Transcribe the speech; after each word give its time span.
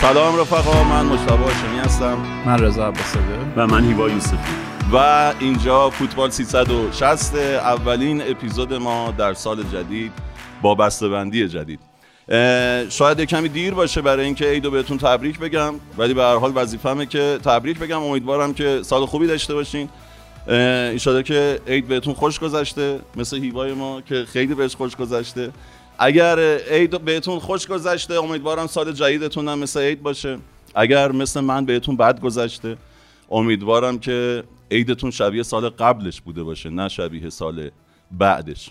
سلام 0.00 0.40
رفقا 0.40 0.84
من 0.84 1.06
مشتبه 1.06 1.36
هاشمی 1.36 1.78
هستم. 1.78 2.18
من 2.46 2.58
رضا 2.58 2.86
عباسزاده 2.88 3.38
و 3.56 3.66
من 3.66 3.84
هیوا 3.84 4.08
یوسفی. 4.08 4.36
و 4.92 4.96
اینجا 5.40 5.90
فوتبال 5.90 6.30
360 6.30 7.34
اولین 7.34 8.22
اپیزود 8.22 8.74
ما 8.74 9.14
در 9.18 9.34
سال 9.34 9.62
جدید 9.62 10.12
با 10.62 10.74
بسته‌بندی 10.74 11.48
جدید. 11.48 11.80
شاید 12.90 13.20
کمی 13.20 13.48
دیر 13.48 13.74
باشه 13.74 14.02
برای 14.02 14.24
اینکه 14.24 14.44
عیدو 14.44 14.70
بهتون 14.70 14.98
تبریک 14.98 15.38
بگم 15.38 15.74
ولی 15.98 16.14
به 16.14 16.22
هر 16.22 16.36
حال 16.36 16.52
وظیفمه 16.54 17.06
که 17.06 17.38
تبریک 17.44 17.78
بگم. 17.78 18.02
امیدوارم 18.02 18.54
که 18.54 18.80
سال 18.82 19.06
خوبی 19.06 19.26
داشته 19.26 19.54
باشین. 19.54 19.88
ان 20.48 21.22
که 21.22 21.60
عید 21.66 21.88
بهتون 21.88 22.14
خوش 22.14 22.40
گذشته 22.40 23.00
مثل 23.16 23.36
هیوای 23.36 23.72
ما 23.72 24.00
که 24.00 24.24
خیلی 24.32 24.54
بهش 24.54 24.76
خوش 24.76 24.96
گذشته. 24.96 25.50
اگر 25.98 26.58
عید 26.70 27.04
بهتون 27.04 27.38
خوش 27.38 27.66
گذشته 27.66 28.14
امیدوارم 28.14 28.66
سال 28.66 28.92
جدیدتون 28.92 29.48
هم 29.48 29.58
مثل 29.58 29.80
عید 29.80 30.02
باشه. 30.02 30.38
اگر 30.74 31.12
مثل 31.12 31.40
من 31.40 31.64
بهتون 31.64 31.96
بد 31.96 32.20
گذشته 32.20 32.76
امیدوارم 33.30 33.98
که 33.98 34.44
عیدتون 34.70 35.10
شبیه 35.10 35.42
سال 35.42 35.68
قبلش 35.68 36.20
بوده 36.20 36.42
باشه 36.42 36.70
نه 36.70 36.88
شبیه 36.88 37.30
سال 37.30 37.70
بعدش. 38.10 38.70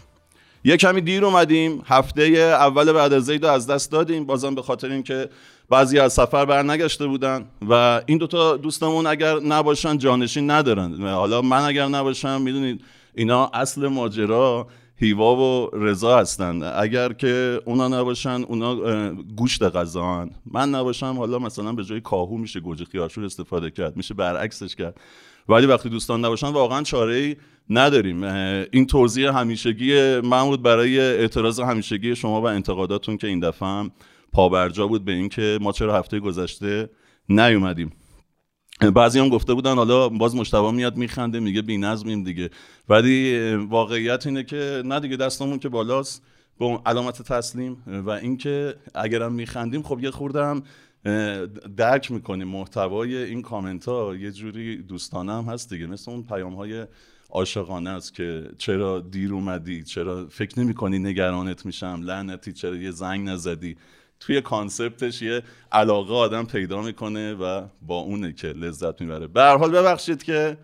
یه 0.64 0.78
کمی 0.78 1.02
دیر 1.02 1.26
اومدیم 1.26 1.84
هفته 1.86 2.24
اول 2.24 2.92
بعد 2.92 3.14
از 3.14 3.30
عید 3.30 3.46
از 3.46 3.68
دست 3.68 3.92
دادیم. 3.92 4.26
بازم 4.26 4.56
به 4.56 4.62
خاطر 4.62 4.92
اینکه 4.92 5.30
بعضی 5.70 6.00
از 6.00 6.14
سفر 6.14 6.46
برنگشته 6.46 7.08
بودن 7.08 7.46
و 7.70 8.02
این 8.06 8.18
دوتا 8.18 8.58
دوستمون 8.58 9.08
اگر 9.08 9.40
نباشن 9.40 9.98
جانشین 9.98 10.52
ندارن. 10.52 11.02
حالا 11.02 11.42
من 11.42 11.62
اگر 11.62 11.88
نباشم 11.88 12.42
می‌دونید 12.42 12.82
اینا 13.16 13.52
اصل 13.54 13.88
ماجرا. 13.88 14.68
هیوا 14.98 15.36
و 15.36 15.70
رضا 15.74 16.20
هستن. 16.20 16.64
اگر 16.64 17.14
که 17.14 17.62
اونا 17.66 17.88
نباشن 17.88 18.44
اونا 18.48 18.76
گوشت 19.36 19.64
غذا 19.64 20.28
من 20.52 20.70
نباشم 20.70 21.16
حالا 21.18 21.40
مثلا 21.40 21.74
به 21.74 21.84
جای 21.84 22.02
کاهو 22.02 22.38
میشه 22.38 22.60
گوجه 22.60 22.86
خیارشور 22.86 23.26
استفاده 23.26 23.72
کرد 23.72 23.98
میشه 23.98 24.14
برعکسش 24.14 24.76
کرد. 24.76 25.00
ولی 25.50 25.66
وقتی 25.66 25.90
دوستان 25.90 26.26
نباشن 26.26 26.48
واقعا 26.48 26.84
چاره 26.84 27.16
ای 27.16 27.36
نداریم 27.70 28.24
این 28.72 28.86
توضیح 28.86 29.38
همیشگی 29.38 30.20
من 30.20 30.44
بود 30.44 30.62
برای 30.62 31.00
اعتراض 31.00 31.60
همیشگی 31.60 32.16
شما 32.16 32.42
و 32.42 32.46
انتقاداتون 32.46 33.18
که 33.18 33.28
این 33.28 33.40
دفعه 33.40 33.70
هم 33.70 33.92
پابرجا 34.34 34.88
بود 34.88 35.06
به 35.06 35.12
اینکه 35.12 35.60
ما 35.62 35.72
چرا 35.72 35.98
هفته 35.98 36.20
گذشته 36.20 36.90
نیومدیم. 37.30 37.92
بعضی 38.82 39.20
هم 39.20 39.30
گفته 39.30 39.54
بودن 39.54 39.76
حالا 39.76 40.10
باز 40.10 40.36
مشتبه 40.36 40.72
میاد 40.72 40.98
میخنده 40.98 41.40
میگه 41.40 41.62
بی 41.62 41.78
نظمیم 41.78 42.24
دیگه. 42.24 42.50
ولی 42.90 43.54
واقعیت 43.56 44.28
اینه 44.28 44.44
که 44.44 44.84
نه 44.86 45.00
دیگه 45.00 45.16
دستمون 45.16 45.60
که 45.60 45.70
بالاست 45.70 46.24
به 46.60 46.80
علامت 46.86 47.22
تسلیم 47.22 47.84
و 47.88 48.10
اینکه 48.10 48.76
اگرم 48.96 49.34
میخندیم 49.34 49.84
خب 49.84 50.00
یه 50.04 50.12
خوردم 50.12 50.64
درک 51.78 52.12
می‌کنیم. 52.12 52.48
محتوای 52.48 53.18
این 53.18 53.42
کامنت 53.42 53.86
ها 53.86 54.16
یه 54.16 54.32
جوری 54.32 54.78
دوستانه 54.78 55.34
هم 55.34 55.44
هست 55.44 55.70
دیگه. 55.70 55.88
مثل 55.88 56.12
اون 56.12 56.24
پیام 56.24 56.56
های 56.56 56.86
عاشقانه 57.30 57.90
است 57.90 58.14
که 58.14 58.50
چرا 58.58 59.00
دیر 59.00 59.34
اومدی 59.34 59.84
چرا 59.84 60.28
فکر 60.30 60.60
نمی 60.60 60.74
کنی 60.74 61.00
نگرانت 61.00 61.66
میشم 61.66 62.02
لعنتی 62.04 62.54
چرا 62.54 62.76
یه 62.76 62.92
زنگ 62.92 63.30
نزدی. 63.30 63.78
توی 64.26 64.42
کانسپتش 64.42 65.22
یه 65.22 65.44
علاقه 65.72 66.14
آدم 66.14 66.46
پیدا 66.46 66.82
می‌کنه 66.82 67.34
و 67.34 67.68
با 67.82 68.00
اونه 68.00 68.34
که 68.34 68.48
لذت 68.48 69.02
می‌بره. 69.02 69.28
به 69.28 69.42
هر 69.42 69.58
حال 69.58 69.72
ببخشید 69.72 70.24
که 70.24 70.58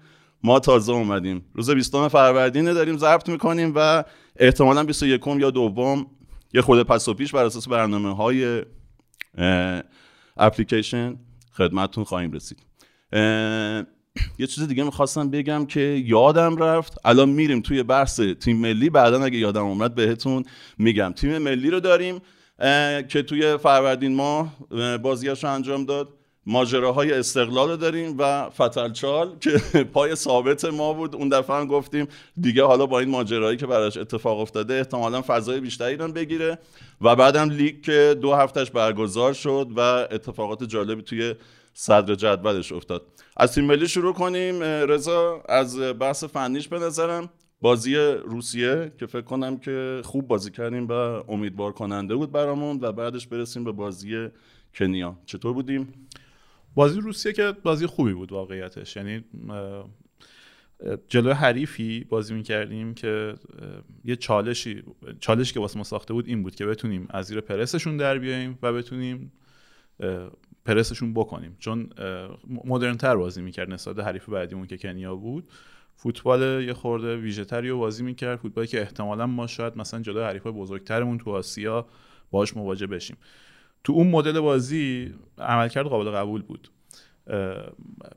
ما 0.44 0.59
تازه 0.59 0.94
اومدیم. 0.94 1.45
روز 1.53 1.70
20 1.70 2.08
فروردین 2.08 2.73
داریم 2.73 2.98
ضبط 2.98 3.30
می‌کنیم 3.30 3.73
و 3.76 4.03
احتمالا 4.36 4.84
21 4.84 5.22
یا 5.28 5.52
دوم 5.52 6.08
یه 6.53 6.62
خود 6.62 6.84
پس 6.84 7.08
و 7.08 7.13
پیش 7.13 7.31
بر 7.31 7.46
اساس 7.46 7.68
برنامه 7.68 8.16
های 8.16 8.63
اپلیکیشن 10.38 11.16
خدمتتون 11.53 12.03
خواهیم 12.03 12.31
رسید. 12.31 12.59
یه 14.40 14.47
چیز 14.47 14.68
دیگه 14.68 14.84
می‌خواستم 14.84 15.30
بگم 15.30 15.66
که 15.66 16.03
یادم 16.06 16.58
رفت. 16.58 16.97
الان 17.06 17.30
میریم 17.30 17.62
توی 17.62 17.84
بحث 17.84 18.19
تیم 18.19 18.58
ملی. 18.58 18.90
بعدا 18.90 19.24
اگه 19.24 19.38
یادم 19.38 19.66
اومد 19.66 19.96
بهتون 19.96 20.44
میگم. 20.78 21.12
تیم 21.12 21.38
ملی 21.38 21.69
رو 21.69 21.80
داریم. 21.80 22.22
که 23.07 23.23
توی 23.27 23.57
فروردین 23.57 24.16
ماه 24.16 24.53
بازیش 24.97 25.44
رو 25.44 25.49
انجام 25.51 25.85
داد. 25.85 26.07
ماجراهای 26.45 27.13
استقلال 27.13 27.69
رو 27.69 27.77
داریم 27.77 28.16
و 28.19 28.49
فتلچال 28.49 29.39
که 29.39 29.61
پای 29.94 30.16
ثابت 30.16 30.66
ما 30.66 30.94
بود. 30.94 31.16
اون 31.16 31.29
دفعه 31.29 31.55
هم 31.55 31.67
گفتیم 31.67 32.07
دیگه 32.41 32.63
حالا 32.63 32.85
با 32.85 32.99
این 32.99 33.09
ماجرایی 33.09 33.57
که 33.57 33.67
براش 33.67 33.97
اتفاق 33.97 34.39
افتاده 34.39 34.73
احتمالا 34.73 35.23
فضای 35.27 35.59
بیشتری 35.59 35.95
رو 35.95 36.07
بگیره. 36.07 36.57
و 37.01 37.16
بعدم 37.16 37.49
لیگ 37.49 37.81
که 37.81 38.17
دو 38.22 38.33
هفتهش 38.33 38.69
برگزار 38.72 39.33
شد 39.33 39.67
و 39.75 39.79
اتفاقات 40.11 40.63
جالبی 40.63 41.01
توی 41.01 41.35
صدر 41.73 42.16
جدولش 42.16 42.72
افتاد. 42.72 43.01
از 43.38 43.53
تیم 43.53 43.66
ملی 43.66 43.88
شروع 43.88 44.13
کنیم. 44.13 44.63
رضا 44.63 45.43
از 45.49 45.79
بحث 45.99 46.23
فنیش 46.23 46.67
به 46.67 46.79
نظرم. 46.79 47.29
بازی 47.61 47.95
روسیه 48.25 48.91
که 48.99 49.05
فکر 49.05 49.22
کنم 49.22 49.57
که 49.57 50.01
خوب 50.03 50.27
بازی 50.27 50.51
کردیم 50.51 50.88
و 50.88 50.91
امیدوار 51.31 51.72
کننده 51.72 52.16
بود 52.16 52.31
برامون 52.31 52.79
و 52.81 52.91
بعدش 52.91 53.27
برسیم 53.27 53.63
به 53.63 53.72
بازی 53.72 54.27
کنیا. 54.73 55.17
چطور 55.25 55.53
بودیم؟ 55.53 55.94
بازی 56.75 56.99
روسیه 56.99 57.33
که 57.33 57.51
بازی 57.63 57.85
خوبی 57.85 58.13
بود 58.13 58.31
واقعیتش. 58.31 58.95
یعنی 58.95 59.23
جلو 61.07 61.33
حریفی 61.33 62.03
بازی 62.03 62.33
می‌کردیم 62.33 62.94
که 62.94 63.35
یه 64.05 64.16
چالشی 64.16 64.83
چالشی 65.19 65.53
که 65.53 65.59
واسه 65.59 65.78
ما 65.78 65.83
ساخته 65.83 66.13
بود 66.13 66.28
این 66.28 66.43
بود 66.43 66.55
که 66.55 66.66
بتونیم 66.66 67.07
از 67.09 67.25
زیر 67.25 67.41
پرسشون 67.41 67.97
در 67.97 68.17
بیاییم 68.17 68.59
و 68.61 68.73
بتونیم 68.73 69.31
پرسشون 70.66 71.13
بکنیم. 71.13 71.55
چون 71.59 71.89
مدرن 72.66 72.97
تر 72.97 73.16
بازی 73.16 73.41
می‌کرد 73.41 73.72
نسبت 73.72 73.99
حریف 73.99 74.29
بعدیمون 74.29 74.67
که 74.67 74.78
کنیا 74.78 75.16
بود. 75.16 75.49
فوتبال 76.01 76.63
یه 76.63 76.73
خورده 76.73 77.17
ویژه‌تری 77.17 77.69
رو 77.69 77.79
بازی 77.79 78.03
می‌کرد. 78.03 78.39
فوتبالی 78.39 78.67
که 78.67 78.81
احتمالا 78.81 79.28
ما 79.28 79.47
شاید 79.47 79.78
مثلا 79.78 80.00
جلو 80.00 80.23
حریف 80.23 80.47
بزرگترمون 80.47 81.17
تو 81.17 81.31
آسیا 81.31 81.88
باش 82.31 82.57
مواجه 82.57 82.88
بشیم. 82.88 83.17
تو 83.84 83.94
اون 83.94 84.07
مدل 84.07 84.40
بازی 84.40 85.13
عملکرد 85.38 85.85
قابل 85.85 86.11
قبول 86.11 86.41
بود. 86.41 86.69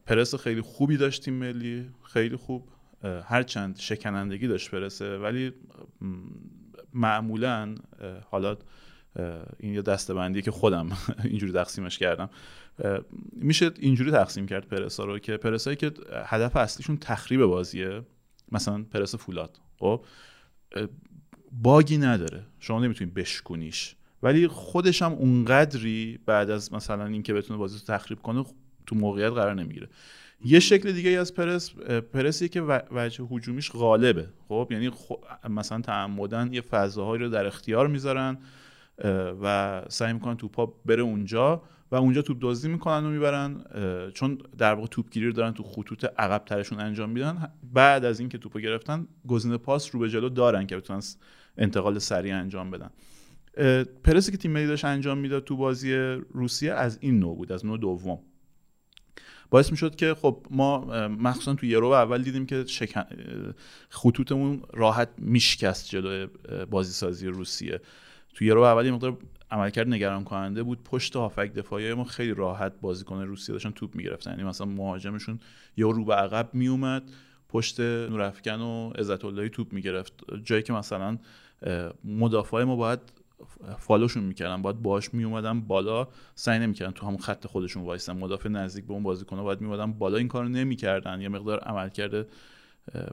پرس 0.06 0.34
خیلی 0.34 0.61
خوبی 0.61 0.97
داشتیم 0.97 1.34
ملی 1.34 1.91
خیلی 2.03 2.37
خوب. 2.37 2.69
هرچند 3.25 3.77
شکنندگی 3.78 4.49
داشت 4.49 4.71
پرسه 4.71 5.19
ولی 5.19 5.53
معمولا 6.94 7.75
حالا 8.31 8.56
این 9.59 9.75
یه 9.75 9.83
دستبندی 9.83 10.43
که 10.43 10.50
خودم 10.50 10.89
اینجوری 11.25 11.53
تقسیمش 11.53 11.99
کردم. 11.99 12.31
میشه 13.33 13.71
اینجوری 13.79 14.11
تقسیم 14.11 14.47
کرد 14.47 14.69
پرسا 14.69 15.05
رو 15.05 15.19
که 15.19 15.37
پرسایی 15.37 15.77
که 15.77 15.93
هدف 16.27 16.57
اصلیشون 16.57 16.97
تخریب 16.97 17.45
بازیه 17.45 18.03
مثلا 18.53 18.85
پرس 18.91 19.15
فولاد. 19.15 19.59
خب؟ 19.79 20.05
باگی 21.53 21.99
نداره. 21.99 22.47
شما 22.59 22.81
نمی‌تونید 22.81 23.15
بشکنیش 23.15 23.97
ولی 24.23 24.49
خودش 24.49 25.03
هم 25.03 25.12
اونقدری 25.12 26.19
بعد 26.27 26.51
از 26.51 26.73
مثلا 26.73 27.07
اینکه 27.07 27.35
بتونه 27.35 27.59
بازی 27.59 27.79
رو 27.79 27.95
تخریب 27.95 28.19
کنه 28.19 28.45
تو 28.87 28.97
موقعیت 28.97 29.33
قرار 29.33 29.55
نمی‌گیره. 29.55 29.89
یه 30.45 30.61
شکل 30.61 30.93
دیگه 30.93 31.11
از 31.11 31.35
پرس 31.35 31.71
پرسی 32.12 32.49
که 32.49 32.62
وجه 32.91 33.25
حجومیش 33.31 33.71
غالبه. 33.71 34.29
خب؟ 34.49 34.69
یعنی 34.71 34.91
مثلا 35.49 35.81
تعمدن 35.81 36.53
یه 36.53 36.61
فضاهایی 36.61 37.23
رو 37.23 37.29
در 37.29 37.47
اختیار 37.47 37.87
می‌ذارن. 37.89 38.39
و 39.43 39.82
سعی 39.88 40.12
می‌کنن 40.12 40.37
توپا 40.37 40.66
بره 40.66 41.03
اونجا 41.03 41.62
و 41.91 41.97
اونجا 41.97 42.22
توپ 42.22 42.37
دزدی 42.41 42.69
می‌کنن 42.69 43.05
و 43.05 43.10
می‌برن 43.10 43.65
چون 44.15 44.38
در 44.59 44.75
واقع 44.75 44.87
توپ 44.87 45.06
دارن 45.34 45.53
تو 45.53 45.62
خطوط 45.62 46.05
عقب 46.19 46.44
ترشون 46.44 46.81
انجام 46.81 47.11
میدن. 47.11 47.52
بعد 47.73 48.05
از 48.05 48.20
اینکه 48.20 48.38
توپو 48.38 48.58
گرفتن 48.58 49.06
گزینه 49.29 49.56
پاس 49.56 49.94
رو 49.94 50.00
به 50.00 50.08
جلو 50.08 50.29
دارن 50.29 50.67
که 50.67 50.76
بتونن 50.76 51.00
انتقال 51.58 51.99
سریع 51.99 52.37
انجام 52.37 52.70
بدن. 52.70 52.91
پرسی 54.05 54.32
که 54.32 54.38
تیم 54.38 54.50
ملی 54.50 54.67
داشت 54.67 54.85
انجام 54.85 55.19
می‌داد 55.19 55.44
تو 55.44 55.56
بازی 55.56 55.94
روسیه 56.32 56.73
از 56.73 56.99
این 57.00 57.19
نوع 57.19 57.37
بود 57.37 57.52
از 57.52 57.67
نوع 57.67 57.79
دوم. 57.79 58.19
باعث 59.50 59.70
می‌شد 59.70 59.97
که 59.97 60.14
خب 60.14 60.47
ما 60.50 60.85
مخصوصا 61.08 61.55
تو 61.55 61.67
یورو 61.67 61.87
اول 61.87 62.23
دیدیم 62.23 62.47
که 62.47 62.64
شکن... 62.67 63.05
خطوطمون 63.88 64.62
راحت 64.73 65.08
میشکست 65.19 65.88
جلو 65.88 66.26
بازی 66.70 66.93
سازی 66.93 67.26
روسیه. 67.26 67.81
تو 68.35 68.45
یورو 68.45 68.63
اول 68.63 68.87
یه 68.87 68.93
مقدار 68.93 69.17
عملکرد 69.51 69.89
نگران 69.89 70.25
کننده 70.25 70.63
بود. 70.63 70.85
پشت 70.85 71.17
هافک 71.17 71.53
دفاعی 71.53 71.95
ما 71.95 72.05
خیلی 72.05 72.35
راحت 72.35 72.73
بازیکن 72.81 73.23
روسیه 73.23 73.53
داشتن 73.53 73.71
توپ 73.71 73.97
می‌گرفتن. 73.97 74.31
یعنی 74.31 74.45
مثلا 74.45 74.67
مهاجمشون 74.67 75.41
یه 75.77 75.85
رو 75.85 76.05
به 76.05 76.15
عقب 76.15 76.51
میومد 76.53 77.03
پشت 77.49 77.81
نورافکن 77.81 78.61
و 78.61 78.91
عزت 78.91 79.25
اللهی 79.25 79.49
توپ 79.49 79.73
می‌گرفت. 79.73 80.13
جایی 80.45 80.63
که 80.63 80.73
مثلا 80.73 81.19
مدافع 82.05 82.65
ما 82.65 82.77
باید 82.77 83.01
فالوشون 83.79 84.25
می‌کردن 84.25 84.63
باید 84.63 84.83
باش 84.83 85.15
میومدن 85.15 85.61
بالا 85.61 86.09
سعی 86.35 86.59
نمی‌کردن 86.59 86.93
تو 86.93 87.07
همون 87.07 87.19
خط 87.19 87.47
خودشون 87.47 87.83
وایسن 87.83 88.13
مدافع 88.13 88.49
نزدیک 88.49 88.85
به 88.85 88.93
اون 88.93 89.03
بازیکن 89.03 89.43
باید 89.43 89.61
میومدن 89.61 89.93
بالا. 89.93 90.19
این 90.19 90.29
کارو 90.29 90.49
نمی‌کردن. 90.49 91.21
یه 91.21 91.29
مقدار 91.29 91.59
عملکرد 91.59 92.27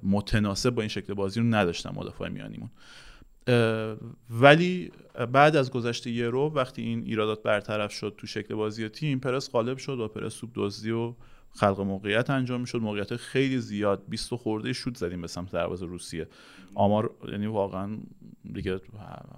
متناسب 0.04 0.70
با 0.70 0.82
این 0.82 0.90
شکل 0.90 1.14
بازی 1.14 1.40
رو 1.40 1.46
نداشتن 1.46 1.90
مدافع 1.96 2.30
میانیمون. 2.30 2.70
ولی 4.30 4.92
بعد 5.32 5.56
از 5.56 5.72
گذشته 5.72 6.12
یه 6.12 6.30
رو 6.30 6.52
وقتی 6.56 6.82
این 6.82 7.04
ایرادات 7.06 7.44
برطرف 7.44 7.92
شد 7.92 8.16
تو 8.18 8.28
شکل 8.28 8.56
بازی 8.56 8.90
تیم 8.90 9.20
پرس 9.20 9.52
غالب 9.52 9.78
شد 9.78 10.00
و 10.00 10.08
پرس 10.08 10.34
سوب 10.34 10.52
دزدی 10.56 10.92
و 10.92 11.14
خلق 11.54 11.82
موقعیت 11.82 12.30
انجام 12.30 12.62
می‌شد. 12.62 12.78
موقعیت 12.78 13.16
خیلی 13.16 13.60
زیاد 13.60 14.04
20 14.10 14.36
خورده 14.36 14.74
شوت 14.74 14.98
زدیم 14.98 15.22
به 15.22 15.28
سمت 15.28 15.52
دروازه 15.52 15.86
روسیه. 15.86 16.28
آمار 16.74 17.12
یعنی 17.32 17.48
واقعا 17.48 17.98
دیگه 18.54 18.80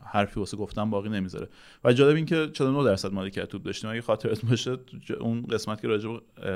حرفی 0.06 0.40
واسه 0.40 0.58
گفتن 0.58 0.90
باقی 0.90 1.10
نمی‌ذاره. 1.10 1.50
و 1.84 1.94
جالب 1.94 2.16
این 2.16 2.26
که 2.26 2.48
49 2.48 2.84
درصد 2.84 3.14
مالکیت 3.14 3.46
توپ 3.46 3.64
داشتیم 3.64 3.90
اگه 3.90 4.02
خاطرت 4.02 4.46
باشه 4.46 4.78
اون 5.20 5.42
قسمت 5.42 5.82
که 5.82 5.88
راجع 5.88 6.10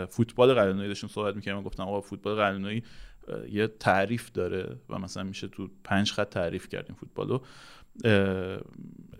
فوتبال 0.09 0.53
قلنویی 0.53 0.87
داشتیم 0.87 1.09
صحبت 1.09 1.35
می‌کردیم 1.35 1.63
گفتم 1.63 1.83
آقا 1.83 2.01
فوتبال 2.01 2.35
قلنویی 2.35 2.83
یه 3.51 3.67
تعریف 3.67 4.31
داره 4.31 4.75
و 4.89 4.99
مثلا 4.99 5.23
میشه 5.23 5.47
تو 5.47 5.69
پنج 5.83 6.11
خط 6.11 6.29
تعریف 6.29 6.69
کردیم 6.69 6.95
فوتبالو. 6.95 7.39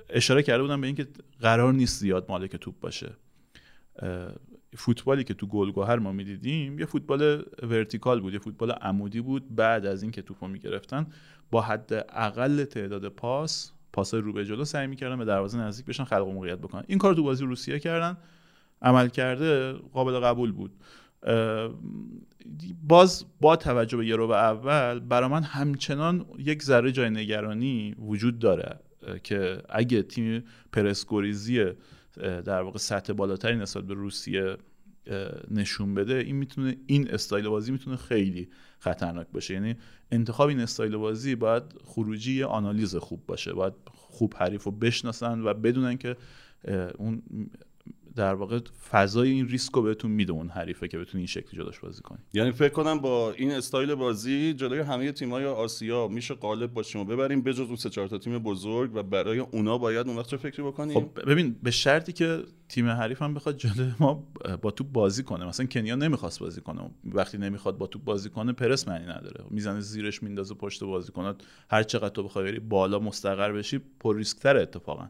اشاره 0.10 0.44
کرده 0.44 0.62
بودم 0.62 0.82
به 0.82 0.88
اینکه 0.88 1.08
قرار 1.42 1.74
نیست 1.74 2.00
زیاد 2.00 2.26
مالک 2.30 2.56
توپ 2.56 2.80
باشه. 2.80 3.12
فوتبالی 4.78 5.24
که 5.24 5.34
تو 5.34 5.48
گلگوهر 5.48 6.00
ما 6.00 6.12
می‌دیدیم 6.12 6.80
یه 6.80 6.86
فوتبال 6.86 7.46
ورتیکال 7.64 8.20
بود 8.20 8.34
یه 8.34 8.40
فوتبال 8.40 8.72
عمودی 8.72 9.22
بود. 9.22 9.56
بعد 9.56 9.86
از 9.86 10.04
اینکه 10.04 10.22
توپو 10.22 10.48
می‌گرفتن 10.48 11.08
با 11.52 11.62
حد 11.62 11.94
اقل 12.10 12.64
تعداد 12.64 13.08
پاس 13.08 13.72
پاس 13.94 14.14
رو 14.14 14.34
به 14.34 14.46
جلو 14.46 14.66
سعی 14.66 14.88
می‌کردن 14.88 15.18
به 15.18 15.26
دروازه 15.26 15.58
نزدیک 15.58 15.86
بشن 15.86 16.04
خلق 16.04 16.28
موقعیت 16.28 16.58
بکنن. 16.58 16.84
این 16.88 16.98
کار 16.98 17.14
تو 17.14 17.24
بازی 17.24 17.46
روسیه 17.46 17.80
کردن. 17.80 18.18
عمل 18.82 19.08
کرده 19.08 19.74
قابل 19.74 20.20
قبول 20.20 20.52
بود. 20.52 20.72
باز 22.84 23.26
با 23.42 23.56
توجه 23.56 23.98
به 23.98 24.08
یه 24.08 24.18
به 24.18 24.36
اول 24.36 25.00
برا 25.00 25.30
من 25.30 25.44
همچنان 25.44 26.26
یک 26.40 26.64
ذره 26.64 26.92
جای 26.92 27.10
نگرانی 27.10 27.96
وجود 28.00 28.40
داره 28.40 28.80
که 29.24 29.62
اگه 29.70 30.02
تیم 30.02 30.44
پرسکوریزی 30.72 31.66
در 32.46 32.62
واقع 32.62 32.78
سطح 32.78 33.14
بالاتری 33.14 33.56
نسبت 33.56 33.84
به 33.84 33.94
روسیه 33.94 34.58
نشون 35.52 35.94
بده 35.94 36.14
این 36.14 36.36
می‌تونه 36.36 36.78
این 36.86 37.12
استایل 37.12 37.50
بازی 37.50 37.72
می‌تونه 37.72 37.96
خیلی 37.96 38.50
خطرناک 38.80 39.28
باشه. 39.34 39.54
یعنی 39.54 39.76
انتخاب 40.12 40.50
این 40.50 40.60
استایل 40.60 40.98
بازی 40.98 41.36
باید 41.36 41.64
خروجی 41.84 42.44
آنالیز 42.44 42.96
خوب 42.96 43.26
باشه 43.26 43.54
باید 43.54 43.74
خوب 43.92 44.34
حریف 44.38 44.64
رو 44.64 44.72
بشناسن 44.72 45.42
و 45.42 45.54
بدونن 45.54 45.98
که 45.98 46.16
اون 46.98 47.22
در 48.18 48.34
واقع 48.34 48.60
فضای 48.90 49.32
این 49.32 49.48
ریسک 49.48 49.72
رو 49.72 49.82
بهتون 49.82 50.12
میده 50.12 50.32
اون 50.32 50.50
حریفه 50.50 50.88
که 50.88 50.98
بتونی 50.98 51.22
این 51.22 51.28
شکلی 51.28 51.62
جلوش 51.62 51.80
بازی 51.80 52.02
کنی. 52.02 52.18
یعنی 52.34 52.52
فکر 52.52 52.74
کنم 52.74 53.00
با 53.00 53.32
این 53.32 53.52
استایل 53.52 53.96
بازی 53.96 54.54
جلوی 54.54 54.80
همه 54.80 55.12
تیم‌های 55.12 55.46
آسیا 55.46 56.08
میشه 56.08 56.34
غالب 56.34 56.74
باشیم 56.74 57.02
و 57.02 57.06
ببریم 57.06 57.42
بجز 57.42 57.60
اون 57.60 57.76
سه 57.76 57.90
چهار 57.90 58.08
تا 58.08 58.18
تیم 58.18 58.40
بزرگ 58.40 58.92
و 58.96 59.04
برای 59.04 59.40
اونا 59.40 59.78
باید 59.78 60.08
اون 60.08 60.18
وقت 60.18 60.28
چه 60.28 60.38
فکری 60.38 60.64
بکنیم؟ 60.64 60.94
خب 60.94 61.30
ببین 61.32 61.56
به 61.64 61.72
شرطی 61.72 62.14
که 62.14 62.44
تیم 62.70 62.90
حریف 62.90 63.22
هم 63.22 63.34
بخواد 63.34 63.58
جلوی 63.58 63.92
ما 64.00 64.28
با 64.62 64.72
توپ 64.72 64.88
بازی 64.88 65.24
کنه. 65.24 65.46
مثلا 65.46 65.66
کنیا 65.66 65.96
نمی‌خواست 65.96 66.40
بازی 66.40 66.62
کنه. 66.62 66.90
وقتی 67.06 67.38
نمی‌خواد 67.38 67.78
با 67.78 67.88
توپ 67.88 68.04
بازی 68.04 68.30
کنه 68.30 68.54
پرس 68.54 68.88
معنی 68.88 69.06
نداره. 69.06 69.44
می‌زنه 69.50 69.80
زیرش 69.80 70.24
میندازه 70.24 70.56
پشت 70.56 70.84
بازی 70.84 71.12
کنه. 71.12 71.36
هر 71.70 71.84
چقدر 71.84 72.10
تو 72.10 72.24
بخوای 72.24 72.60
بالا 72.60 73.00
مستقر 73.00 73.52
بشی 73.52 73.82
پر 74.00 74.16
ریسک 74.16 74.38
تر 74.38 74.58
اتفاقا 74.58 75.10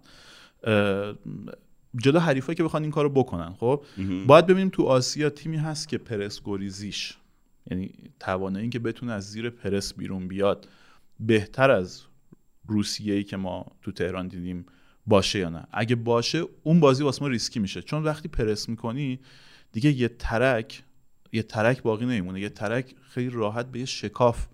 جلو 1.98 2.20
حریفایی 2.20 2.56
که 2.56 2.64
بخوان 2.64 2.82
این 2.82 2.92
کارو 2.92 3.10
بکنن 3.10 3.54
خب؟ 3.54 3.84
باید 4.28 4.46
ببینیم 4.46 4.70
تو 4.70 4.84
آسیا 4.84 5.30
تیمی 5.30 5.58
هست 5.58 5.88
که 5.88 5.98
پرس 5.98 6.42
گریزیش. 6.46 7.18
یعنی 7.72 7.92
توانایی 8.20 8.70
که 8.70 8.80
بتونه 8.80 9.12
از 9.12 9.32
زیر 9.32 9.50
پرس 9.50 9.94
بیرون 9.94 10.28
بیاد 10.28 10.68
بهتر 11.20 11.72
از 11.72 12.02
روسیه 12.68 13.14
ای 13.14 13.24
که 13.24 13.38
ما 13.38 13.66
تو 13.82 13.92
تهران 13.92 14.28
دیدیم 14.28 14.66
باشه 15.06 15.40
یا 15.40 15.50
نه. 15.50 15.68
اگه 15.72 15.96
باشه 15.96 16.44
اون 16.64 16.80
بازی 16.80 17.04
واسه 17.04 17.22
ما 17.22 17.28
ریسکی 17.28 17.60
میشه. 17.60 17.82
چون 17.82 18.04
وقتی 18.04 18.28
پرس 18.28 18.70
می‌کنی 18.70 19.20
دیگه 19.72 19.92
یه 19.92 20.08
ترک 20.08 20.84
یه 21.34 21.44
ترک 21.44 21.82
باقی 21.82 22.06
نمیمونه. 22.06 22.42
یه 22.42 22.50
ترک 22.50 22.96
خیلی 23.02 23.30
راحت 23.30 23.66
به 23.66 23.80
یه 23.80 23.86
شکاف 23.86 24.48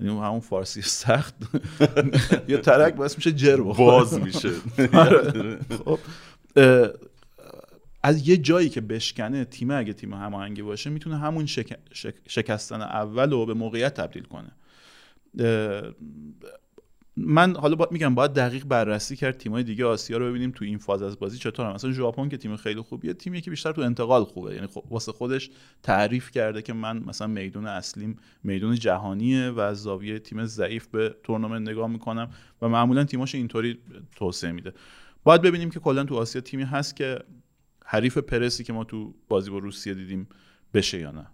یعنی 0.00 0.12
همون 0.12 0.40
فارسی 0.40 0.82
سخت. 0.82 1.34
یه 2.48 2.58
ترک 2.58 2.94
باعث 2.94 3.16
میشه 3.16 3.32
جر 3.32 3.56
باز 3.56 4.20
میشه. 4.20 4.50
آره. 4.92 5.58
خب. 5.84 5.98
از 8.02 8.28
یه 8.28 8.36
جایی 8.36 8.68
که 8.68 8.80
بشکنه 8.80 9.44
تیم 9.44 9.70
اگه 9.70 9.92
تیم 9.92 10.14
هماهنگی 10.14 10.62
باشه 10.62 10.90
می‌تونه 10.90 11.18
همون 11.18 11.46
شکستن 12.28 12.82
اول 12.82 13.30
رو 13.30 13.46
به 13.46 13.54
موقعیت 13.54 13.94
تبدیل 13.94 14.22
کنه. 14.22 14.52
من 17.16 17.56
حالا 17.56 17.74
با... 17.74 17.88
میگم 17.90 18.14
باید 18.14 18.32
دقیق 18.32 18.64
بررسی 18.64 19.16
کرد 19.16 19.36
تیمای 19.36 19.62
دیگه 19.62 19.84
آسیا 19.84 20.18
رو 20.18 20.28
ببینیم 20.28 20.50
تو 20.50 20.64
این 20.64 20.78
فاز 20.78 21.02
از 21.02 21.18
بازی 21.18 21.38
چطور 21.38 21.72
مثلا 21.72 21.92
ژاپن 21.92 22.28
که 22.28 22.36
تیم 22.36 22.56
خیلی 22.56 22.80
خوبیه 22.80 23.12
تیمی 23.12 23.40
که 23.40 23.50
بیشتر 23.50 23.72
تو 23.72 23.80
انتقال 23.80 24.24
خوبه. 24.24 24.54
یعنی 24.54 24.66
خب 24.66 24.84
واسه 24.90 25.12
خودش 25.12 25.50
تعریف 25.82 26.30
کرده 26.30 26.62
که 26.62 26.72
من 26.72 27.02
مثلا 27.06 27.26
میدون 27.26 27.66
اصلیم 27.66 28.16
میدون 28.44 28.74
جهانیه 28.74 29.50
و 29.50 29.60
از 29.60 29.82
زاویه 29.82 30.18
تیم 30.18 30.44
ضعیف 30.44 30.86
به 30.86 31.16
تورنمنت 31.22 31.68
نگاه 31.68 31.88
می‌کنم 31.88 32.30
و 32.62 32.68
معمولا 32.68 33.04
تیماش 33.04 33.34
اینطوری 33.34 33.78
توسعه 34.16 34.52
میده. 34.52 34.72
باید 35.28 35.42
ببینیم 35.42 35.70
که 35.70 35.80
کلا 35.80 36.04
تو 36.04 36.16
آسیا 36.16 36.40
تیمی 36.40 36.62
هست 36.62 36.96
که 36.96 37.18
حریف 37.84 38.18
پرسی 38.18 38.64
که 38.64 38.72
ما 38.72 38.84
تو 38.84 39.14
بازی 39.28 39.50
با 39.50 39.58
روسیه 39.58 39.94
دیدیم 39.94 40.28
بشه 40.74 41.00
یا 41.00 41.10
نه. 41.10 41.26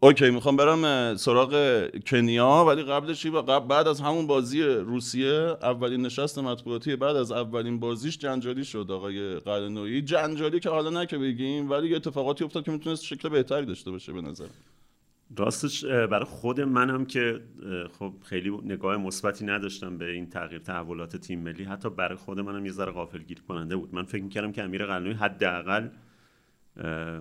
اوکی 0.00 0.30
می‌خوام 0.30 0.56
برم 0.56 1.16
سراغ 1.16 1.80
کنیا 2.06 2.64
ولی 2.68 2.82
قبلش 2.82 3.26
قبل 3.26 3.66
بعد 3.66 3.88
از 3.88 4.00
همون 4.00 4.26
بازی 4.26 4.62
روسیه 4.62 5.56
اولین 5.62 6.02
نشست 6.02 6.38
مطبوعاتی 6.38 6.96
بعد 6.96 7.16
از 7.16 7.32
اولین 7.32 7.80
بازیش 7.80 8.18
جنجالی 8.18 8.64
شد 8.64 8.90
آقای 8.90 9.34
قلنویی. 9.34 10.02
جنجالی 10.02 10.60
که 10.60 10.70
حالا 10.70 10.90
نه 10.90 11.06
که 11.06 11.18
بگیم 11.18 11.70
ولی 11.70 11.88
یه 11.88 11.96
اتفاقاتی 11.96 12.44
افتاد 12.44 12.64
که 12.64 12.70
می‌تونست 12.70 13.04
شکل 13.04 13.28
بهتری 13.28 13.66
داشته 13.66 13.90
باشه 13.90 14.12
به 14.12 14.20
نظر. 14.20 14.48
راستش 15.36 15.84
برای 15.84 16.24
خود 16.24 16.60
منم 16.60 17.04
که 17.04 17.40
خب 17.98 18.12
خیلی 18.22 18.50
نگاه 18.50 18.96
مثبتی 18.96 19.44
نداشتم 19.44 19.98
به 19.98 20.10
این 20.10 20.30
تغییر 20.30 20.60
تحولات 20.60 21.16
تیم 21.16 21.40
ملی. 21.40 21.64
حتی 21.64 21.90
برای 21.90 22.16
خود 22.16 22.40
منم 22.40 22.66
یه 22.66 22.72
ذره 22.72 22.92
غافلگیر 22.92 23.40
کننده 23.48 23.76
بود. 23.76 23.94
من 23.94 24.04
فکر 24.04 24.22
می‌کردم 24.22 24.52
که 24.52 24.62
امیر 24.62 24.86
قلنوی 24.86 25.12
حداقل 25.12 25.88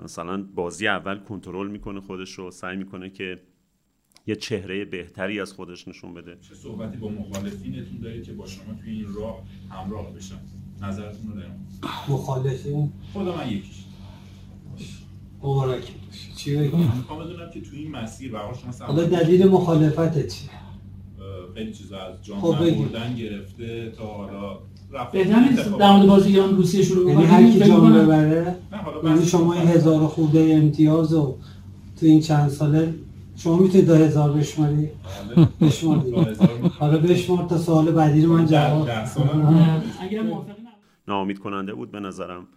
مثلا 0.04 0.44
بازی 0.44 0.88
اول 0.88 1.18
کنترل 1.18 1.68
می‌کنه 1.68 2.02
خودش 2.02 2.32
رو 2.32 2.52
سعی 2.52 2.78
می‌کنه 2.78 3.10
که 3.10 3.42
یه 4.28 4.36
چهره 4.36 4.86
بهتری 4.86 5.42
از 5.42 5.54
خودش 5.54 5.88
نشون 5.88 6.14
بده. 6.14 6.38
چه 6.42 6.56
صحبتی 6.56 6.98
با 6.98 7.10
مخالفینتون 7.10 8.00
دارید 8.02 8.24
که 8.24 8.33
با 8.33 8.48
شما 8.48 8.74
توی 8.74 8.92
این 8.92 9.14
راه 9.14 9.44
همراه 9.69 10.14
بشن؟ 10.14 10.40
نظرتون 10.81 11.31
رو 11.31 11.40
دارم. 11.40 11.68
مخالفین؟ 12.10 12.92
خود 13.14 13.28
من 13.28 13.50
یکیش. 13.50 13.83
مبارک 15.44 15.92
چی 16.38 16.56
بگم؟ 16.56 16.78
می‌خوام 16.80 17.19
بدونم 17.19 17.50
که 17.54 17.62
توی 17.62 17.80
این 17.80 17.92
مسیر 17.92 18.31
به 18.31 18.38
شما 18.78 18.86
حالا 18.88 19.04
دلیل 19.04 19.48
مخالفت 19.48 20.28
چیه؟ 20.28 20.50
خیلی 21.56 21.74
چیزا 21.74 21.98
از 21.98 22.24
جام 22.26 22.40
خب 22.40 22.64
بگی. 22.64 22.84
بردن 22.84 23.16
گرفته 23.16 23.92
تا 23.98 24.06
حالا 24.06 24.60
بهتر 25.12 25.40
نیست 25.40 25.78
در 25.78 25.96
مورد 25.96 26.08
بازی 26.08 26.30
ایران 26.30 26.58
روسیه 26.58 26.84
شروع 26.84 27.10
یعنی 27.12 27.24
هر 27.26 27.52
کی 27.52 27.60
جام 27.60 27.94
ببره 27.94 28.56
نه 28.72 28.78
حالا 28.78 29.10
یعنی 29.10 29.26
شما 29.26 29.54
این. 29.54 29.68
هزار 29.68 30.08
خورده 30.08 30.40
امتیاز 30.54 31.14
رو 31.14 31.38
تو 32.00 32.06
این 32.06 32.19
چند 32.22 32.50
ساله 32.50 32.94
شما 33.36 33.58
می‌تونید 33.58 33.88
تا 33.88 33.96
هزار 33.96 34.31
بشماری؟ 34.34 34.90
بله. 35.36 35.48
بشمار 35.62 35.98
تا 36.00 36.22
هزار 36.22 36.58
می- 36.62 36.69
حالا 36.80 36.98
بشمار 36.98 37.46
تا 37.50 37.58
سوال 37.58 37.92
بعدی 37.92 38.22
رو 38.22 38.34
من 38.34 38.46
جواب 38.46 39.06
سال. 39.06 39.30
ناامید 41.08 41.40
کننده 41.40 41.74
بود 41.74 41.92
به 41.92 42.00
نظرم. 42.00 42.48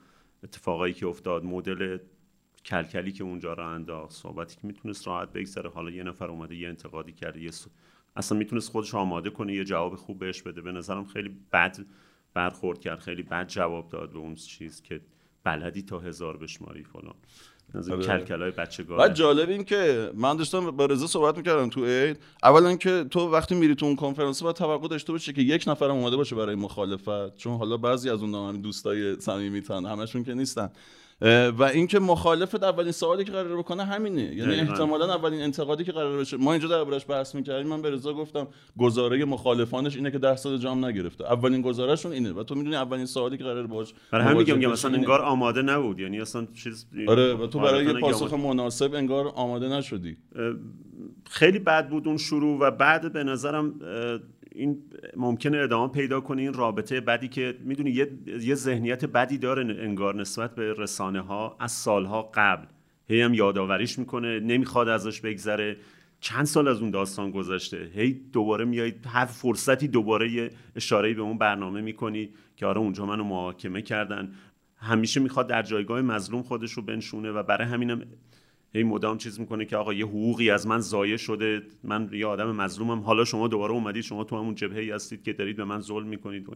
اتفاقایی 0.44 0.94
که 0.94 1.06
افتاد 1.06 1.44
مدل 1.44 1.98
کلکلی 2.64 3.12
که 3.12 3.24
اونجا 3.24 3.52
رو 3.52 3.66
انداخت 3.66 4.12
صحبتی 4.12 4.54
که 4.54 4.66
می‌تونست 4.66 5.06
راحت 5.06 5.32
بگذره. 5.32 5.70
حالا 5.70 5.90
یه 5.90 6.02
نفر 6.02 6.26
اومده 6.26 6.56
یه 6.56 6.68
انتقادی 6.68 7.12
کرده 7.12 7.42
یه 7.42 7.50
س- 7.50 7.66
اصلا 8.16 8.38
می‌تونست 8.38 8.70
خودش 8.70 8.94
آماده 8.94 9.30
کنه 9.30 9.54
یه 9.54 9.64
جواب 9.64 9.96
خوب 9.96 10.18
بهش 10.18 10.42
بده. 10.42 10.60
به 10.60 10.72
نظرم 10.72 11.04
خیلی 11.04 11.36
بد 11.52 11.78
برخورد 12.34 12.80
کرد 12.80 12.98
خیلی 12.98 13.22
بد 13.22 13.48
جواب 13.48 13.88
داد 13.88 14.12
به 14.12 14.18
اون 14.18 14.34
چیز 14.34 14.82
که 14.82 15.00
بلدی 15.44 15.82
تا 15.82 15.98
هزار 15.98 16.36
بشماری 16.36 16.84
فلان. 16.84 17.14
از 17.74 17.88
این 17.88 17.96
آره. 17.96 18.06
کلکلای 18.06 18.50
بچگانه. 18.50 19.02
بعد 19.02 19.14
جالب 19.14 19.48
این 19.48 19.64
که 19.64 20.10
من 20.14 20.36
داشتم 20.36 20.70
با 20.70 20.86
رضا 20.86 21.06
صحبت 21.06 21.36
می‌کردم 21.36 21.68
تو 21.68 21.84
عید. 21.84 22.18
اولا 22.42 22.76
که 22.76 23.04
تو 23.10 23.30
وقتی 23.30 23.54
میری 23.54 23.74
تو 23.74 23.86
اون 23.86 23.96
کنفرانس 23.96 24.42
باید 24.42 24.56
توقع 24.56 24.88
داشته 24.88 25.12
باشه 25.12 25.32
که 25.32 25.42
یک 25.42 25.64
نفرم 25.66 25.90
اومده 25.90 26.16
باشه 26.16 26.36
برای 26.36 26.54
مخالفت. 26.54 27.36
چون 27.36 27.58
حالا 27.58 27.76
بعضی 27.76 28.10
از 28.10 28.22
اون 28.22 28.60
دوستای 28.60 29.20
صمیمیتن 29.20 29.86
همشون 29.86 30.24
که 30.24 30.34
نیستن. 30.34 30.70
و 31.58 31.62
اینکه 31.62 31.98
مخالفت 31.98 32.62
اولین 32.62 32.92
سوالی 32.92 33.24
که 33.24 33.32
قرار 33.32 33.58
بکنه 33.58 33.84
همینه. 33.84 34.34
یعنی. 34.34 34.54
احتمالا 34.54 35.14
اولین 35.14 35.42
انتقادی 35.42 35.84
که 35.84 35.92
قرار 35.92 36.18
بشه 36.18 36.36
ما 36.36 36.52
اینجا 36.52 36.68
دربارش 36.68 37.06
بحث 37.08 37.34
می‌کردیم 37.34 37.66
من 37.66 37.82
به 37.82 37.90
رضا 37.90 38.12
گفتم 38.14 38.46
گزاره 38.78 39.24
مخالفانش 39.24 39.96
اینه 39.96 40.10
که 40.10 40.18
درصد 40.18 40.56
جام 40.56 40.84
نگرفته. 40.84 41.32
اولین 41.32 41.62
گزارهشون 41.62 42.12
اینه. 42.12 42.32
و 42.32 42.42
تو 42.42 42.54
می‌دونی 42.54 42.76
اولین 42.76 43.06
سوالی 43.06 43.38
که 43.38 43.44
قرار 43.44 43.66
باش 43.66 43.94
برای 44.10 44.24
همین 44.24 44.54
میگم 44.54 44.70
مثلا 44.70 44.90
اینه. 44.90 45.00
انگار 45.02 45.22
آماده 45.22 45.62
نبود. 45.62 46.00
یعنی 46.00 46.20
اصلا 46.20 46.46
چیز 46.54 46.86
آره 47.08 47.34
و 47.34 47.46
تو 47.46 47.58
برای 47.58 47.84
یه 47.86 47.92
پاسخ 47.92 48.32
آماده- 48.32 48.48
مناسب 48.48 48.94
انگار 48.94 49.32
آماده 49.34 49.68
نشدی. 49.68 50.16
خیلی 51.30 51.58
بد 51.58 51.88
بود 51.88 52.08
اون 52.08 52.16
شروع 52.16 52.58
و 52.60 52.70
بعد 52.70 53.12
به 53.12 53.24
نظرم 53.24 53.74
این 54.54 54.82
ممکنه 55.16 55.58
ادامه 55.58 55.92
پیدا 55.92 56.20
کنه 56.20 56.42
این 56.42 56.52
رابطه 56.52 57.00
بدی 57.00 57.28
که 57.28 57.54
می‌دونی 57.60 57.90
یه, 57.90 58.10
یه 58.40 58.54
ذهنیت 58.54 59.04
بدی 59.04 59.38
داره 59.38 59.62
انگار 59.82 60.14
نسبت 60.14 60.54
به 60.54 60.74
رسانه 60.78 61.20
ها 61.20 61.56
از 61.60 61.72
سالها 61.72 62.30
قبل. 62.34 62.66
هی 63.08 63.20
هم 63.20 63.34
یادآوریش 63.34 63.98
می‌کنه 63.98 64.40
نمی‌خواد 64.40 64.88
ازش 64.88 65.20
بگذره. 65.20 65.76
چند 66.20 66.44
سال 66.44 66.68
از 66.68 66.80
اون 66.80 66.90
داستان 66.90 67.30
گذشته؟ 67.30 67.90
هی 67.94 68.12
دوباره 68.12 68.64
میای 68.64 68.92
هر 69.06 69.24
فرصتی 69.24 69.88
دوباره 69.88 70.30
یه 70.32 70.50
اشاره 70.76 71.14
به 71.14 71.22
اون 71.22 71.38
برنامه 71.38 71.80
می‌کنی 71.80 72.28
که 72.56 72.66
آره 72.66 72.78
اونجا 72.78 73.06
منو 73.06 73.24
محاکمه 73.24 73.82
کردن. 73.82 74.32
همیشه 74.76 75.20
می‌خواد 75.20 75.46
در 75.46 75.62
جایگاه 75.62 76.02
مظلوم 76.02 76.42
خودش 76.42 76.72
رو 76.72 76.82
بنشونه 76.82 77.30
و 77.30 77.42
برای 77.42 77.66
همینم 77.66 78.02
هی 78.74 78.82
مدام 78.82 79.18
چیز 79.18 79.40
می‌کنه 79.40 79.64
که 79.64 79.76
آقا 79.76 79.94
یه 79.94 80.06
حقوقی 80.06 80.50
از 80.50 80.66
من 80.66 80.78
ضایع 80.80 81.16
شده 81.16 81.62
من 81.84 82.10
یه 82.12 82.26
آدم 82.26 82.56
مظلومم 82.56 83.00
حالا 83.00 83.24
شما 83.24 83.48
دوباره 83.48 83.72
اومدید 83.72 84.02
شما 84.02 84.24
تو 84.24 84.38
همون 84.38 84.54
جبهه 84.54 84.78
ای 84.78 84.90
هستید 84.90 85.22
که 85.22 85.32
دارید 85.32 85.56
به 85.56 85.64
من 85.64 85.80
ظلم 85.80 86.06
می‌کنید 86.06 86.48
و. 86.48 86.52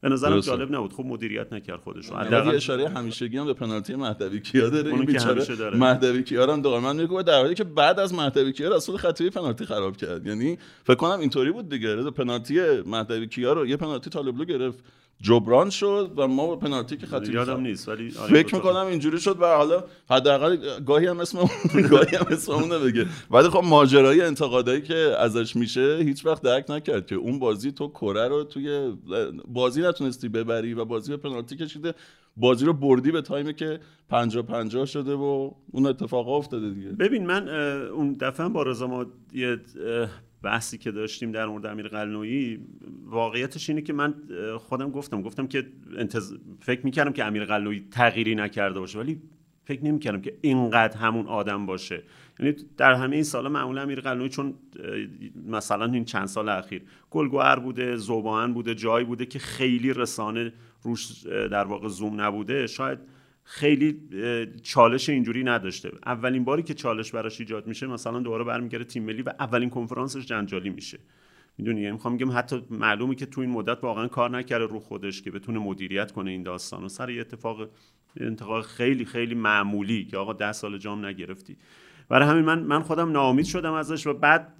به 0.00 0.08
نظرم. 0.08 0.40
جالب 0.40 0.74
نبود 0.74 0.92
خب 0.92 1.04
مدیریت 1.04 1.52
نکرد 1.52 1.80
خودش 1.80 2.10
حداقل 2.10 2.54
اشاره 2.54 2.88
همیشگی 2.88 3.38
هم 3.38 3.46
به 3.46 3.52
پنالتی 3.54 3.94
مهدوی 3.94 4.40
کیا 4.40 4.68
داره 4.68 4.90
این 4.90 5.00
که 5.00 5.06
بیچاره 5.06 5.44
داره. 5.44 5.76
مهدوی 5.76 6.22
کیا 6.22 6.52
هم 6.52 6.62
دائما 6.62 6.92
میگه 6.92 7.22
در 7.22 7.40
حالی 7.42 7.54
که 7.54 7.64
بعد 7.64 8.00
از 8.00 8.14
مهدوی 8.14 8.52
کیا 8.52 8.76
رسول 8.76 8.96
خطیبی 8.96 9.30
پنالتی 9.30 9.64
خراب 9.64 9.96
کرد 9.96 10.26
یعنی 10.26 10.58
فکر 10.84 10.96
کنم 10.96 11.20
اینطوری 11.20 11.52
بود 11.52 11.68
دیگه 11.68 12.10
پنالتی 12.10 12.60
مهدوی 12.86 13.26
کیا 13.26 13.52
رو 13.52 13.66
یه 13.66 13.76
پنالتی 13.76 14.10
طالبلو 14.10 14.44
گرفت 14.44 14.84
جبران 15.20 15.70
شد 15.70 16.12
و 16.16 16.28
ما 16.28 16.46
با 16.46 16.56
پنالتی 16.56 16.96
که 16.96 17.06
خطیبی 17.06 17.34
یادم 17.34 17.60
نیست 17.60 17.88
ولی 17.88 18.12
آره 18.18 18.30
فکر 18.30 18.54
می‌کنم 18.54 18.86
اینجوری 18.86 19.20
شد 19.20 19.36
و 19.40 19.56
حالا 19.56 19.84
حداقل 20.10 20.56
گاهی 20.80 21.06
هم 21.06 21.20
اسم 21.20 21.38
اون 21.38 21.48
گاهی 21.90 22.16
هم 22.16 22.26
اسم 22.30 22.68
بگه. 22.84 23.06
ولی 23.30 23.48
خب 23.48 23.62
ماجرای 23.64 24.20
انتقادایی 24.20 24.82
که 24.82 25.14
ازش 25.18 25.56
میشه 25.56 25.98
هیچ 26.02 26.26
وقت 26.26 26.42
درک 26.42 26.70
نکرد 26.70 27.06
که 27.06 27.14
اون 27.14 27.38
بازی 27.38 27.72
تو 27.72 27.88
کره 27.88 28.28
رو 28.28 28.44
توی 28.44 28.96
بازی 29.48 29.82
نتونستی 29.82 30.28
ببری 30.28 30.74
و 30.74 30.84
بازی 30.84 31.10
به 31.10 31.16
پنالتی 31.16 31.56
کشیده. 31.56 31.94
بازی 32.36 32.64
رو 32.66 32.72
بردی 32.72 33.10
به 33.10 33.22
تایمی 33.22 33.54
که 33.54 33.80
50 34.08 34.42
50 34.42 34.86
شده 34.86 35.14
و 35.14 35.50
اون 35.72 35.86
اتفاق 35.86 36.28
افتاده 36.28 36.70
دیگه. 36.70 36.88
ببین 36.88 37.26
من 37.26 37.48
اون 37.88 38.12
دفعه 38.12 38.48
با 38.48 38.62
رضا 38.62 38.86
ما 38.86 39.06
یه 39.32 39.60
بحثی 40.46 40.78
که 40.78 40.90
داشتیم 40.90 41.32
در 41.32 41.46
مورد 41.46 41.66
امیر 41.66 41.88
قلنویی 41.88 42.60
واقعیتش 43.04 43.70
اینه 43.70 43.82
که 43.82 43.92
من 43.92 44.14
خودم 44.58 44.90
گفتم 44.90 45.22
گفتم 45.22 45.46
که 45.46 45.66
انتظ... 45.96 46.32
فکر 46.60 46.80
می‌کردم 46.84 47.12
که 47.12 47.24
امیر 47.24 47.44
قلنویی 47.44 47.84
تغییری 47.90 48.34
نکرده 48.34 48.80
باشه 48.80 48.98
ولی 48.98 49.22
فکر 49.64 49.84
نمی‌کردم 49.84 50.20
که 50.20 50.38
اینقدر 50.40 50.96
همون 50.96 51.26
آدم 51.26 51.66
باشه. 51.66 52.02
یعنی 52.40 52.56
در 52.76 52.94
همه 52.94 53.14
این 53.14 53.24
سالا 53.24 53.48
معمولا 53.48 53.82
امیر 53.82 54.00
قلنویی 54.00 54.28
چون 54.28 54.54
مثلا 55.46 55.84
این 55.84 56.04
چند 56.04 56.26
سال 56.26 56.48
اخیر 56.48 56.82
گلگوهر 57.10 57.58
بوده 57.58 57.96
زوبان 57.96 58.54
بوده 58.54 58.74
جایی 58.74 59.04
بوده 59.04 59.26
که 59.26 59.38
خیلی 59.38 59.92
رسانه 59.92 60.52
روش 60.82 61.26
در 61.26 61.64
واقع 61.64 61.88
زوم 61.88 62.20
نبوده 62.20 62.66
شاید 62.66 62.98
خیلی 63.48 64.00
چالش 64.62 65.08
اینجوری 65.08 65.44
نداشته. 65.44 65.90
اولین 66.06 66.44
باری 66.44 66.62
که 66.62 66.74
چالش 66.74 67.10
براش 67.10 67.40
ایجاد 67.40 67.66
میشه 67.66 67.86
مثلا 67.86 68.20
دوباره 68.20 68.44
برمیگره 68.44 68.84
تیم 68.84 69.02
ملی 69.02 69.22
و 69.22 69.32
اولین 69.40 69.70
کنفرانسش 69.70 70.26
جنجالی 70.26 70.70
میشه. 70.70 70.98
می‌دونی؟ 71.58 71.80
یعنی 71.80 71.92
می‌خوام 71.92 72.16
بگم 72.16 72.30
حتی 72.30 72.62
معلومه 72.70 73.14
که 73.14 73.26
تو 73.26 73.40
این 73.40 73.50
مدت 73.50 73.84
واقعا 73.84 74.08
کار 74.08 74.30
نکرده 74.30 74.66
رو 74.66 74.80
خودش 74.80 75.22
که 75.22 75.30
بتونه 75.30 75.58
مدیریت 75.58 76.12
کنه 76.12 76.30
این 76.30 76.42
داستان 76.42 76.84
و 76.84 76.88
سر 76.88 77.10
یه 77.10 77.20
اتفاق 77.20 77.68
اتفاق 78.20 78.64
خیلی 78.64 79.04
خیلی 79.04 79.34
معمولی 79.34 80.04
که 80.04 80.16
آقا 80.16 80.32
ده 80.32 80.52
سال 80.52 80.78
جام 80.78 81.06
نگرفتی. 81.06 81.56
برای 82.08 82.28
همین 82.28 82.44
من 82.44 82.58
من 82.58 82.82
خودم 82.82 83.12
ناامید 83.12 83.46
شدم 83.46 83.72
ازش 83.72 84.06
و 84.06 84.14
بعد 84.14 84.52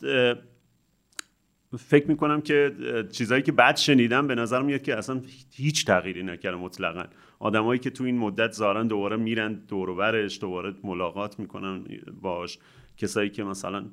فکر 1.78 2.08
می‌کنم 2.08 2.40
که 2.40 2.72
چیزایی 3.12 3.42
که 3.42 3.52
بعد 3.52 3.76
شنیدم 3.76 4.26
به 4.26 4.34
نظر 4.34 4.62
میاد 4.62 4.82
که 4.82 4.98
اصلا 4.98 5.20
هیچ 5.50 5.86
تغییری 5.86 6.22
نکرده 6.22 6.56
مطلقا. 6.56 7.04
آدمایی 7.38 7.80
که 7.80 7.90
تو 7.90 8.04
این 8.04 8.18
مدت 8.18 8.52
زارن 8.52 8.86
دوباره 8.86 9.16
میرن 9.16 9.54
دور 9.68 9.90
و 9.90 9.94
برش 9.94 10.40
دوباره 10.40 10.74
ملاقات 10.84 11.38
می‌کنن 11.38 11.84
باش 12.22 12.58
کسایی 12.96 13.30
که 13.30 13.44
مثلا 13.44 13.84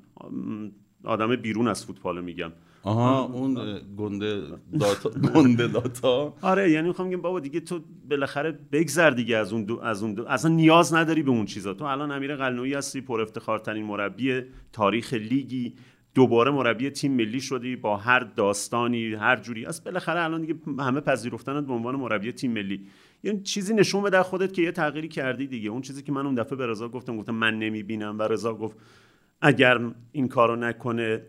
آدم 1.04 1.36
بیرون 1.36 1.68
از 1.68 1.86
فوتبال 1.86 2.24
میگم. 2.24 2.52
آها 2.84 3.24
اون 3.24 3.80
گنده 3.98 4.42
داتا 4.80 5.10
گنده 5.10 5.68
داتا. 5.68 6.34
آره 6.42 6.72
یعنی 6.72 6.88
می‌خوام 6.88 7.10
بگم 7.10 7.22
بابا 7.22 7.40
دیگه 7.40 7.60
تو 7.60 7.80
بالاخره 8.10 8.60
بگذر 8.72 9.10
دیگه 9.10 9.38
از 9.38 9.54
اون 9.54 9.64
دو 9.64 9.80
از 9.80 10.04
اون 10.04 10.14
دو. 10.14 10.28
اصلا 10.28 10.52
نیاز 10.52 10.94
نداری 10.94 11.24
به 11.24 11.32
اون 11.32 11.46
چیزا. 11.46 11.74
تو 11.74 11.86
الان 11.86 12.12
امیر 12.12 12.36
قلنویی 12.36 12.74
هستی 12.74 13.02
پر 13.02 13.22
افتخارترین 13.22 13.86
مربی 13.86 14.42
تاریخ 14.72 15.14
لیگی. 15.14 15.74
دوباره 16.16 16.52
مربی 16.52 16.90
تیم 16.90 17.12
ملی 17.12 17.42
شدی 17.42 17.76
با 17.76 17.98
هر 17.98 18.20
داستانی 18.20 19.14
هر 19.14 19.36
جوری. 19.36 19.66
از 19.66 19.84
بالاخره 19.84 20.24
الان 20.24 20.42
دیگه 20.42 20.56
همه 20.80 21.02
پذیرفتنت 21.02 21.66
به 21.66 21.74
عنوان 21.74 21.96
مربی 21.96 22.32
تیم 22.32 22.52
ملی. 22.52 22.88
یعنی 23.24 23.42
چیزی 23.42 23.74
نشون 23.74 24.04
بده 24.04 24.24
خودت 24.24 24.54
که 24.54 24.62
یه 24.62 24.72
تغییری 24.72 25.08
کردی 25.08 25.48
دیگه. 25.48 25.70
اون 25.70 25.82
چیزی 25.82 26.02
که 26.02 26.12
من 26.12 26.26
اون 26.26 26.36
دفعه 26.36 26.56
به 26.56 26.68
رضا 26.68 26.90
گفتم 26.90 27.18
گفتم 27.18 27.36
من 27.36 27.60
نمی‌بینم. 27.60 28.20
و 28.20 28.22
رضا 28.22 28.54
گفت 28.54 28.78
اگر 29.42 29.82
این 30.12 30.28
کارو 30.28 30.56
نکنه 30.56 31.22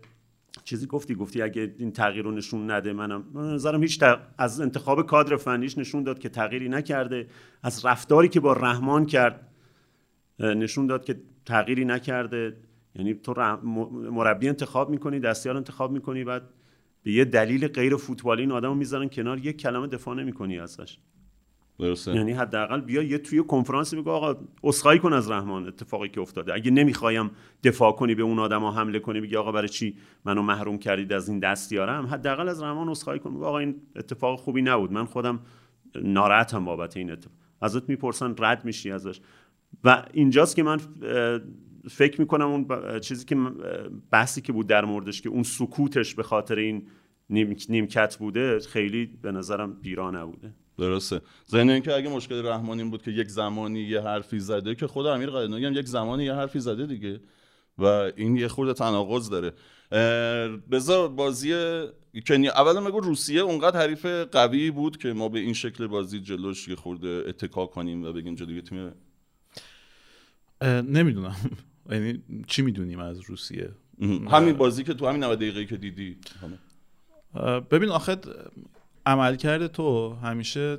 چیزی 0.64 0.87
گفتی؟ 0.87 1.14
گفتی 1.14 1.43
اگه 1.43 1.75
این 1.79 1.93
تغییر 1.93 2.25
رو 2.25 2.31
نشون 2.31 2.71
نده 2.71 2.93
منم. 2.93 3.25
من 3.33 3.55
نظرم 3.55 3.83
هیچ 3.83 4.00
تغ... 4.00 4.21
از 4.38 4.61
انتخاب 4.61 5.07
کادر 5.07 5.37
فنیش 5.37 5.79
نشون 5.79 6.03
داد 6.03 6.19
که 6.19 6.29
تغییری 6.29 6.69
نکرده. 6.69 7.26
از 7.62 7.85
رفتاری 7.85 8.29
که 8.29 8.41
با 8.41 8.53
رحمان 8.53 9.07
کرد 9.07 9.49
نشون 10.38 10.87
داد 10.87 11.05
که 11.05 11.17
تغییری 11.47 11.85
نکرده. 11.85 12.57
یعنی 12.95 13.15
تو 13.15 13.35
مربی 14.13 14.49
انتخاب 14.49 14.91
می‌کنی 14.91 15.21
دستیار 15.21 15.57
انتخاب 15.57 15.93
می‌کنی 15.93 16.25
بعد 16.25 16.43
به 17.03 17.13
یه 17.13 17.25
دلیل 17.25 17.69
غیر 17.69 17.97
فوتبالی 17.97 18.43
این 18.43 18.53
آدمو 18.53 18.75
می‌ذارن 18.75 19.09
کنار 19.09 19.39
یک 19.39 19.57
کلمه 19.57 19.87
دفاع 19.87 20.15
نمی‌کنی 20.15 20.59
ازش. 20.59 20.99
درسته. 21.79 22.15
یعنی 22.15 22.33
حداقل 22.33 22.81
بیا 22.81 23.03
یه 23.03 23.19
توی 23.19 23.43
کنفرانسی 23.43 23.97
بگو 23.97 24.11
آقا 24.11 24.37
اسخای 24.65 24.99
کن 24.99 25.13
از 25.13 25.31
رحمان 25.31 25.67
اتفاقی 25.67 26.09
که 26.09 26.21
افتاده. 26.21 26.55
اگه 26.55 26.71
نمی‌خوایم 26.71 27.31
دفاع 27.65 27.93
کنی 27.93 28.15
به 28.15 28.23
اون 28.23 28.39
آدما 28.39 28.73
حمله 28.73 28.99
کنی 28.99 29.21
بگی 29.21 29.37
آقا 29.37 29.53
برای 29.53 29.69
چی 29.69 29.97
منو 30.25 30.43
محروم 30.43 30.79
کردید 30.79 31.13
از 31.13 31.29
این 31.29 31.39
دستیارم؟ 31.39 32.07
حداقل 32.07 32.49
از 32.49 32.63
رحمان 32.63 32.89
اسخای 32.89 33.19
کن 33.19 33.35
بگو 33.35 33.45
آقا 33.45 33.59
این 33.59 33.81
اتفاق 33.97 34.39
خوبی 34.39 34.63
نبود. 34.63 34.93
من 34.93 35.05
خودم 35.05 35.41
ناراحتم 36.03 36.65
بابت 36.65 36.97
این 36.97 37.11
اتفاق. 37.11 37.33
ازت 37.61 37.89
می‌پرسن 37.89 38.35
رد 38.39 38.65
میشی 38.65 38.91
ازش. 38.91 39.21
و 39.85 40.05
اینجاست 40.13 40.57
که 40.57 40.63
من 40.63 40.81
فکر 41.91 42.21
می‌کنم 42.21 42.47
اون 42.47 42.64
ب- 42.64 42.99
چیزی 42.99 43.25
که 43.25 43.37
بحثی 44.11 44.41
که 44.41 44.53
بود 44.53 44.67
در 44.67 44.85
موردش 44.85 45.23
که 45.23 45.29
اون 45.29 45.43
سکوتش 45.43 46.14
به 46.14 46.23
خاطر 46.23 46.59
این 46.59 46.88
نیم- 47.31 47.57
نیمکت 47.69 48.17
بوده 48.17 48.59
خیلی 48.59 49.07
به 49.23 49.33
نظرم 49.33 49.73
بیرا 49.73 50.11
نبوده. 50.11 50.55
درسته. 50.79 51.21
ضمن 51.49 51.71
اینکه 51.71 51.95
اگه 51.95 52.09
مشکل 52.09 52.47
رحمان 52.47 52.79
این 52.79 52.91
بود 52.91 53.03
که 53.03 53.11
یک 53.11 53.29
زمانی 53.29 53.81
یه 53.81 54.00
حرفی 54.00 54.38
زده 54.38 54.75
که 54.75 54.87
خود 54.87 55.07
امیر 55.07 55.31
قلعه‌نویی 55.31 55.64
هم 55.64 55.73
یک 55.73 55.87
زمانی 55.87 56.25
یه 56.25 56.35
حرفی 56.35 56.61
زده 56.61 56.87
دیگه 56.87 57.21
و 57.79 57.85
این 58.17 58.37
یه 58.37 58.49
خورده 58.49 58.73
تناقض 58.73 59.31
داره. 59.31 59.53
بذار 60.71 61.09
بازی 61.09 61.55
کنیا 62.26 62.53
اولا 62.53 62.81
بگو 62.81 63.00
روسیه 63.00 63.41
اونقدر 63.41 63.81
حریف 63.81 64.07
قوی 64.07 64.71
بود 64.71 64.97
که 64.97 65.12
ما 65.12 65.29
به 65.29 65.38
این 65.38 65.53
شکل 65.53 65.87
بازی 65.87 66.21
جلوش 66.21 66.69
یه 66.69 66.75
خورده 66.75 67.25
اتکا 67.29 67.67
کنیم 67.67 68.05
و 68.05 68.12
بگیم 68.12 68.35
جلوی 68.35 68.62
تیم 68.62 68.93
نمی‌دونم. 70.62 71.37
یعنی 71.91 72.23
چی 72.47 72.62
می‌دونیم 72.62 72.99
از 72.99 73.21
روسیه؟ 73.21 73.71
همین 74.31 74.53
بازی 74.57 74.85
که 74.85 74.95
تو 74.95 75.07
همین 75.07 75.25
90 75.25 75.38
دقیقه 75.38 75.64
که 75.64 75.76
دیدی. 75.76 76.17
ببین 77.71 77.88
آخه 77.88 78.17
عملکرد 79.07 79.67
تو 79.67 80.14
همیشه 80.14 80.79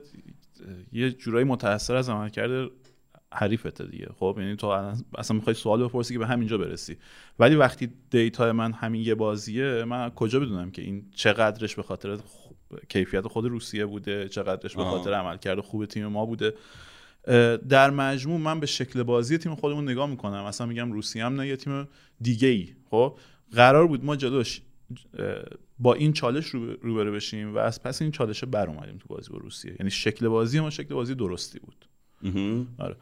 یه 0.92 1.12
جورایی 1.12 1.46
متاثر 1.46 1.96
از 1.96 2.10
عملکرد 2.10 2.70
حریفته 3.34 3.86
دیگه. 3.88 4.08
خب 4.20 4.36
یعنی 4.40 4.56
تو 4.56 4.68
اصلا 5.18 5.38
می‌خوای 5.38 5.54
سوال 5.54 5.84
بپرسی 5.84 6.14
که 6.14 6.20
به 6.20 6.28
همینجا 6.28 6.58
برسی. 6.58 6.98
ولی 7.40 7.56
وقتی 7.56 7.90
دیتا 8.10 8.54
من 8.54 8.72
همین 8.72 9.02
یه 9.02 9.16
بازیه 9.16 9.84
من 9.84 10.10
کجا 10.10 10.40
بدونم 10.40 10.72
که 10.72 10.82
این 10.82 11.06
چقدرش 11.16 11.76
به 11.76 11.84
خاطر 11.84 12.18
خ- 12.18 12.86
کیفیت 12.90 13.28
خود 13.28 13.46
روسیه 13.46 13.86
بوده 13.86 14.30
چقدرش 14.30 14.76
به. 14.76 14.84
خاطر 14.84 15.14
عملکرد 15.14 15.60
خوب 15.60 15.86
تیم 15.86 16.08
ما 16.08 16.26
بوده. 16.26 16.54
در 17.70 17.90
مجموع 17.90 18.40
من 18.40 18.60
به 18.60 18.66
شکل 18.66 19.04
بازی 19.04 19.38
تیم 19.38 19.56
خودمون 19.56 19.90
نگاه 19.90 20.10
می‌کنم. 20.10 20.46
مثلا 20.46 20.68
میگم 20.68 20.92
روسیه 20.92 21.26
هم 21.26 21.42
نه 21.42 21.48
یه 21.48 21.56
تیم 21.56 21.88
دیگه 22.22 22.48
ای 22.48 22.70
خب؟ 22.90 23.18
قرار 23.52 23.88
بود 23.88 24.06
ما 24.06 24.16
جلوش 24.16 24.62
با 25.80 25.94
این 25.94 26.14
چالش 26.14 26.46
رو- 26.46 26.74
روبرو 26.82 27.12
بشیم 27.12 27.56
و 27.56 27.58
از 27.58 27.84
پس 27.84 28.02
این 28.02 28.12
چالش 28.12 28.44
بر 28.44 28.68
اومدیم 28.68 28.98
تو 28.98 29.08
بازی 29.08 29.32
با 29.32 29.38
روسیه. 29.38 29.76
یعنی 29.80 29.92
شکل 29.92 30.28
بازی 30.28 30.60
ما 30.60 30.70
شکل 30.70 30.94
بازی 30.94 31.16
درستی 31.16 31.60
بود. 31.60 31.86
آره. 32.78 32.96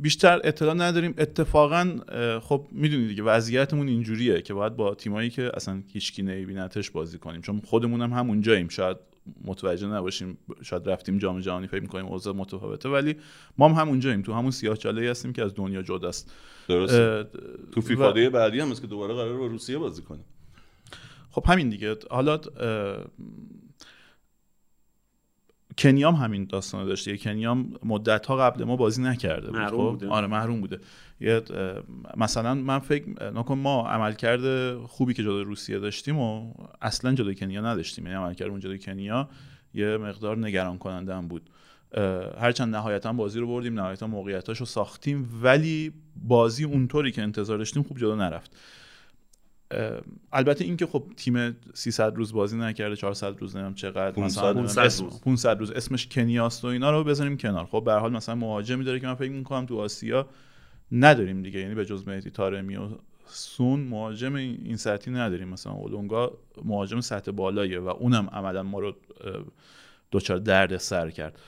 بیشتر 0.00 0.40
اطلاع 0.44 0.74
نداریم. 0.74 1.14
اتفاقا 1.18 1.96
خب 2.42 2.66
می‌دونید 2.72 3.08
دیگه 3.08 3.22
وضعیتمون 3.22 3.88
اینجوریه 3.88 4.42
که 4.42 4.54
باید 4.54 4.76
با 4.76 4.94
تیمایی 4.94 5.30
که 5.30 5.50
اصلا 5.54 5.82
هیچکی 5.92 6.22
نمیبینتش 6.22 6.90
بازی 6.90 7.18
کنیم. 7.18 7.40
چون 7.40 7.60
خودمون 7.60 8.02
هم 8.02 8.12
همونجاییم. 8.12 8.68
شاید 8.68 8.96
متوجه 9.44 9.86
نباشیم. 9.86 10.38
شاید 10.62 10.88
رفتیم 10.88 11.18
جام 11.18 11.40
جهانی 11.40 11.66
فکر 11.66 11.80
می‌کنیم 11.80 12.06
اوضاع 12.06 12.34
متفاوته. 12.34 12.88
ولی 12.88 13.16
ما 13.58 13.68
هم 13.68 13.74
همونجاییم. 13.74 14.22
تو 14.22 14.32
همون 14.32 14.50
سیاه 14.50 14.76
چاله 14.76 15.10
هستیم 15.10 15.32
که 15.32 15.42
از 15.42 15.54
دنیا 15.54 15.82
جداست 15.82 16.32
درسته. 16.68 17.02
اه، 17.02 17.24
تو 17.72 17.80
و- 17.80 17.84
فیفا 17.84 18.12
دی 18.12 18.28
بعدی 18.28 18.60
هم 18.60 18.70
است 18.70 18.80
که 18.80 18.86
دوباره 18.86 19.14
قرار 19.14 19.38
با 19.38 19.46
روسیه 19.46 19.78
بازی 19.78 20.02
کنیم. 20.02 20.24
خب 21.30 21.44
همین 21.46 21.68
دیگه. 21.68 21.96
حالا 22.10 22.40
کنیام 25.78 26.14
همین 26.14 26.44
داستان 26.44 26.86
داشته. 26.86 27.16
کنیام 27.16 27.72
مدت 27.84 28.26
ها 28.26 28.36
قبل 28.36 28.64
ما 28.64 28.76
بازی 28.76 29.02
نکرده 29.02 29.46
بود 29.46 29.56
محروم 29.56 29.84
خب؟ 29.84 29.90
بوده. 29.90 30.08
آره 30.08 30.26
محروم 30.26 30.60
بوده. 30.60 30.78
یه 31.20 31.42
مثلا 32.16 32.54
من 32.54 32.78
فکر 32.78 33.30
نکن 33.30 33.58
ما 33.58 33.88
عملکرد 33.88 34.76
خوبی 34.76 35.14
که 35.14 35.22
جلوی 35.22 35.44
روسیه 35.44 35.78
داشتیم 35.78 36.18
و 36.18 36.52
اصلا 36.82 37.14
جلوی 37.14 37.34
کنیا 37.34 37.60
نداشتیم. 37.60 38.06
یعنی 38.06 38.18
عملکرد 38.18 38.48
اون 38.48 38.60
جلوی 38.60 38.78
کنیا 38.78 39.28
یه 39.74 39.96
مقدار 39.96 40.38
نگران 40.38 40.78
کننده 40.78 41.14
هم 41.14 41.28
بود. 41.28 41.50
هرچند 42.40 42.76
نهایتا 42.76 43.12
بازی 43.12 43.40
رو 43.40 43.46
بردیم 43.46 43.74
نهایتا 43.74 44.06
موقعیتاش 44.06 44.58
رو 44.58 44.66
ساختیم 44.66 45.28
ولی 45.42 45.92
بازی 46.16 46.64
اونطوری 46.64 47.12
که 47.12 47.22
انتظار 47.22 47.58
داشتیم 47.58 47.82
خوب 47.82 47.98
جلو 47.98 48.16
نرفت. 48.16 48.56
البته 50.32 50.64
اینکه 50.64 50.86
خب 50.86 51.04
تیم 51.16 51.56
300 51.74 52.16
روز 52.16 52.32
بازی 52.32 52.56
نکرده 52.58 52.96
400 52.96 53.38
روز 53.38 53.56
نمی‌دونم 53.56 53.74
چقدر 53.74 54.10
500 54.10 54.40
مثلا 54.40 54.54
500 54.54 54.78
اسم- 54.82 55.04
روز. 55.04 55.20
500 55.20 55.58
روز. 55.58 55.70
اسمش 55.70 56.06
کنیاست 56.08 56.64
و 56.64 56.68
اینا 56.68 56.90
رو 56.90 57.04
بذاریم 57.04 57.36
کنار. 57.36 57.64
خب 57.66 57.82
به 57.84 57.92
هر 57.92 57.98
حال 57.98 58.12
مثلا 58.12 58.34
مهاجمی 58.34 58.84
داره 58.84 59.00
که 59.00 59.06
من 59.06 59.14
فکر 59.14 59.30
می‌کنم 59.30 59.66
تو 59.66 59.78
آسیا 59.80 60.28
نداریم 60.92 61.42
دیگه. 61.42 61.60
یعنی 61.60 61.74
به 61.74 61.84
جز 61.84 62.08
مهدی 62.08 62.30
طارمی 62.30 62.76
و 62.76 62.88
سون 63.26 63.80
مهاجم 63.80 64.34
این 64.34 64.76
سطحی 64.76 65.14
نداریم. 65.14 65.48
مثلا 65.48 65.72
اولونگا 65.72 66.38
مهاجم 66.64 67.00
سطح 67.00 67.30
بالاییه 67.30 67.78
و 67.80 67.88
اونم 67.88 68.28
عملا 68.32 68.62
ما 68.62 68.78
رو 68.78 68.88
اه، 68.88 68.94
دچار 70.12 70.38
درد 70.38 70.76
سر 70.76 71.10
کرد. 71.10 71.38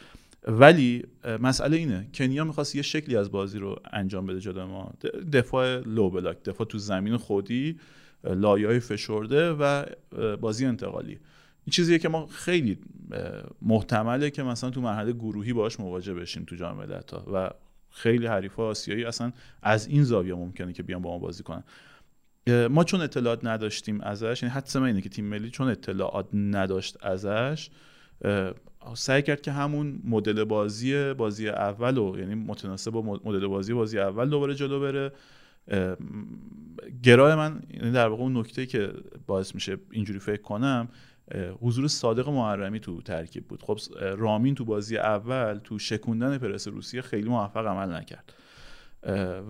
ولی 0.49 1.05
مسئله 1.41 1.77
اینه 1.77 2.09
کنیا 2.15 2.45
می‌خواست 2.45 2.77
یه 2.77 2.83
شکلی 2.83 3.17
از 3.17 3.31
بازی 3.31 3.59
رو 3.59 3.77
انجام 3.93 4.27
بده 4.27 4.41
جلو 4.41 4.67
ما. 4.67 4.93
دفاع 5.33 5.79
لو 5.79 6.11
بلاک 6.11 6.43
دفاع 6.43 6.67
تو 6.67 6.79
زمین 6.79 7.17
خودی 7.17 7.79
لایه 8.25 8.67
های 8.67 8.81
فشرده 8.81 9.53
و 9.53 9.85
بازی 10.37 10.67
انتقالی. 10.67 11.19
این 11.67 11.71
چیزیه 11.71 11.99
که 11.99 12.09
ما 12.09 12.27
خیلی 12.27 12.79
محتمله 13.63 14.31
که 14.31 14.43
مثلا 14.43 14.71
تو 14.71 14.81
مرحله 14.81 15.13
گروهی 15.13 15.53
باش 15.53 15.81
مواجه 15.81 16.15
بشیم 16.15 16.45
تو 16.45 16.57
جام 16.57 16.77
ملت‌ها 16.77 17.27
و 17.33 17.51
خیلی 17.91 18.27
حریفا 18.27 18.63
آسیایی 18.63 19.05
اصلا 19.05 19.33
از 19.63 19.87
این 19.87 20.05
زاویه 20.05 20.35
ممکنه 20.35 20.73
که 20.73 20.83
بیان 20.83 21.03
با 21.03 21.11
ما 21.11 21.19
بازی 21.19 21.43
کنن. 21.43 21.65
ما 22.71 22.85
چون 22.85 23.01
اطلاعات 23.01 23.45
نداشتیم 23.45 24.01
ازش 24.01 24.43
یعنی 24.43 24.55
حدس 24.55 24.77
من 24.77 24.87
اینه 24.87 25.01
که 25.01 25.09
تیم 25.09 25.25
ملی 25.25 25.51
چون 25.51 25.69
اطلاعات 25.69 26.27
نداشت 26.35 27.05
ازش 27.05 27.71
سعی 28.95 29.23
کرد 29.23 29.41
که 29.41 29.53
همون 29.53 30.01
مدل 30.05 30.45
بازی 30.45 31.15
بازی 31.15 31.49
اول 31.49 31.99
و 31.99 32.19
یعنی 32.19 32.35
متناسب 32.35 32.91
با 32.91 33.03
مدل 33.03 33.47
بازی 33.47 33.75
بازی 33.75 33.99
اول 33.99 34.31
دوباره 34.31 34.55
جلو 34.55 34.81
بره. 34.81 35.13
گرای 37.03 37.35
من 37.35 37.63
یعنی 37.71 37.93
در 37.93 38.09
واقع 38.09 38.23
اون 38.23 38.37
نکته 38.37 38.67
که 38.67 38.93
باعث 39.27 39.55
میشه 39.55 39.77
اینجوری 39.91 40.19
فکر 40.19 40.43
کنم 40.43 40.89
حضور 41.61 41.89
صادق 41.89 42.29
محرمی 42.29 42.81
تو 42.81 43.03
ترکیب 43.03 43.49
بود. 43.49 43.63
خب 43.63 43.79
رامین 44.01 44.55
تو 44.55 44.65
بازی 44.65 44.97
اول 44.97 45.59
تو 45.65 45.79
شکوندن 45.79 46.39
پرس 46.39 46.69
روسیه 46.69 47.03
خیلی 47.03 47.29
موفق 47.29 47.67
عمل 47.67 47.95
نکرد. 47.95 48.33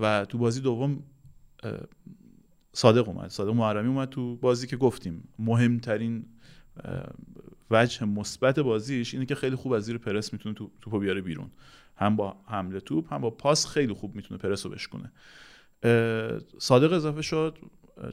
و 0.01 0.25
تو 0.25 0.39
بازی 0.39 0.61
دوم 0.61 1.03
صادق 2.73 3.09
اومد. 3.09 3.29
صادق 3.29 3.51
محرمی 3.51 3.89
اومد 3.89 4.09
تو 4.09 4.37
بازی 4.37 4.67
که 4.67 4.77
گفتیم 4.77 5.29
مهمترین 5.39 6.25
وجه 7.71 8.05
مثبت 8.05 8.59
بازیش 8.59 9.15
اینه 9.15 9.27
که 9.27 9.35
خیلی 9.35 9.57
خوب 9.57 9.73
از 9.73 9.85
زیر 9.85 9.99
پرس 9.99 10.33
می‌تونه 10.33 10.55
تو 10.55 10.71
توپو 10.81 10.99
بیاره 10.99 11.21
بیرون. 11.21 11.51
هم 11.97 12.17
با 12.17 12.37
حمله 12.47 12.81
توپ 12.81 13.13
هم 13.13 13.21
با 13.21 13.31
پاس 13.31 13.67
خیلی 13.67 13.93
خوب 13.93 14.17
می‌تونه 14.17 14.41
پرس 14.41 14.67
رو 14.67 14.73
بشکنه 14.73 15.13
صادق 16.59 16.93
اضافه 16.93 17.23
شد 17.23 17.59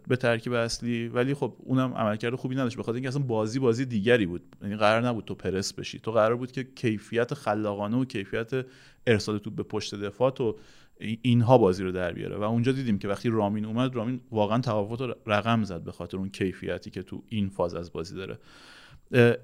به 0.07 0.15
ترکیب 0.15 0.53
اصلی 0.53 1.07
ولی 1.07 1.33
خب 1.33 1.55
اونم 1.59 1.93
عملکرد 1.93 2.35
خوبی 2.35 2.55
نداشت. 2.55 2.77
بخاطر 2.77 2.93
اینکه 2.93 3.09
اصلا 3.09 3.21
بازی 3.21 3.59
بازی 3.59 3.86
دیگری 3.86 4.25
بود. 4.25 4.41
یعنی 4.62 4.75
قرار 4.75 5.08
نبود 5.08 5.25
تو 5.25 5.36
پرس 5.36 5.73
بشی. 5.73 5.99
تو 5.99 6.12
قرار 6.12 6.36
بود 6.36 6.51
که 6.51 6.63
کیفیت 6.63 7.34
خلاقانه 7.34 7.97
و 7.97 8.05
کیفیت 8.05 8.65
ارسال 9.08 9.38
توپ 9.38 9.55
به 9.55 9.63
پشت 9.63 9.95
دفاع 9.95 10.32
تو 10.32 10.58
ای- 10.99 11.19
اینها 11.21 11.58
بازی 11.58 11.84
رو 11.84 11.91
در 11.91 12.13
بیاره. 12.13 12.36
و 12.38 12.43
اونجا 12.43 12.71
دیدیم 12.71 12.99
که 12.99 13.08
وقتی 13.08 13.29
رامین 13.29 13.65
اومد 13.65 13.95
رامین 13.95 14.21
واقعا 14.32 14.60
تفاوت 14.60 15.17
رقم 15.25 15.63
زد 15.63 15.84
به 15.84 15.91
خاطر 15.91 16.17
اون 16.17 16.29
کیفیتی 16.29 16.89
که 16.89 17.03
تو 17.03 17.23
این 17.29 17.49
فاز 17.49 17.75
از 17.75 17.91
بازی 17.91 18.15
داره. 18.15 18.39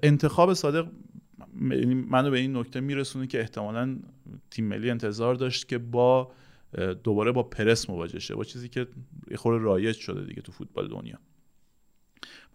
انتخاب 0.02 0.54
صادق 0.54 0.86
یعنی 1.60 1.94
منو 1.94 2.30
به 2.30 2.38
این 2.38 2.56
نکته 2.56 2.80
میرسونه 2.80 3.26
که 3.26 3.40
احتمالا 3.40 3.98
تیم 4.50 4.64
ملی 4.64 4.90
انتظار 4.90 5.34
داشت 5.34 5.68
که 5.68 5.78
با 5.78 6.32
دوباره 7.04 7.32
با 7.32 7.42
پرس 7.42 7.90
مواجه 7.90 8.18
شه 8.18 8.34
با 8.34 8.44
چیزی 8.44 8.68
که 8.68 8.86
خورده 9.36 9.64
رایج 9.64 9.96
شده 9.96 10.24
دیگه 10.24 10.42
تو 10.42 10.52
فوتبال 10.52 10.88
دنیا. 10.88 11.18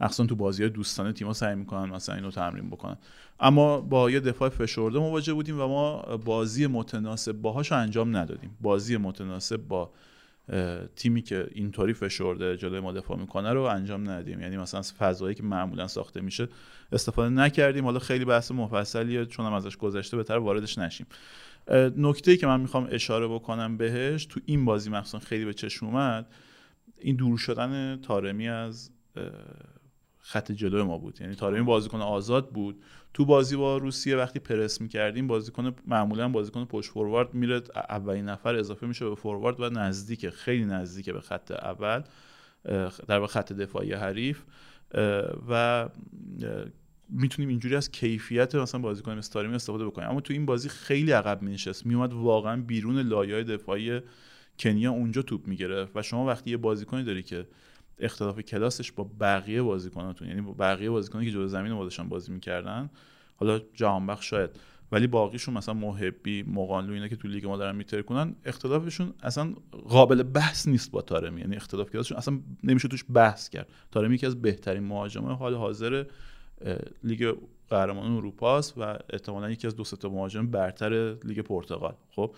مخصوصا 0.02 0.26
تو 0.26 0.36
بازی 0.36 0.64
های 0.64 0.70
دوستانه 0.70 1.14
تیم‌ها 1.14 1.34
سعی 1.34 1.56
می‌کنن 1.56 1.90
مثلا 1.90 2.16
اینو 2.16 2.32
تمرین 2.32 2.70
بکنن. 2.70 2.98
اما 3.40 3.82
با 3.82 4.12
یه 4.12 4.20
دفاع 4.20 4.50
فشرده 4.50 5.00
مواجه 5.00 5.34
بودیم 5.34 5.62
و 5.62 5.68
ما 5.68 6.18
بازی 6.26 6.68
متناسب 6.68 7.32
باهاش 7.32 7.72
انجام 7.72 8.18
ندادیم. 8.18 8.58
بازی 8.62 8.98
متناسب 8.98 9.58
با 9.58 9.92
تیمی 10.96 11.22
که 11.22 11.48
اینطوری 11.52 11.94
فشرده 11.94 12.58
جلوی 12.58 12.80
ما 12.80 12.92
دفاع 12.92 13.18
می‌کنه 13.18 13.54
رو 13.54 13.62
انجام 13.62 14.10
ندیم. 14.10 14.42
یعنی 14.42 14.58
مثلا 14.58 14.82
فضایی 14.82 15.36
که 15.36 15.44
معمولا 15.44 15.88
ساخته 15.88 16.22
میشه 16.22 16.48
استفاده 16.92 17.30
نکردیم. 17.30 17.86
حالا 17.86 18.00
خیلی 18.00 18.26
بحث 18.26 18.52
مفصلیه 18.52 19.26
چون 19.26 19.46
هم 19.46 19.54
ازش 19.54 19.78
گذشته 19.78 20.18
بهتر 20.18 20.38
واردش 20.38 20.78
نشیم. 20.78 21.08
نکته 21.98 22.38
که 22.38 22.48
من 22.48 22.60
می‌خوام 22.60 22.88
اشاره 22.92 23.28
بکنم 23.28 23.78
بهش 23.78 24.26
تو 24.26 24.40
این 24.46 24.66
بازی 24.66 24.90
مخصوصا 24.90 25.20
خیلی 25.20 25.46
به 25.46 25.54
چشم 25.54 25.86
اومد 25.86 26.26
این 27.00 27.16
دور 27.16 27.38
شدن 27.38 28.00
تارمی 28.02 28.50
از 28.50 28.90
خط 30.30 30.52
جلو 30.52 30.86
ما 30.86 30.98
بود. 30.98 31.22
یعنی 31.22 31.36
تارمی 31.36 31.62
بازیکن 31.62 32.02
آزاد 32.02 32.50
بود. 32.50 32.84
تو 33.14 33.26
بازی 33.26 33.56
با 33.56 33.78
روسیه 33.78 34.18
وقتی 34.18 34.40
پرس 34.40 34.82
می‌کردیم 34.82 35.28
بازیکن 35.28 35.76
معمولا 35.88 36.30
بازیکن 36.30 36.66
پشت 36.66 36.92
فوروارد 36.92 37.34
میره 37.34 37.62
اولین 37.76 38.26
نفر 38.26 38.56
اضافه 38.56 38.88
میشه 38.88 39.10
به 39.10 39.16
فوروارد 39.16 39.60
و 39.60 39.70
نزدیک 39.70 40.30
خیلی 40.30 40.66
نزدیکه 40.66 41.14
به 41.14 41.22
خط 41.22 41.52
اول 41.52 42.04
در 43.08 43.26
خط 43.26 43.54
دفاعی 43.54 43.94
حریف. 43.94 44.42
و 45.50 45.90
می‌تونیم 47.10 47.50
اینجوری 47.50 47.76
از 47.76 47.92
کیفیت 47.92 48.56
مثلا 48.56 48.82
بازیکن 48.82 49.12
مثل 49.18 49.34
تارمی 49.34 49.56
استفاده 49.56 49.86
بکنیم. 49.86 50.10
اما 50.10 50.22
تو 50.22 50.34
این 50.34 50.46
بازی 50.46 50.70
خیلی 50.70 51.12
عقب 51.12 51.42
مینشست. 51.42 51.86
میومد 51.86 52.14
واقعا 52.14 52.62
بیرون 52.62 53.00
لایه‌های 53.00 53.44
دفاعی 53.44 54.02
کنیا 54.60 54.92
اونجا 54.92 55.22
توپ 55.22 55.48
می‌گرفت. 55.48 55.92
و 55.96 56.02
شما 56.02 56.26
وقتی 56.26 56.50
یه 56.50 56.58
بازیکنی 56.58 57.04
داری 57.04 57.24
که 57.24 57.48
اختلاف 58.00 58.40
کلاسش 58.40 58.92
با 58.92 59.10
بقیه 59.20 59.62
بازیکناتون. 59.62 60.28
یعنی 60.28 60.42
با 60.42 60.54
بقیه 60.54 60.90
بازیکنایی 60.90 61.30
که 61.30 61.34
جلو 61.34 61.48
زمین 61.48 61.72
ما 61.72 61.84
داشتن 61.84 62.10
بازی 62.10 62.32
می‌کردن 62.32 62.90
حالا 63.36 63.60
جهانبخش 63.74 64.30
شاید. 64.30 64.50
ولی 64.92 65.08
باقیشون 65.08 65.54
مثلا 65.54 65.74
محبی 65.74 66.44
مقانلو 66.44 66.94
اینا 66.94 67.08
که 67.08 67.16
تو 67.16 67.28
لیگ 67.28 67.46
ما 67.46 67.58
دارن 67.58 67.76
میتر 67.76 68.02
کنن 68.02 68.36
اختلافشون 68.46 69.14
اصلا 69.24 69.54
قابل 69.90 70.24
بحث 70.24 70.68
نیست 70.68 70.92
با 70.92 71.02
تارمی. 71.02 71.42
یعنی 71.42 71.56
اختلاف 71.56 71.90
کلاسشون 71.90 72.18
اصلا 72.18 72.40
نمیشه 72.64 72.88
توش 72.88 73.06
بحث 73.14 73.50
کرد. 73.50 73.70
تارمی 73.92 74.16
یکی 74.16 74.26
از 74.26 74.42
بهترین 74.42 74.84
مهاجمه 74.84 75.36
حال 75.36 75.56
حاضر 75.56 76.06
لیگ 77.04 77.34
قهرمانان 77.70 78.12
اروپا 78.12 78.58
است 78.58 78.74
و 78.78 78.98
احتمالا 79.10 79.52
یکی 79.52 79.68
از 79.68 79.76
دو 79.76 79.84
تا 79.84 80.10
مهاجم 80.10 80.48
برتر 80.48 81.16
لیگ 81.24 81.40
پرتغال. 81.40 81.94
خب 82.12 82.36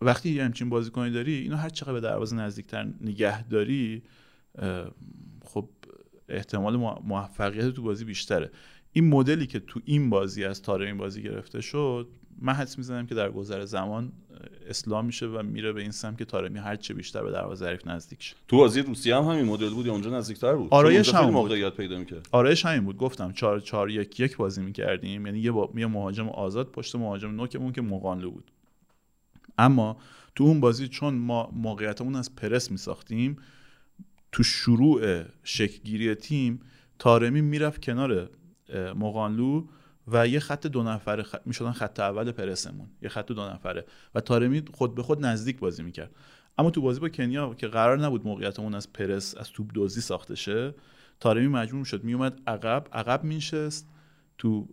وقتی 0.00 0.30
یه 0.30 0.44
همچین 0.44 0.68
بازیکنی 0.68 1.10
داری 1.10 1.34
اینو 1.34 1.56
هر 1.56 1.68
چقدر 1.68 1.92
به 1.92 2.00
دروازه 2.00 2.36
نزدیکتر 2.36 2.88
نگه 3.00 3.48
داری 3.48 4.02
خب 5.44 5.68
احتمال 6.28 6.76
مو- 6.76 7.00
موفقیت 7.04 7.68
تو 7.68 7.82
بازی 7.82 8.04
بیشتره. 8.04 8.50
این 8.92 9.08
مدلی 9.08 9.46
که 9.46 9.60
تو 9.60 9.80
این 9.84 10.10
بازی 10.10 10.44
از 10.44 10.62
تارمی 10.62 10.92
بازی 10.92 11.22
گرفته 11.22 11.60
شد 11.60 12.08
من 12.40 12.52
حدس 12.52 12.78
می‌زنم 12.78 13.06
که 13.06 13.14
در 13.14 13.30
گذر 13.30 13.64
زمان 13.64 14.12
اصلاح 14.68 15.04
میشه 15.04 15.26
و 15.26 15.42
میره 15.42 15.72
به 15.72 15.80
این 15.80 15.90
سمت 15.90 16.18
که 16.18 16.24
تارمی 16.24 16.58
هر 16.58 16.76
چه 16.76 16.94
بیشتر 16.94 17.22
به 17.22 17.30
دروازه 17.30 17.66
حریف 17.66 17.86
نزدیک 17.86 18.22
شه. 18.22 18.36
تو 18.48 18.56
بازی 18.56 18.80
روسیه 18.82 19.16
هم 19.16 19.22
همین 19.22 19.44
مدل 19.44 19.70
بود 19.70 19.86
یا 19.86 19.92
اونجا 19.92 20.10
نزدیکتر 20.10 20.54
بود؟ 20.54 20.68
آرایش 20.70 21.14
بود. 21.14 21.32
موقعیت 21.32 21.72
پیدا 21.76 21.98
می‌کرد. 21.98 22.28
آرایش 22.32 22.66
همین 22.66 22.84
بود. 22.84 22.96
گفتم 22.96 23.32
4 23.32 23.60
4 23.60 23.90
1 23.90 24.20
1 24.20 24.36
بازی 24.36 24.62
می‌کردیم. 24.62 25.26
یعنی 25.26 25.38
یه, 25.38 25.52
با... 25.52 25.72
یه 25.76 25.86
مهاجم 25.86 26.28
آزاد 26.28 26.66
پشت 26.70 26.96
مهاجم 26.96 27.30
نوکمون 27.30 27.72
که 27.72 27.82
مقانلو 27.82 28.30
بود. 28.30 28.50
اما 29.58 29.96
تو 30.34 30.44
اون 30.44 30.60
بازی 30.60 30.88
چون 30.88 31.14
ما 31.14 31.50
موقعیتمون 31.52 32.16
از 32.16 32.36
پرس 32.36 32.70
میساختیم 32.70 33.36
تو 34.32 34.42
شروع 34.42 35.22
شکلگیری 35.44 36.14
تیم 36.14 36.60
تارمی 36.98 37.40
می‌رفت 37.40 37.84
کنار 37.84 38.30
مقانلو 38.96 39.64
و 40.08 40.28
یه 40.28 40.40
خط 40.40 40.66
دو 40.66 40.82
نفره 40.82 41.22
خ... 41.22 41.34
می‌شدن 41.44 41.72
خط 41.72 42.00
اول 42.00 42.32
پرسمون 42.32 42.86
یه 43.02 43.08
خط 43.08 43.26
دو 43.26 43.48
نفره 43.48 43.84
و 44.14 44.20
تارمی 44.20 44.62
خود 44.74 44.94
به 44.94 45.02
خود 45.02 45.26
نزدیک 45.26 45.58
بازی 45.58 45.82
می‌کرد. 45.82 46.14
اما 46.58 46.70
تو 46.70 46.80
بازی 46.80 47.00
با 47.00 47.08
کنیا 47.08 47.54
که 47.54 47.66
قرار 47.66 47.98
نبود 47.98 48.26
موقعیتمون 48.26 48.74
از 48.74 48.92
پرس 48.92 49.36
از 49.36 49.50
توپ 49.50 49.66
دوزی 49.74 50.00
ساخته 50.00 50.34
شه 50.34 50.74
تارمی 51.20 51.48
مجبور 51.48 51.84
شد 51.84 52.04
میومد 52.04 52.40
عقب 52.46 52.86
عقب 52.92 53.24
مینشست 53.24 53.88
تو 54.38 54.68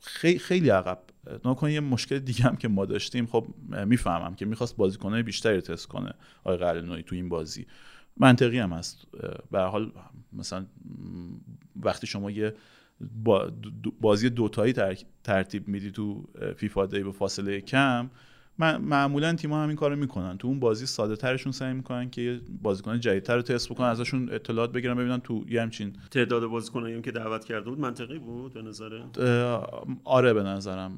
خیلی 0.00 0.38
خیلی 0.38 0.68
عقب 0.68 0.98
نکن 1.44 1.70
یه 1.70 1.80
مشکل 1.80 2.18
دیگه 2.18 2.42
هم 2.42 2.56
که 2.56 2.68
ما 2.68 2.84
داشتیم 2.84 3.26
خب 3.26 3.46
می‌فهمم 3.86 4.34
که 4.34 4.46
می‌خواست 4.46 4.76
بازیکنهای 4.76 5.22
بیشتری 5.22 5.60
تست 5.60 5.86
کنه 5.86 6.14
آقای 6.44 6.56
قلعه‌نویی 6.56 7.02
تو 7.02 7.14
این 7.14 7.28
بازی. 7.28 7.66
منطقی 8.16 8.58
هم 8.58 8.72
هست. 8.72 9.06
به 9.50 9.60
حال 9.60 9.92
مثلا 10.32 10.66
وقتی 11.76 12.06
شما 12.06 12.30
یه 12.30 12.54
بازی 14.00 14.30
دوتایی 14.30 14.72
تر- 14.72 15.04
ترتیب 15.24 15.68
میدی 15.68 15.90
تو 15.90 16.28
فیفا 16.56 16.86
دی 16.86 17.02
به 17.02 17.12
فاصله 17.12 17.60
کم 17.60 18.10
معمولا 18.58 19.34
تیم‌ها 19.34 19.62
همین 19.62 19.76
کارو 19.76 19.96
می‌کنن. 19.96 20.38
تو 20.38 20.48
اون 20.48 20.60
بازی 20.60 20.86
ساده 20.86 21.16
ترشون 21.16 21.52
سعی 21.52 21.72
می‌کنن 21.72 22.10
که 22.10 22.22
یه 22.22 22.40
بازیکن 22.62 23.00
جدیدتر 23.00 23.36
رو 23.36 23.42
تست 23.42 23.68
بکنن 23.68 23.86
ازشون 23.86 24.28
اطلاعات 24.32 24.72
بگیرن 24.72 24.94
ببینن 24.94 25.20
تو 25.20 25.44
یه 25.48 25.62
همچین 25.62 25.92
تعداد 26.10 26.46
بازیکنایی 26.46 27.02
که 27.02 27.10
دعوت 27.12 27.44
کرده 27.44 27.70
بود 27.70 27.80
منطقی 27.80 28.18
بود 28.18 28.54
به 28.54 28.62
نظره؟ 28.62 29.02
آره 30.04 30.32
به 30.34 30.42
نظرم. 30.42 30.92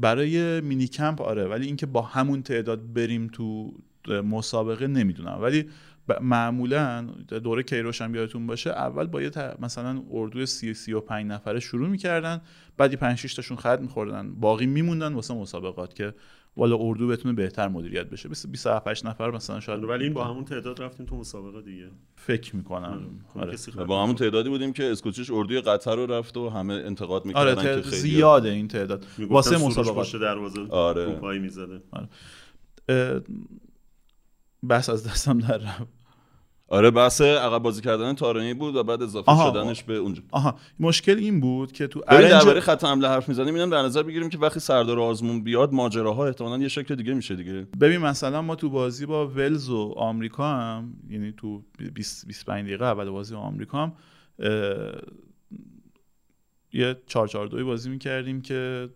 برای 0.00 0.60
مینی 0.60 0.86
کمپ 0.86 1.22
آره 1.22 1.44
ولی 1.44 1.66
اینکه 1.66 1.86
با 1.86 2.02
همون 2.02 2.42
تعداد 2.42 2.92
بریم 2.92 3.28
تو 3.32 3.72
مسابقه 4.08 4.86
نمی‌دونم. 4.86 5.38
ولی 5.42 5.62
ب- 6.08 6.22
معمولا 6.22 7.06
دوره 7.44 7.62
کیروش 7.62 8.02
هم 8.02 8.14
یادتون 8.14 8.46
باشه 8.46 8.70
اول 8.70 9.06
با 9.06 9.22
یه 9.22 9.30
ت- 9.30 9.56
مثلا 9.60 10.02
اردوی 10.12 10.46
سی 10.46 10.74
سی 10.74 10.92
و 10.92 11.00
پنج 11.00 11.26
نفره 11.26 11.60
شروع 11.60 11.88
می‌کردن 11.88 12.40
بعد 12.76 12.92
یه 12.92 12.98
پنج 12.98 13.18
شیش 13.18 13.34
تاشون 13.34 13.56
خط 13.56 13.80
میخوردن 13.80 14.34
باقی 14.34 14.66
میموندن 14.66 15.12
واسه 15.14 15.34
مسابقات 15.34 15.94
که 15.94 16.14
والا 16.56 16.76
اردو 16.80 17.08
بتونه 17.08 17.34
بهتر 17.34 17.68
مدیریت 17.68 18.06
بشه. 18.06 18.28
27 18.28 18.88
8 18.88 19.06
نفر 19.06 19.30
مثلا 19.30 19.60
شاید 19.60 19.84
ولی 19.84 20.04
این 20.04 20.12
با 20.12 20.24
همون 20.24 20.44
تعداد 20.44 20.82
رفتیم 20.82 21.06
تو 21.06 21.16
مسابقه 21.16 21.62
دیگه. 21.62 21.90
فکر 22.16 22.56
می‌کنم. 22.56 23.00
خب 23.28 23.40
آره. 23.40 23.52
کسی 23.52 23.72
خبر 23.72 23.84
با 23.84 24.02
همون 24.02 24.14
تعدادی 24.14 24.48
بودیم 24.48 24.72
که 24.72 24.84
اسکوچیش 24.84 25.30
اردوی 25.30 25.60
قطر 25.60 25.96
رو 25.96 26.06
رفت 26.06 26.36
و 26.36 26.48
همه 26.48 26.74
انتقاد 26.74 27.24
می‌کردن 27.24 27.58
آره 27.58 27.62
که 27.62 27.82
خیلی 27.82 27.96
زیاده 27.96 28.48
این 28.48 28.68
تعداد. 28.68 29.06
واسه 29.18 29.58
پشت 29.92 30.16
دروازه 30.16 30.60
آره. 30.68 31.38
می‌زده. 31.38 31.82
اه، 32.88 33.20
بس 34.68 34.88
از 34.88 35.06
دستم 35.06 35.38
در 35.38 35.58
رفت. 35.58 35.95
آره 36.68 36.90
بحث 36.90 37.20
عقب 37.20 37.58
بازی 37.62 37.82
کردن 37.82 38.14
تارمی 38.14 38.54
بود 38.54 38.76
و 38.76 38.82
بعد 38.84 39.02
اضافه 39.02 39.32
آها. 39.32 39.50
شدنش 39.50 39.82
به 39.82 39.96
اونجا. 39.96 40.22
آها. 40.30 40.58
مشکل 40.80 41.18
این 41.18 41.40
بود 41.40 41.72
که 41.72 41.86
تو 41.86 42.02
ارنج 42.08 42.30
درباره 42.30 42.60
خط 42.60 42.84
حمله 42.84 43.08
حرف 43.08 43.28
می‌زنیم 43.28 43.54
اینم 43.54 43.70
در 43.70 43.82
نظر 43.82 44.02
بگیریم 44.02 44.28
که 44.28 44.38
وقتی 44.38 44.60
سردار 44.60 45.00
آزمون 45.00 45.42
بیاد 45.42 45.72
ماجراها 45.72 46.26
احتمالاً 46.26 46.62
یه 46.62 46.68
شکل 46.68 46.94
دیگه 46.94 47.14
میشه 47.14 47.36
دیگه. 47.36 47.52
ببین 47.80 47.98
مثلا 47.98 48.42
ما 48.42 48.54
تو 48.54 48.70
بازی 48.70 49.06
با 49.06 49.26
ولز 49.28 49.68
و 49.68 49.94
آمریکا 49.96 50.48
هم 50.48 50.94
یعنی 51.10 51.32
تو 51.36 51.62
20 51.94 52.26
25 52.26 52.64
دقیقه 52.66 52.84
اول 52.84 53.10
بازی 53.10 53.34
با 53.34 53.40
آمریکا 53.40 53.82
هم 53.82 53.92
یه 56.72 56.96
4 57.06 57.28
4 57.28 57.46
2 57.46 57.64
بازی 57.64 57.90
می‌کردیم 57.90 58.40
که 58.42 58.88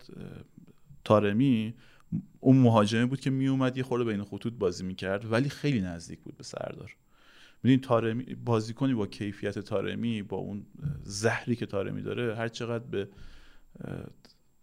تارمی 1.04 1.74
اون 2.40 2.56
مهاجمه 2.56 3.06
بود 3.06 3.20
که 3.20 3.30
میومد 3.30 3.76
یه 3.76 3.82
خورده 3.82 4.04
بین 4.04 4.22
خطوط 4.24 4.52
بازی 4.52 4.84
می‌کرد 4.84 5.32
ولی 5.32 5.48
خیلی 5.48 5.80
نزدیک 5.80 6.18
بود 6.20 6.36
به 6.36 6.44
سردار. 6.44 6.96
ببین 7.64 7.80
تارمی 7.80 8.22
بازیکنی 8.44 8.94
با 8.94 9.06
کیفیت 9.06 9.58
تارمی 9.58 10.22
با 10.22 10.36
اون 10.36 10.66
زهری 11.02 11.56
که 11.56 11.66
تارمی 11.66 12.02
داره 12.02 12.36
هر 12.36 12.48
چقدر 12.48 12.84
به 12.84 13.08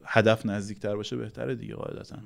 هدف 0.06 0.46
نزدیکتر 0.46 0.96
باشه 0.96 1.16
بهتره 1.16 1.56
دیگه 1.56 1.76
قاعدتا. 1.76 2.18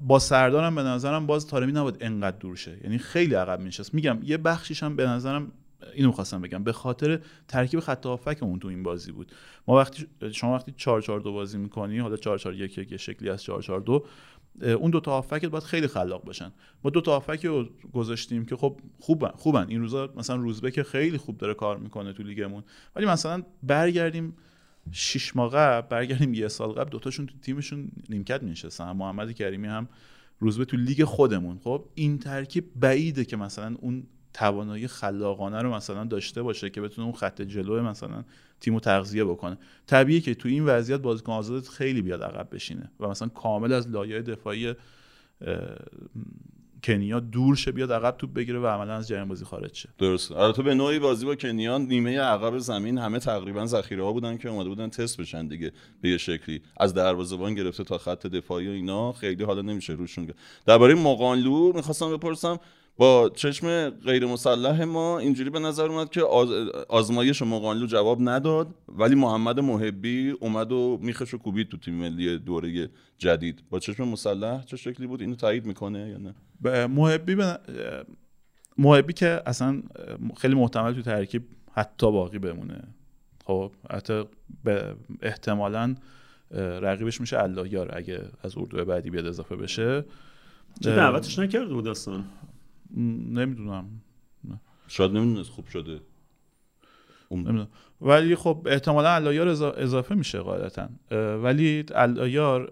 با 0.00 0.18
سردارم 0.18 0.74
به 0.74 0.82
نظرم 0.82 1.26
باز 1.26 1.46
تارمی 1.46 1.72
نباید 1.72 1.96
انقدر 2.00 2.36
دور 2.38 2.56
شه. 2.56 2.78
یعنی 2.84 2.98
خیلی 2.98 3.34
عقب 3.34 3.60
میشست 3.60 3.94
میگم 3.94 4.18
یه 4.22 4.36
بخشیش 4.36 4.82
هم 4.82 4.96
به 4.96 5.06
نظرم 5.06 5.52
اینو 5.94 6.12
خواستم 6.12 6.40
بگم. 6.40 6.64
به 6.64 6.72
خاطر 6.72 7.20
ترکیب 7.48 7.80
خط 7.80 8.06
هافکمون 8.06 8.58
تو 8.58 8.68
این 8.68 8.82
بازی 8.82 9.12
بود. 9.12 9.32
ما 9.66 9.76
وقتی 9.76 10.06
شما 10.32 10.54
وقتی 10.54 10.74
4 10.76 11.00
4 11.00 11.20
2 11.20 11.32
بازی 11.32 11.58
می‌کنی 11.58 11.98
حالا 11.98 12.16
4 12.16 12.38
4 12.38 12.54
1 12.54 12.78
1 12.78 12.92
یه 12.92 12.98
شکلی 12.98 13.30
از 13.30 13.42
4 13.42 13.62
4 13.62 13.80
2 13.80 14.06
اون 14.62 14.90
دو 14.90 15.00
تا 15.00 15.10
هافکت 15.10 15.46
باید 15.46 15.64
خیلی 15.64 15.86
خلاق 15.86 16.24
باشن. 16.24 16.52
ما 16.84 16.90
دو 16.90 17.00
تا 17.00 17.12
هافک 17.12 17.46
رو 17.46 17.68
گذاشتیم 17.92 18.44
که 18.44 18.56
خب 18.56 18.80
خوبن 19.00 19.30
خوبن. 19.30 19.66
این 19.68 19.80
روزا 19.80 20.12
مثلا 20.16 20.36
روزبه 20.36 20.70
که 20.70 20.82
خیلی 20.82 21.18
خوب 21.18 21.38
داره 21.38 21.54
کار 21.54 21.78
می‌کنه 21.78 22.12
تو 22.12 22.22
لیگمون. 22.22 22.62
ولی 22.96 23.06
مثلا 23.06 23.42
برگردیم 23.62 24.36
شش 24.92 25.36
ماه 25.36 25.52
قبل 25.52 25.88
برگردیم 25.88 26.34
یه 26.34 26.48
سال 26.48 26.72
قبل 26.72 26.90
دوتاشون 26.90 27.26
تو 27.26 27.34
تیمشون 27.42 27.88
نیمکت 28.08 28.42
مینشستن 28.42 28.92
محمد 28.92 29.32
کریمی 29.32 29.66
هم 29.66 29.88
روزبه 30.40 30.64
تو 30.64 30.76
لیگ 30.76 31.04
خودمون. 31.04 31.58
خب 31.64 31.84
این 31.94 32.18
ترکیب 32.18 32.64
بعیده 32.76 33.24
که 33.24 33.36
مثلا 33.36 33.76
اون 33.80 34.06
توانایی 34.36 34.86
خلاقانه 34.88 35.62
رو 35.62 35.74
مثلا 35.74 36.04
داشته 36.04 36.42
باشه 36.42 36.70
که 36.70 36.80
بتونه 36.80 37.06
اون 37.06 37.16
خط 37.16 37.42
جلو 37.42 37.82
مثلا 37.82 38.24
تیمو 38.60 38.80
تغذیه 38.80 39.24
بکنه. 39.24 39.58
طبیعیه 39.86 40.20
که 40.20 40.34
تو 40.34 40.48
این 40.48 40.64
وضعیت 40.64 41.00
بازیکن 41.00 41.32
آزاد 41.32 41.64
خیلی 41.64 42.02
بیاد 42.02 42.22
عقب 42.22 42.48
بشینه 42.52 42.90
و 43.00 43.08
مثلا 43.08 43.28
کامل 43.28 43.72
از 43.72 43.88
لایه 43.88 44.22
دفاعی 44.22 44.74
کنیا 46.84 47.20
دور 47.20 47.56
شه 47.56 47.72
بیاد 47.72 47.92
عقب 47.92 48.16
توپ 48.18 48.32
بگیره 48.32 48.58
و 48.58 48.66
عملا 48.66 48.94
از 48.94 49.08
جریان 49.08 49.28
بازی 49.28 49.44
خارج 49.44 49.74
شه. 49.74 49.88
درست 49.98 50.32
البته 50.32 50.62
به 50.62 50.74
نوعی 50.74 50.98
بازی 50.98 51.26
با 51.26 51.34
کنیان 51.34 51.82
نیمه 51.82 52.20
عقب 52.20 52.58
زمین 52.58 52.98
همه 52.98 53.18
تقریبا 53.18 53.66
ذخیره 53.66 54.04
ها 54.04 54.12
بودن 54.12 54.36
که 54.36 54.48
اومده 54.48 54.68
بودن 54.68 54.88
تست 54.88 55.20
بشن 55.20 55.46
دیگه 55.46 55.72
به 56.00 56.10
یه 56.10 56.18
شکلی. 56.18 56.62
از 56.76 56.94
دروازه‌بان 56.94 57.54
گرفته 57.54 57.84
تا 57.84 57.98
خط 57.98 58.26
دفاعی 58.26 58.68
و 58.68 58.70
اینا 58.70 59.12
خیلی 59.12 59.44
حالا 59.44 59.62
نمیشه 59.62 59.92
روشون. 59.92 60.28
درباره 60.66 60.94
مقانلو 60.94 61.72
می‌خواستم 61.72 62.16
بپرسم. 62.16 62.58
با 62.96 63.30
چشم 63.34 63.90
غیر 63.90 64.26
مسلح 64.26 64.84
ما 64.84 65.18
اینجوری 65.18 65.50
به 65.50 65.58
نظر 65.58 65.86
اومد 65.86 66.10
که 66.10 66.22
آز... 66.22 66.48
آزمایش 66.88 67.42
مقانلو 67.42 67.86
جواب 67.86 68.18
نداد 68.20 68.74
ولی 68.88 69.14
محمد 69.14 69.60
محبی 69.60 70.30
اومد 70.30 70.72
و 70.72 70.98
میخش 71.02 71.34
و 71.34 71.38
کوبید 71.38 71.68
تو 71.68 71.76
تیم 71.76 71.94
ملی 71.94 72.38
دوره 72.38 72.90
جدید. 73.18 73.62
با 73.70 73.78
چشم 73.78 74.08
مسلح 74.08 74.64
چه 74.64 74.76
شکلی 74.76 75.06
بود؟ 75.06 75.20
اینو 75.20 75.34
تایید 75.34 75.66
می‌کنه 75.66 76.08
یا 76.08 76.18
نه؟ 76.18 76.34
به 76.60 76.86
محبی 76.86 77.34
به 77.34 77.58
محبی 78.78 79.12
که 79.12 79.42
اصلا 79.46 79.82
خیلی 80.36 80.54
محتمل 80.54 80.92
تو 80.94 81.02
ترکیب 81.02 81.42
حتی 81.72 82.12
باقی 82.12 82.38
بمونه. 82.38 82.82
خب 83.44 83.72
حتی 83.90 84.24
به 84.64 84.94
احتمالا 85.22 85.94
رقیبش 86.82 87.20
میشه 87.20 87.42
الله 87.42 87.72
یار 87.72 87.96
اگه 87.96 88.20
از 88.42 88.58
اردو 88.58 88.84
بعدی 88.84 89.10
بیاد 89.10 89.26
اضافه 89.26 89.56
بشه. 89.56 90.04
چه 90.80 90.96
دعوتش 90.96 91.38
نکرده 91.38 91.74
بود 91.74 91.88
اصلا 91.88 92.24
نمی‌دونم. 92.96 93.88
شاید 94.88 95.10
نمی‌دونست 95.10 95.50
خوب 95.50 95.66
شده. 95.66 96.00
نمی‌دونم. 97.30 97.68
ولی 98.00 98.34
خب 98.36 98.66
احتمالا 98.70 99.08
علایار 99.08 99.48
اضافه 99.48 100.14
میشه 100.14 100.38
قاعدتا 100.38 100.88
ولی 101.42 101.80
علایار 101.80 102.70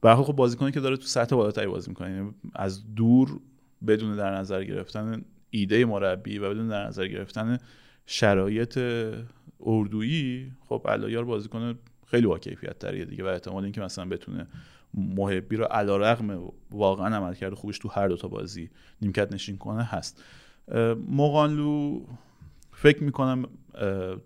به 0.00 0.14
خب 0.14 0.32
بازیکنی 0.32 0.72
که 0.72 0.80
داره 0.80 0.96
تو 0.96 1.06
سطح 1.06 1.36
بالاتری 1.36 1.66
بازی 1.66 1.90
می‌کنه 1.90 2.10
یعنی 2.10 2.34
از 2.54 2.94
دور 2.94 3.40
بدون 3.86 4.16
در 4.16 4.34
نظر 4.34 4.64
گرفتن 4.64 5.24
ایده 5.50 5.84
مربی 5.84 6.38
و 6.38 6.50
بدون 6.50 6.68
در 6.68 6.86
نظر 6.86 7.06
گرفتن 7.06 7.58
شرایط 8.06 8.78
اردویی 9.60 10.52
خب 10.60 10.86
علایار 10.88 11.24
بازیکن 11.24 11.78
خیلی 12.06 12.26
با 12.26 12.38
کیفیت 12.38 12.78
تریه 12.78 13.04
دیگه 13.04 13.24
و 13.24 13.26
احتمال 13.26 13.64
اینکه 13.64 13.80
مثلا 13.80 14.04
بتونه 14.04 14.46
محبی 14.94 15.56
رو 15.56 15.64
علیرغم 15.64 16.52
واقعا 16.70 17.16
عملکرد 17.16 17.54
خوبش 17.54 17.78
تو 17.78 17.88
هر 17.88 18.08
دوتا 18.08 18.28
بازی 18.28 18.70
نیمکت 19.02 19.32
نشین 19.32 19.56
کنه 19.56 19.82
هست. 19.82 20.22
مقانلو 21.08 22.00
فکر 22.72 23.02
می‌کنم 23.02 23.44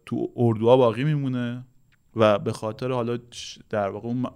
تو 0.07 0.33
اردوها 0.37 0.77
باقی 0.77 1.05
میمونه 1.05 1.65
و 2.17 2.39
به 2.39 2.53
خاطر 2.53 2.91
حالا 2.91 3.19
در 3.71 3.89
واقع 3.89 4.09
اون 4.09 4.27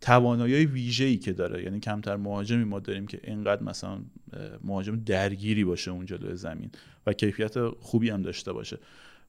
توانایی 0.00 0.66
ویژه‌ای 0.66 1.16
که 1.16 1.32
داره 1.32 1.62
یعنی 1.62 1.80
کمتر 1.80 2.16
مهاجمی 2.16 2.64
ما 2.64 2.78
داریم 2.78 3.06
که 3.06 3.20
اینقدر 3.24 3.62
مثلا 3.62 3.98
مهاجم 4.64 4.96
درگیری 4.96 5.64
باشه 5.64 5.90
اون 5.90 6.06
جلوی 6.06 6.36
زمین 6.36 6.70
و 7.06 7.12
کیفیت 7.12 7.68
خوبی 7.68 8.10
هم 8.10 8.22
داشته 8.22 8.52
باشه. 8.52 8.78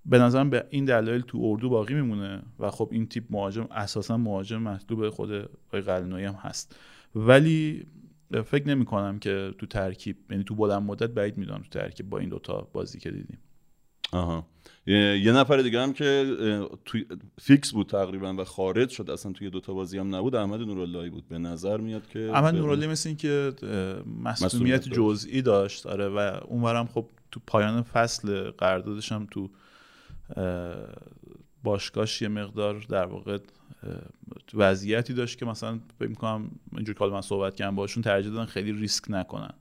به 0.05 0.19
نظرم 0.19 0.49
به 0.49 0.65
این 0.69 0.85
دلایل 0.85 1.21
تو 1.21 1.39
اردو 1.43 1.69
باقی 1.69 1.93
میمونه 1.93 2.41
و 2.59 2.71
خب 2.71 2.89
این 2.91 3.07
تیپ 3.07 3.23
مهاجم 3.29 3.67
اساسا 3.71 4.17
مهاجم 4.17 4.61
مطلوب 4.61 5.09
خود 5.09 5.31
آقای 5.67 5.81
قلنوی 5.81 6.25
هم 6.25 6.33
هست. 6.33 6.75
ولی 7.15 7.85
فکر 8.45 8.67
نمی 8.67 8.85
کنم 8.85 9.19
که 9.19 9.53
تو 9.57 9.65
ترکیب 9.65 10.17
یعنی 10.29 10.43
تو 10.43 10.55
بلند 10.55 10.83
مدت 10.83 11.09
بعید 11.09 11.37
می‌دونم 11.37 11.61
تو 11.61 11.79
ترکیب 11.79 12.09
با 12.09 12.19
این 12.19 12.29
دوتا 12.29 12.67
بازی 12.73 12.99
که 12.99 13.11
دیدیم. 13.11 13.37
آها. 14.11 14.45
یه 14.87 15.31
نفر 15.31 15.57
دیگه 15.57 15.81
هم 15.81 15.93
که 15.93 16.35
توی 16.85 17.05
فیکس 17.41 17.71
بود 17.71 17.87
تقریبا 17.87 18.33
و 18.33 18.43
خارج 18.43 18.89
شد 18.89 19.09
اصلا 19.09 19.31
توی 19.31 19.49
دوتا 19.49 19.73
بازی 19.73 19.97
هم 19.97 20.15
نبود 20.15 20.35
احمد 20.35 20.59
نوراللهی 20.59 21.09
بود 21.09 21.27
به 21.27 21.39
نظر 21.39 21.77
میاد 21.77 22.07
که 22.07 22.31
احمد 22.33 22.55
نوراللهی 22.55 22.87
مثل 22.87 23.09
این 23.09 23.17
که 23.17 23.53
مسئولیت 24.23 24.89
جزئی 24.89 25.41
داشت 25.41 25.85
آره 25.85 26.07
و 26.07 26.39
اونورم 26.47 26.87
خب 26.87 27.05
تو 27.31 27.39
پایان 27.47 27.81
فصل 27.81 28.51
قراردادش 28.51 29.11
هم 29.11 29.27
تو 29.31 29.49
باشگاهش 31.63 32.21
یه 32.21 32.27
مقدار 32.27 32.85
در 32.89 33.05
واقع 33.05 33.37
وضعیتی 34.53 35.13
داشت 35.13 35.37
که 35.37 35.45
مثلا 35.45 35.79
فکر 35.99 36.09
می‌کنم 36.09 36.51
اینجور 36.75 36.95
که 36.95 37.05
من 37.05 37.21
صحبت 37.21 37.55
کردم 37.55 37.75
باشون 37.75 38.03
ترجیح 38.03 38.31
دادن 38.31 38.45
خیلی 38.45 38.71
ریسک 38.71 39.03
نکنن. 39.09 39.53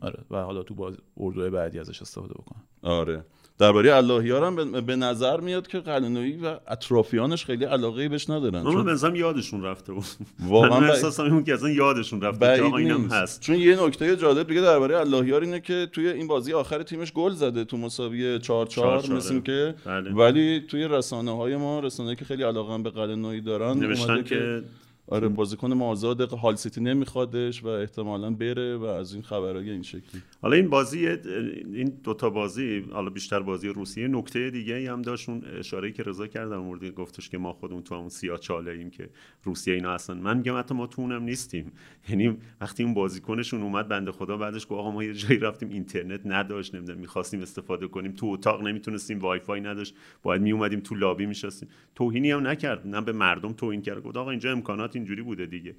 آره 0.00 0.24
و 0.30 0.36
حالا 0.36 0.62
تو 0.62 0.74
باز 0.74 0.96
اردوهای 1.16 1.50
بعدی 1.50 1.78
ازش 1.78 2.02
استفاده 2.02 2.34
بکنن. 2.34 2.62
آره. 2.82 3.24
درباره 3.58 3.94
اللهیار 3.94 4.44
هم 4.44 4.56
به- 4.86 4.96
نظر 4.96 5.40
میاد 5.40 5.66
که 5.66 5.78
قلنویی 5.78 6.36
و 6.36 6.56
اطرافیانش 6.68 7.44
خیلی 7.44 7.64
علاقه 7.64 8.08
بهش 8.08 8.30
ندارن. 8.30 8.62
چون 8.64 8.84
بنظرم 8.84 9.14
یادشون 9.14 9.62
رفته 9.62 9.92
بود. 9.92 10.04
واقعا 10.48 10.80
من 10.80 10.90
احساسم 10.90 11.28
بود 11.28 11.44
که 11.44 11.54
اصلا 11.54 11.68
یادشون 11.70 12.20
رفته 12.20 12.56
که 12.56 12.74
اینم 12.74 13.06
هست. 13.08 13.40
چون 13.40 13.56
یه 13.56 13.84
نکته 13.86 14.16
جالب 14.16 14.48
دیگه 14.48 14.60
درباره 14.60 14.96
اللهیار 15.00 15.40
اینه 15.42 15.60
که 15.60 15.88
توی 15.92 16.08
این 16.08 16.26
بازی 16.26 16.52
آخر 16.52 16.82
تیمش 16.82 17.12
گل 17.12 17.32
زده 17.32 17.64
تو 17.64 17.76
مساوی 17.76 18.38
4 18.38 18.66
4 18.66 19.02
4-4 19.02 19.10
مثل 19.10 19.40
که 19.40 19.74
بله. 19.84 20.10
ولی 20.12 20.60
توی 20.68 20.84
رسانه 20.84 21.36
های 21.36 21.56
ما 21.56 21.80
رسانه 21.80 22.14
که 22.16 22.24
خیلی 22.24 22.42
علاقه 22.42 22.78
به 22.82 22.90
قلنویی 22.90 23.40
دارن 23.40 23.78
نوشتن 23.78 24.22
که 24.22 24.62
آره 25.08 25.28
بازیکن 25.28 25.72
مازاد 25.72 26.20
هال 26.20 26.56
سیتی 26.56 26.80
نمیخوادش 26.80 27.64
و 27.64 27.66
احتمالا 27.66 28.30
بره 28.30 28.76
و 28.76 28.84
از 28.84 29.14
این 29.14 29.22
خبرای 29.22 29.70
این 29.70 29.82
شکلی. 29.82 30.22
حالا 30.42 30.56
این 30.56 30.68
بازی 30.68 31.06
این 31.08 31.88
دوتا 32.04 32.30
بازی 32.30 32.84
حالا 32.92 33.10
بیشتر 33.10 33.40
بازی 33.40 33.68
روسیه 33.68 34.08
نکته 34.08 34.50
دیگه 34.50 34.74
ای 34.74 34.86
هم 34.86 35.02
داشت 35.02 35.28
اون 35.28 35.42
اشاره 35.58 35.92
که 35.92 36.02
رضا 36.02 36.26
کرد 36.26 36.50
در 36.50 36.56
مورد 36.56 36.84
گفتش 36.94 37.28
که 37.28 37.38
ما 37.38 37.52
خودمون 37.52 37.82
تو 37.82 37.94
همون 37.94 38.08
سیاه 38.08 38.38
چاله 38.38 38.72
ایم 38.72 38.90
که 38.90 39.08
روسیه 39.44 39.74
اینا 39.74 39.92
اصلا 39.92 40.16
من 40.16 40.36
میگم 40.36 40.58
حتی 40.58 40.74
ما 40.74 40.86
تو 40.86 41.02
اونم 41.02 41.22
نیستیم. 41.22 41.72
یعنی 42.08 42.38
وقتی 42.60 42.82
اون 42.82 42.94
بازیکنشون 42.94 43.62
اومد 43.62 43.88
بنده 43.88 44.12
خدا 44.12 44.36
بعدش 44.36 44.62
گفت 44.62 44.72
آقا 44.72 44.90
ما 44.90 45.04
یه 45.04 45.14
جایی 45.14 45.40
رفتیم 45.40 45.68
اینترنت 45.68 46.20
نداشت 46.24 46.74
نمی‌دونم 46.74 46.98
می‌خواستیم 46.98 47.40
استفاده 47.42 47.88
کنیم. 47.88 48.12
تو 48.12 48.26
اتاق 48.26 48.62
نمی‌تونستیم 48.62 49.18
وای 49.18 49.38
فای 49.38 49.60
نداشت. 49.60 49.94
باید 50.22 50.42
میومدیم 50.42 50.80
تو 50.80 50.94
لابی 50.94 51.26
میشستیم. 51.26 51.68
توهینی 51.94 52.30
هم 52.30 52.46
نکرد. 52.46 52.86
نه 52.86 53.00
به 53.00 53.12
مردم 53.12 53.52
توهین 53.52 53.82
کرد. 53.82 54.02
گفت 54.02 54.16
آقا 54.16 54.30
اینجا 54.30 54.52
امکانات 54.52 54.91
اینجوری 54.96 55.22
بوده 55.22 55.46
دیگه. 55.46 55.76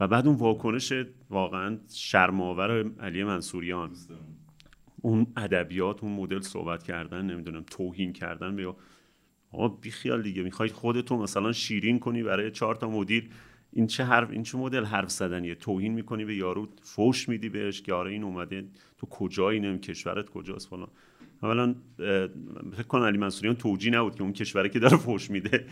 و 0.00 0.08
بعد 0.08 0.26
اون 0.26 0.36
واکنش 0.36 0.92
واقعا 1.30 1.78
شرماور 1.94 2.90
علی 3.00 3.24
منصوریان. 3.24 3.90
اون 5.00 5.26
ادبیات 5.36 6.04
اون 6.04 6.12
مدل 6.12 6.40
صحبت 6.40 6.82
کردن 6.82 7.26
نمی‌دونم 7.26 7.64
توهین 7.70 8.12
کردن 8.12 8.56
به 8.56 8.74
آقا 9.52 9.68
بیخیال 9.68 10.22
دیگه 10.22 10.42
می‌خوای 10.42 10.68
خودتو 10.68 11.16
مثلا 11.16 11.52
شیرین 11.52 11.98
کنی 11.98 12.22
برای 12.22 12.50
چهار 12.50 12.74
تا 12.74 12.90
مدیر. 12.90 13.30
این 13.72 13.86
چه 13.86 14.04
حرف 14.04 14.30
این 14.30 14.42
چه 14.42 14.58
مدل 14.58 14.84
حرف 14.84 15.10
زدنیه؟ 15.10 15.54
توهین 15.54 15.92
می‌کنی 15.92 16.24
به 16.24 16.36
یارو 16.36 16.68
فوش 16.82 17.28
میدی 17.28 17.48
بهش 17.48 17.82
که 17.82 17.94
آره 17.94 18.10
این 18.10 18.24
اومده 18.24 18.64
تو 18.98 19.06
کجایی 19.06 19.60
نمی 19.60 19.78
کشورت 19.78 20.30
کجاست 20.30 20.68
فلان. 20.68 20.88
اولا 21.42 21.74
فکر 22.76 22.86
کنم 22.88 23.02
علی 23.02 23.18
منصوریان 23.18 23.56
توجی 23.56 23.90
نبود 23.90 24.14
که 24.14 24.22
اون 24.22 24.32
کشوره 24.32 24.68
که 24.68 24.78
داره 24.78 24.96
فوش 24.96 25.30
میده 25.30 25.66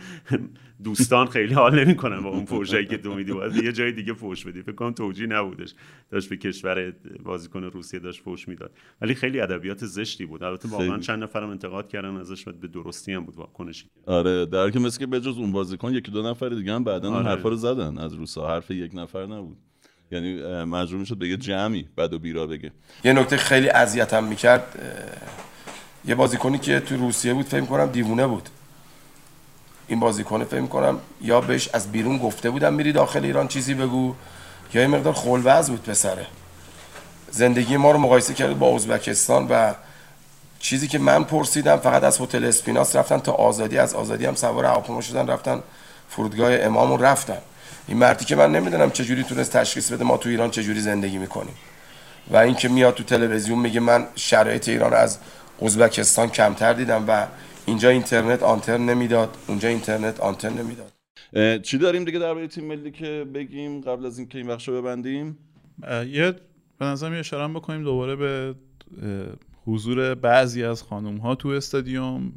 دوستان 0.83 1.27
خیلی 1.27 1.53
حال 1.53 1.79
نمی‌کنن 1.79 2.21
با 2.21 2.29
اون 2.29 2.45
فوشایی 2.45 2.85
که 2.85 2.97
تو 2.97 3.15
میدی. 3.15 3.33
باید 3.33 3.55
یه 3.55 3.71
جای 3.71 3.91
دیگه 3.91 4.13
فوش 4.13 4.45
بدی. 4.45 4.61
فکر 4.61 4.71
کنم 4.71 4.91
توجی 4.91 5.27
نبودش. 5.27 5.73
داشت 6.09 6.29
به 6.29 6.37
کشور 6.37 6.93
بازیکن 7.23 7.63
روسیه 7.63 7.99
داشت 7.99 8.21
فوش 8.21 8.47
می‌داد. 8.47 8.71
ولی 9.01 9.15
خیلی 9.15 9.39
ادبیات 9.39 9.85
زشتی 9.85 10.25
بود. 10.25 10.43
البته 10.43 10.69
واقعا. 10.69 10.99
چند 10.99 11.23
نفرم 11.23 11.49
انتقاد 11.49 11.87
کردن 11.87 12.17
ازش 12.17 12.47
و 12.47 12.51
به 12.51 12.67
درستی 12.67 13.13
هم 13.13 13.25
بود 13.25 13.35
واکنشی 13.35 13.85
آره 14.05 14.45
در 14.45 14.69
که 14.69 14.79
مثل 14.79 14.99
که 14.99 15.07
بجز 15.07 15.37
اون 15.37 15.51
بازیکن 15.51 15.93
یکی 15.93 16.11
دو 16.11 16.29
نفر 16.29 16.49
دیگه 16.49 16.73
هم 16.73 16.83
بعدا 16.83 17.07
اون 17.07 17.17
آره. 17.17 17.27
حرفا 17.27 17.49
رو 17.49 17.55
زدن. 17.55 17.97
از 17.97 18.13
روسا 18.13 18.47
حرف 18.47 18.71
یک 18.71 18.91
نفر 18.95 19.25
نبود. 19.25 19.57
یعنی 20.11 20.63
مجبور 20.63 20.99
می‌شد 20.99 21.19
بگه 21.19 21.37
جمعی 21.37 21.87
بد 21.97 22.13
و 22.13 22.19
بیرا 22.19 22.47
بگه. 22.47 22.71
یه 23.03 23.13
نکته 23.13 23.37
خیلی 23.37 23.69
اذیتم 23.69 24.23
می‌کرد 24.23 24.79
یه 26.05 26.15
بازیکنی 26.15 26.57
که 26.57 26.79
تو 26.79 26.97
روسیه 26.97 27.33
بود 27.33 27.45
فکر 27.45 27.65
کنم 27.65 27.85
دیوونه 27.85 28.27
بود. 28.27 28.49
این 29.87 29.99
بازیکن 29.99 30.43
فکر 30.43 30.65
کنم 30.65 30.99
یا 31.21 31.41
بهش 31.41 31.69
از 31.73 31.91
بیرون 31.91 32.17
گفته 32.17 32.49
بودم 32.49 32.73
میری 32.73 32.91
داخل 32.91 33.25
ایران 33.25 33.47
چیزی 33.47 33.73
بگو 33.73 34.15
یا 34.73 34.81
یه 34.81 34.87
مقدار 34.87 35.13
خلوز 35.13 35.69
بود 35.69 35.83
پسره. 35.83 36.25
زندگی 37.31 37.77
ما 37.77 37.91
رو 37.91 37.97
مقایسه 37.97 38.33
کرد 38.33 38.59
با 38.59 38.75
ازبکستان 38.75 39.47
و 39.49 39.73
چیزی 40.59 40.87
که 40.87 40.99
من 40.99 41.23
پرسیدم 41.23 41.77
فقط 41.77 42.03
از 42.03 42.21
هتل 42.21 42.45
اسپیناس 42.45 42.95
رفتن 42.95 43.19
تا 43.19 43.31
آزادی 43.31 43.77
از 43.77 43.93
آزادی 43.93 44.25
هم 44.25 44.35
سوار 44.35 44.65
هواپیما 44.65 45.01
شدن 45.01 45.27
رفتن 45.27 45.63
فرودگاه 46.09 46.53
امامون 46.53 46.99
رفتن. 46.99 47.37
این 47.87 47.97
مردی 47.97 48.25
که 48.25 48.35
من 48.35 48.51
نمی‌دونم 48.51 48.91
چجوری 48.91 49.23
تونست 49.23 49.51
تشخیص 49.51 49.91
بده 49.91 50.03
ما 50.03 50.17
تو 50.17 50.29
ایران 50.29 50.51
چجوری 50.51 50.81
زندگی 50.81 51.17
می‌کنیم. 51.17 51.55
و 52.31 52.37
اینکه 52.37 52.67
میاد 52.67 52.93
تو 52.93 53.03
تلویزیون 53.03 53.59
میگه 53.59 53.79
من 53.79 54.07
شرایط 54.15 54.69
ایران 54.69 54.93
از 54.93 55.17
ازبکستان 55.63 56.29
کمتر 56.29 56.73
دیدم 56.73 57.05
و 57.07 57.27
اینجا 57.65 57.89
اینترنت 57.89 58.43
آنتن 58.43 58.81
نمی‌داد 58.81 59.37
اونجا 59.47 59.69
اینترنت 59.69 60.19
آنتن 60.19 60.53
نمی‌داد. 60.53 60.91
چی 61.61 61.77
داریم 61.77 62.03
دیگه 62.03 62.19
درباره 62.19 62.47
تیم 62.47 62.65
ملی 62.65 62.91
که 62.91 63.25
بگیم 63.33 63.81
قبل 63.81 64.05
از 64.05 64.19
اینکه 64.19 64.37
این 64.37 64.47
بخش 64.47 64.67
رو 64.67 64.81
ببندیم؟ 64.81 65.37
یه 66.07 66.35
به 66.77 66.85
نظرم 66.85 67.13
یه 67.13 67.19
اشاره 67.19 67.53
بکنیم 67.53 67.83
دوباره 67.83 68.15
به 68.15 68.55
حضور 69.65 70.15
بعضی 70.15 70.63
از 70.63 70.83
خانم 70.83 71.17
ها 71.17 71.35
تو 71.35 71.49
استادیوم. 71.49 72.33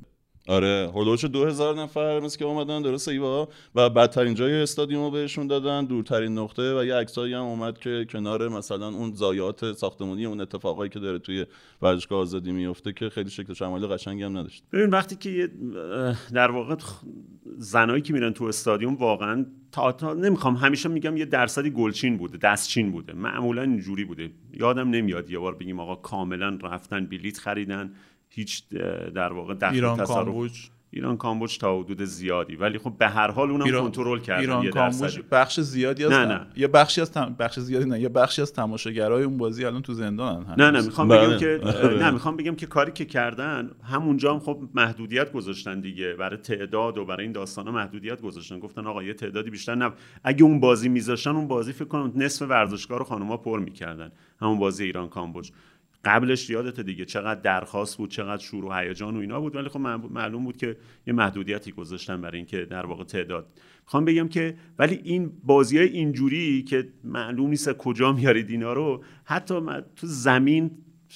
آره 0.47 0.93
دو 1.33 1.45
هزار 1.45 1.75
نفر 1.75 2.21
مثل 2.21 2.39
که 2.39 2.45
اومدن 2.45 2.83
درست 2.83 3.09
ایوا 3.09 3.49
و 3.75 3.91
بدترین 3.91 4.35
جای 4.35 4.63
استادیوم 4.63 5.05
رو 5.05 5.11
بهشون 5.11 5.47
دادن 5.47 5.85
دورترین 5.85 6.39
نقطه 6.39 6.79
و 6.79 6.85
یه 6.85 6.95
عکسایی 6.95 7.35
هم 7.35 7.43
اومد 7.43 7.79
که 7.79 8.07
کنار 8.11 8.49
مثلا 8.49 8.89
اون 8.89 9.15
ضایعات 9.15 9.73
ساختمانی 9.73 10.27
اون 10.27 10.41
اتفاقایی 10.41 10.91
که 10.91 10.99
داره 10.99 11.19
توی 11.19 11.47
ورزشگاه 11.83 12.21
آزادی 12.21 12.53
میفته 12.53 12.93
که 12.93 13.09
خیلی 13.09 13.31
شکل 13.31 13.53
شمالی 13.53 13.87
قشنگی 13.87 14.23
هم 14.23 14.39
نداشت. 14.39 14.65
ببین 14.73 14.91
وقتی 14.91 15.17
که 15.17 15.51
در 16.33 16.51
واقع 16.51 16.77
زنایی 17.59 18.03
که 18.03 18.13
میرن 18.13 18.33
تو 18.33 18.45
استادیوم 18.45 18.95
واقعا 18.95 19.47
تا, 19.73 19.93
تا 19.93 20.15
نمی‌خوام 20.15 20.55
همیشه 20.55 20.89
میگم 20.89 21.17
یه 21.17 21.25
درصدی 21.25 21.71
گلچین 21.71 22.17
بوده 22.17 22.39
دستچین 22.39 22.93
بوده 22.93 23.13
معمولا 23.13 23.63
اینجوری 23.63 24.05
بوده. 24.05 24.31
یادم 24.53 24.91
نمیاد 24.91 25.31
یه 25.31 25.39
بار 25.39 25.55
بگیم 25.55 25.81
آقا 25.81 25.95
کاملا 25.95 26.59
رفتن 26.63 27.07
بلیت 27.07 27.39
خریدن 27.39 27.93
هیچ 28.37 28.69
در 29.15 29.33
واقع 29.33 29.55
دخل 29.55 29.75
ایران 29.75 29.97
تصرف- 29.97 30.07
کامبوج 30.09 30.69
ایران 30.91 31.17
کامبوج 31.17 31.59
تا 31.59 31.79
حدود 31.81 32.05
زیادی 32.05 32.57
ولی 32.57 32.79
خب 32.79 32.93
به 32.99 33.09
هر 33.09 33.31
حال 33.31 33.51
اونم 33.51 33.71
کنترل 33.81 34.19
کردن 34.21 34.41
ایران 34.41 34.65
یه 34.65 34.71
کامبوج 34.71 35.01
درصدی 35.01 35.23
بخش 35.31 35.61
زیادی 35.61 36.05
از 36.05 36.13
نه، 36.13 36.25
تم- 36.27 36.33
نه. 36.33 36.47
یه 36.57 36.69
بخشی 36.69 37.01
از 37.01 37.13
تم... 37.13 37.37
بخش 37.39 37.59
زیادی 37.59 37.85
نه 37.85 38.01
یه 38.01 38.09
بخشی 38.09 38.43
از 38.43 38.53
تماشاگرای 38.53 39.25
اون 39.25 39.37
بازی 39.39 39.65
الان 39.65 39.83
تو 39.83 39.93
زندانن. 39.93 40.55
نه 40.59 40.71
نه 40.71 40.81
می‌خوام 40.81 41.09
بله. 41.09 41.29
بگم 41.29 41.39
که. 41.39 41.61
نه 42.03 42.11
می‌خوام 42.11 42.37
بگم 42.37 42.55
که 42.55 42.67
کاری 42.67 42.93
که 42.93 43.05
کردن 43.05 43.71
همونجا 43.83 44.33
هم 44.33 44.39
خب 44.41 44.59
محدودیت 44.75 45.33
گذاشتن 45.33 45.81
دیگه 45.81 46.13
برای 46.15 46.37
تعداد 46.37 46.99
و 46.99 47.05
برای 47.05 47.23
این 47.23 47.33
داستانا 47.33 47.71
محدودیت 47.73 48.21
گذاشتن 48.23 48.59
گفتن 48.59 48.87
آقا 48.87 49.03
یه 49.03 49.15
تعدادی 49.15 49.51
بیشتر 49.51 49.75
نه 49.75 49.93
اگه 50.25 50.45
اون 50.45 50.61
بازی 50.61 50.89
میذاشتن 50.89 51.31
اون 51.31 51.49
بازی 51.49 51.73
فکر 51.73 51.85
کنم 51.85 52.13
نصف 52.17 52.47
ورزشگاه 52.51 52.99
رو 52.99 53.05
خانوما 53.05 53.37
پر 53.37 53.61
می‌کردن 53.61 54.13
همون 54.41 54.59
بازی 54.59 54.85
ایران 54.85 55.09
کامبوج 55.09 55.51
قبلش 56.07 56.51
یادت 56.51 56.81
دیگه 56.81 57.05
چقدر 57.05 57.41
درخواست 57.41 57.99
بود 57.99 58.11
چقدر 58.11 58.43
شور 58.43 58.65
و 58.65 58.73
هیجان 58.73 59.17
و 59.17 59.21
اینا 59.21 59.41
بود. 59.41 59.57
ولی 59.57 59.69
خب 59.69 59.81
معلوم- 59.81 60.45
بود 60.45 60.57
که 60.57 60.77
یه 61.07 61.13
محدودیتی 61.13 61.73
گذاشتن 61.73 62.21
برای 62.21 62.37
اینکه 62.37 62.65
در 62.65 62.87
واقع 62.87 63.05
تعداد. 63.05 63.47
می‌خوام 63.85 64.05
بگم 64.05 64.29
که 64.29 64.57
ولی 64.79 65.01
این 65.05 65.33
بازی 65.45 65.79
های 65.79 65.89
اینجوری 65.89 66.63
که 66.63 66.89
معلوم 67.05 67.51
نیست 67.51 67.73
کجا 67.73 68.13
میارید 68.13 68.51
اینا 68.51 68.73
رو 68.73 69.05
حتی 69.25 69.55
تو 69.97 70.07
زمین 70.07 70.71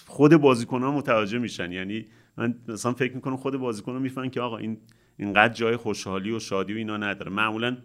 خود 0.07 0.37
بازیکن 0.37 0.83
ها 0.83 0.93
متوجه 0.93 1.39
میشن. 1.39 1.73
یعنی 1.73 2.07
من 2.37 2.55
مثلا 2.69 2.93
فکر 2.93 3.15
می‌کنم 3.15 3.37
خود 3.37 3.57
بازیکن 3.57 3.93
ها 3.93 3.99
می‌فهمن 3.99 4.31
که 4.31 4.41
آقا 4.41 4.57
این 4.59 4.79
اینقدر 5.17 5.55
جای 5.55 5.77
خوشحالی 5.77 6.31
و 6.31 6.39
شادی 6.39 6.73
و 6.73 6.77
اینا 6.77 6.97
نداره. 6.97 7.31
معمولا 7.31 7.77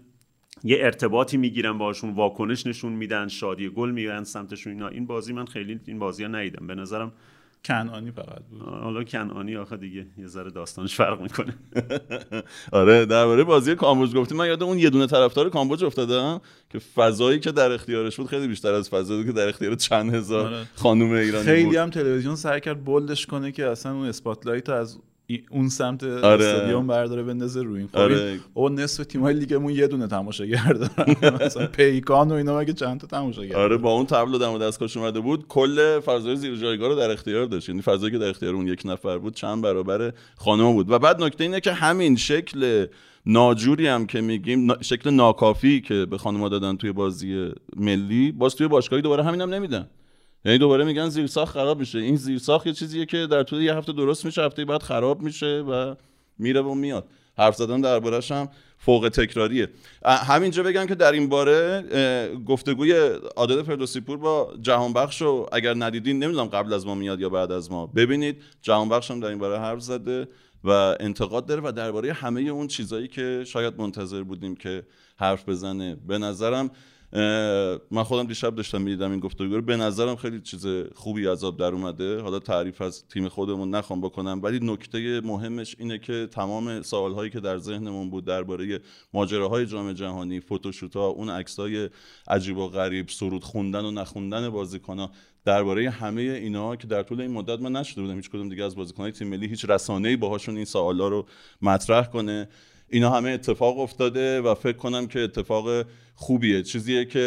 یه 0.64 0.78
ارتباطی 0.80 1.38
می‌گیرن 1.38 1.78
باشون 1.78 2.16
واکنش 2.16 2.68
نشون 2.68 2.94
میدن 2.94 3.28
شادی 3.28 3.70
گل 3.70 3.92
می‌گیرن 3.92 4.24
سمتشون 4.24 4.74
اینا. 4.74 4.88
این 4.88 5.06
بازی 5.06 5.34
من 5.34 5.46
خیلی 5.46 5.80
این 5.86 6.00
بازی 6.00 6.24
ها 6.24 6.30
ندیدم. 6.30 6.68
به 6.68 6.76
نظرم 6.76 7.12
کنعانی 7.66 8.12
فقط 8.12 8.42
بود. 8.50 8.62
حالا 8.62 9.04
کنعانی 9.04 9.56
آخه 9.56 9.78
دیگه 9.78 10.06
یه 10.18 10.28
ذره 10.28 10.52
داستانش 10.52 10.96
فرق 10.96 11.22
می‌کنه. 11.22 11.54
آره 12.72 13.06
درباره 13.06 13.44
بازی 13.44 13.76
کامبوج 13.76 14.16
گفتیم. 14.16 14.38
من 14.38 14.48
یاد 14.48 14.64
اون 14.64 14.80
یه 14.80 14.90
دونه 14.90 15.08
طرفدار 15.08 15.50
کامبوج 15.50 15.84
افتادم 15.84 16.42
که 16.70 16.80
فضایی 16.80 17.40
که 17.40 17.52
در 17.52 17.72
اختیارش 17.72 18.16
بود 18.16 18.28
خیلی 18.28 18.48
بیشتر 18.48 18.74
از 18.74 18.90
فضایی 18.90 19.26
که 19.26 19.32
در 19.32 19.48
اختیار 19.48 19.76
چند 19.76 20.16
هزار 20.16 20.46
آره. 20.48 20.66
خانم 20.76 21.12
ایرانی 21.12 21.46
خیلی 21.46 21.66
بود. 21.66 21.76
هم 21.76 21.90
تلویزیون 21.90 22.36
سعی 22.36 22.62
کرد 22.62 22.84
بولدش 22.84 23.26
کنه 23.26 23.52
که 23.52 23.66
اصلا 23.68 23.94
اون 23.94 24.08
اسپاتلایت 24.08 24.70
از 24.70 25.00
اون 25.52 25.70
سمت 25.70 26.04
آره. 26.04 26.46
استادیوم 26.46 26.88
برداره 26.88 27.24
بندازه 27.24 27.62
روی 27.62 27.80
این 27.80 27.90
آره. 27.94 28.40
او 28.54 28.70
نصف 28.70 29.06
تیم‌های 29.06 29.34
لیگمون 29.34 29.74
یه 29.74 29.88
دونه 29.88 30.08
تماشاگر 30.08 30.74
دارن 30.74 31.16
مثلا 31.46 31.68
پیکان 31.68 32.32
و 32.32 32.34
اینا 32.34 32.60
مگه 32.60 32.74
چند 32.74 33.00
تا 33.00 33.08
تماشاگر 33.08 33.56
آره 33.58 33.78
با 33.78 33.92
اون 33.92 34.06
تبلو 34.06 34.38
دم 34.38 34.58
دستکش 34.58 34.98
اومده 34.98 35.20
بود. 35.20 35.48
کل 35.48 36.00
فضای 36.00 36.36
زیر 36.36 36.56
جایگاه 36.56 36.90
رو 36.90 36.96
در 36.96 37.12
اختیار 37.12 37.46
داشت. 37.46 37.70
یعنی 37.70 37.82
فضایی 37.82 38.12
که 38.12 38.18
در 38.18 38.30
اختیار 38.30 38.56
اون 38.56 38.68
یک 38.68 38.82
نفر 38.86 39.18
بود 39.18 39.34
چند 39.34 39.64
برابر 39.64 40.14
خانم 40.36 40.74
بود. 40.74 40.92
و 40.92 41.00
بعد 41.00 41.24
نکته 41.24 41.44
اینه 41.44 41.60
که 41.60 41.74
همین 41.74 42.16
شکل 42.16 42.86
ناجوری 43.26 43.88
هم 43.88 44.06
که 44.06 44.22
میگیم 44.22 44.82
شکل 44.82 45.10
ناکافی 45.10 45.82
که 45.82 46.06
به 46.06 46.18
خانم‌ها 46.18 46.50
دادن 46.50 46.78
توی 46.78 46.92
بازی 46.92 47.52
ملی 47.76 48.32
باز 48.32 48.56
توی 48.56 48.68
باشگاهی 48.68 49.02
دوباره 49.02 49.24
همین 49.24 49.42
هم 49.42 49.54
نمیدن. 49.54 49.88
یعنی 50.46 50.58
دوباره 50.58 50.84
میگن 50.84 51.10
زیرساخت 51.10 51.54
خراب 51.54 51.80
میشه. 51.80 52.00
این 52.00 52.16
زیرساخت 52.16 52.68
یه 52.68 52.74
چیزیه 52.74 53.06
که 53.06 53.28
در 53.28 53.44
طول 53.44 53.62
یه 53.62 53.76
هفته 53.76 53.94
درست 53.94 54.26
میشه 54.26 54.42
هفته 54.42 54.66
بعد 54.66 54.84
خراب 54.84 55.22
میشه 55.22 55.46
و 55.70 55.96
میره 56.38 56.62
و 56.62 56.74
میاد. 56.74 57.08
حرف 57.38 57.56
زدن 57.56 57.82
دربارش 57.82 58.32
هم 58.32 58.50
فوق 58.78 59.10
تکراریه. 59.10 59.70
همینجا 60.06 60.64
بگم 60.64 60.86
که 60.86 60.96
در 60.96 61.12
این 61.12 61.30
باره 61.30 61.84
گفتگوی 62.46 62.94
عادل 63.36 63.64
فردوسی 63.64 64.02
پور 64.02 64.18
با 64.18 64.54
جهانبخش 64.62 65.22
رو 65.22 65.50
اگر 65.52 65.74
ندیدین 65.78 66.24
نمی‌دونم 66.24 66.48
قبل 66.48 66.74
از 66.74 66.86
ما 66.86 66.96
میاد 66.96 67.20
یا 67.20 67.30
بعد 67.30 67.52
از 67.52 67.72
ما. 67.72 67.88
ببینید 67.88 68.42
جهانبخش 68.62 69.12
هم 69.12 69.20
در 69.20 69.28
این 69.28 69.38
باره 69.38 69.60
حرف 69.60 69.80
زده 69.80 70.28
و 70.64 70.70
انتقاد 71.00 71.46
داره 71.46 71.62
و 71.62 71.72
درباره 71.72 72.14
همه 72.14 72.42
اون 72.42 72.68
چیزایی 72.68 73.08
که 73.08 73.44
شاید 73.48 73.74
منتظر 73.78 74.24
بودیم 74.24 74.56
که 74.56 74.84
حرف 75.18 75.50
بزنه. 75.50 75.98
به 76.08 76.18
نظرم 76.18 76.70
من 77.92 78.04
خودم 78.04 78.28
دیشب 78.28 78.56
داشتم 78.56 78.82
می‌دیدم 78.82 79.12
این 79.12 79.20
گفتگو 79.20 79.56
رو. 79.56 79.62
به 79.62 79.78
نظرم 79.78 80.16
خیلی 80.16 80.42
چیز 80.42 80.68
خوبی 80.96 81.28
آب 81.28 81.58
در 81.58 81.66
اومده. 81.66 82.22
حالا 82.22 82.40
تعریف 82.40 82.82
از 82.82 83.08
تیم 83.08 83.28
خودمون 83.28 83.76
نخوام 83.76 84.02
بکنم 84.02 84.40
ولی 84.44 84.60
نکته 84.62 85.22
مهمش 85.22 85.76
اینه 85.80 85.98
که 85.98 86.28
تمام 86.32 86.82
سوالهایی 86.82 87.32
که 87.32 87.40
در 87.40 87.58
ذهنمون 87.58 88.10
بود 88.10 88.26
درباره 88.26 88.80
ماجراهای 89.14 89.66
جام 89.66 89.94
جهانی 89.94 90.40
فوتوشوت 90.40 90.96
ها 90.96 91.08
اون 91.08 91.30
عکسای 91.30 91.90
عجیب 92.28 92.58
و 92.58 92.68
غریب 92.68 93.10
سرود 93.10 93.44
خوندن 93.44 93.86
و 93.86 93.92
نخوندن 93.92 94.50
بازیکن‌ها 94.50 95.12
درباره 95.46 95.90
همه 95.90 96.22
اینا 96.22 96.76
که 96.76 96.88
در 96.88 97.04
طول 97.04 97.22
این 97.22 97.32
مدت 97.32 97.60
من 97.60 97.72
نشده 97.72 98.02
بودم 98.02 98.16
هیچ 98.16 98.30
کدوم 98.30 98.50
دیگه 98.50 98.64
از 98.64 98.76
بازیکن‌های 98.76 99.12
تیم 99.12 99.28
ملی 99.28 99.48
هیچ 99.48 99.66
رسانه‌ای 99.70 100.16
باهاشون 100.16 100.56
این 100.56 100.66
سوالا 100.66 101.08
رو 101.08 101.26
مطرح 101.62 102.06
کنه. 102.06 102.50
اینا 102.90 103.10
همه 103.10 103.30
اتفاق 103.30 103.80
افتاده 103.80 104.42
و 104.42 104.56
فکر 104.56 104.78
کنم 104.78 105.08
که 105.08 105.20
اتفاق 105.20 105.86
خوبیه. 106.16 106.64
چیزیه 106.64 107.06
که 107.06 107.20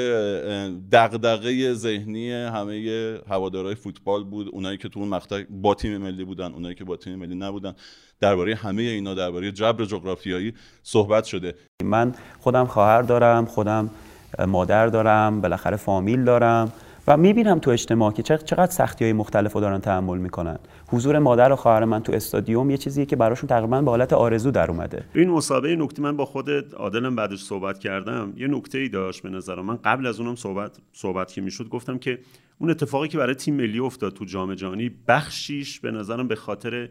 دغدغه 0.92 1.74
ذهنی 1.74 2.32
همه 2.32 3.18
هوادارهای 3.28 3.74
فوتبال 3.74 4.24
بود. 4.24 4.48
اونایی 4.52 4.78
که 4.78 4.88
تو 4.88 5.00
اون 5.00 5.08
مقطع 5.08 5.44
با 5.50 5.74
تیم 5.74 5.98
ملی 5.98 6.24
بودن 6.24 6.52
اونایی 6.52 6.74
که 6.74 6.84
با 6.84 6.96
تیم 6.96 7.14
ملی 7.14 7.34
نبودن. 7.34 7.74
درباره 8.20 8.54
همه 8.54 8.82
اینا 8.82 9.14
درباره 9.14 9.52
جبر 9.52 9.84
جغرافیایی 9.84 10.54
صحبت 10.82 11.24
شده. 11.24 11.54
من 11.84 12.14
خودم 12.40 12.66
خواهر 12.66 13.02
دارم 13.02 13.46
خودم 13.46 13.90
مادر 14.46 14.86
دارم 14.86 15.40
بالاخره 15.40 15.76
فامیل 15.76 16.24
دارم. 16.24 16.72
و 17.08 17.16
می‌بینم 17.16 17.58
تو 17.58 17.70
اجتماع 17.70 18.12
که 18.12 18.22
چق- 18.22 18.44
چقدر 18.44 18.72
سختی 18.72 19.04
های 19.04 19.12
مختلف 19.12 19.52
رو 19.52 19.60
دارن 19.60 19.78
تحمل 19.78 20.18
می‌کنن. 20.18 20.58
حضور 20.88 21.18
مادر 21.18 21.52
و 21.52 21.56
خواهر 21.56 21.84
من 21.84 22.02
تو 22.02 22.12
استادیوم 22.12 22.70
یه 22.70 22.76
چیزیه 22.76 23.06
که 23.06 23.16
براشون 23.16 23.48
تقریبا 23.48 23.82
به 23.82 23.90
حالت 23.90 24.12
آرزو 24.12 24.50
در 24.50 24.70
اومده. 24.70 25.04
این 25.14 25.30
مسابقه 25.30 25.76
نکته 25.76 26.02
من 26.02 26.16
با 26.16 26.24
خود 26.24 26.50
عادلم 26.74 27.16
بعدش 27.16 27.42
صحبت 27.42 27.78
کردم 27.78 28.32
یه 28.36 28.48
نکته 28.48 28.78
ای 28.78 28.88
داشت 28.88 29.22
به 29.22 29.28
نظرم 29.28 29.64
من. 29.64 29.76
قبل 29.76 30.06
از 30.06 30.20
اونم 30.20 30.36
صحبت 30.36 30.78
صحبت 30.92 31.32
که 31.32 31.40
می‌شد 31.40 31.68
گفتم 31.68 31.98
که 31.98 32.18
اون 32.58 32.70
اتفاقی 32.70 33.08
که 33.08 33.18
برای 33.18 33.34
تیم 33.34 33.54
ملی 33.54 33.78
افتاد 33.78 34.12
تو 34.12 34.24
جام 34.24 34.54
جهانی 34.54 34.90
بخشیش 35.08 35.80
به 35.80 35.90
نظرم 35.90 36.28
به 36.28 36.34
خاطر 36.34 36.88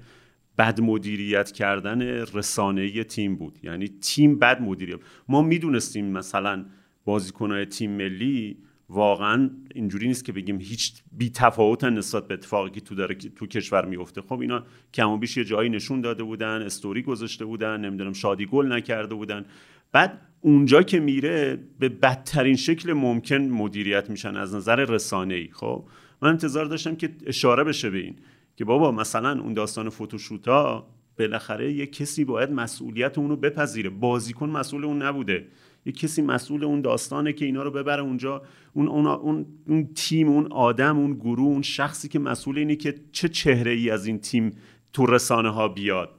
بد 0.57 0.81
مدیریت 0.81 1.51
کردن 1.51 2.01
رسانه‌ای 2.33 3.03
تیم 3.03 3.35
بود. 3.35 3.59
یعنی 3.63 3.87
تیم 4.01 4.39
بد 4.39 4.61
مدیریت. 4.61 4.99
ما 5.29 5.41
می‌دونستیم 5.41 6.05
مثلا 6.05 6.65
بازیکنهای 7.05 7.65
تیم 7.65 7.91
ملی 7.91 8.57
واقعا 8.89 9.49
اینجوری 9.75 10.07
نیست 10.07 10.25
که 10.25 10.31
بگیم 10.31 10.59
هیچ 10.59 10.93
بی 11.11 11.29
تفاوت 11.29 11.83
نسبت 11.83 12.27
به 12.27 12.33
اتفاقی 12.33 12.69
که 12.69 12.81
تو 12.81 12.95
داره 12.95 13.15
تو 13.15 13.47
کشور 13.47 13.85
میفته. 13.85 14.21
خب 14.21 14.39
اینا 14.39 14.63
کم 14.93 15.09
و 15.09 15.17
بیش 15.17 15.37
یه 15.37 15.43
جایی 15.43 15.69
نشون 15.69 16.01
داده 16.01 16.23
بودن 16.23 16.61
استوری 16.61 17.01
گذاشته 17.01 17.45
بودن 17.45 17.81
نمی‌دونم 17.81 18.13
شادی 18.13 18.45
گل 18.45 18.71
نکرده 18.71 19.15
بودن. 19.15 19.45
بعد 19.91 20.21
اونجا 20.41 20.83
که 20.83 20.99
میره 20.99 21.59
به 21.79 21.89
بدترین 21.89 22.55
شکل 22.55 22.93
ممکن 22.93 23.37
مدیریت 23.37 24.09
میشن 24.09 24.35
از 24.35 24.55
نظر 24.55 24.75
رسانه‌ای. 24.75 25.49
خب 25.51 25.85
من 26.21 26.29
انتظار 26.29 26.65
داشتم 26.65 26.95
که 26.95 27.09
اشاره 27.25 27.63
بشه 27.63 27.89
به 27.89 27.97
این 27.97 28.15
که 28.55 28.65
بابا 28.65 28.91
مثلا 28.91 29.41
اون 29.41 29.53
داستان 29.53 29.89
فوتوشوتا 29.89 30.87
بالاخره 31.19 31.73
یه 31.73 31.85
کسی 31.85 32.25
باید 32.25 32.51
مسئولیت 32.51 33.17
اونو 33.17 33.35
بپذیره. 33.35 33.89
بازیکن 33.89 34.49
مسئول 34.49 34.85
اون 34.85 35.01
نبوده. 35.01 35.47
یه 35.87 35.93
کسی 35.93 36.21
مسئول 36.21 36.63
اون 36.63 36.81
داستانه 36.81 37.33
که 37.33 37.45
اینا 37.45 37.63
رو 37.63 37.71
ببره 37.71 38.01
اونجا. 38.01 38.41
اون 38.73 38.87
اون 38.87 39.07
اون, 39.07 39.45
اون 39.67 39.89
تیم 39.95 40.27
اون 40.27 40.51
آدم 40.51 40.97
اون 40.97 41.13
گروه 41.13 41.47
اون 41.47 41.61
شخصی 41.61 42.07
که 42.07 42.19
مسئول 42.19 42.57
اینه 42.57 42.75
که 42.75 42.95
چه 43.11 43.29
چهره 43.29 43.71
ای 43.71 43.89
از 43.89 44.05
این 44.05 44.19
تیم 44.19 44.53
تو 44.93 45.05
رسانه 45.05 45.49
ها 45.49 45.67
بیاد. 45.67 46.09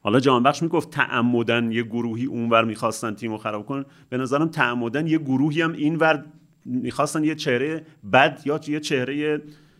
حالا 0.00 0.20
جهانبخش 0.20 0.62
می‌گفت 0.62 0.90
تعمدن 0.90 1.72
یه 1.72 1.82
گروهی 1.82 2.24
اونور 2.24 2.64
می‌خواستن 2.64 3.14
تیم 3.14 3.30
رو 3.30 3.38
خراب 3.38 3.66
کنن. 3.66 3.84
به 4.08 4.16
نظرم 4.16 4.48
تعمدن 4.48 5.06
یه 5.06 5.18
گروهی 5.18 5.62
هم 5.62 5.72
اینور 5.72 6.24
می‌خواستن 6.64 7.24
یه 7.24 7.34
چهره 7.34 7.86
بد 8.12 8.42
یا 8.44 8.60
یه 8.68 8.80
چهره 8.80 9.16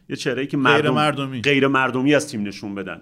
یه 0.08 0.16
چهره 0.16 0.46
که 0.46 0.56
مردم 0.56 0.94
مردمی. 0.94 1.40
غیر 1.42 1.66
مردمی 1.66 2.14
از 2.14 2.28
تیم 2.28 2.42
نشون 2.42 2.74
بدن. 2.74 3.00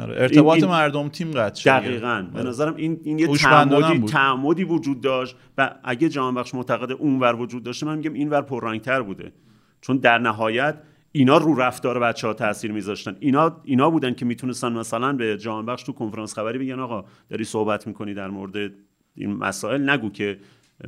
آره، 0.00 0.22
ارتباط 0.22 0.56
این- 0.56 0.66
مردم 0.66 1.08
تیم 1.08 1.30
قطع 1.30 1.60
شد 1.60 1.70
دقیقا. 1.70 2.26
به 2.34 2.42
نظرم 2.42 2.76
این 2.76 3.00
این 3.04 3.18
یه 3.18 3.26
تعمدی 3.26 3.98
بود. 3.98 4.10
تعمدی 4.10 4.64
وجود 4.64 5.00
داشت 5.00 5.36
و 5.58 5.74
اگه 5.84 6.08
جهانبخش 6.08 6.54
معتقد 6.54 6.92
اونور 6.92 7.34
وجود 7.34 7.62
داشته 7.62 7.86
من 7.86 7.96
میگم 7.96 8.12
اینور 8.12 8.42
پررنگتر 8.42 9.02
بوده. 9.02 9.32
چون 9.80 9.96
در 9.96 10.18
نهایت 10.18 10.78
اینا 11.12 11.36
رو 11.36 11.54
رفتار 11.54 11.98
بچه 11.98 12.26
ها 12.26 12.34
تاثیر 12.34 12.72
میذاشتن. 12.72 13.16
اینا 13.20 13.60
اینا 13.64 13.90
بودن 13.90 14.14
که 14.14 14.24
می‌تونستن 14.24 14.72
مثلا 14.72 15.12
به 15.12 15.36
جهانبخش 15.36 15.82
تو 15.82 15.92
کنفرانس 15.92 16.34
خبری 16.34 16.58
بگن 16.58 16.80
آقا 16.80 17.04
داری 17.30 17.44
صحبت 17.44 17.86
می‌کنی 17.86 18.14
در 18.14 18.28
مورد 18.30 18.72
این 19.14 19.32
مسائل 19.32 19.90
نگو 19.90 20.10
که 20.10 20.38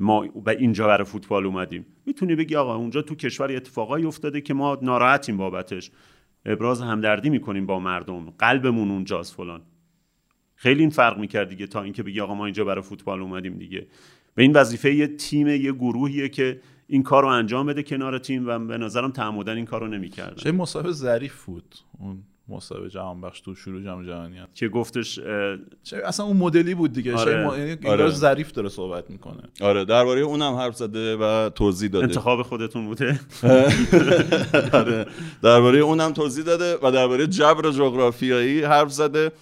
ما 0.01 0.21
به 0.45 0.57
اینجا 0.59 0.87
برای 0.87 1.05
فوتبال 1.05 1.47
اومدیم. 1.47 1.87
می‌تونی 2.07 2.35
بگی 2.35 2.57
آقا 2.57 2.77
اونجا 2.77 3.03
تو 3.03 3.15
کشور 3.15 3.53
اتفاقایی 3.53 4.05
افتاده 4.05 4.41
که 4.41 4.55
ما 4.55 4.79
ناراحتیم 4.83 5.37
بابتش. 5.37 5.91
ابراز 6.49 6.83
همدردی 6.83 7.31
می‌کنیم 7.31 7.67
با 7.67 7.79
مردم. 7.79 8.31
قلبمون 8.31 8.91
اونجاست 8.91 9.35
فلان. 9.35 9.61
خیلی 10.55 10.81
این 10.81 10.91
فرق 10.91 11.19
می‌کرد 11.19 11.49
دیگه 11.49 11.67
تا 11.67 11.83
اینکه 11.83 12.03
بگی 12.03 12.21
آقا 12.21 12.35
ما 12.35 12.45
اینجا 12.45 12.65
برای 12.65 12.83
فوتبال 12.83 13.23
اومدیم 13.23 13.59
دیگه. 13.59 13.87
به 14.35 14.43
این 14.43 14.53
وظیفه 14.53 14.95
یه 14.95 15.07
تیم 15.07 15.47
یه 15.47 15.73
گروهیه 15.73 16.29
که 16.29 16.61
این 16.87 17.03
کار 17.03 17.23
رو 17.23 17.29
انجام 17.29 17.67
بده 17.67 17.83
کنار 17.83 18.19
تیم 18.19 18.49
و 18.49 18.59
به 18.59 18.79
نظرم 18.79 19.11
تعمدن 19.11 19.57
این 19.57 19.65
کار 19.65 19.81
رو 19.81 19.89
نمی‌کردن 19.89 20.37
چه 20.37 20.53
مسابقه 20.53 20.93
ظریف 20.93 21.45
بود. 21.45 21.75
اون 21.99 22.23
مسابقه 22.49 22.89
جهان 22.89 23.21
بخش 23.21 23.41
تو 23.41 23.55
شروع 23.55 23.83
جام 23.83 24.07
جهانی 24.07 24.39
ها. 24.39 24.47
که 24.55 24.69
گفتش 24.69 25.19
اصلا 26.05 26.27
اون 26.27 26.37
مدلی 26.37 26.75
بود 26.75 26.93
دیگه 26.93 27.17
آره. 27.17 27.47
آره. 27.47 27.59
یعنی 27.59 27.89
آره. 27.89 28.03
آره. 28.03 28.11
ظریف 28.11 28.53
داره 28.53 28.69
صحبت 28.69 29.11
می‌کنه 29.11 29.43
آره 29.61 29.85
درباره 29.85 30.21
اونم 30.21 30.55
حرف 30.55 30.77
زده 30.77 31.17
و 31.17 31.51
توضیح 31.51 31.91
داده 31.91 32.05
انتخاب 32.05 32.43
خودتون 32.43 32.87
بوده 32.87 33.21
آره 34.81 35.07
درباره 35.43 35.79
اونم 35.79 36.13
توضیح 36.13 36.45
داده 36.45 36.79
و 36.83 36.91
درباره 36.91 37.27
جبر 37.27 37.71
جغرافیایی 37.71 38.63
حرف 38.63 38.93
زده 38.93 39.33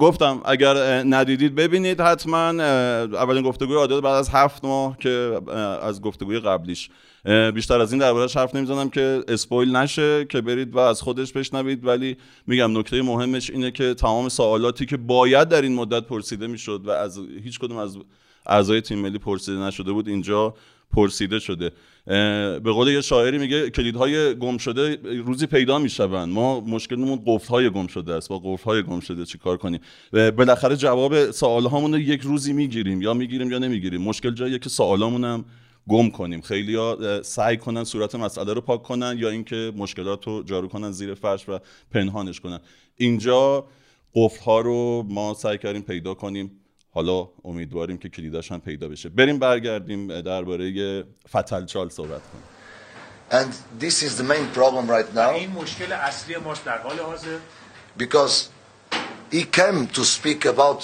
گفتم 0.00 0.40
اگر 0.44 1.02
ندیدید 1.06 1.54
ببینید 1.54 2.00
حتما 2.00 2.48
اولین 2.48 3.42
گفتگوی 3.42 3.76
عادل 3.76 4.00
بعد 4.00 4.14
از 4.14 4.28
هفت 4.28 4.64
ماه 4.64 4.98
که 4.98 5.40
از 5.82 6.00
گفتگوی 6.02 6.40
قبلیش 6.40 6.90
بیشتر 7.54 7.80
از 7.80 7.92
این 7.92 8.00
دربارهش 8.00 8.36
حرف 8.36 8.54
نمی‌زنم 8.54 8.90
که 8.90 9.22
اسپویل 9.28 9.76
نشه 9.76 10.24
که 10.24 10.40
برید 10.40 10.74
و 10.74 10.78
از 10.78 11.02
خودش 11.02 11.32
بشنوید. 11.32 11.86
ولی 11.86 12.16
میگم 12.46 12.78
نکته 12.78 13.02
مهمش 13.02 13.50
اینه 13.50 13.70
که 13.70 13.94
تمام 13.94 14.28
سوالاتی 14.28 14.86
که 14.86 14.96
باید 14.96 15.48
در 15.48 15.62
این 15.62 15.74
مدت 15.74 16.02
پرسیده 16.02 16.46
می‌شد 16.46 16.82
و 16.84 16.90
از 16.90 17.20
هیچ 17.44 17.58
کدوم 17.58 17.76
از 17.76 17.98
اعضای 18.46 18.80
تیم 18.80 18.98
ملی 18.98 19.18
پرسیده 19.18 19.58
نشده 19.58 19.92
بود 19.92 20.08
اینجا 20.08 20.54
پرسیده 20.92 21.38
شده. 21.38 21.72
به 22.60 22.72
قول 22.72 22.88
یه 22.88 23.00
شاعری 23.00 23.38
میگه 23.38 23.70
کلیدهای 23.70 24.34
گم 24.34 24.58
شده 24.58 24.98
روزی 25.24 25.46
پیدا 25.46 25.78
می‌شوند. 25.78 26.28
ما 26.28 26.60
مشکلمون 26.60 27.22
قفلهای 27.26 27.70
گم 27.70 27.86
شده 27.86 28.14
است. 28.14 28.28
با 28.28 28.38
قفلهای 28.38 28.82
گم 28.82 29.00
شده 29.00 29.24
چیکار 29.24 29.56
کنیم؟ 29.56 29.80
بالاخره 30.12 30.76
جواب 30.76 31.30
سوالهامون 31.30 31.92
رو 31.92 31.98
یک 31.98 32.20
روزی 32.20 32.52
می‌گیریم 32.52 33.02
یا 33.02 33.14
می‌گیریم 33.14 33.50
یا 33.50 33.58
نمی‌گیریم. 33.58 34.02
مشکل 34.02 34.30
جاییه 34.30 34.58
که 34.58 34.68
سوالامون 34.68 35.24
هم 35.24 35.44
گم 35.88 36.10
کنیم. 36.10 36.40
خیلی 36.40 36.74
ها 36.74 37.22
سعی 37.22 37.56
کنن 37.56 37.84
صورت 37.84 38.14
مسئله 38.14 38.52
رو 38.52 38.60
پاک 38.60 38.82
کنن 38.82 39.16
یا 39.18 39.28
اینکه 39.28 39.72
مشکلات 39.76 40.26
رو 40.26 40.42
جارو 40.42 40.68
کنن 40.68 40.92
زیر 40.92 41.14
فرش 41.14 41.48
و 41.48 41.58
پنهانش 41.90 42.40
کنن. 42.40 42.60
اینجا 42.96 43.66
قفل 44.14 44.44
ها 44.44 44.60
رو 44.60 45.04
ما 45.08 45.34
سعی 45.34 45.58
کردیم 45.58 45.82
پیدا 45.82 46.14
کنیم. 46.14 46.50
حالا 46.90 47.28
امیدواریم 47.44 47.98
که 47.98 48.08
کلیداش 48.08 48.52
هم 48.52 48.60
پیدا 48.60 48.88
بشه. 48.88 49.08
بریم 49.08 49.38
برگردیم 49.38 50.20
درباره 50.20 51.04
فتلچال 51.28 51.88
صحبت 51.88 52.22
کنیم. 52.32 52.44
And 53.30 53.52
this 53.78 54.02
is 54.02 54.16
the 54.16 54.24
main 54.24 54.46
problem 54.54 54.88
right 54.88 55.14
now. 55.14 55.28
این 55.28 55.50
مشکل 55.50 55.92
اصلی 55.92 56.36
ماست 56.36 56.64
در 56.64 56.78
حال 56.78 56.98
حاضر. 56.98 57.38
Because 57.98 58.48
he 59.32 59.44
came 59.44 59.86
to 59.86 60.04
speak 60.04 60.46
about 60.46 60.82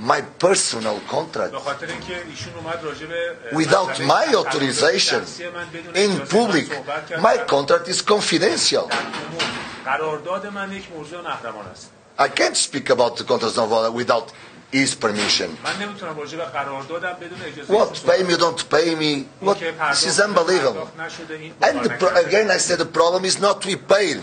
my 0.00 0.20
personal 0.44 0.98
contract 1.14 1.50
به 1.52 1.58
خاطر 1.58 1.86
اینکه 1.86 2.22
ایشون 2.30 2.54
اومد 2.54 2.80
راجع 2.84 3.06
به 3.06 3.36
اه، 3.52 3.62
without 3.62 3.90
مسئله 3.90 4.08
my 4.08 4.24
تعلق 4.32 4.50
authorization 4.50 4.96
شخصی 4.98 5.48
من 5.48 5.66
بدون 5.72 5.94
in 5.94 5.96
اجازه 6.20 6.36
من 6.46 6.52
public. 6.52 6.74
صحبت 6.74 7.06
کرد. 7.08 7.20
My 7.20 7.36
در- 7.36 7.46
contract 7.46 7.88
is 7.88 7.98
confidential. 8.02 8.72
در 8.90 8.96
عموم. 8.96 9.48
قرارداد 9.84 10.46
من 10.46 10.72
یک 10.72 10.84
موضوع 10.96 11.20
محرمانه 11.20 11.68
است 11.68 11.90
I 12.18 12.28
can't 12.28 12.56
speak 12.56 12.90
about 12.90 13.16
the 13.16 13.24
contract 13.24 13.56
of 13.58 13.94
without 13.94 14.28
his 14.72 14.94
permission. 15.04 15.48
من 15.64 15.76
نمی‌تونم 15.82 16.18
راجع 16.18 16.36
به 16.38 16.44
قراردادم 16.44 17.12
بدون 17.20 17.38
اجازه 17.42 17.74
What 17.78 17.88
ایشون 17.90 18.10
pay 18.10 18.30
me, 18.30 18.40
صحبت 18.40 18.58
don't 18.58 18.62
pay 18.62 18.86
me. 19.00 19.24
کنم. 19.44 19.54
What 19.54 19.62
اینکه 19.62 19.74
this 19.92 19.96
is 19.96 20.20
پرداخت- 20.20 20.20
unbelievable. 20.20 20.74
پرداخت 20.74 21.00
نشده، 21.00 21.34
این 21.34 21.52
And 21.62 21.64
the 21.64 21.88
کار 21.88 21.98
pro- 21.98 22.04
نکرده. 22.04 22.30
again, 22.30 22.50
I 22.50 22.58
said 22.68 22.78
the 22.78 22.98
problem 22.98 23.24
is 23.24 23.36
not 23.40 23.64
we 23.66 23.76
paid. 23.92 24.18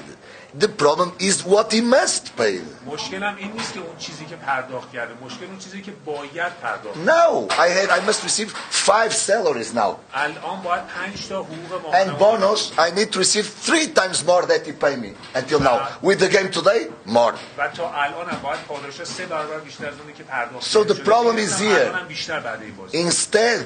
The 0.60 0.68
problem 0.68 1.12
is 1.20 1.36
what 1.46 1.72
he 1.72 1.80
must 1.80 2.24
pay. 2.36 2.58
مشکلم 2.86 3.36
این 3.36 3.52
نیست 3.52 3.72
که 3.74 3.80
اون 3.80 3.96
چیزی 3.98 4.24
که 4.24 4.36
پرداخت 4.36 4.92
کرده 4.92 5.14
مشکل 5.24 5.44
اون 5.44 5.58
چیزی 5.58 5.82
که 5.82 5.92
باید 6.04 6.52
پرداخت 6.62 6.96
Now 7.06 7.52
I 7.54 7.68
had 7.68 7.90
I 7.90 8.00
must 8.10 8.22
receive 8.24 8.48
five 8.90 9.12
salaries 9.14 9.74
now. 9.74 9.96
الان 10.14 10.62
باید 10.64 10.82
5 10.86 11.28
تا 11.28 11.42
حقوق 11.42 11.82
ماهانه 11.82 12.12
And 12.12 12.18
bonus, 12.18 12.60
I 12.78 12.90
need 12.98 13.12
to 13.12 13.18
receive 13.18 13.46
three 13.68 13.86
times 14.00 14.24
more 14.26 14.42
that 14.46 14.66
he 14.66 14.72
pay 14.72 14.96
me 14.96 15.10
until 15.34 15.60
now. 15.60 15.78
With 16.02 16.18
the 16.24 16.28
game 16.36 16.50
today, 16.50 16.80
more. 17.06 17.34
و 17.58 17.68
تا 17.68 17.92
الان 17.94 18.28
هم 18.28 18.38
باید 18.42 18.60
پاداش 18.68 19.04
سه 19.04 19.26
برابر 19.26 19.58
بیشتر 19.58 19.88
از 19.88 19.94
اونی 20.00 20.12
که 20.12 20.22
پرداخت 20.22 20.66
So 20.70 20.84
the 20.84 20.94
شده. 20.94 21.04
problem 21.04 21.38
شده. 21.38 21.46
is 21.46 21.62
الان 21.62 21.92
here. 21.92 21.96
هم 21.96 22.08
بیشتر 22.08 22.40
بعد 22.40 22.62
این 22.62 22.76
بازی 22.76 23.10
Instead, 23.10 23.64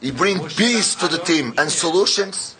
you 0.00 0.14
bring 0.14 0.38
peace 0.48 0.94
to 0.94 1.08
the 1.08 1.18
team 1.18 1.52
and 1.58 1.70
solutions. 1.70 2.56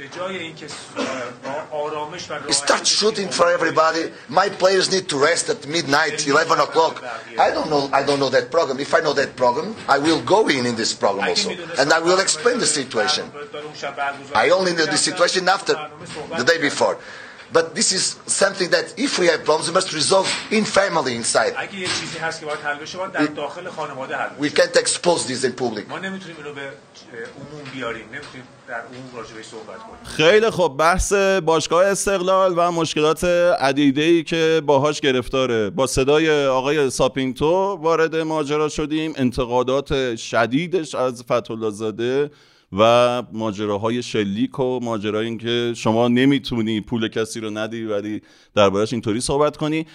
You 2.47 2.53
start 2.53 2.87
shooting 2.87 3.29
for 3.29 3.49
everybody. 3.49 4.13
My 4.29 4.51
players 4.51 4.93
need 4.93 5.09
to 5.09 5.17
rest 5.17 5.49
at 5.49 5.67
midnight, 5.67 6.27
11 6.27 6.61
o'clock. 6.61 7.03
I 7.39 7.51
don't 7.51 7.71
know. 7.71 7.89
I 7.95 8.03
don't 8.03 8.21
know 8.21 8.29
that 8.29 8.51
program. 8.51 8.79
If 8.79 8.93
I 8.93 9.01
know 9.01 9.15
that 9.15 9.37
program, 9.37 9.75
I 9.89 9.99
will 9.99 10.21
go 10.23 10.49
in 10.49 10.67
in 10.67 10.77
this 10.77 10.93
program 10.93 11.31
also, 11.31 11.51
and 11.79 11.93
I 11.93 11.99
will 11.99 12.21
explain 12.21 12.59
the 12.59 12.67
situation. 12.67 13.31
I 14.35 14.51
only 14.51 14.75
know 14.75 14.85
the 14.85 14.99
situation 14.99 15.49
after, 15.49 15.73
the 16.37 16.45
day 16.45 16.61
before. 16.61 16.99
But 17.53 17.75
this 17.75 17.91
is 17.99 18.05
something 18.43 18.71
that 18.71 18.87
if 19.07 19.19
we 19.19 19.27
have 19.33 19.41
problems, 19.45 19.67
we 19.71 19.75
must 19.75 19.93
resolve 20.01 20.29
in 20.51 20.65
family 20.65 21.15
inside. 21.21 21.53
اگه 21.57 21.79
یه 21.79 21.89
چیزی 22.01 22.19
هست 22.19 22.41
که 22.41 22.47
باید 22.47 22.59
حل 22.59 22.79
بشه 22.79 22.99
باید 22.99 23.13
در 23.13 23.25
داخل 23.25 23.69
خانواده 23.69 24.17
حل 24.17 24.29
We 24.41 24.51
can't 24.51 24.77
expose 24.77 25.23
this 25.27 25.45
in 25.45 25.53
public. 25.63 25.89
ما 25.89 25.99
نمی‌تونیم 25.99 26.37
اینو 26.37 26.55
به 26.55 26.61
عموم 26.61 27.71
بیاریم 27.75 28.07
نمی‌تونیم 28.07 28.47
در 28.69 28.75
عموم 28.75 29.17
راجبش 29.17 29.45
صحبت 29.45 29.79
کنیم. 29.79 30.05
خیلی 30.05 30.51
خب 30.51 30.75
بحث 30.79 31.13
باشگاه 31.45 31.87
استقلال 31.87 32.55
و 32.57 32.73
مشکلات 32.73 33.25
عدیده 33.61 34.03
ای 34.03 34.23
که 34.23 34.63
باهاش 34.67 35.01
گرفتاره. 35.01 35.71
با 35.71 35.87
صدای 35.87 36.47
آقای 36.47 36.91
ساپینتو 36.91 37.79
وارد 37.83 38.17
ماجرا 38.17 38.69
شدیم. 38.69 39.13
انتقادات 39.17 40.17
شدیدش 40.17 40.95
از 40.95 41.23
فتولا 41.23 41.71
زاده 41.71 42.31
و 42.79 43.23
ماجراهای 43.33 44.03
شلیک 44.03 44.59
و 44.59 44.81
ماجرای 44.83 45.27
اینکه 45.27 45.73
شما 45.77 46.09
نمی‌تونی 46.09 46.81
پول 46.81 47.09
کسی 47.09 47.41
رو 47.41 47.51
ندی 47.51 47.85
ولی 47.85 48.23
دربارش 48.55 48.93
اینطوری 48.93 49.21
صحبت 49.21 49.57
کنی. 49.57 49.87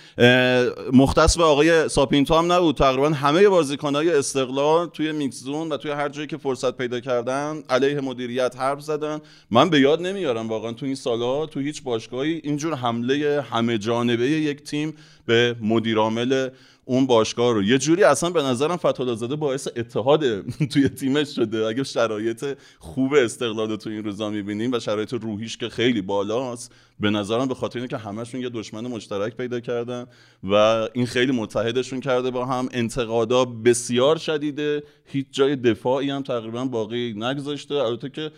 مختص 0.94 1.38
به 1.38 1.44
آقای 1.44 1.90
ساپینتو 1.90 2.36
هم 2.36 2.52
نبود. 2.52 2.78
تقریبا 2.78 3.10
همه 3.10 3.50
بازیکنهای 3.50 4.10
استقلال 4.10 4.88
توی 4.88 5.12
mixed 5.12 5.40
zone 5.40 5.72
و 5.72 5.78
توی 5.78 5.92
هر 5.92 6.10
جایی 6.10 6.28
که 6.28 6.38
فرصت 6.38 6.78
پیدا 6.78 7.00
کردن 7.00 7.64
علیه 7.70 8.02
مدیریت 8.02 8.56
حرف 8.60 8.82
زدن. 8.82 9.20
من 9.52 9.70
به 9.70 9.80
یاد 9.80 10.02
نمیارم 10.02 10.50
واقعا 10.50 10.72
تو 10.72 10.86
این 10.86 10.96
سالا 10.96 11.46
تو 11.46 11.60
هیچ 11.60 11.84
باشگاهی 11.84 12.42
اینجور 12.44 12.76
حمله 12.76 13.46
همه 13.52 13.78
جانبه 13.78 14.30
یک 14.30 14.64
تیم 14.64 14.94
به 15.26 15.56
مدیرعامل 15.62 16.50
اون 16.86 17.06
باشگاه 17.08 17.54
رو. 17.54 17.64
یه 17.64 17.78
جوری 17.78 18.04
اصلا 18.04 18.30
به 18.30 18.44
نظرم 18.44 18.78
فتح‌الله 18.78 19.16
باعث 19.36 19.68
اتحاد 19.76 20.42
توی 20.72 20.90
تیمش 20.90 21.36
شده. 21.36 21.66
اگه 21.66 21.84
شرایط 21.84 22.46
خوب 22.80 23.14
استقلال 23.14 23.76
تو 23.76 23.90
این 23.90 24.04
روزا 24.04 24.30
می‌بینیم 24.30 24.72
و 24.74 24.80
شرایط 24.80 25.14
روحیش 25.14 25.58
که 25.58 25.70
خیلی 25.70 26.02
بالاست. 26.02 26.76
به 27.00 27.10
نظرم 27.10 27.48
به 27.48 27.56
خاطر 27.56 27.80
اینکه 27.80 27.98
همشون 27.98 28.42
یه 28.42 28.50
دشمن 28.50 28.88
مشترک 28.88 29.38
پیدا 29.38 29.60
کردن 29.60 30.06
و 30.44 30.54
این 30.94 31.06
خیلی 31.06 31.32
متحدشون 31.32 32.00
کرده 32.00 32.32
با 32.32 32.46
هم. 32.46 32.70
انتقادا 32.72 33.46
بسیار 33.46 34.18
شدیده. 34.18 34.84
هیچ 35.06 35.26
جای 35.32 35.56
دفاعی 35.56 36.10
هم 36.10 36.22
تقریبا 36.22 36.66
باقی 36.66 37.14
نگذاشته. 37.18 37.76
البته 37.76 38.10
که 38.10 38.32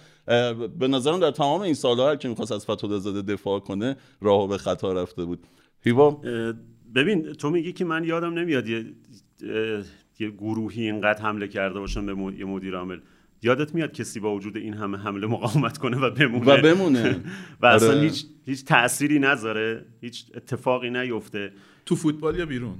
به 0.80 0.88
نظرم 0.88 1.20
در 1.20 1.32
تمام 1.32 1.62
این 1.62 1.74
سالها 1.74 2.10
هر 2.10 2.16
کی 2.16 2.28
می‌خواست 2.28 2.52
از 2.52 2.66
فتولا 2.66 3.00
زاده 3.00 3.34
دفاع 3.34 3.60
کنه 3.60 3.96
راهو 4.22 4.48
به 4.48 4.58
خطا 4.58 4.94
رفته 4.94 5.26
بود. 5.26 5.40
هیوا؟ 5.82 6.22
ببین 6.96 7.34
تو 7.34 7.50
میگی 7.50 7.74
که 7.74 7.86
من 7.86 8.04
یادم 8.04 8.34
نمیاد 8.34 8.68
یه, 8.68 8.86
یه 10.20 10.30
گروهی 10.30 10.84
اینقدر 10.84 11.22
حمله 11.22 11.48
کرده 11.48 11.80
باشن 11.80 12.06
به 12.06 12.38
یه 12.38 12.46
مدیر 12.46 12.76
عامل. 12.76 13.00
یادت 13.42 13.76
میاد 13.76 13.92
کسی 13.92 14.20
با 14.20 14.36
وجود 14.36 14.58
این 14.58 14.74
همه 14.74 14.98
حمله 14.98 15.28
مقاومت 15.28 15.78
کنه 15.78 15.98
و 15.98 16.10
بمونه؟ 16.10 16.54
و 16.54 16.62
بمونه. 16.62 17.16
و 17.62 17.66
اصلا 17.66 17.90
آره. 17.90 18.02
هیچ 18.02 18.26
هیچ 18.46 18.66
تأثیری 18.66 19.20
نذاره؟ 19.20 19.86
هیچ 20.02 20.26
اتفاقی 20.36 20.90
نیفته؟ 20.90 21.52
تو 21.86 21.96
فوتبال 21.96 22.40
یا 22.40 22.46
بیرون؟ 22.46 22.76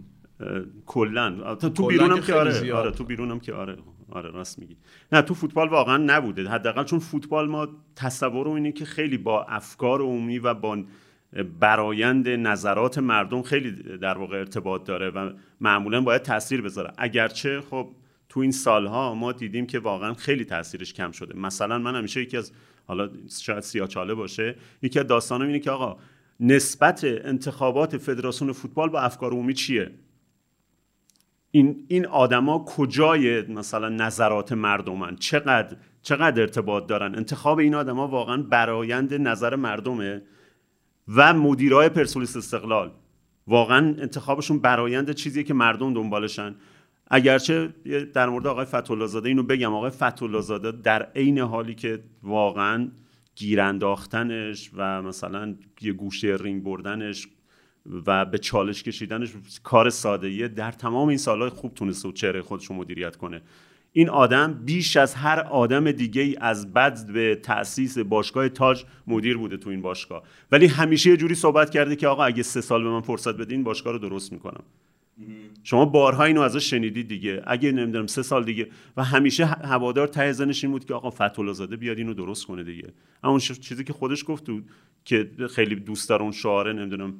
کلا. 0.86 1.56
تو, 1.56 1.88
بیرونم 1.88 2.22
که 2.22 2.34
آره. 2.34 2.74
آره 2.74 2.92
تو 2.92 3.04
بیرونم 3.04 3.40
که 3.40 3.54
آره. 3.54 3.78
آره 4.10 4.32
راست 4.32 4.60
میگی. 4.60 4.78
نه 5.12 5.22
تو 5.22 5.34
فوتبال 5.34 5.70
واقعا 5.70 5.98
نبوده. 5.98 6.50
حداقل 6.50 6.84
چون 6.84 7.00
فوتبال 7.00 7.50
ما 7.50 7.68
تصور 7.96 8.48
اینه 8.50 8.72
که 8.72 8.86
خیلی 8.86 9.18
با 9.18 9.44
افکار 9.44 10.02
عمومی 10.02 10.40
و 10.40 10.54
با 10.54 10.84
برایند 11.60 12.30
نظرات 12.30 12.98
مردم 12.98 13.42
خیلی 13.42 13.72
در 13.98 14.18
واقع 14.18 14.38
ارتباط 14.38 14.84
داره 14.84 15.10
و 15.10 15.32
معمولا 15.62 16.02
باید 16.02 16.22
تاثیر 16.22 16.62
بذاره. 16.62 16.92
اگرچه 16.98 17.62
خب 17.62 17.90
تو 18.30 18.40
این 18.40 18.52
سالها 18.52 19.14
ما 19.14 19.32
دیدیم 19.32 19.68
که 19.68 19.80
واقعا 19.80 20.14
خیلی 20.14 20.46
تاثیرش 20.46 20.94
کم 20.94 21.12
شده. 21.12 21.40
مثلا 21.40 21.78
من 21.78 21.96
همیشه 21.96 22.22
یکی 22.22 22.38
از 22.38 22.52
حالا 22.88 23.10
شاید 23.42 23.60
سیاچاله 23.60 24.14
باشه 24.14 24.56
یکی 24.82 25.00
از 25.00 25.08
داستانم 25.08 25.48
اینه 25.48 25.60
که 25.60 25.72
آقا 25.72 25.98
نسبت 26.40 27.04
انتخابات 27.04 27.98
فدراسیون 27.98 28.52
فوتبال 28.52 28.90
با 28.90 29.00
افکار 29.00 29.32
عمومی 29.32 29.54
چیه؟ 29.54 29.92
این 31.52 31.86
این 31.88 32.06
آدما 32.06 32.66
کجای 32.68 33.42
مثلا 33.42 33.90
نظرات 33.90 34.52
مردمن 34.52 35.16
چقدر 35.16 35.78
چقدر 36.02 36.42
ارتباط 36.42 36.88
دارن؟ 36.88 37.16
انتخاب 37.16 37.60
این 37.60 37.76
آدما 37.76 38.08
واقعا 38.08 38.42
برایند 38.42 39.14
نظر 39.14 39.56
مردمه 39.56 40.22
و 41.08 41.34
مدیرای 41.34 41.90
پرسپولیس 41.90 42.38
استقلال. 42.38 42.92
واقعا 43.48 43.96
انتخابشون 44.00 44.60
برایند 44.60 45.12
چیزیه 45.12 45.44
که 45.44 45.54
مردم 45.54 45.94
دنبالشن. 45.94 46.56
اگرچه 47.10 47.74
در 48.14 48.30
مورد 48.30 48.48
آقای 48.48 48.66
فتولا 48.66 49.08
زاده 49.08 49.30
اینو 49.30 49.44
بگم 49.44 49.74
آقای 49.74 49.90
فتولا 49.90 50.42
زاده 50.42 50.72
در 50.72 51.04
عین 51.04 51.40
حالی 51.40 51.76
که 51.76 52.04
واقعا 52.24 52.88
گیر 53.36 53.62
انداختنش 53.62 54.72
و 54.74 55.02
مثلا 55.02 55.56
یه 55.82 55.94
گوشه 55.94 56.38
رینگ 56.42 56.64
بردنش 56.64 57.28
و 58.06 58.26
به 58.26 58.38
چالش 58.38 58.84
کشیدنش 58.84 59.30
کار 59.64 59.90
ساده 59.90 60.48
در 60.48 60.72
تمام 60.72 61.08
این 61.08 61.18
سالهای 61.18 61.50
خوب 61.50 61.74
تونسته 61.74 62.10
و 62.10 62.12
چهره 62.12 62.42
خودش 62.42 62.66
رو 62.66 62.76
مدیریت 62.76 63.16
کنه. 63.16 63.42
این 63.92 64.10
آدم 64.10 64.54
بیش 64.54 64.98
از 64.98 65.16
هر 65.16 65.40
آدم 65.40 65.92
دیگه 65.92 66.22
ای 66.22 66.36
از 66.42 66.74
بد 66.74 67.12
به 67.12 67.36
تأسیس 67.36 67.98
باشگاه 67.98 68.50
تاج 68.50 68.84
مدیر 69.08 69.38
بوده 69.38 69.58
تو 69.58 69.70
این 69.70 69.82
باشگاه. 69.82 70.24
ولی 70.52 70.66
همیشه 70.66 71.10
یه 71.10 71.18
جوری 71.18 71.36
صحبت 71.36 71.70
کرده 71.70 71.96
که 71.96 72.08
آقا 72.08 72.24
اگه 72.24 72.44
سه 72.44 72.62
سال 72.62 72.84
به 72.84 72.90
من 72.90 73.02
فرصت 73.02 73.38
بدین 73.38 73.64
باشگاه 73.64 73.94
رو 73.94 74.00
درست 74.00 74.34
می‌کنم. 74.34 74.64
شما 75.64 75.86
بارها 75.86 76.24
اینو 76.24 76.42
ازش 76.42 76.70
شنیدید 76.70 77.08
دیگه. 77.08 77.42
اگه 77.48 77.72
نمی‌دونم 77.72 78.08
سه 78.08 78.22
سال 78.22 78.44
دیگه. 78.44 78.68
و 78.98 79.04
همیشه 79.04 79.46
هوادار 79.46 80.08
ته 80.08 80.32
ذهنش 80.32 80.64
این 80.64 80.72
بود 80.72 80.86
که 80.86 80.94
آقا 80.94 81.10
فتولا 81.10 81.54
زاده 81.54 81.76
بیاد 81.76 81.98
اینو 81.98 82.14
درست 82.14 82.46
کنه 82.46 82.64
دیگه. 82.64 82.94
اما 83.24 83.40
ش- 83.40 83.60
چیزی 83.60 83.84
که 83.84 83.94
خودش 83.94 84.24
گفت 84.28 84.50
بود 84.50 84.70
که 85.06 85.32
خیلی 85.50 85.76
دوست 85.76 86.10
داره 86.10 86.22
اون 86.22 86.32
شعاره 86.32 86.74
نمی‌دونم 86.74 87.14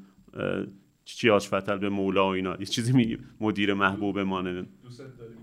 چی 1.06 1.30
آش 1.30 1.48
فتل 1.48 1.78
به 1.78 1.90
مولا 1.90 2.26
و 2.26 2.30
اینا. 2.30 2.56
یه 2.60 2.66
چیزی 2.66 2.94
میگه. 2.94 3.20
مدیر 3.40 3.74
محبوب 3.74 4.20
ما 4.20 4.42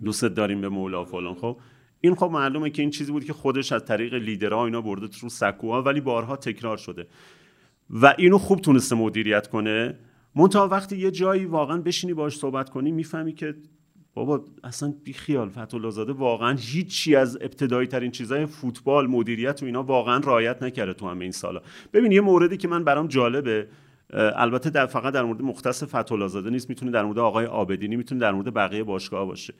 دوست 0.05 0.25
داریم. 0.25 0.61
به 0.61 0.69
مولا 0.69 1.05
فلان. 1.05 1.35
خب 1.35 1.61
این 2.01 2.15
خب 2.15 2.31
معلومه 2.33 2.71
که 2.71 2.83
این 2.83 2.91
چیزی 2.91 3.13
بود 3.13 3.25
که 3.25 3.33
خودش 3.33 3.73
از 3.73 3.85
طریق 3.85 4.15
لیدرها 4.15 4.65
اینا 4.65 4.81
برده 4.81 5.09
رو 5.21 5.29
سکوها 5.29 5.83
ولی 5.83 6.01
بارها 6.01 6.37
تکرار 6.37 6.77
شده. 6.77 7.07
و 7.91 8.15
اینو 8.19 8.39
خوب 8.39 8.61
تونسته 8.61 8.97
مدیریت 8.97 9.47
کنه. 9.47 9.99
منتها 10.37 10.69
وقتی 10.69 10.97
یه 10.97 11.11
جایی 11.11 11.45
واقعا 11.45 11.77
بشینی 11.79 12.15
باش 12.15 12.37
صحبت 12.37 12.71
کنی 12.71 12.93
می‌فهمی 12.93 13.33
که 13.33 13.55
بابا 14.15 14.45
اصلا 14.65 14.95
بی 15.05 15.13
خیال 15.13 15.49
فتولا 15.49 15.91
زاده 15.91 16.13
واقعا 16.13 16.57
هیچی 16.59 17.17
از 17.17 17.39
ابتدایی 17.41 17.89
ترین 17.89 18.11
چیزای 18.11 18.47
فوتبال 18.47 19.07
مدیریت 19.07 19.63
و 19.63 19.67
اینا 19.67 19.83
واقعا 19.83 20.19
رعایت 20.19 20.63
نکرده 20.63 20.95
تو 20.95 21.09
همه 21.09 21.23
این 21.23 21.33
سالا. 21.33 21.61
ببین 21.93 22.13
یه 22.13 22.21
موردی 22.21 22.57
که 22.57 22.69
من 22.69 22.85
برام 22.85 23.07
جالبه 23.07 23.69
البته 24.13 24.71
در 24.71 24.87
فقط 24.87 25.15
در 25.15 25.23
مورد 25.23 25.43
مختص 25.43 25.85
فتولا 25.85 26.29
زاده 26.29 26.51
نیست 26.51 26.69
می‌تونه 26.69 26.91
در 26.91 27.05
مورد 27.05 27.19
آقای 27.19 27.47
آبدینی 27.47 27.97
می‌تونه 27.97 28.21
در 28.21 28.33
مورد 28.33 28.55
بقیه 28.55 28.85
باشگاه 28.85 29.27
باشه. 29.27 29.55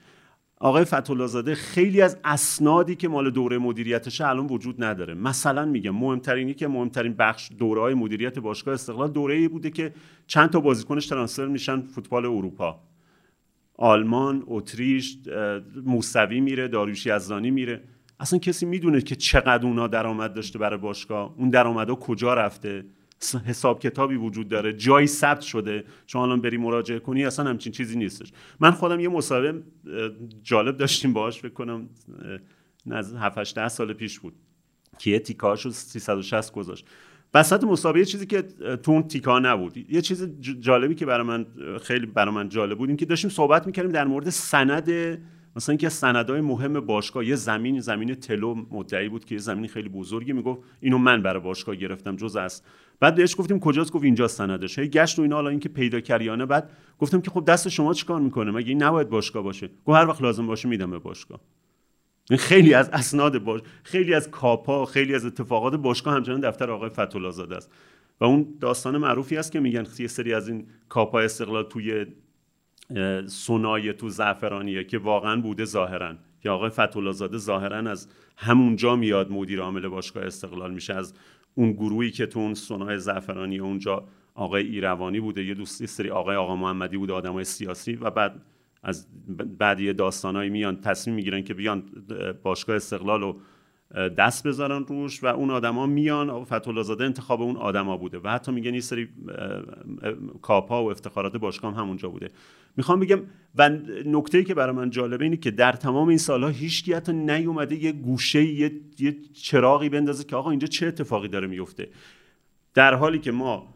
آقای 0.59 0.85
فتولا 0.85 1.27
زاده 1.27 1.55
خیلی 1.55 2.01
از 2.01 2.17
اسنادی 2.23 2.95
که 2.95 3.07
مال 3.07 3.29
دوره 3.29 3.57
مدیریتش 3.57 4.21
الان 4.21 4.47
وجود 4.47 4.83
نداره. 4.83 5.13
مثلا 5.13 5.65
میگم 5.65 5.95
مهمترینی 5.95 6.53
که 6.53 6.67
مهمترین 6.67 7.13
بخش 7.13 7.51
دوره 7.59 7.81
های 7.81 7.93
مدیریت 7.93 8.39
باشگاه 8.39 8.73
استقلال 8.73 9.11
دوره 9.11 9.35
ای 9.35 9.47
بوده 9.47 9.69
که 9.69 9.93
چند 10.27 10.49
تا 10.49 10.59
بازیکنش 10.59 11.07
ترانسفر 11.07 11.47
میشن 11.47 11.81
فوتبال 11.81 12.25
اروپا. 12.25 12.79
آلمان 13.77 14.43
اتریش 14.47 15.17
موسوی 15.85 16.39
میره 16.39 16.67
داریوش 16.67 17.05
یزدانی 17.05 17.51
میره. 17.51 17.83
اصلا 18.19 18.39
کسی 18.39 18.65
می‌دونه 18.65 19.01
که 19.01 19.15
چقدر 19.15 19.65
اونا 19.65 19.87
درآمد 19.87 20.33
داشته 20.33 20.59
برای 20.59 20.79
باشگاه. 20.79 21.35
اون 21.37 21.49
درآمدها 21.49 21.95
کجا 21.95 22.33
رفته؟ 22.33 22.85
حساب 23.45 23.79
کتابی 23.79 24.15
وجود 24.15 24.47
داره 24.47 24.73
جایی 24.73 25.07
ثبت 25.07 25.41
شده 25.41 25.83
شما 26.07 26.23
الان 26.23 26.41
بری 26.41 26.57
مراجعه 26.57 26.99
کنی 26.99 27.25
اصلا 27.25 27.49
همچین 27.49 27.71
چیزی 27.71 27.97
نیستش. 27.97 28.31
من 28.59 28.71
خودم 28.71 28.99
یه 28.99 29.09
مصاحبه 29.09 29.63
جالب 30.43 30.77
داشتیم 30.77 31.13
باهاش 31.13 31.39
فکر 31.39 31.53
کنم 31.53 31.89
نزد 32.85 33.15
7 33.17 33.37
8 33.37 33.67
سال 33.67 33.93
پیش 33.93 34.19
بود 34.19 34.33
که 34.97 35.19
تیکاشو 35.19 35.69
360 35.69 36.53
گذاشت. 36.53 36.87
وسط 37.33 37.63
مسابقه 37.63 37.99
یه 37.99 38.05
چیزی 38.05 38.25
که 38.25 38.41
تو 38.83 39.01
تیکا 39.01 39.39
نبود. 39.39 39.77
یه 39.77 40.01
چیز 40.01 40.27
جالبی 40.39 40.95
که 40.95 41.05
برای 41.05 41.27
من 41.27 41.45
خیلی 41.81 42.05
برای 42.05 42.35
من 42.35 42.49
جالب 42.49 42.77
بود 42.77 42.89
این 42.89 42.97
که 42.97 43.05
داشتیم 43.05 43.29
صحبت 43.29 43.67
می‌کردیم 43.67 43.91
در 43.91 44.05
مورد 44.05 44.29
سند 44.29 44.89
مثلا 45.55 45.73
اینکه 45.73 45.87
از 45.87 45.93
سندهای 45.93 46.41
مهم 46.41 46.79
باشگاه 46.79 47.25
یه 47.25 47.35
زمین 47.35 47.79
زمین 47.79 48.15
تلو 48.15 48.55
مدعی 48.71 49.09
بود 49.09 49.25
که 49.25 49.35
یه 49.35 49.41
زمین 49.41 49.67
خیلی 49.67 49.89
بزرگی 49.89 50.33
می‌گفت 50.33 50.61
اینو 50.79 50.97
من 50.97 51.21
برای 51.21 51.43
باشگاه 51.43 51.75
گرفتم 51.75 52.15
جز 52.15 52.35
از. 52.35 52.61
بعد 52.99 53.15
بهش 53.15 53.35
گفتیم 53.39 53.59
کجاست؟ 53.59 53.91
گفت 53.91 54.03
اینجا 54.03 54.27
سندش. 54.27 54.79
هی 54.79 54.87
گشت 54.87 55.19
و 55.19 55.21
اینا 55.21 55.35
حالا 55.35 55.49
اینکه 55.49 55.69
پیدا 55.69 55.99
کریانه 55.99 56.45
بعد 56.45 56.69
گفتم 56.99 57.21
که 57.21 57.31
خب 57.31 57.45
دست 57.45 57.69
شما 57.69 57.93
چیکار 57.93 58.21
می‌کنه؟ 58.21 58.51
مگه 58.51 58.69
این 58.69 58.83
نباید 58.83 59.09
باشگاه 59.09 59.43
باشه؟ 59.43 59.67
گفت 59.85 59.97
هر 59.97 60.07
وقت 60.07 60.21
لازم 60.21 60.47
باشه 60.47 60.69
میدم 60.69 60.91
به 60.91 60.99
باشگاه. 60.99 61.39
خیلی 62.39 62.73
از 62.73 62.89
اسناد 62.89 63.43
باش 63.43 63.61
خیلی 63.83 64.13
از 64.13 64.31
کاپا 64.31 64.85
خیلی 64.85 65.15
از 65.15 65.25
اتفاقات 65.25 65.75
باشگاه 65.75 66.13
همچنان 66.13 66.39
دفتر 66.39 66.71
آقای 66.71 66.89
فتولا 66.89 67.31
زاده 67.31 67.55
است. 67.55 67.71
و 68.19 68.25
اون 68.25 68.47
داستان 68.59 68.97
معروفی 68.97 69.37
است 69.37 69.51
که 69.51 69.59
میگن 69.59 69.85
یه 69.99 70.07
سری 70.07 70.33
از 70.33 70.49
این 70.49 70.67
کاپا 70.89 71.19
استقلال 71.19 71.63
توی 71.63 72.05
اه، 72.89 73.27
سونای 73.27 73.93
تو 73.93 74.09
زعفرانیه 74.09 74.83
که 74.83 74.97
واقعا 74.97 75.41
بوده 75.41 75.65
ظاهرا. 75.65 76.15
که 76.41 76.49
آقای 76.49 76.69
فتولا 76.69 77.11
زاده 77.11 77.37
ظاهرا 77.37 77.91
از 77.91 78.07
همونجا 78.37 78.95
میاد 78.95 79.31
مدیر 79.31 79.61
عامل 79.61 79.87
باشگاه 79.87 80.23
استقلال 80.23 80.73
میشه 80.73 80.93
از 80.93 81.13
اون 81.55 81.71
گروهی 81.71 82.11
که 82.11 82.25
تو 82.25 82.39
اون 82.39 82.53
سونای 82.53 82.99
زعفرانی 82.99 83.59
اونجا 83.59 84.03
آقای 84.35 84.63
ایروانی 84.63 85.19
بوده 85.19 85.43
یه 85.43 85.53
دوست 85.53 85.81
یه 85.81 85.87
سری 85.87 86.09
آقای 86.09 86.35
آقا 86.35 86.55
محمدی 86.55 86.97
بوده 86.97 87.13
آدمای 87.13 87.43
سیاسی 87.43 87.95
و 87.95 88.09
بعد 88.09 88.41
از 88.83 89.07
بعد 89.57 89.79
یه 89.79 89.93
داستانایی 89.93 90.49
میان 90.49 90.81
تصمیم 90.81 91.15
می‌گیرن 91.15 91.43
که 91.43 91.53
بیان 91.53 91.83
باشگاه 92.43 92.75
استقلال 92.75 93.21
رو 93.21 93.39
دست 94.17 94.47
بذارن 94.47 94.85
روش 94.85 95.23
و 95.23 95.27
اون 95.27 95.51
آدما 95.51 95.85
میان. 95.85 96.43
فتحالله 96.43 96.83
زاده 96.83 97.03
انتخاب 97.03 97.41
اون 97.41 97.57
آدما 97.57 97.97
بوده 97.97 98.19
و 98.23 98.29
حتی 98.29 98.51
میگن 98.51 98.73
یه 98.73 98.79
سری 98.79 99.07
کاپا 100.41 100.83
و 100.83 100.91
افتخارات 100.91 101.37
باشگاه 101.37 101.73
هم 101.73 101.79
همونجا 101.79 102.09
بوده. 102.09 102.29
می‌خوام 102.77 102.99
بگم 102.99 103.21
و 103.55 103.69
نکته 104.05 104.43
که 104.43 104.53
برای 104.53 104.75
من 104.75 104.89
جالبه 104.89 105.25
اینه 105.25 105.37
که 105.37 105.51
در 105.51 105.71
تمام 105.71 106.07
این 106.07 106.17
سالها 106.17 106.49
هیچ 106.49 106.89
حتی 106.89 107.13
نیومده 107.13 107.83
یه 107.83 107.91
گوشه 107.91 108.43
یه, 108.43 108.71
یه 108.99 109.15
چراغی 109.33 109.89
بندازه 109.89 110.23
که 110.23 110.35
آقا 110.35 110.49
اینجا 110.49 110.67
چه 110.67 110.87
اتفاقی 110.87 111.27
داره 111.27 111.47
میفته. 111.47 111.89
در 112.73 112.93
حالی 112.93 113.19
که 113.19 113.31
ما 113.31 113.75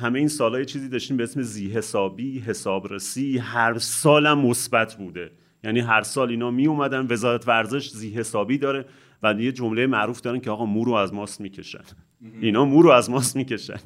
همه 0.00 0.18
این 0.18 0.28
سالها 0.28 0.58
یه 0.58 0.64
چیزی 0.64 0.88
داشتیم 0.88 1.16
به 1.16 1.22
اسم 1.22 1.42
زی 1.42 1.70
حسابی 1.70 2.38
حسابرسی 2.38 3.38
هر 3.38 3.78
سالم 3.78 4.38
مثبت 4.38 4.94
بوده. 4.94 5.30
یعنی 5.64 5.80
هر 5.80 6.02
سال 6.02 6.30
اینا 6.30 6.50
می 6.50 6.66
اومدن 6.66 7.06
وزارت 7.10 7.48
ورزش 7.48 7.88
زی 7.88 8.10
حسابی 8.10 8.58
داره. 8.58 8.84
و 9.22 9.34
یه 9.40 9.52
جمله 9.52 9.86
معروف 9.86 10.20
دارن 10.20 10.40
که 10.40 10.50
آقا 10.50 10.64
مو 10.64 10.84
رو 10.84 10.92
از 10.92 11.14
ماست 11.14 11.40
می‌کشن. 11.40 11.82
اینا 12.40 12.64
مو 12.64 12.82
رو 12.82 12.90
از 12.90 13.10
ماست 13.10 13.36
می‌کشن. 13.36 13.76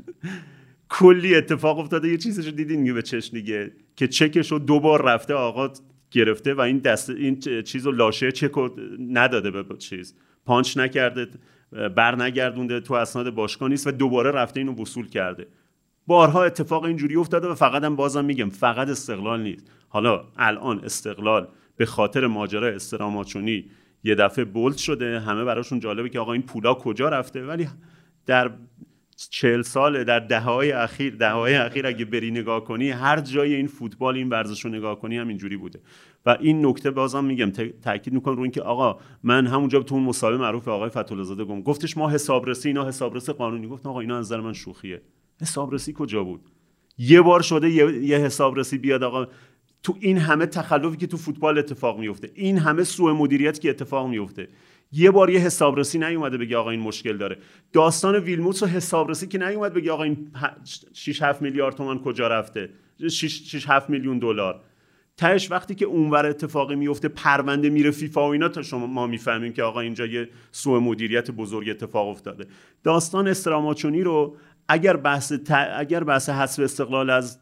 کلی 0.89 1.35
اتفاق 1.35 1.79
افتاده 1.79 2.09
یه 2.09 2.17
چیزشو 2.17 2.51
دیدین 2.51 2.95
به 2.95 3.03
چشم 3.03 3.37
دیگه 3.37 3.73
که 3.97 4.09
چکش 4.09 4.53
رو 4.53 4.59
دو 4.59 4.81
بار 4.81 5.03
رفته 5.03 5.35
آقا 5.35 5.73
گرفته 6.11 6.55
و 6.55 6.61
این 6.61 6.79
دست 6.79 7.11
این 7.11 7.41
چیز 7.63 7.87
رو 7.87 7.93
لاشه 7.93 8.33
چک 8.33 8.51
رو 8.51 8.77
نداده 9.11 9.51
به 9.51 9.77
چیز. 9.77 10.15
پانچ 10.45 10.77
نکرده 10.77 11.29
بر 11.97 12.23
نگردونده 12.23 12.81
تو 12.81 12.95
اسناد 12.95 13.31
باشگاه 13.31 13.69
نیست 13.69 13.87
و 13.87 13.91
دوباره 13.91 14.31
رفته 14.31 14.61
اینو 14.61 14.83
وصول 14.83 15.09
کرده. 15.09 15.47
بارها 16.07 16.45
اتفاق 16.45 16.85
اینجوری 16.85 17.17
افتاده 17.17 17.49
و 17.49 17.55
فقط 17.55 17.85
هم 17.85 17.97
بازم 17.97 18.25
میگم 18.25 18.51
فقط 18.51 18.89
استقلال 18.89 19.43
نیست. 19.43 19.71
حالا 19.89 20.25
الان 20.37 20.85
استقلال 20.85 21.49
به 21.77 21.87
خاطر 21.87 22.27
ماجرای 22.27 22.75
استراماچونی 22.75 23.65
یه 24.07 24.15
دفعه 24.15 24.45
بولد 24.45 24.77
شده 24.77 25.21
همه 25.21 25.45
براشون 25.45 25.81
جالبه 25.81 26.09
که 26.09 26.19
آقا 26.19 26.33
این 26.33 26.43
پولا 26.43 26.75
کجا 26.75 27.09
رفته؟ 27.09 27.47
ولی 27.47 27.69
در 28.27 28.51
چهل 29.31 29.63
ساله 29.63 30.05
در 30.05 30.19
دههای 30.19 30.73
اخیر 30.73 31.17
دههای 31.17 31.55
اخیر 31.55 31.87
اگه 31.87 32.05
بری 32.05 32.31
نگاه 32.31 32.65
کنی 32.65 32.91
هر 32.91 33.21
جای 33.21 33.55
این 33.55 33.67
فوتبال 33.67 34.17
این 34.17 34.29
ورزش 34.29 34.65
رو 34.65 34.71
نگاه 34.71 35.01
کنی 35.01 35.19
هم 35.19 35.29
اینجوری 35.29 35.57
بوده. 35.57 35.81
و 36.27 36.37
این 36.41 36.67
نکته 36.67 36.91
بازم 36.91 37.25
میگم 37.25 37.51
تاکید 37.83 38.15
می‌کنم 38.15 38.37
رو 38.37 38.43
اینکه 38.43 38.63
آقا 38.63 39.01
من 39.23 39.47
همونجا 39.47 39.83
تو 39.83 39.95
اون 39.95 40.05
مصاحبه 40.05 40.39
معروف 40.39 40.69
آقای 40.69 40.91
فتولا 40.91 41.23
زاده 41.23 41.45
گم 41.45 41.63
گفتش 41.63 41.97
ما 41.97 42.11
حسابرسی 42.11 42.69
اینا 42.69 42.89
حسابرسی 42.89 43.33
قانونی. 43.33 43.67
گفت 43.67 43.87
آقا 43.87 44.01
اینا 44.01 44.19
از 44.19 44.27
نظر 44.27 44.41
من 44.41 44.53
شوخیه. 44.53 45.03
حسابرسی 45.41 45.93
کجا 45.93 46.25
بود؟ 46.25 46.41
یه 46.99 47.23
بار 47.23 47.43
شده 47.43 47.71
یه, 47.71 48.05
یه 48.05 48.19
حسابرسی 48.19 48.79
بیاد 48.79 49.03
آقا 49.03 49.27
تو 49.87 49.97
این 50.01 50.19
همه 50.19 50.47
تخلفی 50.47 50.97
که 50.97 51.07
تو 51.07 51.17
فوتبال 51.17 51.59
اتفاق 51.59 51.99
میفته 51.99 52.31
این 52.35 52.59
همه 52.59 52.85
سوء 52.85 53.13
مدیریت 53.13 53.61
که 53.61 53.71
اتفاق 53.71 54.09
میفته 54.09 54.49
یه 54.93 55.11
بار 55.11 55.31
یه 55.31 55.41
حسابرسی 55.41 55.99
نیومده 55.99 56.39
بگه 56.39 56.57
آقا 56.57 56.71
این 56.71 56.81
مشکل 56.81 57.17
داره. 57.17 57.37
داستان 57.73 58.15
ویلموتس 58.15 58.63
و 58.63 58.67
حسابرسی 58.67 59.27
که 59.27 59.39
نیومد 59.39 59.73
بگه 59.73 59.93
آقا 59.93 60.03
این 60.03 60.31
6 60.93 61.23
7 61.23 61.43
میلیارد 61.43 61.75
تومان 61.75 61.99
کجا 61.99 62.29
رفته؟ 62.29 62.71
6 63.11 63.67
7 63.69 63.91
میلیون 63.91 64.19
دلار. 64.19 64.61
تهش 65.17 65.51
وقتی 65.51 65.75
که 65.75 65.85
اونور 65.85 66.27
اتفاقی 66.27 66.75
میفته 66.75 67.09
پرونده 67.09 67.71
میره 67.71 67.91
فیفا 67.91 68.29
و 68.29 68.33
اینا 68.33 68.49
تا 68.49 68.63
شما 68.63 68.87
ما 68.87 69.07
می‌فهمیم 69.07 69.53
که 69.53 69.63
آقا 69.63 69.81
اینجا 69.81 70.07
یه 70.07 70.29
سوء 70.53 70.81
مدیریت 70.81 71.31
بزرگ 71.31 71.69
اتفاق 71.69 72.09
افتاده. 72.09 72.47
داستان 72.83 73.29
استراماچونی 73.29 74.03
رو 74.03 74.37
اگر 74.69 74.97
بحث 74.97 75.33
ت... 75.33 75.71
اگر 75.77 76.05
بحث 76.05 76.29
حذف 76.29 76.61
استقلال 76.61 77.11
از 77.11 77.39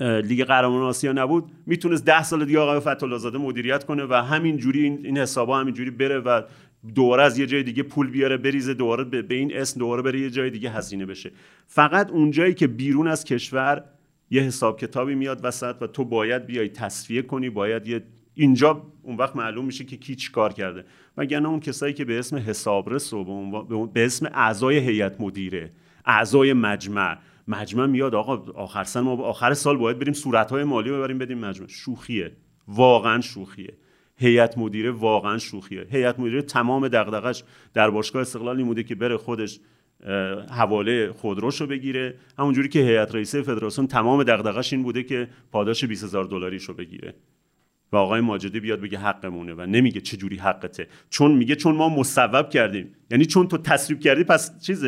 لیگ 0.00 0.44
قهرمانان 0.44 0.88
آسیا 0.88 1.12
نبود 1.12 1.44
می‌تونست 1.66 2.04
ده 2.04 2.22
سال 2.22 2.44
دیگه 2.44 2.58
آقای 2.58 2.80
فتحالله 2.80 3.18
زاده 3.18 3.38
مدیریت 3.38 3.84
کنه 3.84 4.04
و 4.04 4.14
همین 4.14 4.56
جوری 4.56 4.82
این, 4.82 5.06
این 5.06 5.18
حسابا 5.18 5.58
همین 5.60 5.74
جوری 5.74 5.90
بره 5.90 6.18
و 6.18 6.42
دوباره 6.94 7.22
از 7.22 7.38
یه 7.38 7.46
جای 7.46 7.62
دیگه 7.62 7.82
پول 7.82 8.10
بیاره 8.10 8.36
بریزه 8.36 8.74
دوباره 8.74 9.04
به 9.04 9.34
این 9.34 9.56
اسم 9.56 9.80
دوباره 9.80 10.02
بره 10.02 10.20
یه 10.20 10.30
جای 10.30 10.50
دیگه 10.50 10.70
هزینه 10.70 11.06
بشه. 11.06 11.30
فقط 11.66 12.10
اونجایی 12.10 12.54
که 12.54 12.66
بیرون 12.66 13.08
از 13.08 13.24
کشور 13.24 13.84
یه 14.30 14.42
حساب 14.42 14.78
کتابی 14.80 15.14
میاد 15.14 15.40
وسط 15.42 15.76
و 15.80 15.86
تو 15.86 16.04
باید 16.04 16.46
بیای 16.46 16.68
تصفیه 16.68 17.22
کنی 17.22 17.50
باید 17.50 17.86
یه 17.86 18.02
اینجا 18.34 18.86
اون 19.02 19.16
وقت 19.16 19.36
معلوم 19.36 19.64
میشه 19.64 19.84
که 19.84 19.96
کی 19.96 20.14
چی 20.14 20.32
کار 20.32 20.52
کرده. 20.52 20.84
وگرنه 21.16 21.48
اون 21.48 21.60
کسایی 21.60 21.94
که 21.94 22.04
به 22.04 22.18
اسم 22.18 22.36
حسابرس 22.36 23.12
و 23.12 23.86
به 23.86 24.04
اسم 24.04 24.26
اعضای 24.26 24.78
هیئت 24.78 25.20
مدیره 25.20 25.70
اعضای 26.06 26.52
مجمع 26.52 27.18
مجمع 27.48 27.86
میاد 27.86 28.14
آقا 28.14 28.52
آخر 28.52 28.84
سال 28.84 29.04
ما 29.04 29.12
آخر 29.12 29.54
سال 29.54 29.76
باید 29.76 29.98
بریم 29.98 30.12
صورتهای 30.12 30.64
مالی 30.64 30.90
ببریم 30.90 31.18
بدیم 31.18 31.38
مجمع. 31.38 31.66
شوخیه. 31.66 32.32
واقعا 32.68 33.20
شوخیه. 33.20 33.72
هیئت 34.16 34.58
مدیره 34.58 34.90
واقعا 34.90 35.38
شوخیه. 35.38 35.86
هیئت 35.90 36.20
مدیره 36.20 36.42
تمام 36.42 36.88
دغدغش 36.88 37.44
در 37.74 37.90
باشگاه 37.90 38.22
استقلال 38.22 38.56
این 38.56 38.66
بوده 38.66 38.82
که 38.82 38.94
بره 38.94 39.16
خودش 39.16 39.60
حواله 40.50 41.12
خودروشو 41.12 41.66
بگیره. 41.66 42.14
همونجوری 42.38 42.68
که 42.68 42.78
هیئت 42.78 43.14
رئیسه 43.14 43.42
فدراسیون 43.42 43.86
تمام 43.86 44.22
دغدغش 44.22 44.72
این 44.72 44.82
بوده 44.82 45.02
که 45.02 45.28
پاداش 45.52 45.84
20000 45.84 46.24
دلاریشو 46.24 46.74
بگیره. 46.74 47.14
و 47.92 47.96
آقای 47.96 48.20
ماجدی 48.20 48.60
بیاد 48.60 48.80
بگه 48.80 48.98
حقمونه 48.98 49.54
و 49.54 49.66
نمیگه 49.66 50.00
چه 50.00 50.16
جوری 50.16 50.36
حقته. 50.36 50.86
چون 51.10 51.32
میگه 51.32 51.56
چون 51.56 51.74
ما 51.74 51.88
مصوب 51.88 52.48
کردیم. 52.48 52.94
یعنی 53.10 53.26
چون 53.26 53.48
تو 53.48 53.58
تصویب 53.58 54.00
کردی 54.00 54.24
پس 54.24 54.60
چیز 54.60 54.84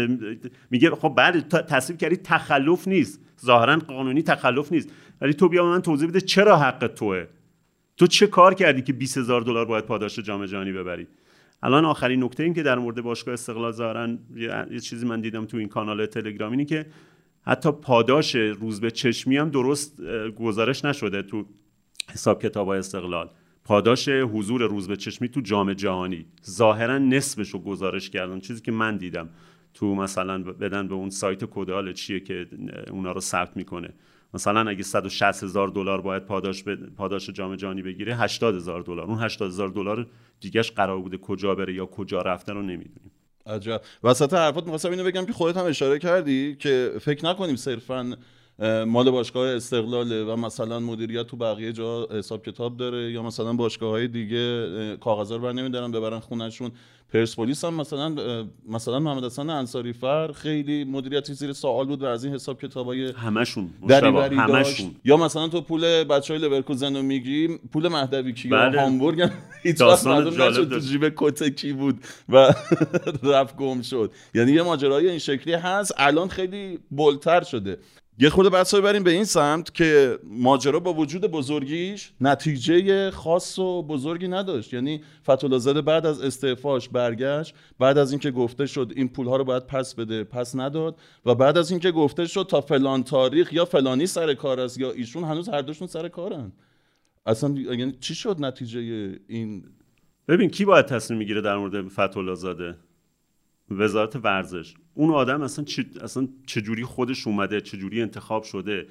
میگه 0.70 0.90
خب 0.90 1.08
بعد 1.08 1.48
تصویب 1.48 1.98
کردی 1.98 2.16
تخلف 2.16 2.88
نیست. 2.88 3.20
ظاهرا 3.44 3.76
قانونی 3.76 4.22
تخلف 4.22 4.72
نیست. 4.72 4.90
ولی 5.20 5.34
تو 5.34 5.48
بیا 5.48 5.64
من 5.66 5.82
توضیح 5.82 6.08
بده 6.08 6.20
چرا 6.20 6.56
حق 6.56 6.86
توه. 6.86 7.26
تو 7.96 8.06
چه 8.06 8.26
کار 8.26 8.54
کردی 8.54 8.82
که 8.82 8.92
20000 8.92 9.40
دلار 9.40 9.64
باید 9.64 9.84
پاداش 9.84 10.18
جام 10.18 10.46
جهانی 10.46 10.72
ببری؟ 10.72 11.06
الان 11.62 11.84
آخرین 11.84 12.24
نکته 12.24 12.42
این 12.42 12.54
که 12.54 12.62
در 12.62 12.78
مورد 12.78 13.00
باشگاه 13.00 13.34
استقلال 13.34 13.72
ظاهرا 13.72 14.08
یه 14.70 14.80
چیزی 14.80 15.06
من 15.06 15.20
دیدم 15.20 15.44
تو 15.44 15.56
این 15.56 15.68
کانال 15.68 16.06
تلگرام 16.06 16.50
اینی 16.50 16.64
که 16.64 16.86
حتی 17.42 17.72
پاداش 17.72 18.34
روز 18.34 18.80
به 18.80 18.90
چشمی 18.90 19.36
هم 19.36 19.50
درست 19.50 20.00
گزارش 20.38 20.84
نشده. 20.84 21.22
تو 21.22 21.46
حساب 22.12 22.42
کتاب 22.42 22.68
استقلال. 22.68 23.30
پاداش 23.64 24.08
حضور 24.08 24.62
روز 24.62 24.88
به 24.88 24.96
چشمی 24.96 25.28
تو 25.28 25.40
جام 25.40 25.72
جهانی. 25.72 26.26
ظاهرا 26.50 26.98
نصفش 26.98 27.48
رو 27.48 27.58
گزارش 27.58 28.10
کردن. 28.10 28.40
چیزی 28.40 28.60
که 28.60 28.72
من 28.72 28.96
دیدم. 28.96 29.28
تو 29.74 29.94
مثلا 29.94 30.42
بدن 30.42 30.88
به 30.88 30.94
اون 30.94 31.10
سایت 31.10 31.44
کدال 31.44 31.92
چیه 31.92 32.20
که 32.20 32.46
اونا 32.90 33.12
رو 33.12 33.20
ثبت 33.20 33.56
می‌کنه. 33.56 33.90
مثلا 34.34 34.70
اگه 34.70 34.82
160 34.82 35.44
هزار 35.44 35.68
دلار 35.68 36.00
باید 36.00 36.24
پاداش 36.24 36.62
ب... 36.62 36.94
پاداش 36.96 37.30
جام 37.30 37.56
جهانی 37.56 37.82
بگیره 37.82 38.16
80 38.16 38.54
هزار 38.54 38.82
دلار. 38.82 39.06
اون 39.06 39.18
80 39.18 39.48
هزار 39.48 39.68
دلار 39.68 40.06
دیگهش 40.40 40.70
قرار 40.70 41.00
بوده 41.00 41.16
کجا 41.16 41.54
بره 41.54 41.74
یا 41.74 41.86
کجا 41.86 42.22
رفته 42.22 42.52
رو 42.52 42.62
نمی‌دونیم. 42.62 43.10
عجب. 43.46 43.80
وسط 44.04 44.34
حرفات 44.34 44.64
می‌خواستم 44.64 44.90
اینو 44.90 45.04
بگم 45.04 45.26
که 45.26 45.32
خودت 45.32 45.56
هم 45.56 45.64
اشاره 45.64 45.98
کردی 45.98 46.56
که 46.56 46.92
فکر 47.00 47.24
نکنیم 47.24 47.56
صرفاً 47.56 48.16
مال 48.86 49.10
باشگاه 49.10 49.48
استقلاله 49.48 50.24
و 50.24 50.36
مثلا 50.36 50.80
مدیریت 50.80 51.26
تو 51.26 51.36
بقیه 51.36 51.72
جا 51.72 52.08
حساب 52.10 52.42
کتاب 52.42 52.76
داره 52.76 53.12
یا 53.12 53.22
مثلا 53.22 53.52
باشگاه 53.52 53.90
های 53.90 54.08
دیگه 54.08 54.38
اه، 54.78 54.96
کاغذا 54.96 55.36
رو 55.36 55.52
نمیدارن 55.52 55.92
ببرن 55.92 56.18
خونهشون. 56.18 56.70
پرسپولیس 57.12 57.64
هم 57.64 57.74
مثلا 57.74 58.14
مثلا 58.68 58.98
محمد 58.98 59.24
حسن 59.24 59.50
انصاری 59.50 59.92
فر 59.92 60.32
خیلی 60.32 60.84
مدیریتی 60.84 61.34
زیر 61.34 61.52
سوال 61.52 61.86
بود 61.86 62.02
و 62.02 62.06
از 62.06 62.24
این 62.24 62.34
حساب 62.34 62.60
کتابای 62.60 63.10
همشون 63.10 63.70
دری 63.88 64.10
مشتبه، 64.10 64.28
بری 64.28 64.36
همشون 64.36 64.52
داشت 64.62 64.84
یا 65.04 65.16
مثلا 65.16 65.48
تو 65.48 65.60
پول 65.60 66.04
بچه 66.04 66.34
های 66.34 66.42
لورکوزن 66.42 66.96
رو 66.96 67.02
میگی 67.02 67.48
پول 67.72 67.88
مهدوی 67.88 68.32
کیا 68.32 68.50
بله. 68.50 68.80
هامبورگ 68.80 69.20
هم 69.20 69.30
هیچ 69.62 69.80
وقت 69.80 70.06
معلوم 70.06 70.64
تو. 70.64 70.78
جیب 70.78 71.12
کت 71.16 71.56
کی 71.56 71.72
بود 71.72 71.98
و 72.28 72.54
رفت 73.32 73.56
گم 73.56 73.82
شد. 73.82 74.12
یعنی 74.34 74.52
یه 74.52 74.62
ماجرای 74.62 75.08
این 75.08 75.18
شکلی 75.18 75.54
هست. 75.54 75.94
الان 75.96 76.28
خیلی 76.28 76.78
بلتر 76.90 77.42
شده. 77.42 77.78
یه 78.22 78.30
خود 78.30 78.48
بحث 78.48 78.74
رو 78.74 78.80
ببریم 78.80 79.02
به 79.02 79.10
این 79.10 79.24
سمت 79.24 79.74
که 79.74 80.18
ماجرا 80.24 80.80
با 80.80 80.94
وجود 80.94 81.22
بزرگیش 81.22 82.12
نتیجه 82.20 83.10
خاص 83.10 83.58
و 83.58 83.82
بزرگی 83.82 84.28
نداشت. 84.28 84.74
یعنی 84.74 85.02
فتولازاده 85.22 85.80
بعد 85.80 86.06
از 86.06 86.22
استعفاش 86.22 86.88
برگشت 86.88 87.54
بعد 87.78 87.98
از 87.98 88.10
اینکه 88.10 88.30
گفته 88.30 88.66
شد 88.66 88.92
این 88.96 89.08
پولها 89.08 89.36
رو 89.36 89.44
باید 89.44 89.66
پس 89.66 89.94
بده 89.94 90.24
پس 90.24 90.56
نداد 90.56 90.98
و 91.26 91.34
بعد 91.34 91.58
از 91.58 91.70
اینکه 91.70 91.90
گفته 91.90 92.26
شد 92.26 92.46
تا 92.50 92.60
فلان 92.60 93.02
تاریخ 93.02 93.52
یا 93.52 93.64
فلانی 93.64 94.06
سر 94.06 94.34
کار 94.34 94.60
است 94.60 94.78
یا 94.80 94.90
ایشون 94.90 95.24
هنوز 95.24 95.48
هر 95.48 95.62
دوشون 95.62 95.88
سر 95.88 96.08
کارن. 96.08 96.52
اصلا 97.26 97.50
یعنی 97.50 97.92
چی 98.00 98.14
شد 98.14 98.36
نتیجه 98.40 98.80
این؟ 99.28 99.64
ببین 100.28 100.50
کی 100.50 100.64
باید 100.64 100.86
تصمیم 100.86 101.18
می‌گیره 101.18 101.40
در 101.40 101.56
مورد 101.56 101.88
فتح 101.88 102.34
زاده 102.34 102.76
وزارت 103.70 104.16
ورزش. 104.16 104.74
اون 104.94 105.10
آدم 105.10 105.42
اصلا 105.42 105.64
چه 105.64 105.84
اصلا 106.02 106.28
چجوری 106.46 106.84
خودش 106.84 107.26
اومده 107.26 107.60
چجوری 107.60 108.02
انتخاب 108.02 108.42
شده 108.42 108.86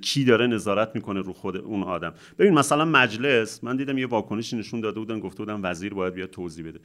کی 0.00 0.24
داره 0.24 0.46
نظارت 0.46 0.90
می‌کنه 0.94 1.20
رو 1.20 1.32
خود 1.32 1.56
اون 1.56 1.82
آدم. 1.82 2.14
ببین 2.38 2.54
مثلا 2.54 2.84
مجلس 2.84 3.64
من 3.64 3.76
دیدم 3.76 3.98
یه 3.98 4.06
واکنشی 4.06 4.56
نشون 4.56 4.80
داده 4.80 4.98
بودن 4.98 5.20
گفته 5.20 5.38
بودن 5.38 5.60
وزیر 5.70 5.94
باید 5.94 6.14
بیاد 6.14 6.30
توضیح 6.30 6.66
بده. 6.66 6.80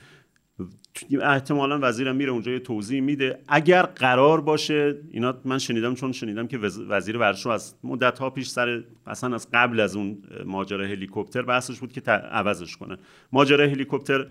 احتمالا 1.22 1.80
وزیرم 1.82 2.16
میره 2.16 2.32
اونجا 2.32 2.52
یه 2.52 2.60
توضیح 2.60 3.02
میده. 3.02 3.40
اگر 3.48 3.82
قرار 3.82 4.42
باشه 4.42 4.96
اینا 5.12 5.38
من 5.46 5.58
شنیدم 5.58 5.94
چون 5.96 6.12
شنیدم 6.12 6.48
که 6.48 6.58
وز- 6.58 6.82
وزیر 6.90 7.18
ورزش 7.18 7.48
از 7.48 7.76
مدت 7.84 8.20
ها 8.20 8.30
پیش 8.30 8.48
سر 8.48 8.84
اصلا 9.08 9.36
از 9.36 9.48
قبل 9.54 9.80
از 9.80 9.96
اون 9.96 10.18
ماجرا 10.46 10.86
هلیکوپتر 10.86 11.42
بحثش 11.42 11.80
بود 11.80 11.92
که 11.94 12.12
عوضش 12.12 12.78
کنه. 12.78 12.98
ماجرا 13.32 13.64
هلیکوپتر 13.64 14.28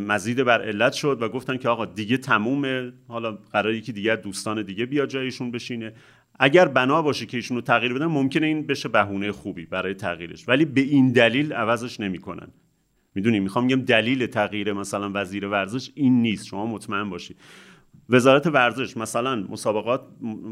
مزید 0.00 0.42
بر 0.42 0.62
علت 0.62 0.92
شد 0.92 1.22
و 1.22 1.28
گفتن 1.28 1.56
که 1.56 1.68
آقا 1.68 1.84
دیگه 1.84 2.16
تمومه 2.16 2.92
حالا 3.08 3.38
قرار 3.52 3.74
یکی 3.74 3.92
دیگه 3.92 4.12
از 4.12 4.22
دوستان 4.22 4.62
دیگه 4.62 4.86
بیا 4.86 5.06
جایشون 5.06 5.50
بشینه. 5.50 5.92
اگر 6.38 6.68
بنا 6.68 7.02
باشه 7.02 7.26
که 7.26 7.36
ایشون 7.36 7.56
رو 7.56 7.60
تغییر 7.60 7.94
بدن 7.94 8.06
ممکنه 8.06 8.46
این 8.46 8.66
بشه 8.66 8.88
بهونه 8.88 9.32
خوبی 9.32 9.66
برای 9.66 9.94
تغییرش. 9.94 10.48
ولی 10.48 10.64
به 10.64 10.80
این 10.80 11.12
دلیل 11.12 11.52
عوضش 11.52 12.00
نمی‌کنن. 12.00 12.48
می‌دونی 13.14 13.40
می‌خوام 13.40 13.64
میگم 13.64 13.82
دلیل 13.82 14.26
تغییر 14.26 14.72
مثلا 14.72 15.10
وزیر 15.14 15.46
ورزش 15.46 15.90
این 15.94 16.22
نیست. 16.22 16.46
شما 16.46 16.66
مطمئن 16.66 17.10
باشید 17.10 17.36
وزارت 18.08 18.46
ورزش 18.46 18.96
مثلا 18.96 19.36
مسابقات 19.48 20.00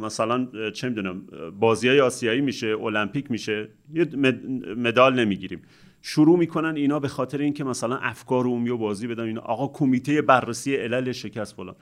مثلا 0.01 0.71
چه 0.71 0.89
می‌دونم 0.89 1.23
بازی 1.61 1.89
های 1.89 2.01
آسیایی 2.01 2.41
میشه 2.41 2.67
المپیک 2.67 3.31
میشه 3.31 3.69
یه 3.95 4.05
مد- 4.05 4.47
مدال 4.77 5.21
نمی‌گیریم. 5.21 5.63
شروع 6.07 6.39
می‌کنن 6.39 6.77
اینا 6.77 7.01
به 7.01 7.09
خاطر 7.09 7.39
اینکه 7.39 7.65
مثلا 7.65 7.97
افکار 7.97 8.45
عمومی 8.45 8.71
و 8.71 8.77
بازی 8.77 9.07
بدن 9.07 9.23
اینا 9.23 9.41
آقا 9.41 9.69
کمیته 9.79 10.23
بررسی 10.23 10.77
علل 10.77 11.13
شکست 11.13 11.57
فلان. 11.57 11.75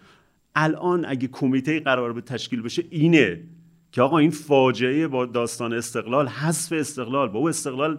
الان 0.55 1.05
اگه 1.05 1.29
کمیته 1.29 1.81
قرار 1.81 2.12
به 2.12 2.20
تشکیل 2.20 2.62
بشه 2.62 2.85
اینه 2.91 3.45
که 3.93 4.03
آقا 4.03 4.18
این 4.18 4.31
فاجعه 4.31 5.09
با 5.09 5.27
داستان 5.27 5.73
استقلال 5.73 6.29
حذف 6.29 6.73
استقلال. 6.73 7.29
بابا 7.29 7.49
استقلال 7.49 7.99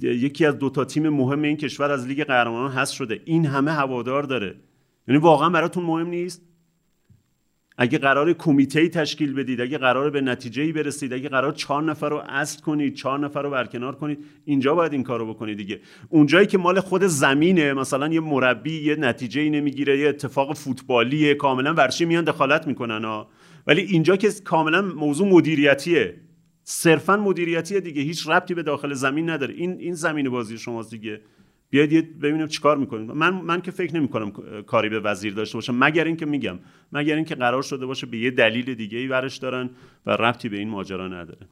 یکی 0.00 0.46
از 0.46 0.58
دو 0.58 0.70
تا 0.70 0.84
تیم 0.84 1.08
مهم 1.08 1.42
این 1.42 1.56
کشور 1.56 1.90
از 1.90 2.06
لیگ 2.06 2.24
قهرمانان 2.24 2.70
حذف 2.70 2.94
شده. 2.94 3.20
این 3.24 3.46
همه 3.46 3.70
هوادار 3.70 4.22
داره. 4.22 4.56
یعنی 5.08 5.20
واقعا 5.20 5.50
براتون 5.50 5.84
مهم 5.84 6.06
نیست؟ 6.06 6.42
اگه 7.76 7.98
قرار 7.98 8.32
کمیته 8.32 8.88
تشکیل 8.88 9.34
بدید 9.34 9.60
اگه 9.60 9.78
قرار 9.78 10.10
به 10.10 10.20
نتیجه 10.20 10.72
برسید 10.72 11.12
اگه 11.12 11.28
قرار 11.28 11.52
چهار 11.52 11.82
نفر 11.82 12.08
رو 12.08 12.22
اصل 12.28 12.60
کنید 12.60 12.94
چهار 12.94 13.18
نفر 13.18 13.42
رو 13.42 13.50
برکنار 13.50 13.94
کنید 13.94 14.18
اینجا 14.44 14.74
باید 14.74 14.92
این 14.92 15.02
کارو 15.02 15.34
بکنید 15.34 15.56
دیگه. 15.56 15.80
اونجایی 16.08 16.46
که 16.46 16.58
مال 16.58 16.80
خود 16.80 17.02
زمینه 17.02 17.72
مثلا 17.72 18.08
یه 18.08 18.20
مربی 18.20 18.82
یه 18.82 18.96
نتیجه 18.96 19.40
ای 19.40 19.50
نمی‌گیره 19.50 19.98
یه 19.98 20.08
اتفاق 20.08 20.56
فوتبالیه 20.56 21.34
کاملا 21.34 21.74
ورشی 21.74 22.04
میان 22.04 22.24
دخالت 22.24 22.66
می‌کنن 22.66 23.04
ها 23.04 23.28
ولی 23.66 23.82
اینجا 23.82 24.16
که 24.16 24.30
کاملا 24.44 24.82
موضوع 24.82 25.28
مدیریتیه. 25.28 26.14
صرفا 26.64 27.16
مدیریتیه 27.16 27.80
دیگه 27.80 28.02
هیچ 28.02 28.28
ربطی 28.28 28.54
به 28.54 28.62
داخل 28.62 28.94
زمین 28.94 29.30
نداره. 29.30 29.54
این 29.54 29.76
این 29.80 29.94
زمین 29.94 30.28
بازی 30.28 30.58
شماست 30.58 30.90
دیگه. 30.90 31.20
بیاید 31.74 31.92
یه 31.92 32.02
ببینیم 32.02 32.46
چیکار 32.46 32.76
می‌کنیم. 32.76 33.06
من 33.06 33.34
من 33.34 33.60
که 33.60 33.70
فکر 33.70 33.96
نمی 33.96 34.08
کنم 34.08 34.30
کاری 34.66 34.88
به 34.88 35.00
وزیر 35.00 35.34
داشته 35.34 35.56
باشه 35.58 35.72
مگر 35.72 36.04
اینکه 36.04 36.26
میگم. 36.26 36.58
مگر 36.92 37.14
اینکه 37.14 37.34
قرار 37.34 37.62
شده 37.62 37.86
باشه 37.86 38.06
به 38.06 38.18
یه 38.18 38.30
دلیل 38.30 38.74
دیگه 38.74 38.98
ای 38.98 39.06
ورش 39.06 39.36
دارن 39.36 39.70
و 40.06 40.10
ربطی 40.10 40.48
به 40.48 40.56
این 40.56 40.68
ماجرا 40.68 41.08
نداره. 41.08 41.46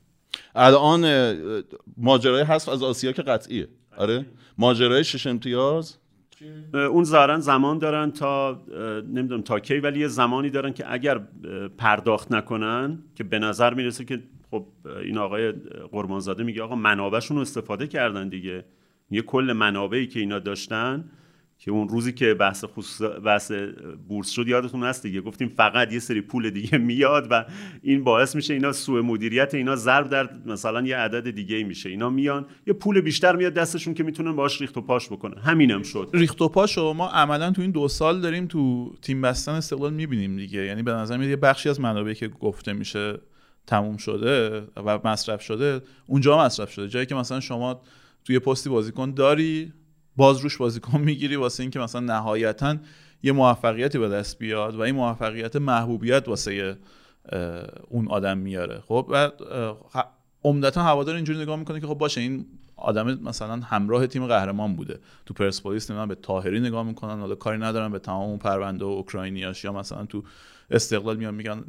الان 0.55 1.35
ماجرای 1.97 2.43
حذف 2.43 2.69
از 2.69 2.83
آسیا 2.83 3.13
که 3.13 3.23
قطعیه. 3.23 3.69
آره؟ 3.97 4.27
ماجرای 4.59 5.05
شش 5.05 5.27
امتیاز. 5.27 5.97
اون 6.75 7.05
ظاهرا 7.05 7.41
زمان 7.41 7.79
دارن 7.79 8.11
تا 8.11 8.63
نمی‌دونم 9.09 9.43
تا 9.43 9.61
کی 9.61 9.79
ولی 9.79 10.01
یه 10.01 10.09
زمانی 10.09 10.51
دارن 10.51 10.73
که 10.73 10.93
اگر 10.93 11.21
پرداخت 11.79 12.33
نکنن 12.33 12.99
که 13.15 13.25
به 13.25 13.39
نظر 13.39 13.75
می‌رسه 13.75 14.05
که 14.05 14.23
خب 14.51 14.67
این 15.05 15.19
آقای 15.19 15.53
قربانزاده 15.93 16.43
میگه 16.43 16.63
آقا 16.63 16.75
منابعشون 16.75 17.37
رو 17.37 17.41
استفاده 17.41 17.87
کردن 17.87 18.29
دیگه. 18.29 18.65
یه 19.13 19.23
کل 19.23 19.53
منابعی 19.53 20.07
که 20.07 20.21
اینا 20.21 20.39
داشتن 20.39 21.05
که 21.65 21.71
اون 21.71 21.89
روزی 21.89 22.13
که 22.13 22.35
بحث 22.35 22.65
خصوص 22.65 23.11
بحث 23.25 23.53
بورس 24.09 24.31
شد 24.31 24.49
یادتون 24.49 24.83
هست 24.83 25.03
دیگه؟ 25.03 25.21
گفتیم 25.21 25.49
فقط 25.49 25.93
یه 25.93 25.99
سری 25.99 26.21
پول 26.21 26.51
دیگه 26.51 26.79
میاد 26.89 27.27
و 27.31 27.45
این 27.83 28.05
باعث 28.05 28.37
میشه 28.37 28.55
اینا 28.55 28.73
سوء 28.73 29.03
مدیریت 29.03 29.55
اینا 29.55 29.77
ضرب 29.77 30.09
در 30.09 30.31
مثلا 30.47 30.83
یه 30.83 30.97
عدد 30.97 31.31
دیگه 31.31 31.65
میشه. 31.65 31.89
اینا 31.89 32.11
میان 32.11 32.47
یه 32.67 32.73
پول 32.73 33.01
بیشتر 33.01 33.37
میاد 33.37 33.55
دستشون 33.55 33.95
که 33.95 34.03
می‌تونن 34.03 34.37
باهاش 34.37 34.61
ریخت 34.61 34.77
و 34.77 34.81
پاش 34.81 35.09
بکنن. 35.09 35.39
همینم 35.39 35.83
شد. 35.83 36.11
ریخت 36.15 36.43
و 36.43 36.49
پاشو 36.49 36.93
ما 36.93 37.09
عملا 37.09 37.51
تو 37.51 37.63
این 37.63 37.71
دو 37.71 37.89
سال 37.89 38.21
داریم 38.21 38.47
تو 38.47 38.93
تیم 39.03 39.21
بستن 39.21 39.53
استقلال 39.53 39.93
می‌بینیم 39.93 40.37
دیگه. 40.37 40.65
یعنی 40.65 40.83
به 40.83 40.93
نظر 40.93 41.17
میاد 41.17 41.31
یه 41.31 41.37
بخشی 41.37 41.69
از 41.69 41.81
منابعی 41.81 42.15
که 42.15 42.29
گفته 42.29 42.73
میشه 42.73 43.19
تموم 43.67 43.97
شده 43.97 44.61
و 44.77 44.99
مصرف 45.05 45.43
شده 45.43 45.81
اونجا 46.07 46.39
مصرف 46.39 46.71
شده. 46.73 46.89
جایی 46.89 47.07
که 47.07 47.15
مثلا 47.15 47.41
شما 47.41 47.83
توی 48.25 48.39
پستی 48.39 48.71
بازیکن 48.71 49.11
داری 49.11 49.73
باز 50.17 50.39
روش 50.39 50.57
بازیکن 50.57 51.01
می‌گیری 51.01 51.37
واسه 51.37 51.63
اینکه 51.63 51.79
مثلا 51.79 52.01
نهایتا 52.01 52.77
یه 53.23 53.33
موفقیتی 53.33 53.99
به 53.99 54.09
دست 54.09 54.39
بیاد 54.39 54.75
و 54.75 54.81
این 54.81 54.95
موفقیت 54.95 55.57
محبوبیت 55.57 56.29
واسه 56.29 56.77
اون 57.89 58.09
آدم 58.09 58.39
میاره. 58.39 58.81
خب 58.81 59.07
و 59.11 59.31
عمدتا 60.45 60.83
هوادار 60.83 61.15
اینجوری 61.15 61.39
نگاه 61.39 61.57
می‌کنه 61.57 61.81
که 61.81 61.87
خب 61.87 61.95
باشه 61.95 62.21
این 62.21 62.47
آدم 62.77 63.21
مثلا 63.23 63.57
همراه 63.57 64.07
تیم 64.07 64.27
قهرمان 64.27 64.77
بوده. 64.77 65.01
تو 65.27 65.35
پرسپولیس 65.35 65.91
نمی‌دونم 65.91 66.09
به 66.09 66.15
تاهری 66.15 66.61
نگاه 66.61 66.83
می‌کنن 66.83 67.21
حالا 67.21 67.35
کاری 67.35 67.59
ندارن 67.59 67.93
به 67.93 67.99
تمام 67.99 68.29
اون 68.29 68.39
پرونده 68.39 68.85
اوکراینیاش 68.85 69.65
یا 69.65 69.73
مثلا 69.73 70.07
تو 70.07 70.23
استقلال 70.73 71.17
میان 71.17 71.35
میگن 71.35 71.65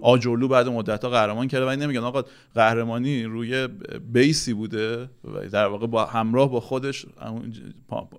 آجرلو 0.00 0.48
بعد 0.48 0.68
مدت 0.68 1.04
ها 1.04 1.10
قهرمان 1.10 1.48
کرده. 1.48 1.66
ولی 1.66 1.80
نمیگن 1.80 2.00
آقا 2.00 2.22
قهرمانی 2.54 3.22
روی 3.24 3.68
بیسی 4.12 4.54
بوده 4.54 5.02
و 5.24 5.48
در 5.52 5.66
واقع 5.66 5.86
با 5.86 6.04
همراه 6.04 6.50
با 6.50 6.60
خودش 6.60 7.06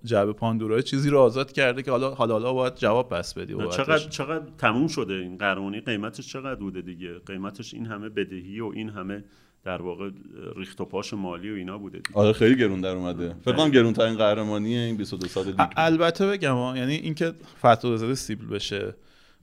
جعبه 0.03 0.33
پاندورای 0.33 0.83
چیزی 0.83 1.09
رو 1.09 1.19
آزاد 1.19 1.51
کرده 1.51 1.83
که 1.83 1.91
حالا 1.91 2.11
حالا 2.15 2.33
حالا 2.33 2.53
باید 2.53 2.75
جواب 2.75 3.09
پس 3.09 3.33
بدی. 3.33 3.53
چقدر 3.71 3.97
چقدر 3.97 4.45
تموم 4.57 4.87
شده 4.87 5.13
این 5.13 5.37
قهرمانی؟ 5.37 5.79
قیمتش 5.79 6.27
چقدر 6.33 6.55
بوده 6.59 6.81
دیگه؟ 6.81 7.19
قیمتش 7.25 7.73
این 7.73 7.85
همه 7.85 8.09
بدهی 8.09 8.59
و 8.59 8.71
این 8.75 8.89
همه 8.89 9.23
در 9.63 9.81
واقع 9.81 10.09
ریخت 10.55 10.81
و 10.81 10.85
پاش 10.85 11.13
مالی 11.13 11.51
و 11.51 11.55
اینا 11.55 11.77
بوده 11.77 11.97
دیگه. 11.97 12.19
آره 12.19 12.33
خیلی 12.33 12.55
گرون 12.55 12.81
در 12.81 12.95
اومده. 12.95 13.35
فکر 13.45 13.55
کنم 13.55 13.69
گرون 13.69 13.93
ترین 13.93 14.15
قهرمانی 14.17 14.77
این 14.77 14.97
22 14.97 15.27
سال 15.27 15.45
لیگ 15.45 15.55
ا- 15.59 15.67
البته 15.77 16.27
بگم 16.27 16.75
یعنی 16.75 16.95
اینکه 16.95 17.33
فتوزاده 17.59 18.15
سیبل 18.15 18.45
بشه 18.45 18.95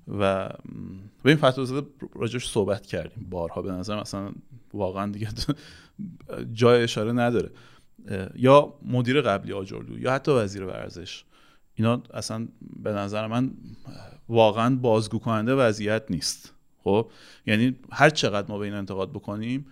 و 0.09 0.49
به 1.23 1.31
این 1.31 1.37
فتوزاده 1.37 1.87
راجعش 2.15 2.49
صحبت 2.49 2.87
کردیم 2.87 3.27
بارها. 3.31 3.63
به 3.63 3.73
نظر 3.73 4.01
مثلا 4.01 4.33
واقعا 4.75 5.13
دیگه 5.13 5.29
جای 6.53 6.83
اشاره 6.83 7.13
نداره. 7.13 7.51
یا 8.35 8.75
مدیر 8.83 9.21
قبلی 9.21 9.53
آجرلو 9.53 9.99
یا 9.99 10.13
حتی 10.13 10.31
وزیر 10.31 10.65
ورزش. 10.65 11.25
اینا 11.75 12.03
اصلا 12.15 12.49
به 12.83 12.93
نظر 12.93 13.27
من 13.27 13.51
واقعا 14.29 14.77
بازگو 14.77 15.19
کننده 15.19 15.55
وضعیت 15.55 16.03
نیست. 16.11 16.55
خب؟ 16.85 17.11
یعنی 17.47 17.77
هر 17.93 18.11
چقدر 18.11 18.49
ما 18.49 18.59
به 18.59 18.65
این 18.65 18.75
انتقاد 18.75 19.11
بکنیم 19.11 19.67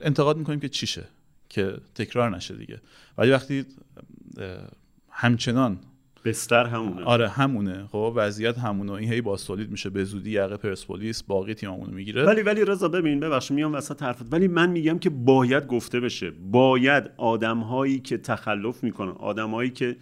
انتقاد 0.00 0.36
می‌کنیم 0.36 0.60
که 0.60 0.68
چیشه؟ 0.68 1.04
که 1.48 1.76
تکرار 1.94 2.36
نشه 2.36 2.56
دیگه. 2.56 2.80
ولی 3.18 3.30
وقتی 3.30 3.66
همچنان 5.10 5.78
بستر 6.24 6.66
همونه. 6.66 7.04
آره 7.04 7.28
همونه. 7.28 7.86
خب 7.92 8.12
وضعیت 8.16 8.58
همونه. 8.58 8.92
این 8.92 9.12
هی 9.12 9.20
باستولید 9.20 9.70
میشه. 9.70 9.90
به 9.90 10.04
زودی 10.04 10.30
یقه 10.30 10.56
پرسپولیس 10.56 11.22
باقی 11.22 11.54
تیممونو 11.54 11.92
می‌گیره. 11.92 12.24
ولی 12.24 12.42
ولی 12.42 12.64
رضا 12.64 12.88
ببین 12.88 13.20
ببخشید 13.20 13.56
میام 13.56 13.74
وسط 13.74 14.02
حرفت. 14.02 14.32
ولی 14.32 14.48
من 14.48 14.70
میگم 14.70 14.98
که 14.98 15.10
باید 15.10 15.66
گفته 15.66 16.00
بشه. 16.00 16.30
باید 16.50 17.10
آدم 17.16 17.58
هایی 17.58 17.98
که 17.98 18.18
تخلف 18.18 18.84
می‌کنن 18.84 19.10
آدم 19.10 19.50
هایی 19.50 19.70
که 19.70 19.96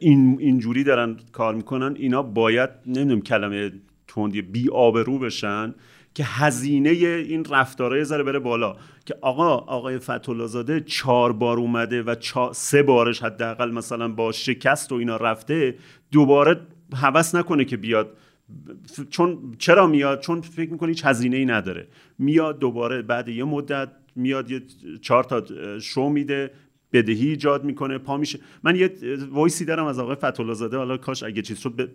این 0.00 0.36
اینجوری 0.40 0.84
دارن 0.84 1.16
کار 1.32 1.54
می‌کنن 1.54 1.94
اینا 1.98 2.22
باید 2.22 2.70
نمی‌دونم 2.86 3.20
کلمه 3.20 3.72
تندی 4.08 4.42
بی 4.42 4.68
آبرو 4.70 5.18
بشن. 5.18 5.74
که 6.18 6.24
هزینه 6.24 6.90
این 6.90 7.44
رفتارهای 7.44 8.04
ذره 8.04 8.22
بره 8.22 8.38
بالا. 8.38 8.76
که 9.06 9.14
آقا 9.20 9.56
آقای 9.56 9.98
فتولا 9.98 10.46
زاده 10.46 10.80
چهار 10.80 11.32
بار 11.32 11.58
اومده 11.58 12.02
و. 12.02 12.14
سه 12.52 12.82
بارش 12.82 13.22
حداقل 13.22 13.70
مثلا 13.70 14.08
با 14.08 14.32
شکست 14.32 14.92
و 14.92 14.94
اینا 14.94 15.16
رفته 15.16 15.74
دوباره 16.12 16.60
هوس 16.94 17.34
نکنه 17.34 17.64
که 17.64 17.76
بیاد. 17.76 18.16
چون 19.10 19.54
چرا 19.58 19.86
میاد؟ 19.86 20.20
چون 20.20 20.40
فکر 20.40 20.70
می‌کنه 20.70 20.88
هیچ 20.88 21.06
هزینه 21.06 21.36
ای 21.36 21.44
نداره. 21.44 21.86
میاد 22.18 22.58
دوباره 22.58 23.02
بعد 23.02 23.28
یه 23.28 23.44
مدت 23.44 23.88
میاد 24.16 24.50
یه 24.50 24.62
چهار 25.02 25.24
تا 25.24 25.44
شو 25.78 26.08
میده 26.08 26.50
بدهی 26.92 27.28
ایجاد 27.28 27.64
می‌کنه 27.64 27.98
پا 27.98 28.16
میشه. 28.16 28.38
من 28.62 28.76
یه 28.76 28.92
وایسی 29.30 29.64
دارم 29.64 29.86
از 29.86 29.98
آقای 29.98 30.16
فتولا 30.16 30.54
زاده 30.54 30.76
حالا 30.76 30.96
کاش 30.96 31.22
اگه 31.22 31.42
چیز 31.42 31.58
شد 31.58 31.90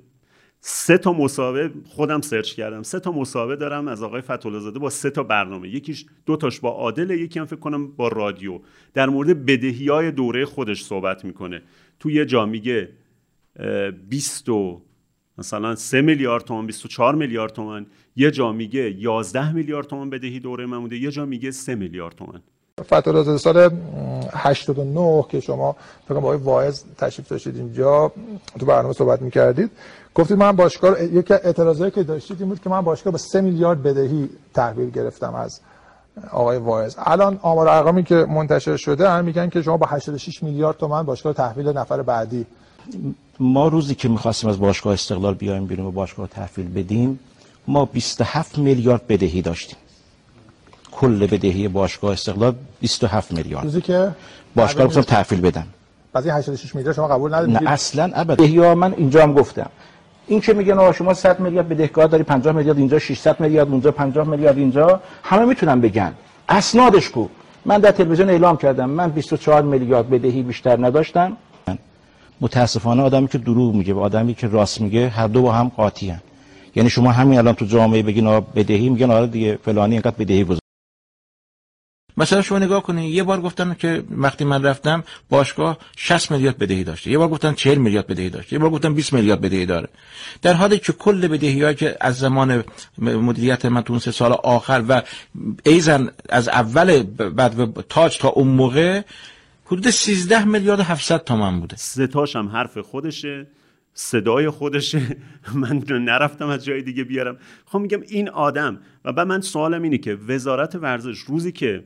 سه 0.66 0.98
تا 0.98 1.14
مسابقه 1.14 1.72
خودم 1.90 2.22
سرچ 2.22 2.54
کردم. 2.54 2.84
سه 2.84 3.00
تا 3.00 3.12
مسابقه 3.12 3.56
دارم 3.56 3.88
از 3.88 4.04
آقای 4.04 4.22
فتولا 4.22 4.60
زاده 4.60 4.80
با 4.80 4.90
سه 4.90 5.10
تا 5.10 5.24
برنامه. 5.24 5.70
یکیش 5.70 6.06
دو 6.26 6.38
تاش 6.38 6.60
با 6.60 6.70
عادل 6.70 7.10
یکی 7.10 7.40
هم 7.40 7.46
فکر 7.46 7.60
کنم 7.60 7.88
با 7.88 8.08
رادیو. 8.08 8.60
در 8.94 9.10
مورد 9.10 9.46
بدهی 9.46 9.88
های 9.90 10.12
دوره 10.12 10.46
خودش 10.46 10.84
صحبت 10.84 11.26
می‌کنه. 11.26 11.62
تو 12.00 12.12
یه 12.12 12.26
جا 12.26 12.46
میگه 12.46 12.90
اه، 13.60 13.92
20 13.92 14.50
و 14.50 14.82
مثلا 15.38 15.76
3 15.76 16.02
میلیارد 16.02 16.44
تومان 16.44 16.66
24 16.68 17.16
میلیارد 17.16 17.54
تومان. 17.54 17.86
یه 18.16 18.32
جا 18.32 18.52
میگه 18.52 18.92
11 19.00 19.54
میلیارد 19.54 19.88
تومان 19.88 20.10
بدهی 20.10 20.40
دوره 20.40 20.66
من 20.66 20.80
بوده. 20.80 20.98
یه 20.98 21.12
جا 21.12 21.26
میگه 21.26 21.52
3 21.52 21.76
میلیارد 21.76 22.16
تومان. 22.16 22.42
فتح 22.82 23.38
سال 23.38 23.68
م، 23.68 23.72
89 24.34 25.26
که 25.30 25.40
شما 25.40 25.76
فکر 26.06 26.14
کنم 26.14 26.18
آقای 26.18 26.38
واعظ 26.38 26.84
تشریف 26.98 27.28
داشتید 27.28 27.56
اینجا 27.56 28.12
تو 28.60 28.66
برنامه 28.66 28.94
صحبت 28.94 29.22
می‌کردید. 29.22 29.72
گفتید 30.16 30.38
من 30.38 30.52
باشگاه 30.52 30.92
رو- 30.92 31.04
یکی 31.18 31.34
اعتراضایی 31.34 31.92
که 31.92 32.04
داشتید 32.04 32.40
این 32.40 32.50
بود 32.50 32.62
که 32.62 32.70
من 32.70 32.82
باشگاه 32.82 33.12
با 33.12 33.18
3 33.18 33.42
میلیارد 33.42 33.84
بدهی 33.84 34.30
تحویل 34.54 34.90
گرفتم 34.90 35.36
از 35.36 35.60
آقای 36.32 36.58
واعظ. 36.58 36.96
الان 36.98 37.40
آمار 37.42 37.68
ارقامی 37.68 38.04
که 38.04 38.16
منتشر 38.16 38.78
شده 38.78 39.10
هم 39.10 39.26
میگن 39.26 39.50
که 39.50 39.62
شما 39.62 39.78
با 39.78 39.88
86 39.88 40.44
میلیارد 40.44 40.78
تومان 40.78 41.06
باشگاه 41.06 41.32
رو 41.34 41.38
تحویل 41.38 41.70
نفر 41.78 42.02
بعدی. 42.02 42.46
ما 43.40 43.68
روزی 43.68 43.96
که 43.96 44.10
می‌خواستیم 44.10 44.50
از 44.50 44.60
باشگاه 44.60 44.94
استقلال 44.94 45.34
بیایم 45.34 45.66
بیرون 45.66 45.86
و 45.86 45.92
باشگاه 45.92 46.28
تحویل 46.28 46.74
بدیم 46.74 47.20
ما 47.68 47.86
27 47.86 48.58
میلیارد 48.58 49.08
بدهی 49.08 49.42
داشتیم. 49.42 49.78
کل 50.92 51.28
بدهی 51.28 51.68
باشگاه 51.68 52.12
استقلال 52.12 52.56
27 52.82 53.32
میلیارد. 53.32 53.64
روزی 53.64 53.82
که 53.82 54.12
باشگاه 54.56 54.88
رو 54.88 55.02
تحویل 55.02 55.42
بدم 55.42 55.68
از 56.14 56.26
این 56.26 56.36
86 56.36 56.76
میلیارد 56.76 56.96
شما 56.96 57.08
قبول 57.08 57.34
ندارید؟ 57.34 57.58
نه 57.64 57.72
اصلا 57.72 58.12
ابدا. 58.14 58.64
ها 58.68 58.76
من 58.76 58.94
اینجا 58.94 59.24
هم 59.24 59.34
گفتم. 59.34 59.70
این 60.28 60.42
که 60.42 60.54
میگن 60.54 60.74
آقا 60.74 60.92
شما 60.92 61.14
100 61.14 61.40
میلیارد 61.40 61.70
بدهکار 61.70 62.08
داری 62.08 62.24
50 62.24 62.56
میلیارد 62.56 62.78
اینجا 62.78 63.00
600 63.00 63.40
میلیارد 63.40 63.70
اونجا 63.70 63.92
50 63.92 64.28
میلیارد 64.28 64.58
اینجا 64.58 65.00
همه 65.24 65.46
می‌تونن 65.46 65.82
بگن. 65.82 66.14
اسنادش 66.50 67.10
کو 67.10 67.28
من 67.66 67.78
در 67.78 67.92
تلویزیون 67.92 68.30
اعلام 68.30 68.58
کردم. 68.58 68.90
من 68.90 69.10
24 69.10 69.62
میلیارد 69.62 70.10
بدهی 70.10 70.44
بیشتر 70.44 70.86
نداشتم. 70.86 71.38
متاسفانه 72.42 73.04
آدمی 73.04 73.28
که 73.28 73.38
دروغ 73.38 73.76
میگه 73.76 73.94
و 73.94 74.00
آدمی 74.00 74.34
که 74.34 74.48
راست 74.48 74.82
میگه 74.82 75.10
هر 75.10 75.28
دو 75.28 75.42
با 75.42 75.52
هم 75.52 75.72
قاطی 75.78 76.10
هن. 76.10 76.22
یعنی 76.76 76.90
شما 76.90 77.12
همین 77.12 77.40
الان 77.40 77.54
تو 77.54 77.66
جامعه 77.66 78.04
بگین 78.04 78.28
آقا 78.28 78.48
بدهی 78.56 78.90
میگن 78.90 79.12
آره 79.12 79.28
دیگه 79.28 79.60
فلانی 79.66 79.94
اینقدر 79.94 80.16
بدهی 80.20 80.44
گذاشت. 80.44 80.63
مثلا 82.18 82.42
شما 82.42 82.60
نگاه 82.60 82.84
کنید 82.84 83.14
یه 83.14 83.24
بار 83.24 83.42
گفتن 83.42 83.74
که 83.80 84.04
وقتی 84.12 84.46
من 84.46 84.64
رفتم 84.64 85.04
باشگاه 85.30 85.78
60 85.98 86.32
میلیارد 86.32 86.58
بدهی 86.58 86.84
داشته. 86.84 87.12
یه 87.12 87.18
بار 87.18 87.28
گفتن 87.28 87.54
40 87.54 87.78
میلیارد 87.78 88.08
بدهی 88.08 88.30
داشته. 88.30 88.54
یه 88.54 88.60
بار 88.60 88.70
گفتن 88.70 88.94
20 88.94 89.14
میلیارد 89.14 89.42
بدهی 89.42 89.66
داره. 89.66 89.88
در 90.42 90.54
حالی 90.54 90.80
که 90.80 90.94
کل 90.94 91.28
بدهی 91.28 91.76
که 91.76 91.98
از 92.02 92.18
زمان 92.18 92.64
مدیریت 92.98 93.66
من 93.66 93.82
تو 93.82 94.00
سه 94.00 94.12
سال 94.12 94.32
آخر 94.32 94.84
و 94.90 95.02
ایزن 95.66 96.10
از 96.30 96.50
اول 96.50 97.04
بعد 97.04 97.86
تاج 97.90 98.18
تا 98.18 98.30
اون 98.30 98.48
موقع 98.48 99.02
حدود 99.66 99.90
13 99.90 100.46
میلیارد 100.46 100.80
و 100.80 100.84
700 100.84 101.24
تومان 101.24 101.60
بوده. 101.60 101.76
ستاش 101.76 102.36
هم 102.36 102.48
حرف 102.48 102.78
خودشه 102.78 103.48
صدای 103.94 104.50
خودشه. 104.50 105.02
من 105.56 105.84
نرفتم 105.90 106.48
از 106.48 106.66
جای 106.66 106.82
دیگه 106.82 107.04
بیارم. 107.04 107.38
خب 107.66 107.80
میگم 107.80 108.02
این 108.08 108.30
آدم 108.30 108.80
و 109.06 109.14
بعد 109.14 109.28
من 109.28 109.42
سوالم 109.42 109.82
اینه 109.82 109.98
که 109.98 110.16
وزارت 110.16 110.76
ورزش 110.76 111.20
روزی 111.20 111.52
که 111.52 111.84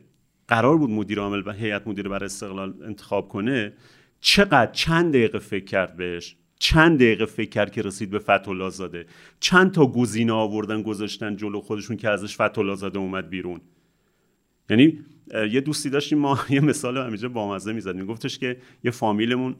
قرار 0.47 0.77
بود 0.77 0.89
مدیر 0.89 1.19
عامل 1.19 1.43
و 1.45 1.51
هیئت 1.51 1.87
مدیره 1.87 2.09
بر 2.09 2.23
استقلال 2.23 2.73
انتخاب 2.83 3.29
کنه 3.29 3.73
چقدر 4.21 4.71
چند 4.71 5.13
دقیقه 5.13 5.39
فکر 5.39 5.65
کرد 5.65 5.97
بهش؟ 5.97 6.35
چند 6.59 6.95
دقیقه 6.95 7.25
فکر 7.25 7.49
کرد 7.49 7.71
که 7.71 7.81
رسید 7.81 8.09
به 8.09 8.19
فتح 8.19 8.69
زاده؟ 8.69 9.05
چند 9.39 9.71
تا 9.71 9.85
گزینه 9.85 10.33
آوردن 10.33 10.81
گذاشتن 10.81 11.35
جلو 11.35 11.61
خودشون 11.61 11.97
که 11.97 12.09
ازش 12.09 12.35
فتح 12.41 12.75
زاده 12.75 12.99
اومد 12.99 13.29
بیرون؟ 13.29 13.61
یعنی 14.69 14.99
یه 15.51 15.61
دوستی 15.61 15.89
داشتیم 15.89 16.17
ما 16.17 16.39
یه 16.49 16.59
مثال 16.59 16.97
همینجا 16.97 17.29
بامزه 17.29 17.73
می‌زدیم. 17.73 18.05
گفتش 18.05 18.39
که 18.39 18.57
یه 18.83 18.91
فامیلمون 18.91 19.55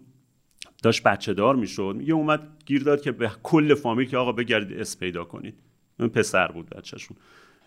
داشت 0.84 1.04
بچه 1.04 1.34
دار 1.34 1.56
می‌شد 1.56 1.98
یه 2.06 2.14
اومد 2.14 2.48
گیر 2.66 2.84
داد 2.84 3.02
که 3.02 3.12
به 3.12 3.32
کل 3.44 3.74
فامیل 3.74 4.08
که 4.08 4.18
آقا 4.18 4.32
بگردید 4.32 4.80
اس 4.80 5.00
پیدا 5.00 5.24
کنید. 5.24 5.56
اون 6.00 6.10
پسر 6.10 6.48
بود 6.48 6.70
بچهشون. 6.70 7.18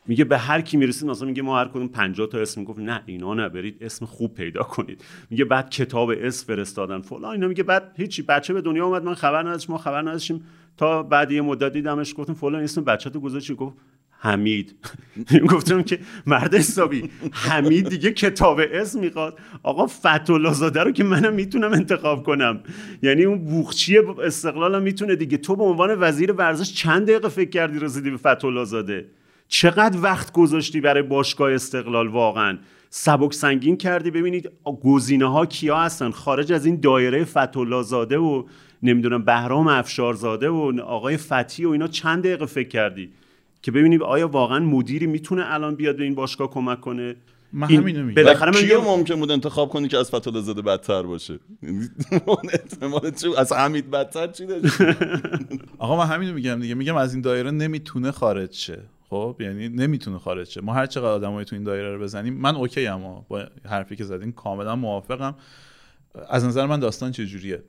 میگه 0.06 0.24
به 0.24 0.38
هر 0.38 0.60
کی 0.60 0.76
می‌رسید 0.76 1.08
مثلا 1.08 1.28
میگه 1.28 1.42
ما 1.42 1.58
هر 1.58 1.68
کدوم 1.68 1.88
50 1.88 2.26
تا 2.26 2.38
اسم 2.38 2.64
گفت 2.64 2.78
نه 2.78 3.02
اینا 3.06 3.34
نه 3.34 3.48
برید 3.48 3.76
اسم 3.80 4.06
خوب 4.06 4.34
پیدا 4.34 4.62
کنید. 4.62 5.04
میگه 5.30 5.44
بعد 5.44 5.70
کتاب 5.70 6.10
اسم 6.22 6.46
فرستادن. 6.46 7.00
فلان 7.00 7.32
اینا 7.32 7.48
میگه 7.48 7.62
بعد 7.62 7.92
هیچی 7.96 8.22
بچه 8.22 8.52
به 8.52 8.60
دنیا 8.60 8.86
اومد 8.86 9.04
من 9.04 9.14
خبر 9.14 9.42
نداشتم 9.42 9.72
ما 9.72 9.78
خبر 9.78 10.02
نداشتیم. 10.02 10.44
تا 10.76 11.02
بعد 11.02 11.30
یه 11.32 11.40
مدت 11.40 11.72
دیدمش 11.72 12.14
گفتم 12.16 12.34
فلان 12.34 12.62
اسم 12.62 12.84
بچه 12.84 13.10
تو 13.10 13.20
گذاشتی 13.20 13.54
گفت 13.54 13.76
حمید. 14.10 14.74
گفتم 15.52 15.82
که 15.82 15.98
مرد 16.26 16.54
حسابی 16.54 17.10
حمید 17.32 17.88
دیگه 17.88 18.12
کتاب 18.12 18.60
اسم 18.72 19.00
می‌خواد. 19.00 19.38
آقا 19.62 19.86
فتولا 19.86 20.52
زاده 20.52 20.82
رو 20.82 20.92
که 20.92 21.04
منم 21.04 21.34
می‌تونم 21.34 21.72
انتخاب 21.72 22.22
کنم. 22.22 22.60
یعنی 23.02 23.24
اون 23.24 23.44
بوخچی 23.44 23.98
استقلالم 23.98 24.82
می‌تونه 24.82 25.16
دیگه. 25.16 25.36
تو 25.36 25.56
به 25.56 25.64
عنوان 25.64 25.96
وزیر 26.00 26.32
ورزش 26.32 26.74
چند 26.74 27.02
دقیقه 27.10 27.28
فکر 27.28 27.50
کردی 27.50 27.78
رسیدی 27.78 28.10
به 28.10 28.16
فتولا 28.16 28.64
زاده 28.64 29.06
چقدر 29.54 29.98
وقت 30.02 30.32
گذاشتی 30.32 30.80
برای 30.80 31.02
باشگاه 31.02 31.52
استقلال 31.52 32.08
واقعا؟ 32.08 32.58
سبک 32.90 33.32
سنگین 33.34 33.76
کردی. 33.76 34.10
ببینید 34.10 34.50
گزینه 34.82 35.30
ها 35.30 35.46
کیا 35.46 35.76
هستن؟ 35.78 36.10
خارج 36.10 36.52
از 36.52 36.66
این 36.66 36.80
دایره 36.80 37.24
فتولا 37.24 37.82
زاده 37.82 38.18
و 38.18 38.44
نمی‌دونم 38.82 39.24
بهرام 39.24 39.68
افشارزاده 39.68 40.48
و 40.48 40.80
آقای 40.86 41.16
فتی 41.16 41.64
و 41.64 41.70
اینا 41.70 41.88
چند 41.88 42.22
دقیقه 42.24 42.46
فکر 42.46 42.68
کردی 42.68 43.10
که 43.62 43.70
ببینیم 43.72 44.02
آیا 44.02 44.28
واقعا 44.28 44.58
مدیری 44.58 45.06
می‌تونه 45.06 45.44
الان 45.54 45.74
بیاد 45.74 45.96
به 45.96 46.04
این 46.04 46.14
باشگاه 46.14 46.50
کمک 46.50 46.80
کنه؟ 46.80 47.16
من 47.52 47.68
این- 47.68 47.80
همینو 47.80 48.02
میگم. 48.02 48.22
بالاخره 48.22 48.50
من 48.50 48.60
کیو 48.60 48.80
ممکن 48.80 49.14
بود 49.16 49.30
انتخاب 49.30 49.68
کنی 49.68 49.88
که 49.88 49.98
از 49.98 50.10
فتوله 50.14 50.40
زاده 50.40 50.62
بدتر 50.62 51.02
باشه؟ 51.02 51.38
یعنی 51.62 51.88
احتمال 52.52 53.10
چی 53.10 53.26
از 53.38 53.52
حمید 53.52 53.90
بدتر 53.90 54.26
چی 54.26 54.46
داشت؟ 54.46 54.74
آقا 55.78 55.96
من 55.96 56.06
همینو 56.06 56.32
میگم 56.34 56.60
دیگه. 56.60 56.74
میگم 56.74 56.96
از 56.96 57.12
این 57.14 57.22
دایره 57.22 57.50
نمی‌تونه 57.50 58.10
خارج 58.10 58.52
شه. 58.52 58.78
خب 59.10 59.36
یعنی 59.40 59.68
نمی‌تونه 59.68 60.18
خارج 60.18 60.48
شه. 60.48 60.60
ما 60.60 60.74
هر 60.74 60.86
چقدر 60.86 61.08
آدمای 61.08 61.44
تو 61.44 61.56
این 61.56 61.64
دایره 61.64 61.94
رو 61.94 62.02
بزنیم 62.02 62.34
من 62.34 62.56
اوکی 62.56 62.86
ام 62.86 63.24
با 63.28 63.46
حرفی 63.64 63.96
که 63.96 64.04
زدین 64.04 64.32
کاملا 64.32 64.76
موافقم. 64.76 65.34
از 66.28 66.44
نظر 66.44 66.66
من 66.66 66.80
داستان 66.80 67.10
چه 67.10 67.26
جوریه؟ 67.26 67.62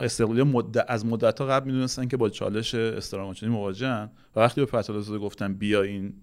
استقلالی 0.00 0.42
مدت 0.42 0.84
از 0.88 1.06
مدت 1.06 1.40
ها 1.40 1.46
قبل 1.46 1.66
می‌دونستن 1.66 2.08
که 2.08 2.16
با 2.16 2.28
چالش 2.28 2.74
استراماچونی 2.74 3.52
مواجهن. 3.52 4.10
و 4.36 4.40
وقتی 4.40 4.60
به 4.60 4.66
فتح 4.66 5.00
زاده 5.00 5.18
گفتن 5.18 5.54
بیا 5.54 5.82
این 5.82 6.14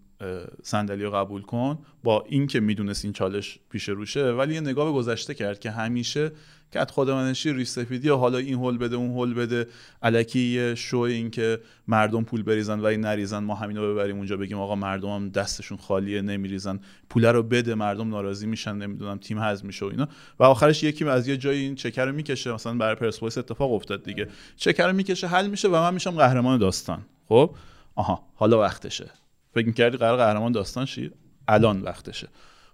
صندلی 0.64 1.04
رو 1.04 1.12
قبول 1.12 1.42
کن. 1.42 1.80
با 2.04 2.26
این 2.30 2.48
که 2.48 2.60
می‌دونست 2.60 3.06
این 3.06 3.14
چالش 3.14 3.60
پیش 3.70 3.90
روشه 3.90 4.32
ولی 4.32 4.54
یه 4.54 4.62
نگاه 4.62 4.86
به 4.86 4.92
گذشته 4.92 5.34
کرد 5.34 5.60
که 5.60 5.72
همیشه 5.72 6.32
از 6.74 6.88
خودمنشی 6.92 7.54
ریش 7.54 7.68
سفیدی 7.68 8.10
حالا 8.10 8.38
این 8.38 8.54
هول 8.54 8.78
بده 8.78 8.96
اون 8.96 9.12
هول 9.12 9.34
بده. 9.34 9.68
الکی 10.02 10.74
شو 10.76 10.98
این 10.98 11.32
که 11.32 11.60
مردم 11.88 12.24
پول 12.24 12.44
بریزن 12.44 12.80
و 12.80 12.86
این 12.86 13.02
نریزن 13.02 13.40
ما 13.40 13.56
همینو 13.56 13.94
ببریم 13.94 14.18
اونجا 14.18 14.38
بگیم 14.38 14.60
آقا 14.60 14.76
مردم 14.76 15.10
هم 15.10 15.30
دستشون 15.30 15.78
خالیه 15.78 16.22
نمیریزن. 16.22 16.80
پول 17.10 17.26
رو 17.26 17.44
بده 17.44 17.76
مردم 17.76 18.10
ناراضی 18.10 18.48
میشن 18.48 18.76
نمی‌دونم 18.76 19.18
تیم 19.18 19.40
حذف 19.40 19.64
میشه 19.64 19.86
و 19.86 19.90
اینا. 19.90 20.08
و 20.40 20.44
آخرش 20.44 20.84
یکی 20.84 21.06
از 21.06 21.28
یه 21.28 21.38
جایی 21.38 21.62
این 21.62 21.76
چکر 21.76 22.06
رو 22.06 22.12
می‌کشه 22.12 22.54
مثلا 22.54 22.74
برای 22.74 22.96
پرسپولیس 22.96 23.38
اتفاق 23.38 23.74
افتاد 23.74 24.04
دیگه. 24.04 24.28
چکر 24.56 24.88
رو 24.88 24.94
می‌کشه 24.94 25.28
حل 25.28 25.48
میشه 25.48 25.68
و 25.68 25.72
من 25.72 25.94
میشم 25.94 26.12
قهرمان 26.12 26.60
داستان. 26.60 27.06
خب؟ 27.30 27.56
آها 27.96 28.24
حالا 28.36 28.60
وقتشه. 28.60 29.12
فکر 29.58 29.68
می‌کردی 29.68 29.98
قرار 29.98 30.18
قهرمان 30.18 30.52
داستان 30.52 30.86
شی 30.86 31.12
الان 31.48 31.82
وقتشه. 31.82 32.28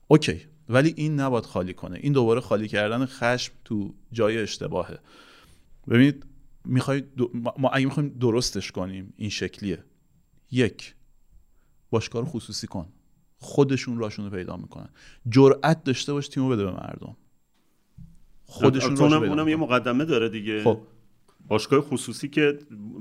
اوکی 0.07 0.41
ولی 0.69 0.93
این 0.97 1.19
نباید 1.19 1.45
خالی 1.45 1.73
کنه. 1.73 1.99
این 2.01 2.13
دوباره 2.13 2.41
خالی 2.41 2.67
کردن 2.67 3.05
خشم 3.05 3.53
تو 3.65 3.93
جای 4.11 4.37
اشتباهه. 4.37 4.99
ببینید 5.87 6.25
می‌خوای 6.65 7.03
ما 7.33 7.53
ما 7.57 7.69
اگه 7.69 7.85
می‌خوایم 7.85 8.09
درستش 8.09 8.71
کنیم 8.71 9.13
این 9.17 9.29
شکلیه. 9.29 9.83
یک 10.51 10.95
باشگاه 11.89 12.21
رو 12.21 12.27
خصوصی 12.27 12.67
کن. 12.67 12.87
خودشون 13.37 13.97
راشون 13.97 14.25
رو 14.25 14.31
پیدا 14.31 14.57
می‌کنن. 14.57 14.89
جرأت 15.29 15.83
داشته 15.83 16.13
باش 16.13 16.27
تیمو 16.27 16.49
بده 16.49 16.63
به 16.63 16.71
مردم. 16.71 17.17
خودشون 18.45 18.89
راشون 18.89 19.13
اونم, 19.13 19.29
اونم 19.29 19.47
یه. 19.47 19.55
مقدمه 19.55 20.05
داره 20.05 20.29
دیگه. 20.29 20.63
خب. 20.63 20.81
باشگاه 21.47 21.81
خصوصی 21.81 22.29
که 22.29 22.59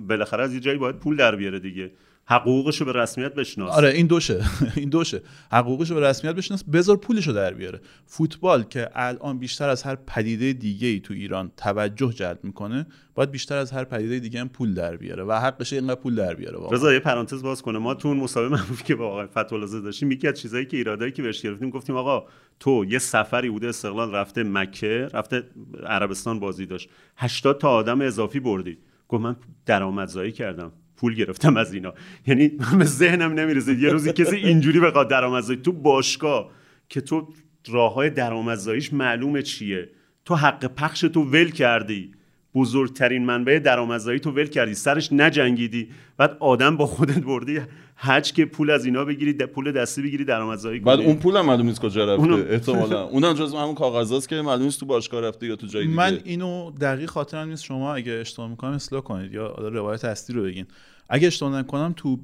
بالاخره 0.08 0.42
از 0.42 0.54
یه 0.54 0.60
جایی 0.60 0.78
باید 0.78 0.96
پول 0.96 1.16
در 1.16 1.36
بیاره 1.36 1.58
دیگه. 1.58 1.92
حقوقش 2.26 2.76
رو 2.80 2.86
به 2.86 2.92
رسمیت 2.92 3.34
بشناس. 3.34 3.76
آره 3.76 3.88
این 3.88 4.06
دوشه 4.06 4.44
این 4.76 4.88
دوشه. 4.88 5.22
حقوقش 5.52 5.90
رو 5.90 5.96
به 5.96 6.08
رسمیت 6.08 6.34
بشناس. 6.34 6.64
بذار 6.64 6.96
پولش 6.96 7.26
رو 7.26 7.32
در 7.32 7.54
بیاره. 7.54 7.80
فوتبال 8.06 8.62
که 8.62 8.90
الان 8.94 9.38
بیشتر 9.38 9.68
از 9.68 9.82
هر 9.82 9.96
پدیده 10.06 10.52
دیگه 10.52 10.88
ای 10.88 11.00
تو 11.00 11.14
ایران 11.14 11.52
توجه 11.56 12.12
جلب 12.12 12.38
می‌کنه 12.42 12.86
باید 13.14 13.30
بیشتر 13.30 13.56
از 13.56 13.72
هر 13.72 13.84
پدیده 13.84 14.18
دیگه 14.18 14.40
هم 14.40 14.48
پول 14.48 14.74
در 14.74 14.96
بیاره 14.96 15.24
و 15.24 15.32
حقشه 15.32 15.76
اینقدر 15.76 16.00
پول 16.00 16.14
در 16.14 16.34
بیاره 16.34 16.58
واقعا. 16.58 16.76
رضا 16.76 16.92
یه 16.92 16.98
پرانتز 16.98 17.42
باز 17.42 17.62
کنه. 17.62 17.78
ما 17.78 17.94
تو 17.94 18.08
اون 18.08 18.16
مسابقه 18.16 18.48
معروفی 18.48 18.84
که 18.84 18.94
با 18.94 19.06
آقای 19.08 19.26
فتوالازه 19.26 19.80
داشتیم 19.80 20.10
یکی 20.10 20.28
از 20.28 20.40
چیزایی 20.40 20.66
که 20.66 20.76
ایرادایی 20.76 21.12
که 21.12 21.22
بهش 21.22 21.42
گرفتیم 21.42 21.70
گفتیم 21.70 21.96
آقا 21.96 22.26
تو 22.60 22.84
یه 22.88 22.98
سفری 22.98 23.50
بوده 23.50 23.68
استقلال 23.68 24.14
رفته 24.14 24.42
مکه 24.42 25.08
رفته 25.12 25.42
عربستان 25.86 26.40
بازی 26.40 26.66
داشت. 26.66 26.88
80 27.16 27.60
تا 27.60 27.70
آدم 27.70 28.00
اضافی 28.00 28.40
بردی. 28.40 28.78
گفت 29.08 29.22
من 29.22 29.36
درآمدزایی 29.66 30.32
کردم. 30.32 30.72
پول 31.02 31.14
گرفتم 31.14 31.56
از 31.56 31.74
اینا. 31.74 31.94
یعنی 32.26 32.48
به 32.78 32.84
ذهنم 32.84 33.32
نمی‌رسید. 33.32 33.78
یه 33.78 33.88
روزی 33.88 34.12
کسی 34.12 34.36
اینجوری 34.36 34.80
بخواد 34.80 35.10
درآمدزایی 35.10 35.60
تو 35.60 35.72
باشگاه 35.72 36.50
که 36.88 37.00
تو 37.00 37.28
راه 37.68 37.94
های 37.94 38.10
درآمدزاییش 38.10 38.92
معلومه 38.92 39.42
چیه؟ 39.42 39.90
تو 40.24 40.34
حق 40.34 40.66
پخش 40.66 41.00
تو 41.00 41.22
ول 41.22 41.50
کردی. 41.50 42.10
بزرگترین 42.54 43.24
منبع 43.24 43.58
درآمدزایی 43.58 44.18
تو 44.20 44.30
ول 44.30 44.46
کردی 44.46 44.74
سرش 44.74 45.12
نجنگیدی. 45.12 45.88
بعد 46.16 46.36
آدم 46.40 46.76
با 46.76 46.86
خودت 46.86 47.18
بردی 47.18 47.60
حج 47.96 48.32
که 48.32 48.44
پول 48.44 48.70
از 48.70 48.84
اینا 48.84 49.04
بگیری 49.04 49.32
پول 49.32 49.72
دستی 49.72 50.02
بگیری 50.02 50.24
درآمدزایی 50.24 50.80
کنی. 50.80 50.96
بعد 50.96 51.06
اون 51.06 51.16
پول 51.16 51.36
هم 51.36 51.46
معلوم 51.46 51.66
نیست 51.66 51.80
کجا 51.80 52.04
رفته 52.04 52.22
اونم- 52.32 52.46
احتمالا. 52.50 53.02
اونم 53.04 53.32
جز 53.34 53.54
همون 53.54 53.74
کاغذاست 53.74 54.28
که 54.28 54.42
معلوم 54.42 54.64
نیست 54.64 54.80
تو 54.80 54.86
باشگاه 54.86 55.20
رفته 55.20 55.46
یا 55.46 55.56
تو 55.56 55.66
جای 55.66 55.82
دیگه. 55.84 55.96
من 55.96 56.18
اینو 56.24 56.70
دقیق 56.70 57.10
خاطرم 57.10 57.48
نیست. 57.48 57.64
شما 57.64 57.94
اگه 57.94 58.12
اشتباه 58.12 58.50
می‌کنم 58.50 58.70
اصلاح 58.72 59.02
کنید 59.02 59.32
یا 59.32 59.46
روایت 59.54 60.04
اصلی 60.04 60.36
رو 60.36 60.42
بگین. 60.42 60.66
اگه 61.08 61.26
اشتباه 61.26 61.58
نکنم 61.58 61.94
تو 61.96 62.18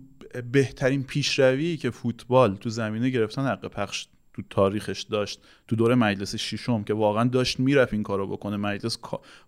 بهترین 0.52 1.02
پیشروی 1.02 1.76
که 1.76 1.90
فوتبال 1.90 2.56
تو 2.56 2.70
زمینه 2.70 3.10
گرفتن 3.10 3.42
حق 3.46 3.66
پخش 3.68 4.06
تو 4.38 4.44
تاریخش 4.50 5.02
داشت 5.02 5.40
تو 5.68 5.76
دوره 5.76 5.94
مجلس 5.94 6.36
ششم 6.36 6.84
که 6.84 6.94
واقعا 6.94 7.28
داشت 7.28 7.60
می‌رفت 7.60 7.92
این 7.92 8.02
کارو 8.02 8.26
بکنه 8.26 8.56
مجلس 8.56 8.98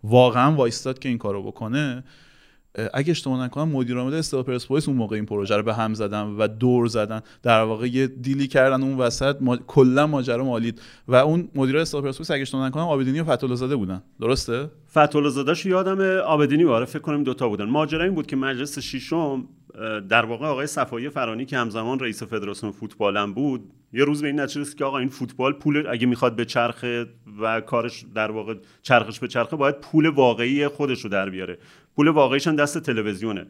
واقعا 0.04 0.54
وایستاد 0.54 0.98
که 0.98 1.08
این 1.08 1.18
کارو 1.18 1.42
بکنه. 1.42 2.04
اگه 2.94 3.10
اشتباه 3.10 3.44
نکنم 3.44 3.68
مدیر 3.68 3.96
عامل 3.96 4.14
استقلال 4.14 4.44
پرسپولیس 4.44 4.88
اون 4.88 4.96
موقع 4.96 5.16
این 5.16 5.26
پروژه 5.26 5.56
رو 5.56 5.62
به 5.62 5.74
هم 5.74 5.94
زدن 5.94 6.22
و 6.22 6.48
دور 6.48 6.86
زدن. 6.86 7.20
در 7.42 7.62
واقع 7.62 7.86
یه 7.86 8.06
دیلی 8.06 8.46
کردن 8.46 8.82
اون 8.82 8.98
وسط 8.98 9.36
ما... 9.40 9.56
کلا 9.56 10.06
ماجرا 10.06 10.44
مالید. 10.44 10.82
و 11.08 11.14
اون 11.14 11.48
مدیر 11.54 11.78
استقلال 11.78 12.04
پرسپولیس 12.04 12.30
اگه 12.30 12.42
اشتباه 12.42 12.66
نکنم 12.66 12.82
آبدینی 12.82 13.20
و 13.20 13.24
فتولا 13.24 13.54
زاده 13.54 13.76
بودن. 13.76 14.02
درسته؟ 14.20 14.70
فتولا 14.90 15.28
زاده‌شو 15.28 15.68
یادم 15.68 16.00
آبدینی 16.26 16.64
باره 16.64 16.84
فکر 16.84 17.02
کنم 17.02 17.24
دوتا 17.24 17.48
بودن. 17.48 17.64
ماجرا 17.64 18.04
این 18.04 18.14
بود 18.14 18.26
که 18.26 18.36
مجلس 18.36 18.78
ششم 18.78 19.48
در 20.08 20.24
واقع 20.24 20.46
آقای 20.46 20.66
صفایی 20.66 21.08
فرانی 21.08 21.44
که 21.44 21.58
همزمان 21.58 21.98
رئیس 21.98 22.22
فدراسیون 22.22 22.72
فوتبال 22.72 23.16
هم 23.16 23.34
بود 23.34 23.70
یه 23.92 24.04
روز 24.04 24.22
به 24.22 24.28
این 24.28 24.40
نتیجه 24.40 24.74
که 24.74 24.84
آقا 24.84 24.98
این 24.98 25.08
فوتبال 25.08 25.52
پول 25.52 25.86
اگه 25.86 26.06
می‌خواد 26.06 26.36
به 26.36 26.44
چرخه 26.44 27.06
و 27.40 27.60
کارش 27.60 28.04
در 28.14 28.30
واقع 28.30 28.54
چرخش 28.82 29.18
به 29.18 29.28
چرخه 29.28 29.56
باید 29.56 29.80
پول 29.80 30.06
واقعی 30.06 30.68
خودش 30.68 31.00
رو 31.00 31.10
در 31.10 31.30
بیاره. 31.30 31.58
پول 31.96 32.08
واقعیش 32.08 32.46
هم 32.46 32.56
دست 32.56 32.78
تلویزیونه. 32.78 33.46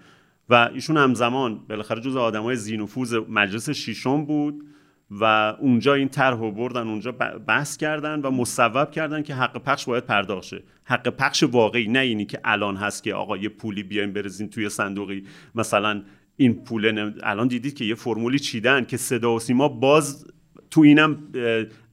و 0.49 0.71
ایشون 0.75 0.97
همزمان 0.97 1.61
بالاخره 1.69 2.01
جز 2.01 2.17
آدمای 2.17 2.57
زینفوز 2.57 3.15
مجلس 3.15 3.71
ششم 3.71 4.25
بود 4.25 4.65
و 5.11 5.25
اونجا 5.61 5.95
این 5.95 6.09
طرح 6.09 6.51
بردن 6.51 6.89
اونجا 6.89 7.13
بحث 7.47 7.77
کردن 7.77 8.21
و 8.21 8.31
مصوب 8.31 8.91
کردن 8.91 9.23
که 9.23 9.35
حق 9.35 9.63
پخش 9.63 9.85
باید 9.85 10.05
پرداخت 10.05 10.47
شه. 10.47 10.63
حق 10.85 11.09
پخش 11.09 11.43
واقعی 11.43 11.89
نه 11.89 11.99
اینی 11.99 12.25
که 12.25 12.41
الان 12.45 12.77
هست 12.77 13.03
که 13.03 13.15
آقا 13.15 13.37
یه 13.37 13.49
پولی 13.49 13.83
بیایم 13.83 14.13
برزین 14.13 14.51
توی 14.51 14.69
صندوقی. 14.69 15.25
مثلا 15.55 16.03
این 16.41 16.55
پول 16.55 17.13
الان 17.23 17.49
دیدید 17.49 17.75
که 17.75 17.85
یه 17.85 17.95
فرمولی 17.95 18.39
چیدن 18.39 18.85
که 18.85 18.97
صدا 18.97 19.35
و 19.35 19.39
سیما 19.39 19.69
باز 19.69 20.27
تو 20.71 20.81
اینم 20.81 21.19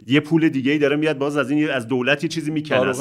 یه 0.07 0.19
پول 0.19 0.49
دیگه 0.49 0.71
ای 0.71 0.77
داره 0.77 0.95
میاد 0.95 1.17
باز 1.17 1.37
از 1.37 1.51
این 1.51 1.69
از 1.69 1.87
دولت 1.87 2.23
یه 2.23 2.29
چیزی 2.29 2.51
می‌کنه. 2.51 2.93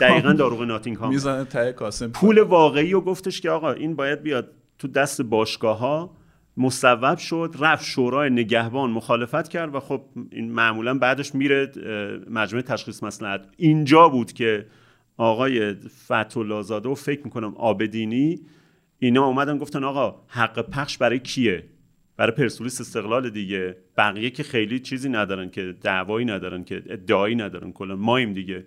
دقیقا 0.00 0.32
داروغ 0.32 0.62
ناتینگهام 0.62 1.10
می‌زنه 1.10 1.44
ته 1.44 1.72
کاسه. 1.72 2.08
پول 2.08 2.38
واقعی 2.38 2.90
رو 2.90 3.00
گفتش 3.00 3.40
که 3.40 3.50
آقا 3.50 3.72
این 3.72 3.96
باید 3.96 4.22
بیاد 4.22 4.52
تو 4.78 4.88
دست 4.88 5.22
باشگاه 5.22 5.78
ها 5.78 6.16
مصوب 6.56 7.16
شد 7.16 7.54
رفت 7.60 7.84
شورای 7.84 8.30
نگهبان 8.30 8.90
مخالفت 8.90 9.48
کرد 9.48 9.74
و 9.74 9.80
خب 9.80 10.02
این 10.30 10.52
معمولا 10.52 10.98
بعدش 10.98 11.34
میره 11.34 11.72
اه، 11.76 12.32
مجموعه 12.32 12.62
تشخیص 12.62 13.02
مصلحت. 13.02 13.48
اینجا 13.56 14.08
بود 14.08 14.32
که 14.32 14.66
آقای 15.16 15.74
فتولازاده 16.04 16.88
و 16.88 16.94
فکر 16.94 17.20
می‌کنم 17.24 17.54
آبدینی 17.56 18.40
اینا 19.04 19.26
اومدن 19.26 19.58
گفتن 19.58 19.84
آقا 19.84 20.24
حق 20.28 20.70
پخش 20.70 20.98
برای 20.98 21.18
کیه؟ 21.18 21.64
برای 22.16 22.32
پرسپولیس 22.32 22.80
استقلال 22.80 23.30
دیگه. 23.30 23.76
بقیه 23.96 24.30
که 24.30 24.42
خیلی 24.42 24.78
چیزی 24.78 25.08
ندارن 25.08 25.50
که 25.50 25.74
دعوایی 25.82 26.26
ندارن 26.26 26.64
که 26.64 26.82
ادعایی 26.86 27.34
ندارن. 27.34 27.72
کلا 27.72 27.96
مایم 27.96 28.32
دیگه. 28.32 28.66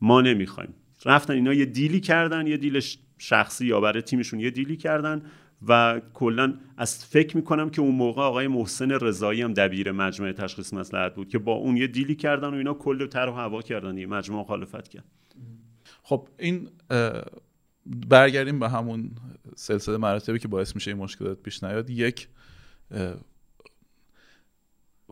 ما 0.00 0.20
نمی‌خوایم. 0.20 0.74
رفتن 1.04 1.34
اینا 1.34 1.54
یه 1.54 1.64
دیلی 1.64 2.00
کردن 2.00 2.46
یه 2.46 2.56
دیل 2.56 2.80
شخصی 3.18 3.66
یا 3.66 3.80
برای 3.80 4.02
تیمشون 4.02 4.40
یه 4.40 4.50
دیلی 4.50 4.76
کردن 4.76 5.22
و 5.68 6.00
کلا 6.14 6.54
از 6.76 7.04
فکر 7.04 7.36
می‌کنم 7.36 7.70
که 7.70 7.80
اون 7.80 7.94
موقع 7.94 8.22
آقای 8.22 8.48
محسن 8.48 8.90
رضایی 8.90 9.42
هم 9.42 9.52
دبیر 9.52 9.92
مجمع 9.92 10.32
تشخیص 10.32 10.74
مصلحت 10.74 11.14
بود 11.14 11.28
که 11.28 11.38
با 11.38 11.52
اون 11.52 11.76
یه 11.76 11.86
دیلی 11.86 12.14
کردن 12.14 12.48
و 12.48 12.54
اینا 12.54 12.74
کل 12.74 13.06
طرح 13.06 13.32
هوا 13.32 13.62
کردن 13.62 13.98
یه 13.98 14.06
مجمع 14.06 14.40
مخالفت 14.40 14.88
کرد. 14.88 15.04
خب 16.02 16.28
این 16.38 16.68
برگردیم 17.88 18.58
به 18.58 18.68
همون 18.68 19.10
سلسله 19.56 19.96
مراتبی 19.96 20.38
که 20.38 20.48
باعث 20.48 20.74
میشه 20.74 20.90
این 20.90 21.00
مشکلات 21.00 21.38
پیش 21.38 21.64
نیاد. 21.64 21.90
یک 21.90 22.28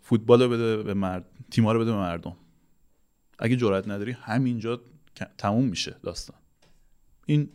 فوتبال 0.02 0.42
رو 0.42 0.48
بده 0.48 0.82
به 0.82 0.94
مرد 0.94 1.24
تیما 1.50 1.72
رو 1.72 1.80
بده 1.80 1.90
به 1.90 1.96
مردم. 1.96 2.36
اگه 3.38 3.56
جرئت 3.56 3.88
نداری 3.88 4.12
همینجا 4.12 4.82
تموم 5.38 5.64
میشه 5.64 5.96
داستان. 6.02 6.36
این 7.26 7.48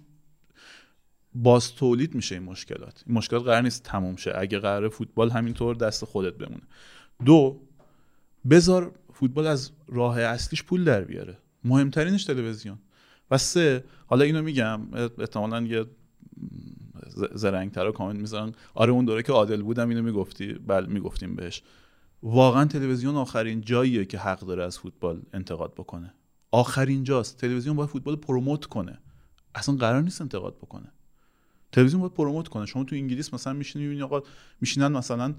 باز 1.33 1.75
تولید 1.75 2.15
میشه 2.15 2.35
این 2.35 2.43
مشکلات. 2.43 3.03
این 3.07 3.17
مشکلات 3.17 3.43
قرار 3.43 3.61
نیست 3.61 3.83
تموم 3.83 4.15
شه. 4.15 4.33
اگه 4.35 4.59
قرار 4.59 4.89
فوتبال 4.89 5.29
همینطور 5.29 5.75
دست 5.75 6.05
خودت 6.05 6.33
بمونه. 6.33 6.63
دو 7.25 7.61
بذار 8.49 8.95
فوتبال 9.13 9.47
از 9.47 9.71
راه 9.87 10.19
اصلیش 10.19 10.63
پول 10.63 10.83
در 10.83 11.01
بیاره. 11.01 11.37
مهمترینش 11.63 12.25
تلویزیون. 12.25 12.79
و 13.31 13.37
سه 13.37 13.83
حالا 14.05 14.23
اینو 14.25 14.41
میگم 14.41 14.81
احتمالا 15.19 15.61
یه 15.61 15.85
ز- 17.07 17.25
زرنگترا 17.33 17.91
کامنت 17.91 18.19
می‌ذارن. 18.19 18.51
آره 18.73 18.91
اون 18.91 19.05
دوره 19.05 19.23
که 19.23 19.33
عادل 19.33 19.61
بودم 19.61 19.89
اینو 19.89 20.01
می‌گفتی. 20.01 20.53
بله 20.53 20.87
می‌گفتیم 20.87 21.35
بهش. 21.35 21.63
واقعا 22.23 22.65
تلویزیون 22.65 23.15
آخرین 23.15 23.61
جاییه 23.61 24.05
که 24.05 24.17
حق 24.17 24.39
داره 24.39 24.63
از 24.63 24.79
فوتبال 24.79 25.21
انتقاد 25.33 25.73
بکنه. 25.73 26.13
آخرین 26.51 27.03
جاست. 27.03 27.37
تلویزیون 27.37 27.75
باید 27.75 27.89
فوتبال 27.89 28.15
پروموت 28.15 28.65
کنه. 28.65 28.99
اصلا 29.55 29.75
قرار 29.75 30.01
نیست 30.01 30.21
انتقاد 30.21 30.57
بکنه. 30.57 30.91
تلویزیون 31.71 32.01
باید 32.01 32.13
پروموت 32.13 32.47
کنه. 32.47 32.65
شما 32.65 32.83
تو 32.83 32.95
انگلیس 32.95 33.33
مثلا 33.33 33.53
میشینی 33.53 33.83
می‌بینی 33.83 34.03
آقا 34.03 34.21
میشینن 34.61 34.87
مثلا 34.87 35.33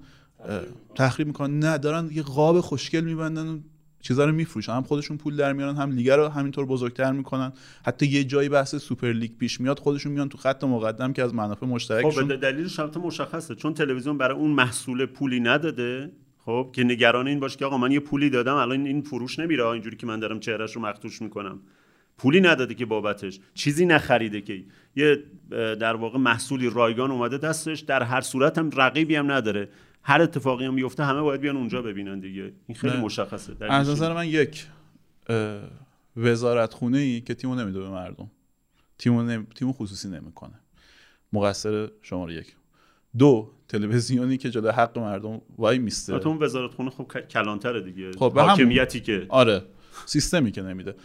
تخریب 0.95 1.27
می‌کنن. 1.27 1.59
نه 1.59 1.77
دارن 1.77 2.09
یه 2.11 2.23
قاب 2.23 2.61
خوشگل 2.61 3.01
میبندن 3.01 3.63
چیزا 4.03 4.25
رو 4.25 4.31
میفروشن 4.31 4.73
هم 4.73 4.83
خودشون 4.83 5.17
پول 5.17 5.35
در 5.35 5.53
میارن 5.53 5.75
هم 5.75 5.91
لیگ 5.91 6.09
رو 6.09 6.27
همینطور 6.27 6.65
بزرگتر 6.65 7.11
می‌کنن. 7.11 7.53
حتی 7.85 8.05
یه 8.05 8.23
جایی 8.23 8.49
بحث 8.49 8.75
سوپر 8.75 9.11
لیگ 9.11 9.31
پیش 9.39 9.61
میاد 9.61 9.79
خودشون 9.79 10.11
میان 10.11 10.29
تو 10.29 10.37
خط 10.37 10.63
مقدم 10.63 11.13
که 11.13 11.23
از 11.23 11.33
منافع 11.33 11.65
خب 11.65 11.71
مشترکشون 11.71 12.27
به 12.27 12.37
دلیلش 12.37 12.79
البته 12.79 12.99
مشخصه. 12.99 13.55
چون 13.55 13.73
تلویزیون 13.73 14.17
برای 14.17 14.37
اون 14.37 14.51
محصول 14.51 15.05
پولی 15.05 15.39
نداده 15.39 16.11
خب 16.45 16.69
که 16.73 16.83
نگران 16.83 17.27
این 17.27 17.39
باشه 17.39 17.57
که 17.57 17.65
آقا 17.65 17.77
من 17.77 17.91
یه 17.91 17.99
پولی 17.99 18.29
دادم 18.29 18.55
الان 18.55 18.85
این 18.85 19.01
فروش 19.01 19.39
نمیره 19.39 19.67
اینجوری 19.67 19.95
که 19.95 20.07
من 20.07 20.19
دارم 20.19 20.39
چهرهش 20.39 20.75
رو 20.75 20.81
مختوش 20.81 21.21
می‌کنم. 21.21 21.59
پولی 22.17 22.41
نداده 22.41 22.73
که 22.73 22.85
بابتش. 22.85 23.39
چیزی 23.53 23.85
نخریده 23.85 24.41
که 24.41 24.63
یه 24.95 25.23
در 25.49 25.95
واقع 25.95 26.17
محصولی 26.17 26.69
رایگان 26.69 27.11
اومده 27.11 27.37
دستش 27.37 27.79
در 27.79 28.03
هر 28.03 28.21
صورت 28.21 28.57
هم 28.57 28.69
رقیبی 28.75 29.15
هم 29.15 29.31
نداره. 29.31 29.69
هر 30.03 30.21
اتفاقی 30.21 30.65
هم 30.65 30.75
بیفته 30.75 31.05
همه 31.05 31.21
باید 31.21 31.41
بیان 31.41 31.57
اونجا 31.57 31.81
ببینن 31.81 32.19
دیگه. 32.19 32.53
این 32.67 32.77
خیلی 32.77 32.93
نه. 32.93 33.01
مشخصه. 33.01 33.55
از. 33.59 33.89
نظر 33.89 34.13
من 34.13 34.27
یک 34.27 34.67
وزارت 36.17 36.73
خونه 36.73 36.97
ای 36.97 37.21
که 37.21 37.33
تیمو 37.33 37.55
نمیده 37.55 37.79
به 37.79 37.89
مردم. 37.89 38.31
تیمو, 38.97 39.23
نم... 39.23 39.47
تیمو 39.55 39.73
خصوصی 39.73 40.09
نمی‌کنه. 40.09 40.59
مقصر 41.33 41.89
شماره 42.01 42.33
یک. 42.33 42.55
دو 43.17 43.51
تلویزیونی 43.67 44.37
که 44.37 44.49
جلوی 44.49 44.71
حق 44.71 44.99
مردم 44.99 45.41
وای 45.57 45.77
میسته. 45.77 46.13
البته 46.13 46.27
اون 46.27 46.43
وزارت 46.43 46.73
خونه 46.73 46.89
خب 46.89 47.03
کلانتره 47.03 47.81
دیگه. 47.81 48.11
خب 48.11 48.39
حاکمیتی 48.39 48.99
که. 48.99 49.25
آره 49.29 49.65
سیستمی 50.05 50.51
که 50.51 50.61
نمیده. 50.61 50.95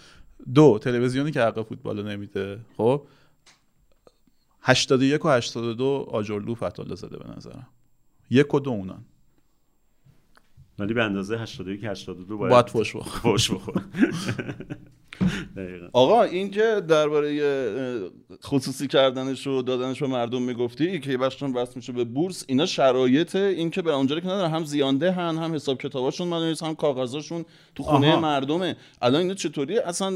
دو 0.55 0.79
تلویزیونی 0.83 1.31
که 1.31 1.41
حق 1.41 1.63
فوتبال 1.63 2.09
نمیده. 2.09 2.61
خب 2.77 3.03
81 4.63 5.25
و 5.25 5.29
82 5.29 6.07
آجرلو 6.11 6.55
فتاله 6.55 6.95
زده 6.95 7.19
به 7.19 7.25
نظرم. 7.37 7.67
یک 8.31 8.55
و 8.55 8.61
دو 8.61 8.70
اونان 8.70 9.05
ولی 10.79 10.95
به 10.95 11.05
اندازه 11.05 11.39
81 11.39 11.85
82 11.85 12.39
باید 12.39 12.51
باید 12.51 12.68
فوش 12.68 12.97
بخور 12.97 13.20
فوش 13.22 13.51
بخور 13.51 13.85
دقیقاً. 15.57 15.89
آقا 15.93 16.22
این 16.22 16.51
که 16.51 16.83
درباره 16.89 17.41
خصوصی 18.45 18.87
کردنش 18.87 19.47
و 19.47 19.62
دادنش 19.62 20.03
به 20.03 20.07
مردم 20.07 20.43
می‌گفتی 20.43 21.01
که 21.01 21.11
یه 21.11 21.16
بخششون 21.16 21.53
بس 21.53 21.76
میشه 21.76 21.93
به 21.93 22.05
بورس 22.05 22.45
اینا 22.49 22.66
شرایط 22.66 23.37
این 23.37 23.70
که 23.70 23.83
به 23.83 23.95
اونجا 23.95 24.20
که 24.20 24.26
ندارن 24.26 24.51
هم 24.51 24.64
زیانده 24.64 25.12
هن 25.12 25.39
هم 25.39 25.55
حساب 25.55 25.79
کتاباشون 25.79 26.29
من 26.29 26.55
هم 26.62 26.74
کاغذاشون 26.74 27.45
تو 27.74 27.83
خونه 27.83 28.12
آها. 28.12 28.20
مردمه 28.20 28.76
الان 29.03 29.20
اینا 29.20 29.35
چطوری 29.35 29.79
اصلا 29.79 30.09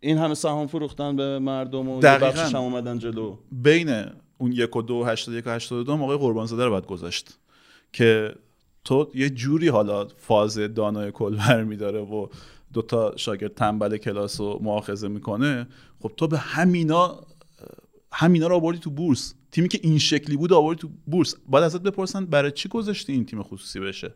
این 0.00 0.18
همه 0.18 0.34
سهام 0.34 0.66
فروختن 0.66 1.16
به 1.16 1.38
مردم 1.38 1.88
و. 1.88 2.00
بخشش 2.00 2.54
هم 2.54 2.60
اومدن 2.60 2.98
جلو 2.98 3.36
بین 3.52 4.06
اون 4.38 4.52
یک 4.52 4.76
و 4.76 4.82
دو 4.82 5.04
هشتاد 5.04 5.34
یک 5.34 5.46
و 5.46 5.50
هشتاد 5.50 5.86
دو 5.86 5.96
موقع 5.96 6.16
قربانزاده 6.16 6.64
رو 6.64 6.70
باید 6.70 6.86
گذاشت. 6.86 7.38
که 7.92 8.34
تو 8.84 9.10
یه 9.14 9.30
جوری 9.30 9.68
حالا 9.68 10.08
فاز 10.16 10.58
دانای 10.58 11.12
کل 11.12 11.36
برمیداره 11.36 12.00
و 12.00 12.28
دوتا 12.72 13.16
شاگرد 13.16 13.54
تنبل 13.54 13.96
کلاس 13.96 14.40
رو 14.40 14.58
مؤاخذه 14.62 15.08
می‌کنه. 15.08 15.66
خب 16.00 16.12
تو 16.16 16.26
به 16.26 16.38
همینا 16.38 17.20
همینا 18.12 18.46
رو 18.46 18.54
آوردی 18.54 18.78
تو 18.78 18.90
بورس. 18.90 19.34
تیمی 19.52 19.68
که 19.68 19.80
این 19.82 19.98
شکلی 19.98 20.36
بود 20.36 20.52
آوردی 20.52 20.80
تو 20.80 20.88
بورس. 21.06 21.34
باید 21.46 21.64
ازت 21.64 21.82
بپرسن 21.82 22.26
برای 22.26 22.50
چی 22.50 22.68
گذاشتی 22.68 23.12
این 23.12 23.26
تیم 23.26 23.42
خصوصی 23.42 23.80
بشه؟ 23.80 24.14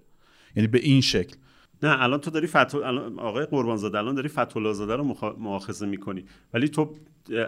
یعنی 0.57 0.67
به 0.67 0.79
این 0.79 1.01
شکل. 1.01 1.37
نه 1.83 2.03
الان 2.03 2.21
تو 2.21 2.31
داری 2.31 2.47
فتو... 2.47 2.79
الان 2.79 3.19
آقای 3.19 3.47
قربانزاده 3.47 3.99
الان 3.99 4.15
داری 4.15 4.29
فتولا 4.29 4.73
زاده 4.73 4.97
رو 4.97 5.05
مخا... 5.05 5.33
مؤاخذه 5.33 5.87
می‌کنی. 5.87 6.25
ولی 6.55 6.69
تو 6.69 6.95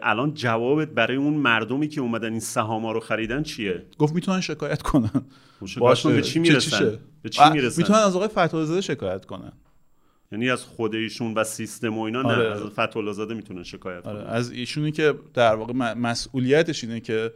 الان 0.03 0.35
جوابت 0.35 0.89
برای 0.89 1.17
اون 1.17 1.35
مردمی 1.35 1.89
که 1.89 2.01
اومدن 2.01 2.31
این 2.31 2.41
سهاما 2.41 2.93
رو 2.93 3.01
خریدن 3.01 3.43
چیه؟ 3.43 3.87
گفت 3.99 4.15
می‌تونن 4.15 4.41
شکایت 4.41 4.83
کنن. 4.83 5.25
شکایت 5.67 6.03
به 6.03 6.23
چی 6.23 6.39
می‌رسن؟ 6.39 6.99
به 7.23 7.29
چی 7.29 7.43
می‌رسن؟ 7.53 7.83
می‌تونن 7.83 7.99
از 7.99 8.17
آقای 8.17 8.29
فتوازاده 8.29 8.81
شکایت 8.81 9.25
کنن. 9.25 9.53
یعنی 10.33 10.51
از 10.51 10.65
خود 10.65 10.95
ایشون 10.95 11.35
و 11.35 11.45
سیستم 11.45 11.99
و 11.99 12.03
اینا 12.03 12.23
نه 12.23 12.29
آره. 12.29 12.53
از 12.53 12.61
فتولا 12.61 13.13
زاده 13.13 13.35
می‌تونن 13.35 13.63
شکایت 13.63 14.07
آره، 14.07 14.23
کنن. 14.23 14.31
از 14.31 14.51
ایشونی 14.51 14.93
که 14.93 15.15
در 15.35 15.55
واقع 15.55 15.73
مسئولیتش 15.95 16.85
اینه 16.85 17.01
که 17.01 17.33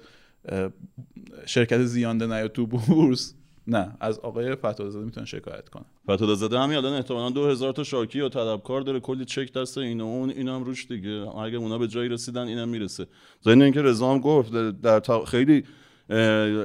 شرکت 1.47 1.85
زیانده 1.85 2.27
نیاد 2.27 2.53
تو 2.53 2.67
بورس. 2.67 3.35
نه 3.67 3.97
از 4.01 4.19
آقای 4.19 4.55
فتوازاده 4.55 5.05
می‌تونن 5.05 5.27
شکایت 5.27 5.69
کنن 5.69 5.85
فتولا 6.11 6.35
زده 6.35 6.59
همین 6.59 6.77
الان 6.77 6.93
احتمالاً 6.93 7.31
2000 7.31 7.73
تا 7.73 7.85
شاکی 7.85 8.21
و 8.21 8.29
طلبکار 8.29 8.81
داره 8.81 9.01
کلی 9.01 9.25
چک 9.25 9.53
دست 9.53 9.79
این 9.79 10.01
و 10.01 10.05
اون 10.05 10.31
این 10.31 10.49
هم 10.49 10.65
روش 10.65 10.87
دیگه. 10.87 11.11
اگه 11.39 11.57
اونا 11.57 11.79
به 11.79 11.89
جایی 11.89 12.09
رسیدن 12.09 12.47
اینم 12.47 12.69
می‌رسه. 12.69 13.07
ضمن 13.45 13.63
اینکه 13.63 13.83
رضا 13.83 14.13
هم 14.13 14.19
گفت 14.19 14.53
در 14.83 15.01
تا- 15.01 15.25
خیلی 15.25 15.65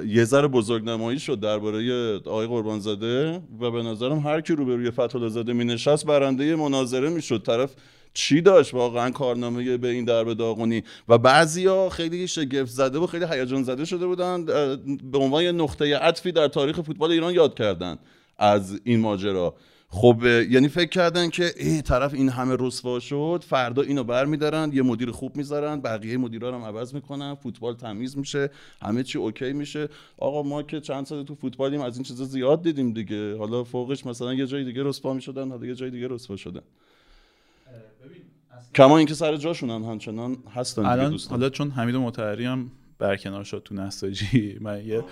یه 0.07 0.23
ذره 0.23 0.47
بزرگنمایی 0.47 1.19
شد 1.19 1.39
درباره 1.39 2.15
آقای 2.17 2.47
قربانزاده 2.47 3.41
و 3.59 3.71
به 3.71 3.83
نظرم 3.83 4.19
هر 4.19 4.41
کی 4.41 4.53
روبروی 4.53 4.91
فتولا 4.91 5.29
زاده 5.29 5.53
می 5.53 5.65
نشست 5.65 6.05
برنده 6.05 6.55
مناظره 6.55 7.09
می‌شد. 7.09 7.41
طرف 7.45 7.75
چی 8.19 8.41
داشت 8.41 8.73
واقعا 8.73 9.11
کارنامه 9.11 9.77
به 9.77 9.87
این 9.87 10.05
درب 10.05 10.33
داغونی؟ 10.33 10.83
و 11.09 11.17
بعضیا 11.17 11.89
خیلی 11.89 12.27
شگفت 12.27 12.71
زده 12.71 12.99
و 12.99 13.07
خیلی 13.07 13.25
هیجان 13.25 13.63
زده 13.63 13.85
شده 13.85 14.07
بودن 14.07 14.45
به 15.11 15.17
عنوان 15.17 15.43
نقطه 15.43 15.97
عطفی 15.97 16.31
در 16.31 16.47
تاریخ 16.47 16.81
فوتبال 16.81 17.11
ایران 17.11 17.33
یاد 17.33 17.53
کردن 17.53 17.97
از 18.37 18.79
این 18.83 18.99
ماجرا. 18.99 19.55
خب 19.89 20.23
یعنی 20.49 20.67
فکر 20.67 20.89
کردن 20.89 21.29
که 21.29 21.53
ای 21.57 21.81
طرف 21.81 22.13
این 22.13 22.29
همه 22.29 22.55
رسوا 22.59 22.99
شد 22.99 23.43
فردا 23.47 23.81
اینو 23.81 24.03
برمیدارن 24.03 24.71
یه 24.73 24.81
مدیر 24.81 25.11
خوب 25.11 25.35
می‌ذارن 25.35 25.81
بقیه 25.81 26.17
مدیرا 26.17 26.49
رو 26.49 26.55
هم 26.55 26.63
عوض 26.63 26.93
می‌کنن 26.93 27.35
فوتبال 27.35 27.75
تمیز 27.75 28.17
میشه 28.17 28.49
همه 28.81 29.03
چی 29.03 29.17
اوکی 29.17 29.53
میشه. 29.53 29.89
آقا 30.17 30.43
ما 30.43 30.63
که 30.63 30.79
چند 30.81 31.05
سال 31.05 31.23
تو 31.23 31.35
فوتبالیم 31.35 31.81
از 31.81 31.95
این 31.95 32.03
چیزا 32.03 32.25
زیاد 32.25 32.63
دیدیم 32.63 32.93
دیگه. 32.93 33.37
حالا 33.37 33.63
فوقش 33.63 34.05
مثلا 34.05 34.33
یه 34.33 34.47
جای 34.47 34.63
دیگه 34.63 34.83
رسوا 34.83 35.13
می‌شدن 35.13 35.49
حالا 35.49 35.65
یه 35.65 35.75
جای 35.75 35.89
دیگه 35.89 36.07
رسوا 36.07 36.35
شدن. 36.35 36.61
کما 38.75 38.97
اینکه 38.97 39.13
سر 39.13 39.35
جاشون 39.35 39.69
هم 39.69 39.83
همچنان 39.83 40.37
هستن 40.55 40.85
الان 40.85 41.11
دوستان. 41.11 41.39
حالا 41.39 41.49
چون 41.49 41.69
حمید 41.69 41.95
مطهری 41.95 42.45
هم 42.45 42.71
برکنار 42.99 43.43
شد 43.43 43.61
تو 43.65 43.75
نساجی 43.75 44.57
من 44.61 44.85
یه 44.85 45.03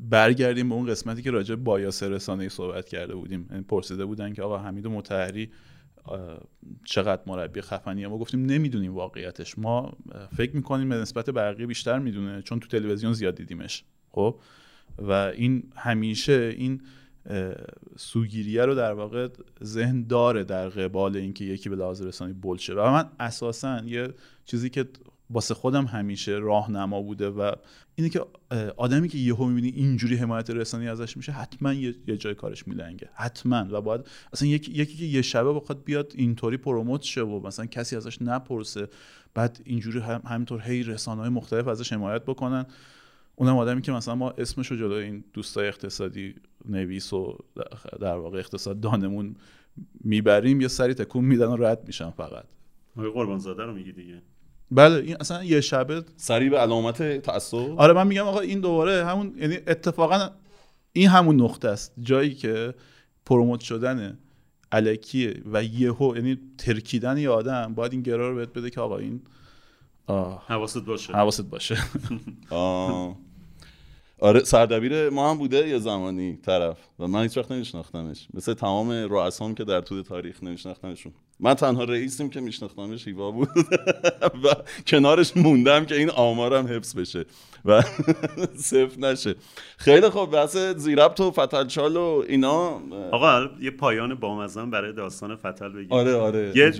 برگردیم 0.00 0.68
به 0.68 0.74
اون 0.74 0.86
قسمتی 0.86 1.22
که 1.22 1.30
راجع 1.30 1.54
بایاس 1.54 2.02
رسانه‌ای 2.02 2.48
صحبت 2.48 2.88
کرده 2.88 3.14
بودیم. 3.14 3.48
یعنی 3.50 3.62
پرسیده 3.62 4.04
بودن 4.04 4.32
که 4.32 4.42
آقا 4.42 4.58
حمید 4.58 4.86
مطهری 4.86 5.50
چقدر 6.84 7.22
مربی 7.26 7.60
خفنیه؟ 7.60 8.08
ما 8.08 8.18
گفتیم 8.18 8.46
نمی‌دونیم 8.46 8.94
واقعیتش. 8.94 9.58
ما 9.58 9.96
فکر 10.36 10.56
می‌کنیم 10.56 10.88
به 10.88 10.94
نسبت 10.94 11.30
بقیه 11.30 11.66
بیشتر 11.66 11.98
می‌دونه 11.98 12.42
چون 12.42 12.60
تو 12.60 12.68
تلویزیون 12.68 13.12
زیاد 13.12 13.34
دیدیمش. 13.34 13.84
خب؟ 14.10 14.40
و 14.98 15.12
این 15.12 15.72
همیشه 15.76 16.54
این 16.58 16.80
سوگیریه 17.96 18.64
رو 18.64 18.74
در 18.74 18.92
واقع 18.92 19.28
ذهن 19.64 20.02
داره 20.02 20.44
در 20.44 20.68
قبال 20.68 21.16
اینکه 21.16 21.44
یکی 21.44 21.68
به 21.68 21.76
لحاظ 21.76 22.02
رسانه‌ای 22.02 22.38
بلشه 22.40 22.74
و 22.74 22.90
من 22.90 23.08
اساسا 23.20 23.82
یه 23.86 24.08
چیزی 24.44 24.70
که 24.70 24.88
واسه 25.30 25.54
خودم 25.54 25.84
همیشه 25.84 26.32
راهنما 26.32 27.02
بوده 27.02 27.28
و 27.28 27.52
اینه 27.94 28.08
که 28.08 28.26
آدمی 28.76 29.08
که 29.08 29.18
یهو 29.18 29.46
می‌بینی 29.46 29.68
اینجوری 29.68 30.16
حمایت 30.16 30.50
رسانه‌ای 30.50 30.90
ازش 30.90 31.16
میشه 31.16 31.32
حتما 31.32 31.72
یه, 31.72 31.94
یه 32.06 32.16
جای 32.16 32.34
کارش 32.34 32.68
میلنگه. 32.68 33.08
حتما. 33.14 33.66
و 33.70 33.80
باید 33.80 34.00
اصلا 34.32 34.48
یکی, 34.48 34.72
یکی 34.72 34.96
که 34.96 35.04
یه 35.04 35.22
شبه 35.22 35.52
بخواد 35.52 35.84
بیاد 35.84 36.12
اینطوری 36.14 36.56
پروموت 36.56 37.02
شه 37.02 37.22
و 37.22 37.46
مثلا 37.46 37.66
کسی 37.66 37.96
ازش 37.96 38.22
نپرسه 38.22 38.88
بعد 39.34 39.60
اینجوری 39.64 39.98
هم 39.98 40.22
همینطور 40.26 40.62
هی 40.62 40.82
رسانه‌های 40.82 41.30
مختلف 41.30 41.68
ازش 41.68 41.92
حمایت 41.92 42.22
بکنن. 42.22 42.66
اونم 43.36 43.56
آدمی 43.56 43.82
که 43.82 43.92
مثلا 43.92 44.14
ما 44.14 44.30
اسمش 44.30 44.70
رو 44.70 44.76
جلوی 44.76 45.04
این 45.04 45.24
دوستای 45.32 45.68
اقتصادی 45.68 46.34
نویس 46.64 47.12
و 47.12 47.38
در 48.00 48.16
واقع 48.16 48.38
اقتصاد 48.38 48.80
دانمون 48.80 49.36
می‌بریم 50.00 50.60
یه 50.60 50.68
سری 50.68 50.94
تکون 50.94 51.24
میدن 51.24 51.46
و 51.46 51.56
رد 51.56 51.86
میشن 51.86 52.10
فقط. 52.10 52.44
آقای 52.96 53.10
قربانزاده 53.10 53.62
رو 53.62 53.74
میگی 53.74 53.92
دیگه؟ 53.92 54.22
بله 54.70 54.94
این 54.94 55.16
اصلا 55.20 55.44
یه 55.44 55.60
شبه 55.60 56.02
سریع 56.16 56.50
به 56.50 56.58
علامت 56.58 57.18
تعصب؟ 57.20 57.74
آره 57.76 57.92
من 57.92 58.06
میگم 58.06 58.26
آقا 58.26 58.40
این 58.40 58.60
دوباره 58.60 59.04
همون 59.04 59.34
یعنی 59.38 59.56
اتفاقا 59.66 60.30
این 60.92 61.08
همون 61.08 61.40
نقطه 61.40 61.68
است. 61.68 61.92
جایی 62.00 62.34
که 62.34 62.74
پروموت 63.26 63.60
شدن 63.60 64.18
الکیه 64.72 65.42
و 65.52 65.64
یهو 65.64 66.16
یعنی 66.16 66.38
ترکیدن 66.58 67.18
یه 67.18 67.30
آدم 67.30 67.74
باید 67.74 67.92
این 67.92 68.02
گرا 68.02 68.30
رو 68.30 68.36
بهت 68.36 68.52
بده 68.52 68.70
که 68.70 68.80
آقا 68.80 68.98
این 68.98 69.20
آه 70.06 70.44
حواست 70.46 70.84
باشه. 70.84 71.12
حواست 71.12 71.42
باشه. 71.50 71.78
آه. 72.50 73.16
آره 74.24 74.44
سردبیر 74.44 75.10
ما 75.10 75.30
هم 75.30 75.38
بوده 75.38 75.68
یه 75.68 75.78
زمانی 75.78 76.36
طرف؟ 76.36 76.78
و 76.98 77.06
من 77.06 77.22
هیچ 77.22 77.36
وقت 77.36 77.52
نمیشناختمش. 77.52 78.28
مثل 78.34 78.54
تمام 78.54 78.90
رؤسام 78.90 79.54
که 79.54 79.64
در 79.64 79.80
طول 79.80 80.02
تاریخ 80.02 80.42
نمیشناختمشون. 80.42 81.12
من 81.40 81.54
تنها 81.54 81.84
رئیسیم 81.84 82.30
که 82.30 82.40
میشناختمش 82.40 83.08
هیوا 83.08 83.30
بود. 83.30 83.48
و 84.44 84.48
کنارش 84.86 85.36
موندم 85.36 85.84
که 85.84 85.94
این 85.94 86.10
آمارم 86.10 86.66
حفظ 86.66 86.96
بشه. 86.96 87.24
و 87.64 87.82
صفر 88.56 88.98
نشه. 88.98 89.34
خیلی 89.76 90.08
خوب. 90.08 90.30
بحث 90.30 90.56
زیربط 90.56 91.20
و 91.20 91.30
فتلچال 91.30 91.96
و 91.96 92.24
اینا. 92.28 92.80
آقا 93.10 93.48
یه 93.60 93.70
پایان 93.70 94.14
بامزن 94.14 94.70
برای 94.70 94.92
داستان 94.92 95.36
فتل 95.36 95.68
بگیم. 95.68 95.92
آره 95.92 96.14
آره. 96.14 96.52
یه 96.56 96.72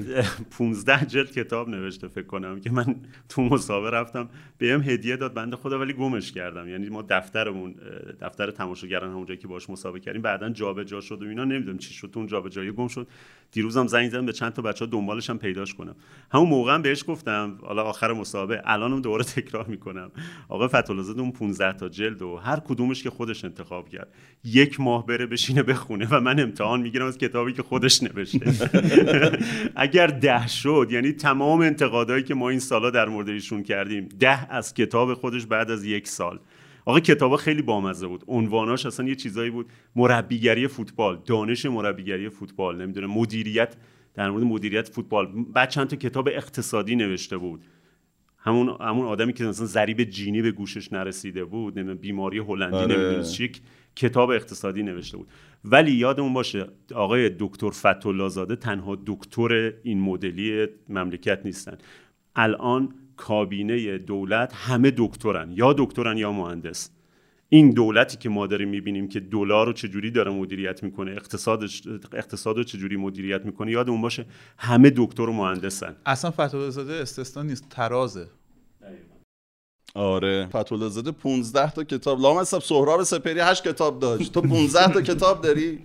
15 0.58 1.06
جلد 1.12 1.32
کتاب 1.32 1.68
نوشته 1.68 2.08
فکر 2.08 2.26
کنم 2.26 2.60
که 2.60 2.70
من 2.70 2.96
تو 3.28 3.42
مسابقه 3.42 3.90
رفتم. 3.90 4.28
بهم 4.58 4.82
هدیه 4.82 5.16
داد 5.16 5.34
بنده 5.34 5.56
خدا 5.56 5.78
ولی 5.78 5.92
گمش 5.92 6.32
کردم. 6.32 6.68
یعنی 6.68 6.88
ما 6.88 7.02
دفترمون 7.02 7.74
دفتر 8.20 8.50
تماشاگران 8.50 9.10
همونجایی 9.10 9.38
که 9.38 9.48
باش 9.48 9.70
مسابقه 9.70 10.03
کردیم 10.04 10.22
بعدا 10.22 10.50
جابجا 10.50 11.00
شد 11.00 11.22
و 11.22 11.26
اینا. 11.26 11.44
نمی‌دونم 11.44 11.78
چی 11.78 11.94
شد. 11.94 12.10
اون 12.14 12.26
جابجایی 12.26 12.72
گم 12.72 12.88
شد. 12.88 13.08
دیروزم 13.52 13.86
زنگ 13.86 14.10
زدم 14.10 14.26
به 14.26 14.32
چند 14.32 14.52
تا 14.52 14.62
بچه‌ها 14.62 14.90
دنبالش 14.90 15.30
هم 15.30 15.38
پیداش 15.38 15.74
کنم. 15.74 15.94
همون 16.32 16.48
موقع 16.48 16.74
هم 16.74 16.82
بهش 16.82 17.04
گفتم. 17.08 17.58
حالا 17.62 17.82
آخر 17.82 18.12
مسابقه 18.12 18.62
الانم 18.64 19.00
دوباره 19.00 19.24
تکرار 19.36 19.66
می‌کنم. 19.66 20.10
آقا 20.48 20.68
فتولازاده 20.68 21.20
اون 21.20 21.32
15 21.32 21.72
تا 21.72 21.88
جلد 21.88 22.22
و 22.22 22.36
هر 22.36 22.60
کدومش 22.60 23.02
که 23.02 23.10
خودش 23.10 23.44
انتخاب 23.44 23.88
کرد. 23.88 24.08
یک 24.44 24.80
ماه 24.80 25.06
بره 25.06 25.26
بشینه 25.26 25.62
بخونه 25.62 26.08
و 26.10 26.20
من 26.20 26.40
امتحان 26.40 26.80
می‌گیرم 26.80 27.06
از 27.06 27.18
کتابی 27.18 27.52
که 27.52 27.62
خودش 27.62 28.02
نوشته. 28.02 28.54
اگر 29.76 30.06
ده 30.06 30.48
شد 30.48 30.88
یعنی 30.90 31.12
تمام 31.12 31.60
انتقادایی 31.60 32.22
که 32.22 32.34
ما 32.34 32.48
این 32.48 32.58
سالا 32.58 32.90
در 32.90 33.08
مورد 33.08 33.28
ایشون 33.28 33.62
کردیم 33.62 34.08
ده 34.20 34.52
از 34.52 34.74
کتاب 34.74 35.14
خودش 35.14 35.46
بعد 35.46 35.70
از 35.70 35.84
یک 35.84 36.08
سال. 36.08 36.38
آقا 36.84 37.00
کتابا 37.00 37.36
خیلی 37.36 37.62
بامزه 37.62 38.06
بود. 38.06 38.24
عنواناش 38.26 38.86
اصلا 38.86 39.08
یه 39.08 39.14
چیزایی 39.14 39.50
بود. 39.50 39.66
مربیگری 39.96 40.68
فوتبال 40.68 41.22
دانش 41.26 41.66
مربیگری 41.66 42.28
فوتبال 42.28 42.82
نمی‌دونم 42.82 43.10
مدیریت 43.10 43.76
در 44.14 44.30
مورد 44.30 44.42
مدیریت 44.44 44.88
فوتبال. 44.88 45.44
بعد 45.52 45.68
چند 45.68 45.86
تا 45.86 45.96
کتاب 45.96 46.28
اقتصادی 46.28 46.96
نوشته 46.96 47.36
بود. 47.36 47.64
همون 48.38 48.76
همون 48.80 49.06
آدمی 49.06 49.32
که 49.32 49.44
مثلا 49.44 49.66
ضریب 49.66 50.02
جینی 50.02 50.42
به 50.42 50.50
گوشش 50.50 50.92
نرسیده 50.92 51.44
بود 51.44 51.78
نمی‌دونم 51.78 51.98
بیماری 51.98 52.38
هلندی 52.38 52.76
آره. 52.76 52.96
نمی‌دونم 52.96 53.22
چی 53.22 53.52
کتاب 53.96 54.30
اقتصادی 54.30 54.82
نوشته 54.82 55.16
بود. 55.16 55.28
ولی 55.64 55.92
یادمون 55.92 56.32
باشه 56.32 56.66
آقای 56.94 57.30
دکتر 57.38 57.70
فتولا 57.70 58.28
زاده 58.28 58.56
تنها 58.56 58.98
دکتر 59.06 59.72
این 59.82 60.00
مدلی 60.00 60.66
مملکت 60.88 61.40
نیستن. 61.44 61.78
الان 62.36 62.94
کابینه 63.16 63.98
دولت 63.98 64.52
همه 64.54 64.92
دکترن 64.96 65.52
یا 65.52 65.72
دکترن 65.72 66.18
یا 66.18 66.32
مهندس. 66.32 66.90
این 67.48 67.70
دولتی 67.70 68.16
که 68.16 68.28
ما 68.28 68.46
داریم 68.46 68.68
می‌بینیم 68.68 69.08
که 69.08 69.20
دلار 69.20 69.66
رو 69.66 69.72
چجوری 69.72 70.10
داره 70.10 70.30
مدیریت 70.30 70.82
می‌کنه 70.82 71.10
اقتصادش 71.10 71.82
اقتصاد 72.12 72.56
رو 72.56 72.64
چجوری 72.64 72.96
مدیریت 72.96 73.44
می‌کنه 73.46 73.70
یادمون 73.70 74.02
باشه 74.02 74.26
همه 74.58 74.92
دکتر 74.96 75.22
و 75.22 75.32
مهندسن. 75.32 75.96
اصلا 76.06 76.30
فتوی 76.30 76.70
زاده 76.70 76.92
استثنا 76.92 77.42
نیست 77.42 77.68
ترازه. 77.70 78.26
آره. 79.94 80.48
فتولا 80.56 80.88
زاده 80.88 81.10
15 81.10 81.70
تا 81.70 81.84
کتاب 81.84 82.20
لامصب 82.20 82.58
سهراب 82.58 83.02
سپری 83.02 83.40
8 83.40 83.68
کتاب 83.68 83.98
داشت. 83.98 84.32
تو 84.32 84.40
15 84.40 84.92
تا 84.92 85.02
کتاب 85.02 85.42
داری؟ 85.42 85.78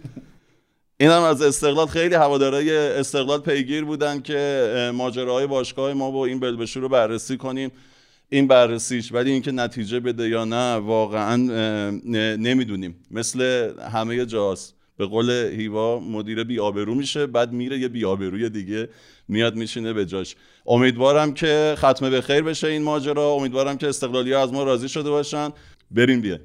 این 1.01 1.09
هم 1.09 1.21
از 1.21 1.41
استقلال 1.41 1.87
خیلی 1.87 2.15
هوادارای 2.15 2.77
استقلال 2.77 3.39
پیگیر 3.39 3.85
بودن 3.85 4.21
که 4.21 4.91
ماجراهای 4.95 5.47
باشگاه 5.47 5.93
ما 5.93 6.11
با 6.11 6.25
این 6.25 6.39
بلبشو 6.39 6.79
رو 6.79 6.89
بررسی 6.89 7.37
کنیم. 7.37 7.71
این 8.29 8.47
بررسیش 8.47 9.13
ولی 9.13 9.31
اینکه 9.31 9.51
نتیجه 9.51 9.99
بده 9.99 10.29
یا 10.29 10.45
نه 10.45 10.73
واقعا 10.73 11.35
نمی‌دونیم. 12.37 12.95
مثل 13.11 13.71
همه 13.93 14.25
جاست. 14.25 14.75
به 14.97 15.05
قول 15.05 15.29
هیوا 15.29 15.99
مدیر 15.99 16.43
بیابرو 16.43 16.95
میشه 16.95 17.27
بعد 17.27 17.51
میره 17.51 17.79
یه 17.79 17.87
بیابروی 17.87 18.49
دیگه 18.49 18.89
میاد 19.27 19.55
میشینه 19.55 19.93
به 19.93 20.05
جاش. 20.05 20.35
امیدوارم 20.67 21.33
که 21.33 21.75
ختمه 21.77 22.09
به 22.09 22.21
خیر 22.21 22.41
بشه 22.41 22.67
این 22.67 22.83
ماجرا. 22.83 23.31
امیدوارم 23.31 23.77
که 23.77 23.87
استقلالی 23.87 24.33
از 24.33 24.53
ما 24.53 24.63
راضی 24.63 24.89
شده 24.89 25.09
باشن. 25.09 25.49
بریم 25.91 26.21
بیایم 26.21 26.39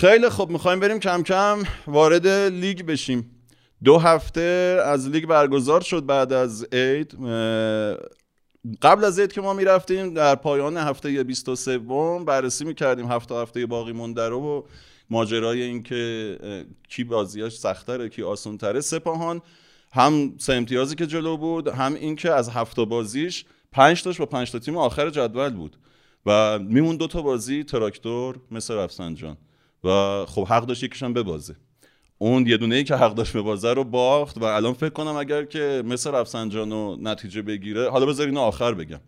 خیلی 0.00 0.28
خوب 0.28 0.50
می‌خوایم 0.50 0.80
بریم 0.80 0.98
کم 0.98 1.22
کم 1.22 1.62
وارد 1.86 2.26
لیگ 2.28 2.82
بشیم. 2.82 3.30
دو 3.84 3.98
هفته 3.98 4.80
از 4.84 5.08
لیگ 5.08 5.26
برگزار 5.26 5.80
شد 5.80 6.06
بعد 6.06 6.32
از 6.32 6.66
عید. 6.72 7.12
قبل 8.82 9.04
از 9.04 9.18
عید 9.18 9.32
که 9.32 9.40
ما 9.40 9.52
می‌رفتیم 9.52 10.14
در 10.14 10.34
پایان 10.34 10.76
هفته 10.76 11.24
23 11.24 11.78
بررسی 12.26 12.64
می‌کردیم 12.64 13.06
هفته 13.06 13.34
هفته 13.34 13.66
باقی 13.66 13.92
مونده 13.92 14.28
رو 14.28 14.40
و 14.40 14.62
ماجرای 15.10 15.62
اینکه 15.62 16.38
کی 16.88 17.04
بازیاش 17.04 17.58
سختره 17.58 18.08
کی 18.08 18.22
آسونتره. 18.22 18.80
سپاهان 18.80 19.42
هم 19.92 20.34
سه 20.38 20.52
امتیازی 20.52 20.94
که 20.94 21.06
جلو 21.06 21.36
بود 21.36 21.68
هم 21.68 21.94
اینکه 21.94 22.32
از 22.32 22.48
هفته 22.48 22.84
بازیش 22.84 23.44
پنج 23.72 24.02
تاش 24.02 24.18
با 24.18 24.26
پنج 24.26 24.52
تا 24.52 24.58
تیم 24.58 24.76
آخر 24.76 25.10
جدول 25.10 25.50
بود 25.50 25.76
و 26.26 26.58
میمون 26.58 26.96
دو 26.96 27.06
تا 27.06 27.22
بازی 27.22 27.64
تراکتور 27.64 28.36
مثل 28.50 28.74
رفسنجان. 28.74 29.36
و 29.84 30.24
خب 30.26 30.46
حق 30.46 30.66
داشت 30.66 30.82
یکیشم 30.82 31.12
ببازه. 31.12 31.56
اون 32.18 32.46
یه 32.46 32.56
دونه 32.56 32.74
ای 32.74 32.84
که 32.84 32.94
حق 32.94 33.14
داشت 33.14 33.36
ببازه 33.36 33.72
رو 33.72 33.84
باخت 33.84 34.38
و 34.38 34.44
الان 34.44 34.72
فکر 34.72 34.90
کنم 34.90 35.16
اگر 35.16 35.44
که 35.44 35.82
مثل 35.86 36.10
رفسنجان 36.10 36.72
و 36.72 36.96
نتیجه 37.00 37.42
بگیره 37.42 37.90
حالا 37.90 38.06
بذار 38.06 38.26
اینو 38.26 38.40
آخر 38.40 38.74
بگم 38.74 39.00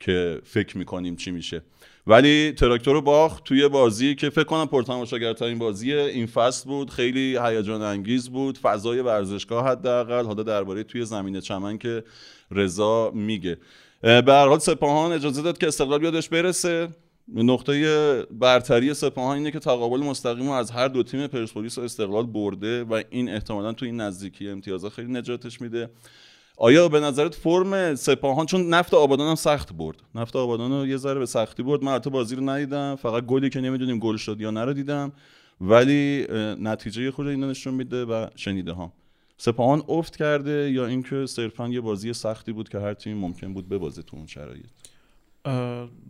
که 0.00 0.40
فکر 0.44 0.78
می‌کنیم 0.78 1.16
چی 1.16 1.30
میشه. 1.30 1.62
ولی 2.06 2.52
تراکتور 2.52 2.94
رو 2.94 3.00
باخت 3.00 3.44
توی 3.44 3.68
بازی 3.68 4.14
که 4.14 4.30
فکر 4.30 4.44
کنم 4.44 4.66
پرتماشاگرترین 4.66 5.58
بازی 5.58 5.92
این 5.92 6.26
فصل 6.26 6.68
بود. 6.68 6.90
خیلی 6.90 7.38
هیجان 7.42 7.82
انگیز 7.82 8.28
بود. 8.28 8.58
فضای 8.58 9.00
ورزشگاه 9.00 9.68
حداقل 9.68 10.24
حالا 10.24 10.42
درباره 10.42 10.82
توی 10.82 11.04
زمین 11.04 11.40
چمن 11.40 11.78
که 11.78 12.04
رضا 12.50 13.10
میگه. 13.10 13.56
به 14.02 14.24
هر 14.26 14.46
حال 14.48 14.58
سپاهان 14.58 15.12
اجازه 15.12 15.42
داد 15.42 15.58
که 15.58 15.66
استقلال 15.66 15.98
بیادش 15.98 16.28
برسه. 16.28 16.88
نقطه 17.28 18.26
برتری 18.30 18.94
سپاهان 18.94 19.36
اینه 19.36 19.50
که 19.50 19.58
تقابل 19.58 20.00
مستقیم 20.00 20.50
از 20.50 20.70
هر 20.70 20.88
دو 20.88 21.02
تیم 21.02 21.26
پرسپولیس 21.26 21.78
و 21.78 21.80
استقلال 21.80 22.26
برده 22.26 22.84
و 22.84 23.02
این 23.10 23.28
احتمالا 23.28 23.72
تو 23.72 23.84
این 23.84 24.00
نزدیکی 24.00 24.48
امتیازها 24.48 24.90
خیلی 24.90 25.12
نجاتش 25.12 25.60
میده. 25.60 25.90
آیا 26.56 26.88
به 26.88 27.00
نظرت 27.00 27.34
فرم 27.34 27.94
سپاهان 27.94 28.46
چون 28.46 28.68
نفت 28.68 28.94
آبادان 28.94 29.28
هم 29.28 29.34
سخت 29.34 29.72
برد 29.72 29.96
نفت 30.14 30.36
آبادان 30.36 30.72
رو 30.72 30.86
یه 30.86 30.96
ذره 30.96 31.18
به 31.18 31.26
سختی 31.26 31.62
برد. 31.62 31.84
من 31.84 31.98
بازی 31.98 32.36
رو 32.36 32.50
ندیدم 32.50 32.96
فقط 32.96 33.24
گلی 33.24 33.50
که 33.50 33.60
نمی‌دونیم 33.60 33.98
گل 33.98 34.16
شد 34.16 34.40
یا 34.40 34.50
نه 34.50 34.72
دیدم 34.72 35.12
ولی 35.60 36.26
نتیجه 36.60 37.10
خود 37.10 37.26
اینا 37.26 37.50
نشون 37.50 37.74
میده 37.74 38.04
و 38.04 38.26
شنیده 38.36 38.72
ها. 38.72 38.92
سپاهان 39.36 39.82
افت 39.88 40.16
کرده 40.16 40.70
یا 40.70 40.86
اینکه 40.86 41.26
صرفا 41.26 41.68
یه 41.68 41.80
بازی 41.80 42.12
سختی 42.12 42.52
بود 42.52 42.68
که 42.68 42.78
هر 42.78 42.94
تیم 42.94 43.16
ممکن 43.16 43.54
بود 43.54 43.68
ببازه 43.68 44.02
تو 44.02 44.16
اون 44.16 44.26
شرایط؟ 44.26 44.66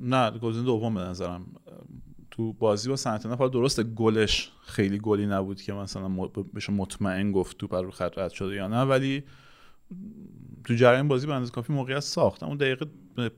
نه 0.00 0.30
گزینه 0.30 0.64
دوم 0.64 0.94
به 0.94 1.00
نظرم. 1.00 1.46
تو 2.30 2.52
بازی 2.52 2.88
با 2.88 2.96
سنت 2.96 3.26
نفر 3.26 3.46
درسته 3.46 3.82
گلش 3.82 4.50
خیلی 4.62 4.98
گلی 4.98 5.26
نبود 5.26 5.62
که 5.62 5.72
مثلا 5.72 6.08
بهش 6.52 6.70
مطمئن 6.70 7.32
گفت 7.32 7.58
تو 7.58 7.66
پر 7.66 7.90
خط 7.90 8.18
رد 8.18 8.30
شده 8.30 8.54
یا 8.54 8.68
نه 8.68 8.82
ولی 8.82 9.22
تو 10.64 10.74
جریان 10.74 11.08
بازی 11.08 11.26
به 11.26 11.34
اندازه 11.34 11.52
کافی 11.52 11.72
موقعیت 11.72 12.00
ساخت. 12.00 12.42
اون 12.42 12.56
دقیقه 12.56 12.86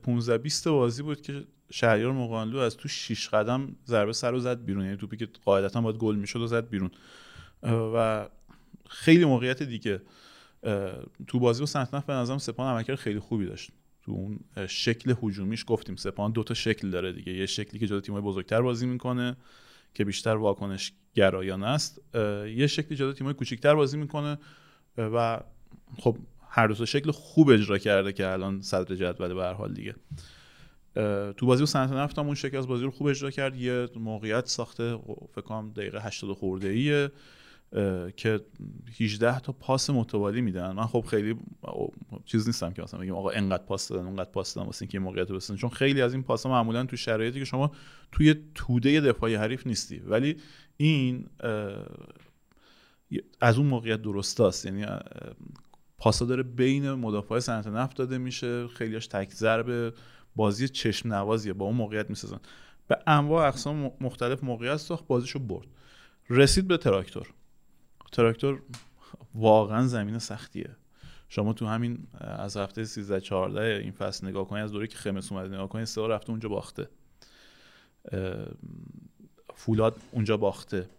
15 0.03 0.37
20 0.37 0.67
بازی 0.67 1.03
بود 1.03 1.21
که 1.21 1.43
شهریار 1.71 2.11
مقانلو 2.11 2.57
از 2.57 2.77
تو 2.77 2.87
6 2.87 3.29
قدم 3.29 3.75
ضربه 3.87 4.13
سر 4.13 4.31
رو 4.31 4.39
زد 4.39 4.65
بیرون. 4.65 4.85
یعنی 4.85 4.97
توپی 4.97 5.17
که 5.17 5.27
قاعدتا 5.45 5.81
باید 5.81 5.97
گل 5.97 6.15
می‌شد 6.15 6.41
و 6.41 6.47
زد 6.47 6.69
بیرون. 6.69 6.91
و 7.63 8.27
خیلی 8.89 9.25
موقعیت 9.25 9.63
دیگه. 9.63 10.01
تو 11.27 11.39
بازی 11.39 11.59
با 11.59 11.65
سنت 11.65 12.05
به 12.05 12.13
نظرم 12.13 12.37
سپان 12.37 12.73
عملکرد 12.73 12.95
خیلی 12.95 13.19
خوبی 13.19 13.45
داشت. 13.45 13.71
تو 14.05 14.11
اون 14.11 14.39
شکل 14.67 15.15
هجومیش 15.23 15.63
گفتیم. 15.67 15.95
سپاهان 15.95 16.31
دو 16.31 16.43
تا 16.43 16.53
شکل 16.53 16.89
داره 16.89 17.13
دیگه. 17.13 17.33
یه 17.33 17.45
شکلی 17.45 17.79
که 17.79 17.87
جلوی 17.87 18.01
تیم‌های 18.01 18.23
بزرگتر 18.23 18.61
بازی 18.61 18.85
می‌کنه 18.85 19.37
که 19.93 20.05
بیشتر 20.05 20.35
واکنش 20.35 20.93
گرایانه 21.13 21.67
است. 21.67 22.01
یه 22.55 22.67
شکلی 22.67 22.97
جلوی 22.97 23.13
تیم‌های 23.13 23.33
کوچیک‌تر 23.33 23.75
بازی 23.75 23.97
می‌کنه. 23.97 24.37
و 24.97 25.39
خب 25.97 26.17
هر 26.49 26.67
دو 26.67 26.85
شکل 26.85 27.11
خوب 27.11 27.49
اجرا 27.49 27.77
کرده 27.77 28.13
که 28.13 28.27
الان 28.27 28.61
صدر 28.61 28.95
جدول 28.95 29.33
به 29.33 29.43
هر 29.43 29.53
حال 29.53 29.73
دیگه. 29.73 29.95
تو 31.37 31.45
بازی 31.45 31.61
با 31.61 31.65
صنعت 31.65 31.91
نفت 31.91 32.19
هم 32.19 32.25
اون 32.25 32.35
شکل 32.35 32.57
از 32.57 32.67
بازی 32.67 32.83
رو 32.83 32.91
خوب 32.91 33.07
اجرا 33.07 33.29
کرد. 33.29 33.55
یه 33.55 33.87
موقعیت 33.95 34.45
ساخته 34.45 34.99
فکر 35.31 35.41
کنم 35.41 35.71
دقیقه 35.71 36.01
80 36.01 36.33
خورده 36.33 36.67
ایه 36.67 37.11
که 38.15 38.39
18 38.99 39.39
تا 39.39 39.51
پاس 39.51 39.89
متوالی 39.89 40.41
میدن. 40.41 40.71
من 40.71 40.85
خب 40.85 41.05
خیلی 41.07 41.35
چیز 42.25 42.47
نیستم 42.47 42.73
که 42.73 42.81
مثلا 42.81 42.99
بگم 42.99 43.15
آقا 43.15 43.29
انقدر 43.29 43.63
پاس 43.63 43.87
دادن 43.87 44.05
اونقدر 44.05 44.29
پاس 44.29 44.53
دادن 44.53 44.67
واسه 44.67 44.83
اینکه 44.83 44.99
موقعیت 44.99 45.31
بسن 45.31 45.55
چون 45.55 45.69
خیلی 45.69 46.01
از 46.01 46.13
این 46.13 46.23
پاسا 46.23 46.49
معمولا 46.49 46.85
تو 46.85 46.97
شرایطی 46.97 47.39
که 47.39 47.45
شما 47.45 47.71
توی 48.11 48.35
توده 48.55 49.01
دفاعی 49.01 49.35
حریف 49.35 49.67
نیستی. 49.67 49.99
ولی 49.99 50.37
این 50.77 51.29
از 53.41 53.57
اون 53.57 53.67
موقعیت 53.67 54.01
درست 54.01 54.41
است. 54.41 54.65
یعنی 54.65 54.85
پاسا 55.97 56.25
داره 56.25 56.43
بین 56.43 56.91
مدافع 56.91 57.39
صنعت 57.39 57.67
نفت 57.67 57.97
داده 57.97 58.17
میشه. 58.17 58.67
خیلیاش 58.67 59.07
تک 59.07 59.31
ضرب 59.31 59.93
بازی 60.35 60.69
چشم 60.69 61.13
نوازیه. 61.13 61.53
با 61.53 61.65
اون 61.65 61.75
موقعیت 61.75 62.09
می‌سازن. 62.09 62.39
به 62.87 62.97
انواع 63.07 63.47
اقسام 63.47 63.91
مختلف 64.01 64.43
موقعیت 64.43 64.77
ساخت 64.77 65.07
بازیشو 65.07 65.39
برد. 65.39 65.67
رسید 66.29 66.67
به 66.67 66.77
تراکتور. 66.77 67.33
تراکتور 68.15 68.61
واقعا 69.35 69.87
زمین 69.87 70.19
سختیه. 70.19 70.69
شما 71.29 71.53
تو 71.53 71.65
همین 71.65 72.07
از 72.19 72.57
هفته 72.57 72.85
13 72.85 73.21
14 73.21 73.61
این 73.61 73.91
فصل 73.91 74.27
نگاه 74.27 74.47
کنید 74.47 74.63
از 74.63 74.71
دوره 74.71 74.87
که 74.87 74.97
خمس 74.97 75.31
اومد 75.31 75.53
نگاه 75.53 75.69
کنید 75.69 75.85
سه 75.85 76.07
رفته 76.07 76.29
اونجا 76.29 76.49
باخته. 76.49 76.89
فولاد 79.55 79.95
اونجا 80.11 80.37
باخته. 80.37 80.89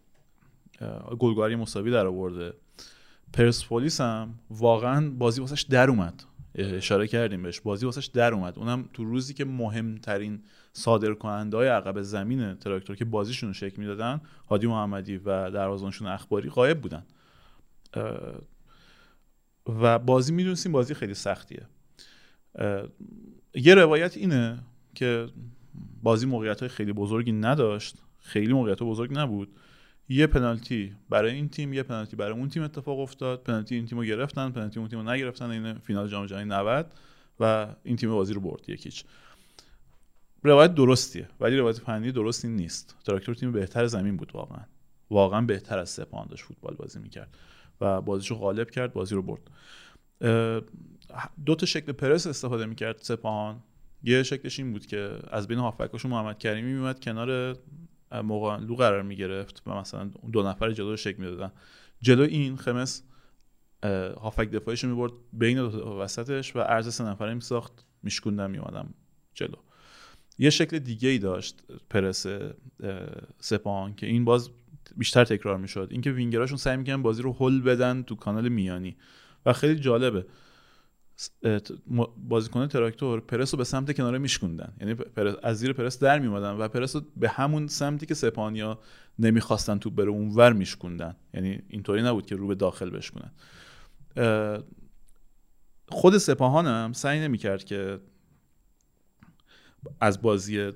گلگاری 1.18 1.56
مساوی 1.56 1.90
در 1.90 2.06
آورده. 2.06 2.54
پرسپولیس 3.32 4.00
هم 4.00 4.34
واقعا 4.50 5.10
بازی 5.10 5.40
واسش 5.40 5.62
در 5.62 5.90
اومد. 5.90 6.24
اشاره 6.54 7.06
کردیم 7.06 7.42
بهش. 7.42 7.60
بازی 7.60 7.86
واسش 7.86 8.06
در 8.06 8.34
اومد. 8.34 8.58
اونم 8.58 8.88
تو 8.92 9.04
روزی 9.04 9.34
که 9.34 9.44
مهمترین 9.44 10.42
صادر 10.72 11.14
کننده 11.14 11.56
های 11.56 11.68
عقب 11.68 12.02
زمین 12.02 12.54
تراکتور 12.54 12.96
که 12.96 13.04
بازیشون 13.04 13.52
شکل 13.52 13.80
می‌دادن 13.80 14.20
هادی 14.48 14.66
محمدی 14.66 15.16
و 15.16 15.50
دروازه‌بانشون 15.50 16.08
اخباری 16.08 16.50
غایب 16.50 16.80
بودن. 16.80 17.04
و 19.66 19.98
بازی 19.98 20.32
می‌دونستیم 20.32 20.72
بازی 20.72 20.94
خیلی 20.94 21.14
سختیه. 21.14 21.66
یه 23.54 23.74
روایت 23.74 24.16
اینه 24.16 24.58
که 24.94 25.28
بازی 26.02 26.26
موقعیت 26.26 26.60
های 26.60 26.68
خیلی 26.68 26.92
بزرگی 26.92 27.32
نداشت. 27.32 27.96
خیلی 28.18 28.52
موقعیت 28.52 28.82
بزرگ 28.82 29.18
نبود. 29.18 29.56
یه 30.08 30.26
پنالتی 30.26 30.94
برای 31.08 31.32
این 31.32 31.48
تیم 31.48 31.72
یه 31.72 31.82
پنالتی 31.82 32.16
برای 32.16 32.32
اون 32.32 32.48
تیم 32.48 32.62
اتفاق 32.62 32.98
افتاد. 33.00 33.42
پنالتی 33.42 33.74
این 33.74 33.86
تیم 33.86 33.98
رو 33.98 34.04
گرفتن 34.04 34.50
پنالتی 34.50 34.78
اون 34.80 34.88
تیم 34.88 34.98
رو 34.98 35.10
نگرفتن 35.10 35.50
این 35.50 35.74
فینال 35.74 36.08
جام 36.08 36.26
جهانی 36.26 36.44
90 36.44 36.92
و 37.40 37.74
این 37.82 37.96
تیم 37.96 38.10
بازی 38.10 38.34
رو 38.34 38.40
برد 38.40 38.68
یکیچ. 38.68 39.04
روایت 40.42 40.74
درستیه 40.74 41.28
ولی 41.40 41.56
روایت 41.56 41.78
فنی 41.78 42.12
درستی 42.12 42.48
نیست. 42.48 42.96
تراکتور 43.04 43.34
تیم 43.34 43.52
بهتر 43.52 43.86
زمین 43.86 44.16
بود 44.16 44.30
واقعا. 44.34 44.60
واقعا 45.10 45.40
بهتر 45.40 45.78
از 45.78 45.90
سپاهان 45.90 46.26
داشت 46.26 46.44
فوتبال 46.44 46.74
بازی 46.74 46.98
می‌کرد. 46.98 47.36
و 47.80 48.00
بازیشو 48.00 48.34
غالب 48.34 48.70
کرد 48.70 48.92
بازی 48.92 49.14
رو 49.14 49.22
برد. 49.22 49.50
دو 51.46 51.54
تا 51.54 51.66
شکل 51.66 51.92
پرس 51.92 52.26
استفاده 52.26 52.66
می‌کرد 52.66 52.98
سپاهان. 53.02 53.62
یه 54.02 54.22
شکلش 54.22 54.58
این 54.58 54.72
بود 54.72 54.86
که 54.86 55.18
از 55.30 55.48
بین 55.48 55.58
هافبکاشون 55.58 56.10
محمد 56.10 56.38
کریمی 56.38 56.72
میومد 56.72 57.00
کنار 57.00 57.56
مقانلو 58.12 58.74
قرار 58.74 59.02
می‌گرفت 59.02 59.62
و 59.66 59.74
مثلا 59.74 60.10
دو 60.32 60.42
نفر 60.42 60.70
جلو 60.70 60.90
رو 60.90 60.96
شکل 60.96 61.22
می‌دادن. 61.22 61.52
جلو 62.00 62.22
این 62.22 62.56
خمس 62.56 63.02
هافک 64.20 64.50
دفاعیش 64.50 64.84
رو 64.84 64.90
می‌برد 64.90 65.12
بین 65.32 65.56
دو 65.56 65.88
وسطش 65.88 66.56
و 66.56 66.60
عرض 66.60 66.94
سه 66.94 67.04
نفره 67.04 67.34
میساخت 67.34 67.86
میشکوندم 68.02 68.50
میومدم 68.50 68.94
جلو. 69.34 69.56
یه 70.38 70.50
شکل 70.50 70.78
دیگه 70.78 71.08
ای 71.08 71.18
داشت 71.18 71.62
پرس 71.90 72.26
سپاهان 73.40 73.94
که 73.94 74.06
این 74.06 74.24
باز 74.24 74.50
بیشتر 74.96 75.24
تکرار 75.24 75.56
می‌شد. 75.56 75.88
اینکه 75.90 76.12
وینگراشون 76.12 76.56
سعی 76.56 76.76
می‌کنن 76.76 77.02
بازی 77.02 77.22
رو 77.22 77.36
هل 77.40 77.60
بدن 77.60 78.02
تو 78.02 78.14
کانال 78.14 78.48
میانی. 78.48 78.96
و 79.46 79.52
خیلی 79.52 79.80
جالبه. 79.80 80.26
بازیکن 82.16 82.66
تراکتور 82.66 83.20
پرس 83.20 83.54
رو 83.54 83.58
به 83.58 83.64
سمت 83.64 83.96
کناره 83.96 84.18
میشکوندن. 84.18 84.72
یعنی 84.80 84.96
از 85.42 85.58
زیر 85.58 85.72
پرس 85.72 85.98
در 85.98 86.18
میومدن 86.18 86.50
و 86.50 86.68
پرس 86.68 86.96
رو 86.96 87.02
به 87.16 87.28
همون 87.28 87.66
سمتی 87.66 88.06
که 88.06 88.14
سپانیا 88.14 88.78
نمی‌خواستن 89.18 89.78
تو 89.78 89.90
بره 89.90 90.08
اونور 90.08 90.52
میشکوندن. 90.52 91.16
یعنی 91.34 91.62
اینطوری 91.68 92.02
نبود 92.02 92.26
که 92.26 92.36
رو 92.36 92.46
به 92.46 92.54
داخل 92.54 92.90
بشکنن 92.90 93.30
خود 95.88 96.18
سپاهان 96.18 96.66
هم 96.66 96.92
سعی 96.92 97.20
نمی‌کرد 97.20 97.64
که 97.64 97.98
از 100.00 100.22
بازی 100.22 100.70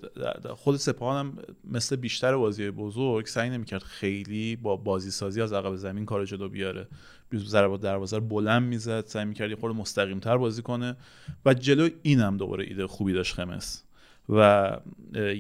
خود 0.57 0.77
سپاهان 0.77 1.27
هم 1.27 1.39
مثل 1.65 1.97
بیشتر 1.97 2.37
بازی 2.37 2.71
بزرگ 2.71 3.27
سعی 3.27 3.51
نمی‌کرد 3.51 3.83
خیلی 3.83 4.57
با 4.57 4.77
بازی 4.77 5.11
سازی 5.11 5.43
از 5.43 5.53
عقب 5.53 5.75
زمین 5.77 6.05
کار 6.05 6.25
جلو 6.25 6.49
بیاره. 6.49 6.89
ضربات 7.35 7.81
دروازه 7.81 8.21
بلند 8.21 8.63
می‌زد 8.63 9.07
سعی 9.07 9.25
می‌کرد 9.25 9.51
یه 9.51 9.57
خورده 9.57 9.79
مستقیم 9.79 10.19
تر 10.19 10.37
بازی 10.37 10.63
کنه 10.63 10.97
و 11.45 11.55
جلو 11.55 11.89
اینم 12.03 12.37
دوباره 12.37 12.65
ایده 12.65 12.87
خوبی 12.87 13.13
داشت 13.13 13.35
خمس. 13.35 13.83
و 14.31 14.77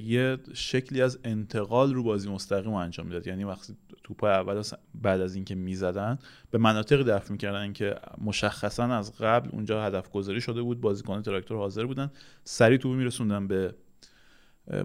یه 0.04 0.38
شکلی 0.54 1.02
از 1.02 1.18
انتقال 1.24 1.94
رو 1.94 2.02
بازی 2.02 2.30
مستقیم 2.30 2.72
انجام 2.72 3.06
می‌داد. 3.06 3.26
یعنی 3.26 3.44
وقتی 3.44 3.76
توپ 4.04 4.24
اول 4.24 4.62
بعد 4.94 5.20
از 5.20 5.34
اینکه 5.34 5.54
می‌زدن 5.54 6.18
به 6.50 6.58
مناطق 6.58 7.02
دفع 7.02 7.32
می‌کردن 7.32 7.72
که 7.72 7.94
مشخصا 8.24 8.84
از 8.84 9.18
قبل 9.18 9.48
اونجا 9.52 9.84
هدف 9.84 10.10
گذاری 10.10 10.40
شده 10.40 10.62
بود 10.62 10.80
بازیکن 10.80 11.22
تراکتور 11.22 11.56
حاضر 11.56 11.86
بودن 11.86 12.10
سری 12.44 12.78
توپ 12.78 12.96
میرسوندن 12.96 13.46
به 13.46 13.74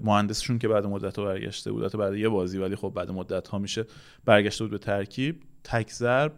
مهندسشون 0.04 0.60
که 0.60 0.68
بعد 0.68 0.86
مدت 0.86 1.20
ها 1.20 1.26
برگشته 1.26 1.72
بود. 1.72 1.92
بعد 1.92 2.16
یه 2.16 2.30
بازی 2.30 2.58
ولی 2.58 2.76
خب 2.76 2.94
بعد 2.96 3.12
مدت 3.12 3.48
ها 3.48 3.58
میشه 3.60 3.86
برگشته 4.26 4.64
بود 4.64 4.72
به 4.72 4.78
ترکیب. 4.78 5.44
تک 5.64 5.92
ضرب 5.92 6.34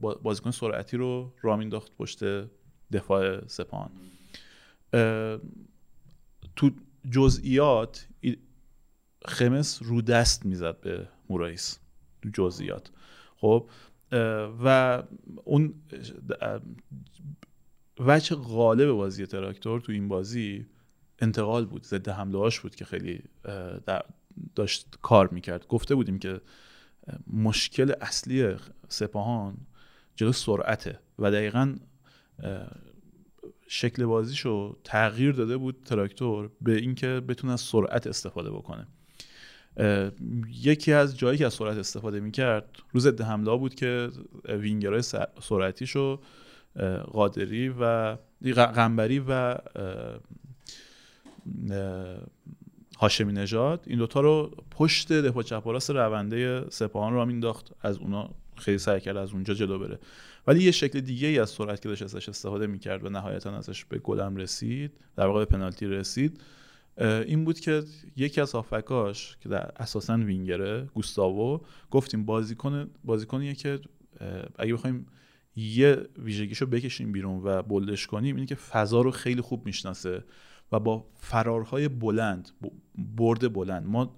بازیکن 0.00 0.50
سرعتی 0.50 0.96
رو 0.96 1.32
راه 1.42 1.58
مینداخت 1.58 1.92
پشت 1.96 2.24
دفاع 2.92 3.46
سپان 3.46 3.90
تو 6.56 6.70
جزئیات 7.10 8.08
خمس 9.26 9.82
رو 9.82 10.02
دست 10.02 10.46
می‌زد 10.46 10.80
به 10.80 11.08
مورایس 11.30 11.78
تو 12.22 12.28
جزئیات. 12.34 12.90
خب 13.36 13.70
و 14.64 15.02
اون 15.44 15.74
وجه 17.98 18.36
غالب 18.36 18.90
بازی 18.90 19.26
تراکتور 19.26 19.80
تو 19.80 19.92
این 19.92 20.08
بازی 20.08 20.66
انتقال 21.18 21.66
بود 21.66 21.82
ضد 21.82 22.08
حمله 22.08 22.38
هاش 22.38 22.60
بود 22.60 22.74
که 22.74 22.84
خیلی 22.84 23.22
داشت 24.54 24.98
کار 25.02 25.28
می‌کرد. 25.28 25.66
گفته 25.66 25.94
بودیم 25.94 26.18
که 26.18 26.40
مشکل 27.26 27.92
اصلی 28.00 28.56
سپاهان 28.88 29.56
جلو 30.16 30.32
سرعته 30.32 31.00
و 31.18 31.30
دقیقا 31.30 31.76
شکل 33.68 34.04
بازیشو 34.04 34.76
تغییر 34.84 35.32
داده 35.32 35.56
بود 35.56 35.76
تراکتور 35.84 36.50
به 36.60 36.76
اینکه 36.76 37.20
بتونه 37.28 37.52
از 37.52 37.60
سرعت 37.60 38.06
استفاده 38.06 38.50
بکنه. 38.50 38.86
یکی 40.62 40.92
از 40.92 41.18
جایی 41.18 41.38
که 41.38 41.46
از 41.46 41.54
سرعت 41.54 41.76
استفاده 41.76 42.20
می‌کرد 42.20 42.64
روز 42.92 43.02
ضد 43.02 43.20
حمله 43.20 43.56
بود 43.56 43.74
که 43.74 44.08
وینگرهای 44.48 45.02
سرعتیشو 45.40 46.20
قادری 47.12 47.68
و 47.68 48.16
قنبری 48.54 49.18
و 49.28 49.58
هاشمی 52.98 53.32
نژاد 53.32 53.84
این 53.86 53.98
دوتا 53.98 54.20
رو 54.20 54.50
پشت 54.70 55.12
دفاع 55.12 55.42
چپ 55.42 55.78
سپاهان 56.70 57.12
را 57.12 57.24
مینداخت. 57.24 57.72
از 57.80 57.98
اونا 57.98 58.30
خیلی 58.56 58.78
سعی 58.78 59.00
کرد 59.00 59.16
از 59.16 59.32
اونجا 59.32 59.54
جلو 59.54 59.78
بره. 59.78 59.98
ولی 60.46 60.62
یه 60.62 60.70
شکل 60.70 61.00
دیگه 61.00 61.28
ای 61.28 61.38
از 61.38 61.50
سرعت 61.50 61.80
که 61.80 61.88
داشت 61.88 62.02
ازش 62.02 62.28
استفاده 62.28 62.66
می‌کرد 62.66 63.04
و 63.04 63.08
نهایتا 63.08 63.56
ازش 63.56 63.84
به 63.84 63.98
گلم 63.98 64.36
رسید 64.36 64.92
در 65.16 65.26
واقع 65.26 65.38
به 65.38 65.44
پنالتی 65.44 65.86
رسید 65.86 66.40
این 66.98 67.44
بود 67.44 67.60
که 67.60 67.82
یکی 68.16 68.40
از 68.40 68.52
هافکاش 68.52 69.36
که 69.40 69.48
در 69.48 69.70
اساسا 69.76 70.16
وینگره 70.16 70.88
گوستاوو 70.94 71.60
گفتیم 71.90 72.24
بازیکن 72.24 72.90
بازیکنیه 73.04 73.54
که 73.54 73.80
اگه 74.58 74.74
بخوایم 74.74 75.06
یه 75.56 75.96
ویژگیشو 76.18 76.66
بکشیم 76.66 77.12
بیرون 77.12 77.40
و 77.44 77.62
بلدش 77.62 78.06
کنیم 78.06 78.36
اینه 78.36 78.46
که 78.46 78.54
فضا 78.54 79.00
رو 79.00 79.10
خیلی 79.10 79.40
خوب 79.40 79.66
می‌شناسه 79.66 80.24
و 80.72 80.80
با 80.80 81.06
فرارهای 81.16 81.88
بلند 81.88 82.50
برد 83.16 83.52
بلند. 83.52 83.86
ما 83.86 84.16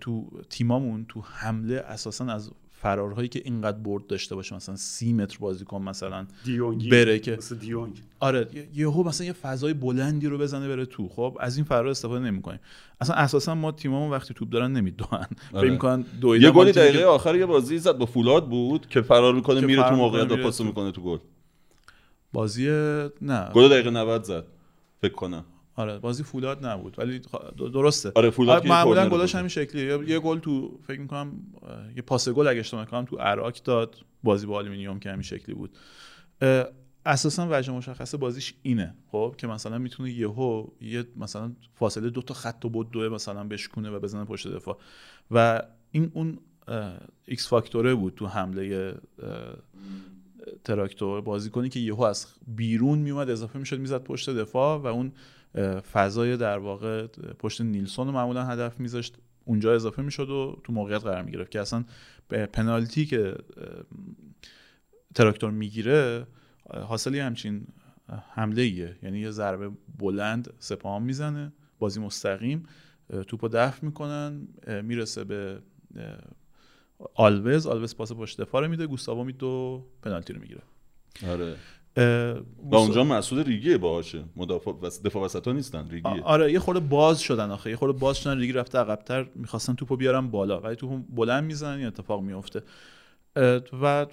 تو 0.00 0.30
تیمامون 0.50 1.06
تو 1.08 1.20
حمله 1.20 1.76
اساسا 1.76 2.26
از 2.26 2.50
فرارهایی 2.82 3.28
که 3.28 3.42
اینقدر 3.44 3.78
برد 3.78 4.06
داشته 4.06 4.34
باشه 4.34 4.56
مثلا 4.56 4.76
سی 4.76 5.12
متر 5.12 5.38
بازیکن 5.40 5.82
مثلا 5.82 6.26
دیونگی 6.44 6.88
بره 6.88 7.18
که 7.18 7.38
دیونگ. 7.60 8.02
آره 8.20 8.48
یهو 8.74 9.02
مثلا 9.02 9.26
یه 9.26 9.32
فضای 9.32 9.74
بلندی 9.74 10.26
رو 10.26 10.38
بزنه 10.38 10.68
بره 10.68 10.86
تو. 10.86 11.08
خب 11.08 11.36
از 11.40 11.56
این 11.56 11.64
فرار 11.64 11.88
استفاده 11.88 12.24
نمی‌کنیم. 12.24 12.60
اصلا 13.00 13.16
اساسا 13.16 13.54
ما 13.54 13.72
تیممون 13.72 14.10
وقتی 14.10 14.34
توپ 14.34 14.48
دارن 14.48 14.72
نمی‌دونن 14.72 15.26
آره. 15.52 15.60
فکر 15.60 15.70
می‌کنن 15.70 16.04
یه 16.22 16.50
گلی 16.50 16.72
دقیقه 16.72 17.04
آخر 17.04 17.36
یه 17.36 17.46
بازی 17.46 17.78
زد 17.78 17.98
با 17.98 18.06
فولاد 18.06 18.48
بود 18.48 18.86
که 18.88 19.02
فرار 19.02 19.34
می‌کنه 19.34 19.60
میره 19.60 19.82
تو 19.88 19.94
موقعیت 19.94 20.32
و 20.32 20.36
پاس 20.36 20.60
می‌کنه 20.60 20.92
تو 20.92 21.02
گل. 21.02 21.18
بازی 22.32 22.66
نه. 23.22 23.50
گل 23.54 23.68
دقیقه 23.68 23.90
90 23.90 24.24
زد 24.24 24.44
فکر 25.00 25.14
کنم. 25.14 25.44
آره 25.74 25.98
بازی 25.98 26.22
فولاد 26.22 26.66
نبود 26.66 26.98
ولی 26.98 27.20
درسته. 27.56 28.12
آره 28.14 28.30
فولاد 28.30 28.66
معمولا 28.66 29.08
گلاش 29.08 29.34
همین 29.34 29.48
شکلیه. 29.48 29.98
یه 30.08 30.18
گل 30.18 30.38
تو 30.38 30.80
فکر 30.86 31.00
می‌کنم 31.00 31.32
یه 31.96 32.02
پاس 32.02 32.28
گل 32.28 32.48
اگه 32.48 32.60
اشتباه 32.60 32.82
نکنم 32.82 33.04
تو 33.04 33.16
عراق 33.16 33.52
داد 33.52 33.96
بازی 34.22 34.46
با 34.46 34.56
آلومینیوم 34.56 34.98
که 34.98 35.10
همین 35.10 35.22
شکلی 35.22 35.54
بود. 35.54 35.76
اساسا 37.06 37.48
وجه 37.50 37.72
مشخصه 37.72 38.16
بازیش 38.16 38.54
اینه 38.62 38.94
خب 39.06 39.34
که 39.38 39.46
مثلا 39.46 39.78
می‌تونه 39.78 40.10
یهو 40.10 40.66
یه 40.80 41.04
مثلا 41.16 41.52
فاصله 41.74 42.10
دو 42.10 42.22
تا 42.22 42.34
خط 42.34 42.64
و 42.64 42.68
بود 42.68 42.90
دو 42.90 43.10
مثلا 43.10 43.44
بشکونه 43.44 43.90
و 43.90 44.00
بزنه 44.00 44.24
پشت 44.24 44.48
دفاع. 44.48 44.78
و 45.30 45.62
این 45.90 46.10
اون 46.14 46.38
X 47.26 47.48
factor 47.48 47.87
ه 47.87 47.94
بود 47.94 48.14
تو 48.14 48.26
حمله 48.26 48.94
تراکتور 50.64 51.20
بازیکنی 51.20 51.68
که 51.68 51.80
یهو 51.80 52.02
از 52.02 52.26
بیرون 52.46 52.98
میومد 52.98 53.30
اضافه 53.30 53.58
می‌شد 53.58 53.80
می‌زد 53.80 54.04
پشت 54.04 54.30
دفاع 54.30 54.78
و 54.80 54.86
اون 54.86 55.12
فضای 55.92 56.36
در 56.36 56.58
واقع 56.58 57.06
پشت 57.38 57.60
نیلسون 57.60 58.06
رو 58.06 58.12
معمولا 58.12 58.44
هدف 58.44 58.80
میذاشت. 58.80 59.18
اونجا 59.44 59.74
اضافه 59.74 60.02
می‌شد 60.02 60.30
و 60.30 60.60
تو 60.64 60.72
موقعیت 60.72 61.02
قرار 61.02 61.22
می‌گرفت 61.22 61.50
که 61.50 61.60
اصلا 61.60 61.84
پنالتی 62.28 63.06
که 63.06 63.34
تراکتور 65.14 65.50
می‌گیره 65.50 66.26
حاصلی 66.70 67.18
همچین 67.18 67.66
حمله 68.34 68.62
ایه 68.62 68.96
یعنی 69.02 69.18
یه 69.18 69.30
ضربه 69.30 69.70
بلند 69.98 70.52
سپاهان 70.58 71.02
می‌زنه 71.02 71.52
بازی 71.78 72.00
مستقیم 72.00 72.66
توپو 73.28 73.48
دفع 73.48 73.86
می‌کنن 73.86 74.48
می‌رسه 74.82 75.24
به 75.24 75.62
آلوز. 77.14 77.66
آلوز 77.66 77.96
پاس 77.96 78.12
پشت 78.12 78.40
دفاع 78.40 78.66
میده. 78.66 78.86
گوستاوا 78.86 79.24
میده 79.24 79.46
و 79.46 79.82
پنالتی 80.02 80.32
رو 80.32 80.40
می‌گیره. 80.40 80.62
آره. 81.28 81.56
و 81.96 82.74
اونجا 82.76 83.04
مسئول 83.04 83.44
ریگیه 83.44 83.78
باهاشه. 83.78 84.24
مدافع 84.36 84.72
دفاع 85.04 85.24
وسط 85.24 85.46
ها 85.46 85.52
نیستن 85.52 85.90
ریگیه. 85.90 86.22
آره 86.22 86.52
یه 86.52 86.58
خورده 86.58 86.80
باز 86.80 87.20
شدن 87.20 87.50
آخه. 87.50 87.70
یه 87.70 87.76
خورده 87.76 87.98
باز 87.98 88.16
شدن 88.16 88.38
ریگی 88.38 88.52
رفته 88.52 88.78
عقبتر. 88.78 89.26
می‌خواستن 89.34 89.74
توپو 89.74 89.96
بیارن 89.96 90.28
بالا. 90.28 90.60
ولی 90.60 90.76
توپو 90.76 90.98
بلند 90.98 91.44
می‌زنن 91.44 91.78
این 91.78 91.86
اتفاق 91.86 92.22
میفته 92.22 92.62
و 93.82 94.06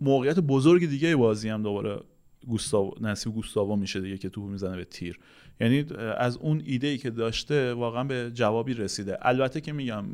موقعیت 0.00 0.38
بزرگ 0.38 0.88
دیگه 0.88 1.16
بازی 1.16 1.48
هم 1.48 1.62
دوباره 1.62 2.00
گوستاو 2.46 2.94
نصیب 3.00 3.32
گوستاوا 3.32 3.76
میشه 3.76 4.00
دیگه 4.00 4.18
که 4.18 4.28
توپ 4.28 4.44
می‌زنه 4.44 4.76
به 4.76 4.84
تیر. 4.84 5.18
یعنی 5.60 5.86
از 6.16 6.36
اون 6.36 6.62
ایده 6.66 6.86
ای 6.86 6.98
که 6.98 7.10
داشته 7.10 7.74
واقعا 7.74 8.04
به 8.04 8.30
جوابی 8.34 8.74
رسیده. 8.74 9.18
البته 9.22 9.60
که 9.60 9.72
میگم 9.72 10.04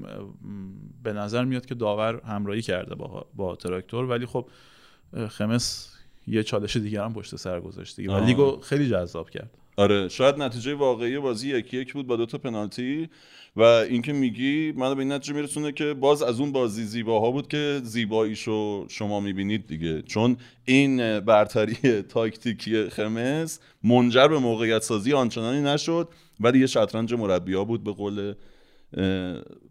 به 1.03 1.13
نظر 1.13 1.45
میاد 1.45 1.67
که 1.67 1.75
داور 1.75 2.21
همراهی 2.25 2.63
کرده 2.63 2.95
با, 2.95 3.27
با 3.35 3.57
تراکتور. 3.57 4.05
ولی 4.05 4.27
خب 4.27 4.49
خمس 5.29 5.97
یه 6.31 6.43
چالش 6.43 6.77
دیگر 6.77 7.05
هم 7.05 7.15
پشت 7.15 7.37
سر 7.37 7.61
گذاشت 7.61 7.99
و 7.99 8.25
لیگو 8.25 8.61
خیلی 8.61 8.89
جذاب 8.89 9.31
کرد. 9.31 9.51
آره 9.77 10.09
شاید 10.09 10.37
نتیجه 10.37 10.75
واقعی 10.75 11.19
بازی 11.19 11.57
یکی 11.57 11.77
یک 11.77 11.93
بود 11.93 12.07
با 12.07 12.17
دو 12.17 12.27
تا 12.27 12.39
پنالتی. 12.39 13.09
و 13.57 13.63
اینکه 13.63 14.13
میگی 14.13 14.73
منو 14.73 14.95
به 14.95 15.03
این 15.03 15.13
نتیجه 15.13 15.35
میرسونه 15.35 15.73
که 15.73 15.95
باز 15.95 16.23
از 16.23 16.41
اون 16.41 16.53
بازی 16.53 16.85
زیباها 16.85 17.31
بود 17.31 17.49
که 17.49 17.81
زیباییشو 17.85 18.87
شما 18.89 19.21
می‌بینید 19.21 19.67
دیگه. 19.67 20.03
چون 20.03 20.37
این 20.65 21.21
برتری 21.21 22.03
تاکتیکی 22.03 22.89
خمس 22.89 23.61
منجر 23.85 24.29
به 24.29 24.39
موقعیت 24.39 24.83
سازی 24.83 25.13
آنچنانی 25.13 25.61
نشد 25.61 26.09
ولی 26.41 26.59
یه 26.59 26.67
شطرنج 26.67 27.15
مربیا 27.15 27.65
بود 27.65 27.85
به 27.85 27.93
قول 27.93 28.35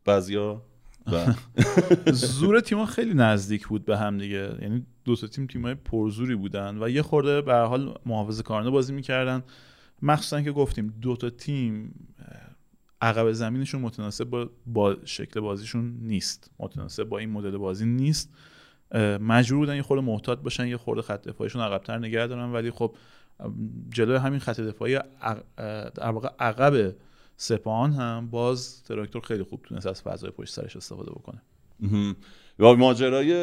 بعضیا. 0.06 0.62
زور 2.14 2.60
تیم‌ها 2.60 2.86
خیلی 2.86 3.14
نزدیک 3.14 3.68
بود 3.68 3.86
به 3.86 3.98
هم 3.98 4.18
دیگه. 4.18 4.58
یعنی 4.62 4.86
دو 5.10 5.16
تا 5.16 5.28
تیم 5.28 5.48
تیم‌های 5.48 5.76
پرزوری 5.76 6.36
بودن 6.36 6.84
و 6.84 6.90
یه 6.90 7.02
خورده 7.02 7.42
به 7.42 7.54
هر 7.54 7.66
حال 7.66 8.00
محافظه‌کارانه 8.06 8.70
بازی 8.70 8.94
می‌کردن. 8.94 9.44
مخصوصا 10.02 10.42
که 10.42 10.52
گفتیم 10.52 10.94
دو 11.02 11.16
تا 11.16 11.30
تیم 11.30 11.96
عقب 13.02 13.32
زمینشون 13.32 13.82
متناسب 13.82 14.24
با, 14.24 14.50
با 14.66 14.96
شکل 15.06 15.40
بازیشون 15.40 15.98
نیست. 16.02 16.52
متناسب 16.60 17.04
با 17.04 17.18
این 17.18 17.30
مدل 17.30 17.58
بازی 17.58 17.86
نیست. 17.86 18.34
مجبور 19.22 19.60
بودن 19.60 19.76
یه 19.76 19.82
خورده 19.82 20.04
محتاط 20.04 20.40
باشن 20.40 20.68
یه 20.68 20.78
خورده 20.78 21.02
خط 21.02 21.28
دفاعیشون 21.28 21.62
عقب‌تر 21.62 21.98
نگه 21.98 22.28
دارن. 22.28 22.52
ولی 22.52 22.72
خب 22.72 22.96
جلوی 23.90 24.18
همین 24.18 24.40
خط 24.40 24.60
دفاعی 24.60 25.00
در 25.96 26.10
واقع 26.10 26.30
عقب 26.40 26.96
سپاهان 27.38 27.94
هم 27.94 28.30
باز 28.30 28.84
تراکتور 28.84 29.22
خیلی 29.22 29.44
خوب 29.44 29.62
تونست 29.64 29.88
از 29.88 30.02
فضای 30.02 30.32
پشت 30.32 30.54
سرش 30.54 30.76
استفاده 30.76 31.12
بکنه. 31.12 31.42
و 32.60 32.76
ماجرای 32.76 33.34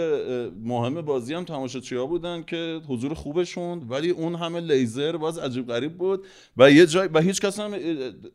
مهم 0.65 1.01
بازی 1.01 1.35
هم 1.35 1.45
تماشاچی‌ها 1.45 2.07
بودن 2.07 2.43
که 2.43 2.81
حضور 2.89 3.15
خوبشون 3.15 3.83
ولی 3.89 4.11
اون 4.11 4.35
همه 4.35 4.61
لیزر 4.61 5.17
باز 5.17 5.39
عجیب 5.39 5.67
غریب 5.67 5.99
بود 5.99 6.25
و 6.57 6.71
یه 6.71 6.87
جای 6.87 7.09
و 7.15 7.21
هیچ 7.21 7.41
کس 7.41 7.61
هم 7.61 7.75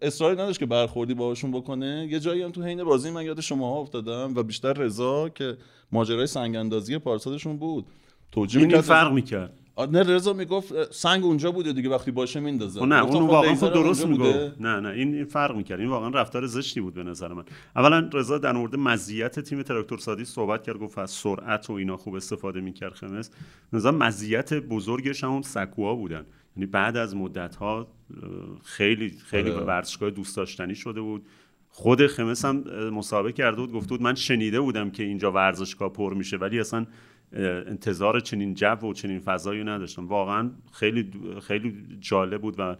اصراری 0.02 0.34
نداشت 0.34 0.60
که 0.60 0.66
برخوردی 0.66 1.14
باهاشون 1.14 1.52
بکنه. 1.52 2.08
یه 2.12 2.20
جایی 2.20 2.42
هم 2.42 2.52
تو 2.52 2.64
حین 2.64 2.84
بازی 2.84 3.12
من 3.12 3.26
یاد 3.26 3.42
شماها 3.42 3.80
افتادم 3.80 4.34
و 4.36 4.44
بیشتر 4.44 4.74
رضا 4.74 5.30
که 5.30 5.58
ماجرای 5.92 6.28
سنگ 6.28 6.56
اندازی 6.56 6.98
پارسالشون 6.98 7.58
بود. 7.58 7.86
توجیه 8.32 8.62
این 8.62 8.82
فرق 8.82 9.14
می‌کرد. 9.14 9.54
نه 9.86 10.04
رضا 10.04 10.34
می‌گفت 10.34 10.94
سنگ 10.94 11.26
اونجا 11.26 11.52
بوده 11.52 11.74
دیگه 11.74 11.90
وقتی 11.90 12.12
باشه 12.12 12.40
میندازه. 12.40 12.80
خب 12.80 12.86
نه 12.86 13.04
اون 13.04 13.28
واقعا 13.28 13.56
خب 13.56 13.74
درست. 13.74 14.08
می‌گفت. 14.08 14.62
نه 14.62 14.80
نه 14.80 14.90
این 14.90 15.26
فرق 15.26 15.56
می‌کرد. 15.56 15.80
این 15.80 15.90
واقعا 15.90 16.10
رفتار 16.10 16.46
زشتی 16.46 16.82
بود 16.82 16.94
به 16.94 17.04
نظر 17.04 17.34
من. 17.34 17.44
اولا 17.76 18.10
رضا 18.14 18.38
در 18.38 18.52
مورد 18.52 18.76
مزیت 18.76 19.40
تیم 19.40 19.64
تراکتور 19.64 19.98
سادی 19.98 20.26
صحبت 20.26 20.64
کرد 20.64 20.78
گفت 20.78 20.98
از 20.98 21.12
سرعت 21.12 21.70
و 21.70 21.74
اینا 21.74 21.98
خوب 21.98 22.16
استفاده 22.16 22.62
می‌کرد 22.62 22.94
خمس. 22.94 23.30
نظر 23.74 23.92
مزیت 23.92 24.54
بزرگش 24.54 25.24
هم 25.24 25.42
سکوها 25.42 25.96
بودن. 25.96 26.26
یعنی 26.58 26.66
بعد 26.66 26.98
از 26.98 27.16
مدت 27.16 27.56
ها 27.56 27.88
خیلی 28.64 29.10
خیلی 29.10 29.52
آره. 29.52 29.66
ورزشگاه 29.66 30.10
دوست 30.10 30.38
داشتنی 30.38 30.76
شده 30.76 31.02
بود. 31.02 31.26
خود 31.70 32.08
خمس 32.08 32.46
هم 32.46 32.64
مسابقه 32.94 33.32
کرده 33.32 33.58
بود 33.58 33.72
گفته 33.72 33.90
بود 33.90 34.02
من 34.02 34.16
شنیده 34.16 34.60
بودم 34.60 34.90
که 34.90 35.04
اینجا 35.04 35.32
ورزشگاه 35.32 35.94
پر 35.94 36.14
میشه 36.14 36.38
ولی 36.38 36.60
اصلا 36.60 36.86
انتظار 37.34 38.20
چنین 38.20 38.54
جو 38.54 38.68
و 38.68 38.94
چنین 38.94 39.20
فضایی 39.20 39.64
نداشتم. 39.64 40.08
واقعا 40.08 40.52
خیلی 40.72 41.12
خیلی 41.42 41.98
جالب 42.00 42.42
بود 42.42 42.56
و 42.60 42.76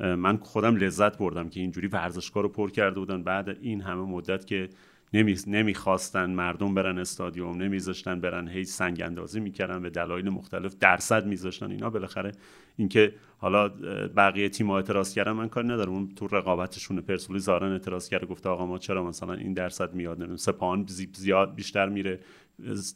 من 0.00 0.36
خودم 0.36 0.76
لذت 0.76 1.18
بردم 1.18 1.48
که 1.48 1.60
اینجوری 1.60 1.86
ورزشگاه 1.86 2.42
رو 2.42 2.48
پر 2.48 2.70
کرده 2.70 3.00
بودن. 3.00 3.22
بعد 3.22 3.48
این 3.48 3.80
همه 3.80 4.02
مدت 4.02 4.46
که 4.46 4.68
نمی... 5.14 5.36
نمی‌خواستن 5.46 6.30
مردم 6.30 6.74
برن 6.74 6.98
استادیوم 6.98 7.62
نمیذاشتن 7.62 8.20
برن 8.20 8.48
هی 8.48 8.64
سنگ 8.64 9.02
اندازی 9.02 9.40
می‌کردن 9.40 9.82
به 9.82 9.90
دلایل 9.90 10.28
مختلف 10.28 10.74
درصد 10.80 11.26
میذاشتن. 11.26 11.70
اینا 11.70 11.90
بالاخره 11.90 12.32
اینکه 12.76 13.14
حالا 13.38 13.68
بقیه 14.16 14.48
تیم 14.48 14.70
اعتراض 14.70 15.14
کردن 15.14 15.32
من 15.32 15.48
کاری 15.48 15.68
ندارم. 15.68 15.92
اون 15.92 16.14
تو 16.16 16.26
رقابتشون 16.26 17.00
پرسپولیس 17.00 17.42
زارن 17.42 17.72
اعتراض 17.72 18.08
کرده 18.08 18.26
گفته 18.26 18.48
آقا 18.48 18.66
ما 18.66 18.78
چرا 18.78 19.04
مثلا 19.04 19.32
این 19.32 19.52
درصد 19.52 19.94
میاد؟ 19.94 20.36
سپاهان 20.36 20.86
زیاد 21.12 21.54
بیشتر 21.54 21.88
میره. 21.88 22.20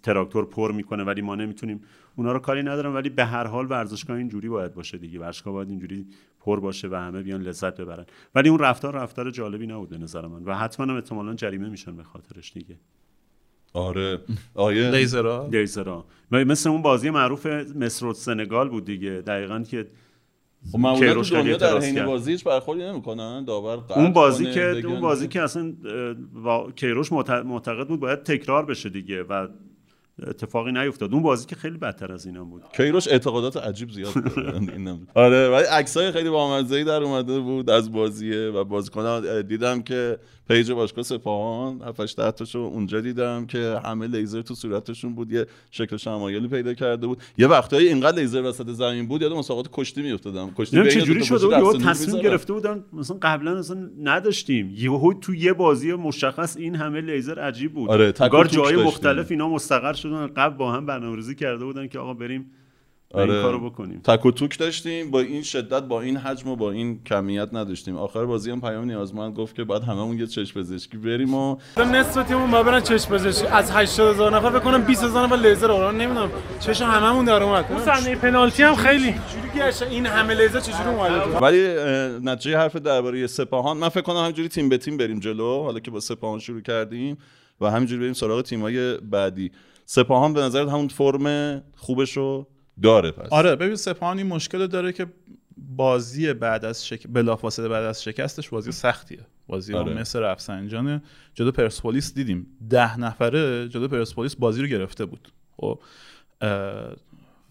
تراکتور 0.02 0.46
پر 0.46 0.72
می‌کنه 0.72 1.04
ولی 1.04 1.22
ما 1.22 1.34
نمی‌تونیم. 1.34 1.80
اونا 2.16 2.32
رو 2.32 2.38
کاری 2.38 2.62
ندارم 2.62 2.94
ولی 2.94 3.08
به 3.08 3.24
هر 3.24 3.46
حال 3.46 3.66
ورزشگاه 3.70 4.16
اینجوری 4.16 4.48
باید 4.48 4.74
باشه 4.74 4.98
دیگه. 4.98 5.20
ورزشگاه 5.20 5.52
باید 5.54 5.68
اینجوری 5.68 6.06
پر 6.40 6.60
باشه 6.60 6.88
و 6.88 6.94
همه 6.94 7.22
بیان 7.22 7.42
لذت 7.42 7.80
ببرن. 7.80 8.06
ولی 8.34 8.48
اون 8.48 8.58
رفتار 8.58 8.94
رفتار 8.94 9.30
جالبی 9.30 9.66
نبود 9.66 9.88
به 9.88 9.98
نظر 9.98 10.26
من 10.26 10.44
و 10.44 10.54
حتما 10.54 10.86
هم 10.86 10.94
احتمالاً 10.94 11.34
جریمه 11.34 11.68
میشن 11.68 11.96
به 11.96 12.02
خاطرش 12.02 12.52
دیگه. 12.52 12.76
آره. 13.72 14.18
آیه؟ 14.54 14.90
لیزرها 14.90 16.04
و 16.30 16.44
مثل 16.44 16.70
اون 16.70 16.82
بازی 16.82 17.10
معروف 17.10 17.46
مصر 17.46 18.06
و 18.06 18.12
سنگال 18.12 18.68
بود 18.68 18.84
دیگه. 18.84 19.10
دقیقا 19.10 19.60
که 19.60 19.86
خب 20.72 20.78
معمولا 20.78 21.14
تو 21.14 21.22
دنیا 21.22 21.56
در 21.56 21.78
حین 21.80 21.94
کرد. 21.94 22.06
بازی 22.06 22.30
هیچ 22.32 22.44
برخوردی 22.44 22.82
نمی‌کنن 22.82 23.44
داور 23.44 23.78
اون 23.96 24.12
بازی 24.12 24.44
کنه، 24.44 24.54
که 24.54 24.60
بگن- 24.60 24.86
اون 24.86 25.00
بازی 25.00 25.28
که 25.28 25.42
اصلا 25.42 25.72
وا- 26.44 26.70
کیروش 26.76 27.12
معت- 27.12 27.30
معتقد 27.30 27.88
بود 27.88 28.00
باید 28.00 28.22
تکرار 28.22 28.64
بشه 28.64 28.88
دیگه 28.88 29.22
و 29.22 29.46
اتفاقی 30.26 30.72
نیفتاد 30.72 31.12
اون 31.12 31.22
بازی 31.22 31.46
که 31.46 31.56
خیلی 31.56 31.78
بدتر 31.78 32.12
از 32.12 32.26
اینا 32.26 32.44
بود 32.44 32.62
کیروش 32.76 33.08
اعتقادات 33.08 33.56
عجیب 33.56 33.90
زیاد 33.90 34.14
داره. 34.34 34.54
اینم. 34.76 35.06
آره 35.14 35.48
ولی 35.48 35.64
عکسای 35.66 36.12
خیلی 36.12 36.30
بامزه‌ای 36.30 36.84
در 36.84 37.02
اومده 37.02 37.40
بود 37.40 37.70
از 37.70 37.92
بازیه 37.92 38.48
و 38.48 38.64
بازیکن‌ها 38.64 39.42
دیدم 39.42 39.82
که 39.82 40.18
page 40.48 40.72
باشگاه 40.72 41.04
سپاهان 41.04 41.82
7 41.82 42.00
8 42.00 42.30
تاشو 42.30 42.58
اونجا 42.58 43.00
دیدم 43.00 43.46
که 43.46 43.80
همه 43.84 44.06
لیزر 44.06 44.42
تو 44.42 44.54
صورتشون 44.54 45.14
بود 45.14 45.32
یه 45.32 45.46
شکل 45.70 45.96
شمایلی 45.96 46.48
پیدا 46.48 46.74
کرده 46.74 47.06
بود. 47.06 47.22
یه 47.38 47.46
وقتایی 47.46 47.88
اینقدر 47.88 48.18
لیزر 48.18 48.42
وسط 48.42 48.68
زمین 48.68 49.08
بود 49.08 49.22
یاد 49.22 49.32
مسابقات 49.32 49.68
کشتی 49.72 50.02
میافتادم. 50.02 50.50
کشتی 50.56 50.90
چه 50.90 51.00
جوری 51.00 51.24
شده 51.24 51.60
بود؟ 51.60 51.82
تصمیم. 51.82 52.22
گرفته 52.22 52.52
بودن 52.52 52.84
مثلا 52.92 53.16
قبلا 53.22 53.58
اصلا 53.58 53.90
نداشتیم. 54.02 54.74
یهو 54.76 55.12
تو 55.12 55.34
یه 55.34 55.52
بازی 55.52 55.92
مشخص 55.92 56.56
این 56.56 56.74
همه 56.74 57.00
لیزر 57.00 57.38
عجیب 57.38 57.72
بود. 57.72 57.90
آره، 57.90 58.12
جای. 58.50 58.76
مختلف 58.76 59.30
اینا 59.30 59.48
مستقر 59.48 59.92
شدن. 59.92 60.26
قبل 60.26 60.56
با 60.56 60.72
هم 60.72 60.86
برنامه‌ریزی 60.86 61.34
کرده 61.34 61.64
بودن 61.64 61.86
که 61.88 61.98
آقا 61.98 62.14
بریم 62.14 62.50
و 63.14 63.18
این 63.18 63.30
آره. 63.30 63.42
کارو 63.42 63.70
بکنیم. 63.70 64.00
تک 64.04 64.26
و 64.26 64.30
توک 64.30 64.58
داشتیم 64.58 65.10
با 65.10 65.20
این 65.20 65.42
شدت 65.42 65.82
با 65.82 66.00
این 66.00 66.16
حجم 66.16 66.48
و 66.48 66.56
با 66.56 66.70
این 66.70 67.04
کمیت 67.04 67.48
نداشتیم. 67.52 67.96
آخر 67.96 68.24
بازی 68.24 68.50
هم 68.50 68.60
پیام 68.60 68.84
نیازمند 68.84 69.34
گفت 69.34 69.56
که 69.56 69.64
بعد 69.64 69.82
هممون 69.82 70.18
یه 70.18 70.26
چشم 70.26 70.60
پزشکی 70.60 70.96
بریم 70.96 71.34
و 71.34 71.56
نصف 71.76 72.22
تیممون 72.22 72.50
ما 72.50 72.62
برن 72.62 72.80
چشم 72.80 73.14
پزشکی. 73.14 73.46
از 73.46 73.70
80000 73.70 74.36
نفر 74.36 74.50
فکر 74.50 74.58
کنم 74.58 74.82
20000 74.84 75.26
نفر 75.26 75.36
لیزر 75.36 75.70
آورن 75.70 75.96
نمی‌دونم. 75.96 76.30
چشم 76.60 76.84
هممون 76.84 77.24
در 77.24 77.42
اومد. 77.42 77.64
اون 77.70 77.80
صحنه 77.80 78.16
پنالتی 78.16 78.62
هم 78.62 78.74
خیلی. 78.74 79.12
جوری 79.12 79.50
که 79.54 79.64
اصلا 79.64 79.88
این 79.88 80.06
همه 80.06 80.34
لیزر 80.34 80.60
چجوری 80.60 80.88
اومده 80.88 81.24
تو 81.24 81.38
ولی 81.38 81.68
نتیجه 82.22 82.58
حرف 82.58 82.76
درباره 82.76 83.26
سپاهان 83.26 83.76
من 83.76 83.88
فکر 83.88 84.02
کنم 84.02 84.16
همینجوری 84.16 84.48
تیم 84.48 84.68
به 84.68 84.78
تیم 84.78 84.96
بریم 84.96 85.20
جلو 85.20 85.62
حالا 85.62 85.78
که 85.80 85.90
با 85.90 86.00
سپاهان 86.00 86.38
شروع 86.38 86.60
کردیم 86.60 87.18
و 87.60 87.70
همینجوری 87.70 88.00
بریم 88.00 88.12
سراغ 88.12 88.42
تیمای 88.42 88.96
بعدی. 88.96 89.50
سپاهان 89.84 90.32
به 90.32 90.40
نظرت 90.40 90.68
همون 90.68 90.88
فرم 90.88 91.62
خوبشو 91.76 92.46
داره 92.82 93.10
پس. 93.10 93.28
آره 93.32 93.56
ببین 93.56 93.76
سپاهان 93.76 94.18
این 94.18 94.26
مشکل 94.26 94.66
داره 94.66 94.92
که 94.92 95.06
بازی 95.56 96.32
بعد 96.32 96.64
از 96.64 96.86
شک... 96.86 97.06
بلافاصله 97.08 97.68
بعد 97.68 97.84
از 97.84 98.02
شکستش 98.02 98.48
بازی 98.48 98.72
سختیه. 98.72 99.26
بازی 99.46 99.72
با 99.72 99.78
آره. 99.78 99.94
مثل 99.94 100.20
رفسنجان 100.20 101.02
جلو 101.34 101.52
پرسپولیس 101.52 102.14
دیدیم. 102.14 102.46
ده 102.70 102.98
نفره 102.98 103.68
جلو 103.68 103.88
پرسپولیس 103.88 104.36
بازی 104.36 104.62
رو 104.62 104.68
گرفته 104.68 105.04
بود. 105.04 105.32
خب 105.56 105.82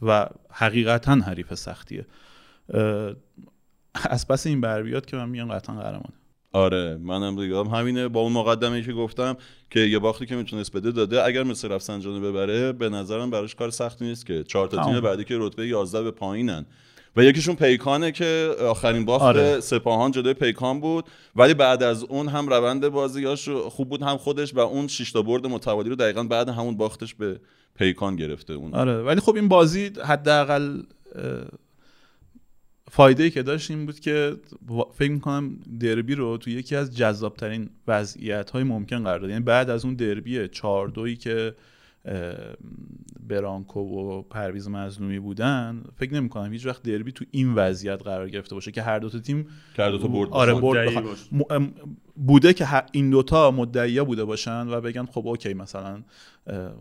و 0.02 0.30
حقیقتا 0.52 1.16
حریف 1.16 1.54
سختیه. 1.54 2.06
از 4.10 4.28
پس 4.28 4.48
این 4.48 4.62
بر 4.62 4.84
بیاد 4.84 5.06
که 5.06 5.18
من 5.18 5.30
میگم 5.30 5.52
قطعا 5.52 5.76
قهرمانه. 5.76 6.14
آره 6.56 6.98
منم 7.02 7.36
دیگه. 7.36 7.64
همینه. 7.64 8.08
با 8.08 8.20
اون 8.20 8.32
مقدمه 8.32 8.82
که 8.82 8.94
گفتم 8.94 9.38
که 9.70 9.80
یه 9.80 10.00
باختی 10.00 10.26
که 10.26 10.36
می‌تونست 10.36 10.72
بده 10.72 10.92
داده. 10.92 11.26
اگر 11.26 11.44
مثل 11.44 11.72
رفسنجانو 11.72 12.32
ببره 12.32 12.72
به 12.72 12.90
نظرم 12.90 13.30
براش 13.30 13.56
کار 13.56 13.70
سختی 13.70 14.06
نیست 14.06 14.26
که. 14.26 14.44
چهار 14.44 14.68
تا 14.68 14.84
تیم. 14.84 15.00
بعدی 15.00 15.24
که 15.24 15.36
رتبه 15.40 15.68
11 15.68 16.04
به 16.04 16.12
پایینن. 16.12 16.66
و 17.18 17.24
یکیشون 17.24 17.56
پیکانه 17.56 18.12
که 18.12 18.56
آخرین 18.62 19.06
باخت 19.06 19.24
آره. 19.24 19.60
سپاهان 19.60 20.12
جلوی 20.12 20.34
پیکان 20.34 20.80
بود. 20.80 21.06
ولی 21.36 21.54
بعد 21.54 21.84
از 21.84 22.04
اون 22.04 22.28
هم 22.28 22.48
روند 22.50 22.90
بازیاش 22.90 23.50
خوب 23.50 23.90
بود 23.90 24.02
هم 24.02 24.18
خودش 24.18 24.56
و 24.56 24.60
اون 24.60 24.88
شش 24.88 25.12
تا 25.12 25.22
برد 25.22 25.48
متوالی 25.48 25.90
رو 25.90 25.96
دقیقا 25.96 26.24
بعد 26.24 26.50
همون 26.50 26.78
باختش 26.78 27.16
به 27.16 27.40
پیکان 27.78 28.16
گرفته 28.16 28.54
اون. 28.54 28.74
آره. 28.74 29.02
ولی 29.02 29.22
خب 29.22 29.36
این 29.36 29.48
بازی 29.48 29.92
حداقل 30.06 30.82
فایده 32.96 33.24
ای 33.24 33.30
که 33.30 33.44
داشت 33.44 33.72
این 33.72 33.86
بود 33.86 34.00
که 34.00 34.36
فکر 34.94 35.12
می‌کنم 35.12 35.60
دربی 35.80 36.16
رو 36.16 36.38
تو 36.38 36.50
یکی 36.50 36.76
از 36.76 36.98
جذابترین 36.98 37.70
وضعیت 37.88 38.50
های 38.50 38.64
ممکن 38.64 39.04
قرار 39.04 39.20
داد 39.20 39.30
یعنی 39.30 39.44
بعد 39.44 39.70
از 39.70 39.86
اون 39.86 39.94
دربی 39.94 40.48
4 40.48 40.88
دویی 40.88 41.16
که 41.16 41.56
برانکو 43.28 43.80
و 43.80 44.22
پرویز 44.22 44.70
مظلومی 44.70 45.20
بودن 45.20 45.84
فکر 45.96 46.14
نمی 46.14 46.30
کنم 46.30 46.52
هیچ 46.52 46.66
وقت 46.66 46.84
دربی 46.84 47.12
تو 47.12 47.26
این 47.32 47.54
وضعیت 47.54 48.04
قرار 48.04 48.30
گرفته 48.30 48.56
باشه 48.56 48.72
که 48.72 48.82
هر 48.82 49.00
دو 49.00 49.10
تا 49.10 49.20
تیم 49.20 49.48
هر 49.78 49.92
دو 49.92 49.98
تا 49.98 50.08
برد 50.08 50.30
آره. 50.30 50.54
برد. 50.54 51.18
م- 51.32 51.68
بوده 52.16 52.54
که 52.54 52.68
این 52.92 53.10
دوتا 53.10 53.52
مدعیا 53.52 54.06
بوده 54.06 54.26
باشن 54.26 54.68
و 54.68 54.82
بگن 54.82 55.06
خب 55.06 55.28
اوکی 55.28 55.54
مثلا 55.54 56.04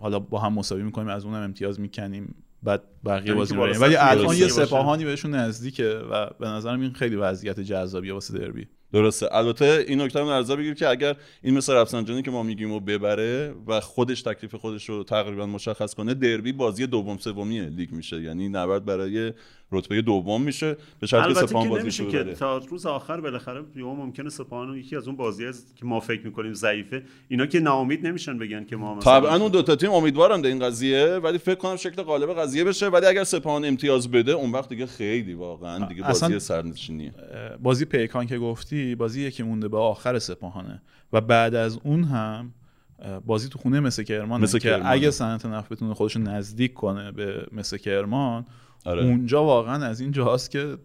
حالا 0.00 0.18
با 0.18 0.38
هم 0.38 0.52
مساوی 0.52 0.82
می‌کنیم 0.82 1.08
از 1.08 1.24
اونم 1.24 1.42
امتیاز 1.42 1.80
می‌کنیم 1.80 2.34
بعد 2.64 2.82
بقیه 3.04 3.26
یعنی 3.26 3.38
بازی. 3.38 3.78
ولی 3.78 3.96
الان 3.96 4.36
یه. 4.36 4.48
سپاهانی 4.48 5.04
بهشون 5.04 5.34
نزدیکه 5.34 5.88
و 6.10 6.30
به 6.40 6.48
نظرم 6.48 6.80
این 6.80 6.92
خیلی 6.92 7.16
وضعیت 7.16 7.60
جذابیه 7.60 8.12
واسه 8.14 8.38
دربی 8.38 8.68
درسته. 8.94 9.28
البته 9.30 9.84
این 9.88 10.00
نکته 10.00 10.18
در 10.18 10.24
نظر 10.24 10.56
بگیر 10.56 10.74
که 10.74 10.88
اگر 10.88 11.16
این 11.42 11.54
مثل 11.54 11.72
رفسنجانی 11.72 12.22
که 12.22 12.30
ما 12.30 12.42
میگیم 12.42 12.72
و 12.72 12.80
ببره 12.80 13.54
و 13.66 13.80
خودش 13.80 14.22
تکلیف 14.22 14.54
خودش 14.54 14.88
رو 14.88 15.04
تقریبا 15.04 15.46
مشخص 15.46 15.94
کنه 15.94 16.14
دربی 16.14 16.52
بازی 16.52 16.86
دوم 16.86 17.18
سومی 17.18 17.60
لیگ 17.60 17.92
میشه. 17.92 18.22
یعنی 18.22 18.48
نبرد 18.48 18.84
برای 18.84 19.32
رتبه 19.72 20.02
دوم 20.02 20.42
میشه 20.42 20.76
به 21.00 21.06
شرطی 21.06 21.34
که 21.34 21.40
سپاهان 21.40 21.68
بازی 21.68 21.82
نمیشه 21.82 22.04
رو 22.04 22.10
که 22.10 22.24
تا 22.24 22.58
روز 22.58 22.86
آخر 22.86 23.20
بالاخره 23.20 23.64
یهو 23.76 23.94
ممکنه 23.94 24.30
سپاهان 24.30 24.76
یکی 24.76 24.96
از 24.96 25.08
اون 25.08 25.16
بازی 25.16 25.44
که 25.76 25.86
ما 25.86 26.00
فکر 26.00 26.26
می‌کنیم 26.26 26.54
ضعیفه 26.54 27.02
اینا 27.28 27.46
که 27.46 27.60
ناامید 27.60 28.06
نمیشن 28.06 28.38
بگن 28.38 28.64
که 28.64 28.76
ما 28.76 28.94
مثلا 28.94 29.20
طبعا 29.20 29.36
اون 29.36 29.50
دو 29.50 29.62
تا 29.62 29.76
تیم 29.76 29.90
امیدوارن 29.90 30.42
به 30.42 30.48
این 30.48 30.58
قضیه 30.58 31.06
ولی 31.06 31.38
فکر 31.38 31.54
کنم 31.54 31.76
شکل 31.76 32.02
غالب 32.02 32.34
قضیه 32.34 32.64
بشه. 32.64 32.88
ولی 32.88 33.06
اگر 33.06 33.24
سپاهان 33.24 33.64
امتیاز 33.64 34.10
بده 34.10 34.32
اون 34.32 34.52
وقت 34.52 34.68
دیگه 34.68 34.86
خیلی 34.86 35.34
واقعا 35.34 35.86
دیگه 35.86 36.02
بازی 36.02 36.38
سرنشینیه. 36.38 37.14
بازی 37.62 37.84
پیکان 37.84 38.26
که 38.26 38.38
گفتی 38.38 38.83
بازی 38.98 39.30
که 39.30 39.44
مونده 39.44 39.68
به 39.68 39.78
آخر 39.78 40.18
سپاهانه 40.18 40.82
و 41.12 41.20
بعد 41.20 41.54
از 41.54 41.78
اون 41.84 42.04
هم 42.04 42.52
بازی 43.26 43.48
تو 43.48 43.58
خونه 43.58 43.80
مثل 43.80 44.02
کرمان 44.02 44.46
که. 44.46 44.90
اگه 44.90 45.10
صنعت 45.10 45.46
نفت 45.46 45.68
بتونه 45.68 45.94
خودش 45.94 46.16
نزدیک 46.16 46.74
کنه 46.74 47.12
به 47.12 47.46
مثل 47.52 47.76
کرمان 47.76 48.44
آره. 48.84 49.04
اونجا 49.04 49.44
واقعا 49.44 49.84
از 49.84 50.00
این 50.00 50.12
جاست 50.12 50.50
که 50.50 50.76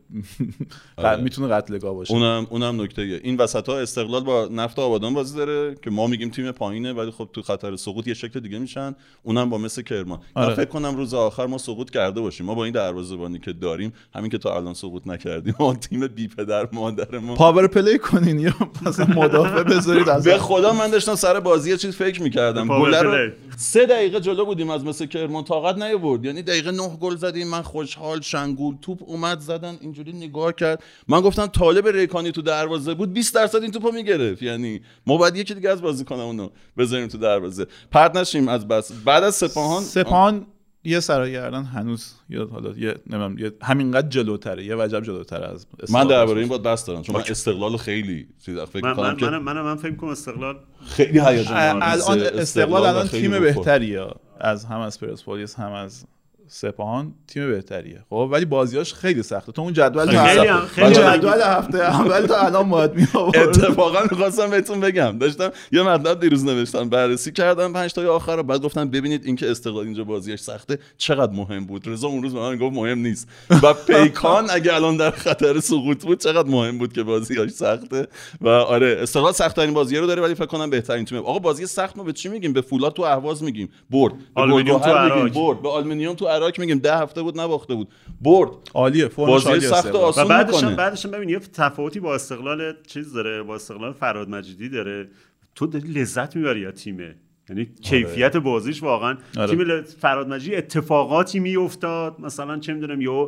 آره. 0.98 1.22
می‌تونه 1.22 1.48
قتلگاه 1.48 1.94
باشه 1.94 2.14
اونم 2.14 2.48
اونم 2.50 2.82
نکته 2.82 3.02
ایه. 3.02 3.20
این 3.24 3.38
وسط 3.38 3.70
ها 3.70 3.80
استقلال 3.80 4.24
با 4.24 4.50
نفت 4.52 4.80
آبادان 4.80 5.14
بازی 5.14 5.38
داره 5.38 5.76
که 5.82 5.90
ما 5.90 6.08
میگیم 6.08 6.30
تیم 6.30 6.52
پایینه 6.52 6.94
ولی 6.94 7.12
خب 7.12 7.30
تو 7.34 7.42
خطر 7.42 7.76
سقوط 7.76 8.08
یه 8.08 8.14
شکل 8.14 8.40
دیگه 8.40 8.60
میشن 8.60 8.96
اونم 9.24 9.50
با 9.50 9.58
مس 9.58 9.82
کرمان 9.82 10.20
من 10.36 10.44
آره. 10.44 10.56
فکر 10.56 10.66
کنم 10.66 10.96
روز 10.96 11.14
آخر 11.14 11.46
ما 11.46 11.58
سقوط 11.58 11.90
کرده 11.90 12.22
باشیم 12.22 12.46
ما 12.46 12.56
با 12.56 12.64
این 12.64 12.74
دروازه‌بانی 12.74 13.40
که 13.40 13.54
داریم 13.54 13.94
همین 14.16 14.32
که 14.32 14.38
تا 14.38 14.56
الان 14.56 14.74
سقوط 14.74 15.08
نکردیم 15.08 15.56
ما 15.60 15.74
تیم 15.74 16.08
بی 16.08 16.28
پدر 16.28 16.68
مادر 16.72 17.20
ما 17.20 17.36
power 17.36 17.68
play 17.68 18.00
کنین 18.00 18.40
یا 18.40 18.54
مثلا 18.86 19.06
مدافع 19.06 19.64
بذارید 19.64 20.10
از 20.20 20.24
به 20.24 20.38
خدا 20.38 20.74
من 20.74 20.92
داشتم 20.92 21.16
سر 21.16 21.40
بازی 21.40 21.78
چیز 21.78 21.96
فکر 21.96 22.22
می‌کردم 22.22 22.68
گل 22.68 22.96
رو. 22.96 23.32
سه 23.58 23.86
دقیقه 23.86 24.20
جلو 24.20 24.46
بودیم 24.46 24.70
از 24.70 24.86
مس 24.86 25.06
کرمان 25.06 25.44
طاقت 25.44 25.78
نیاورد 25.78 26.26
یعنی 26.26 26.42
دقیقه 26.42 26.72
نه 26.72 26.98
گل 27.02 27.16
زدیم 27.16 27.48
من 27.48 27.62
خوشحال 27.96 28.22
شنگول 28.22 28.76
توپ 28.82 29.00
اومد 29.06 29.40
زدن 29.40 29.78
اینجوری 29.82 30.14
نگاه 30.14 30.54
کرد 30.54 30.84
من 31.08 31.22
گفتم 31.22 31.48
طالب 31.48 31.88
ریکانی 31.88 32.32
تو 32.32 32.42
دروازه 32.42 32.94
بود 32.94 33.14
20 33.14 33.36
درصد 33.36 33.62
این 33.62 33.72
توپو 33.72 33.92
می‌گرفت 33.92 34.42
یعنی 34.42 34.82
ما 35.08 35.18
باید 35.18 35.36
یکی 35.36 35.54
دیگه 35.54 35.70
از 35.70 35.82
بازیکنامونو 35.82 36.50
بذاریم 36.78 37.08
تو 37.08 37.18
دروازه 37.18 37.66
پرت 37.92 38.16
نشیم 38.16 38.48
از 38.48 38.68
بس 38.68 38.92
بعد 38.92 39.24
از 39.24 39.36
سپاهان 39.36 39.84
سپاهان 39.84 40.46
یه 40.84 41.00
سرگردن 41.00 41.64
هنوز 41.64 42.14
یا 42.30 42.48
حالا 42.48 42.78
یه 42.78 42.96
نمیم 43.08 43.38
یه 43.38 43.52
همینقدر 43.62 44.08
جلوتره 44.08 44.66
یه 44.66 44.76
وجب 44.76 45.04
جلوتر 45.04 45.44
از 45.44 45.68
من 45.90 46.08
درباره 46.08 46.40
این 46.40 46.50
باید 46.50 46.64
بس 46.64 46.86
دارم 46.86 47.02
چون 47.02 47.16
من. 47.16 47.22
استقلال 47.30 47.78
خیلی 47.78 48.28
چیز 48.46 48.60
فکر 48.60 48.94
من 48.94 48.94
من 48.94 49.18
که 49.18 49.26
من 49.26 49.38
من, 49.38 49.62
من 49.62 49.76
فکر 49.76 49.96
کنم 49.96 50.10
استقلال 50.10 50.56
خیلی 50.86 51.20
هیجان 51.20 51.58
الان. 51.58 52.20
استقلال 52.20 52.86
الان 52.86 53.08
تیم. 53.08 53.40
بهتریه 53.40 54.08
از 54.40 54.66
هم 54.66 54.80
از 54.80 55.00
پرسپولیس 55.00 55.56
هم 55.56 55.72
از 55.72 56.06
سپاهان 56.52 57.14
تیم 57.28 57.52
بهتریه. 57.52 58.04
خب 58.10 58.30
ولی 58.32 58.46
بازیاش 58.46 58.94
خیلی 58.94 59.24
سخته. 59.24 59.52
تو 59.52 59.62
اون 59.62 59.74
جدول 59.74 60.06
خیلی 60.06 60.48
تا 60.48 60.54
هم- 60.54 60.66
خیلی 60.66 60.94
هم 60.96 61.18
جدول 61.18 61.42
هفته 61.42 61.78
اول 61.78 62.26
تا 62.26 62.38
الان 62.38 62.70
باید 62.70 62.96
می 62.96 63.08
اتفاقا 63.36 64.00
می‌خواستم 64.12 64.50
بهتون 64.50 64.80
بگم. 64.80 65.18
داشتم 65.18 65.52
یه 65.72 65.82
مطلب 65.84 66.20
دیروز 66.20 66.46
نوشتم. 66.46 66.90
بررسی 66.90 67.32
کردم 67.32 67.74
پنج 67.74 67.94
تای 67.94 68.06
آخر 68.06 68.36
رو. 68.36 68.44
بعد 68.44 68.62
گفتم 68.62 68.90
ببینید 68.90 69.26
اینکه 69.26 69.52
استقلال 69.52 69.86
اینجا 69.86 70.04
بازیش 70.04 70.40
سخته. 70.40 70.80
چقدر 70.98 71.34
مهم 71.34 71.66
بود؟ 71.66 71.88
رضا 71.88 72.08
اون 72.08 72.24
روز 72.24 72.34
به 72.34 72.40
من 72.40 72.58
گفت 72.58 72.76
مهم 72.76 73.00
نیست. 73.00 73.28
و 73.64 73.74
پیکان 73.74 74.50
اگه 74.50 74.76
الان 74.76 74.98
در 74.98 75.12
خطر 75.12 75.60
سقوط 75.60 76.06
بود 76.06 76.20
چقدر 76.20 76.50
مهم 76.50 76.78
بود 76.78 76.94
که 76.94 77.04
بازیاش 77.04 77.50
سخته. 77.50 78.08
و 78.42 78.50
آره 78.50 78.98
استقلال 79.02 79.32
سخت 79.32 79.56
ترین 79.56 79.74
بازی 79.74 79.98
رو 79.98 80.08
داره 80.08 80.22
ولی 80.22 80.36
فکر 80.36 80.46
کنم 80.46 80.70
بهترین 80.70 81.06
تیمه. 81.06 81.22
آقا 81.22 81.40
بازی 81.40 81.66
سخت 81.66 81.98
ما 81.98 82.04
به 82.04 82.14
چی 82.14 82.30
میگیم؟ 82.30 82.54
به 82.54 82.62
فولاد 82.62 82.94
تو 82.94 83.04
اهواز 83.04 83.44
میگیم. 83.44 83.70
برد. 83.90 84.14
به 84.36 84.42
تو 84.42 84.48
گلگهر 84.48 85.24
میگیم. 85.24 85.44
برد. 85.44 85.62
به 85.62 85.70
آلومینیوم 85.70 86.16
تو 86.16 86.26
اراک 86.40 86.60
میگیم 86.60 86.78
ده 86.78 86.98
هفته 86.98 87.22
بود 87.22 87.40
نباخته 87.40 87.76
بود. 87.76 87.88
برد. 88.22 88.52
عالیه 88.74 89.08
بازی 89.08 89.50
عالیه 89.50 89.68
سخت. 89.68 89.86
و 89.86 89.98
و 89.98 89.98
آسون 89.98 90.28
بعدش 90.28 90.64
هم 90.64 90.76
بعدش 90.76 91.06
هم 91.06 91.12
ببین 91.12 91.30
یه 91.30 91.40
تفاوتی 91.40 92.00
با 92.00 92.16
استقلال 92.16 92.74
چیز 92.88 93.14
داره 93.14 93.44
با 93.44 93.56
استقلال 93.56 93.94
فراد 93.94 94.30
مجیدی 94.30 94.70
داره. 94.70 95.10
تو 95.56 95.68
داری 95.68 95.88
لذت 95.88 96.36
می‌بری 96.36 96.60
یا 96.60 96.72
تیمه. 96.72 97.16
یعنی 97.50 97.66
کیفیت 97.82 98.38
بازیش 98.38 98.84
واقعا. 98.84 99.18
آره. 99.38 99.66
تیم 99.66 99.82
فراد 99.82 100.28
مجیدی 100.28 100.56
اتفاقاتی 100.56 101.40
میافتاد. 101.40 102.16
مثلا 102.20 102.60
چه 102.60 102.74
می‌دونم 102.74 103.02
یه 103.02 103.28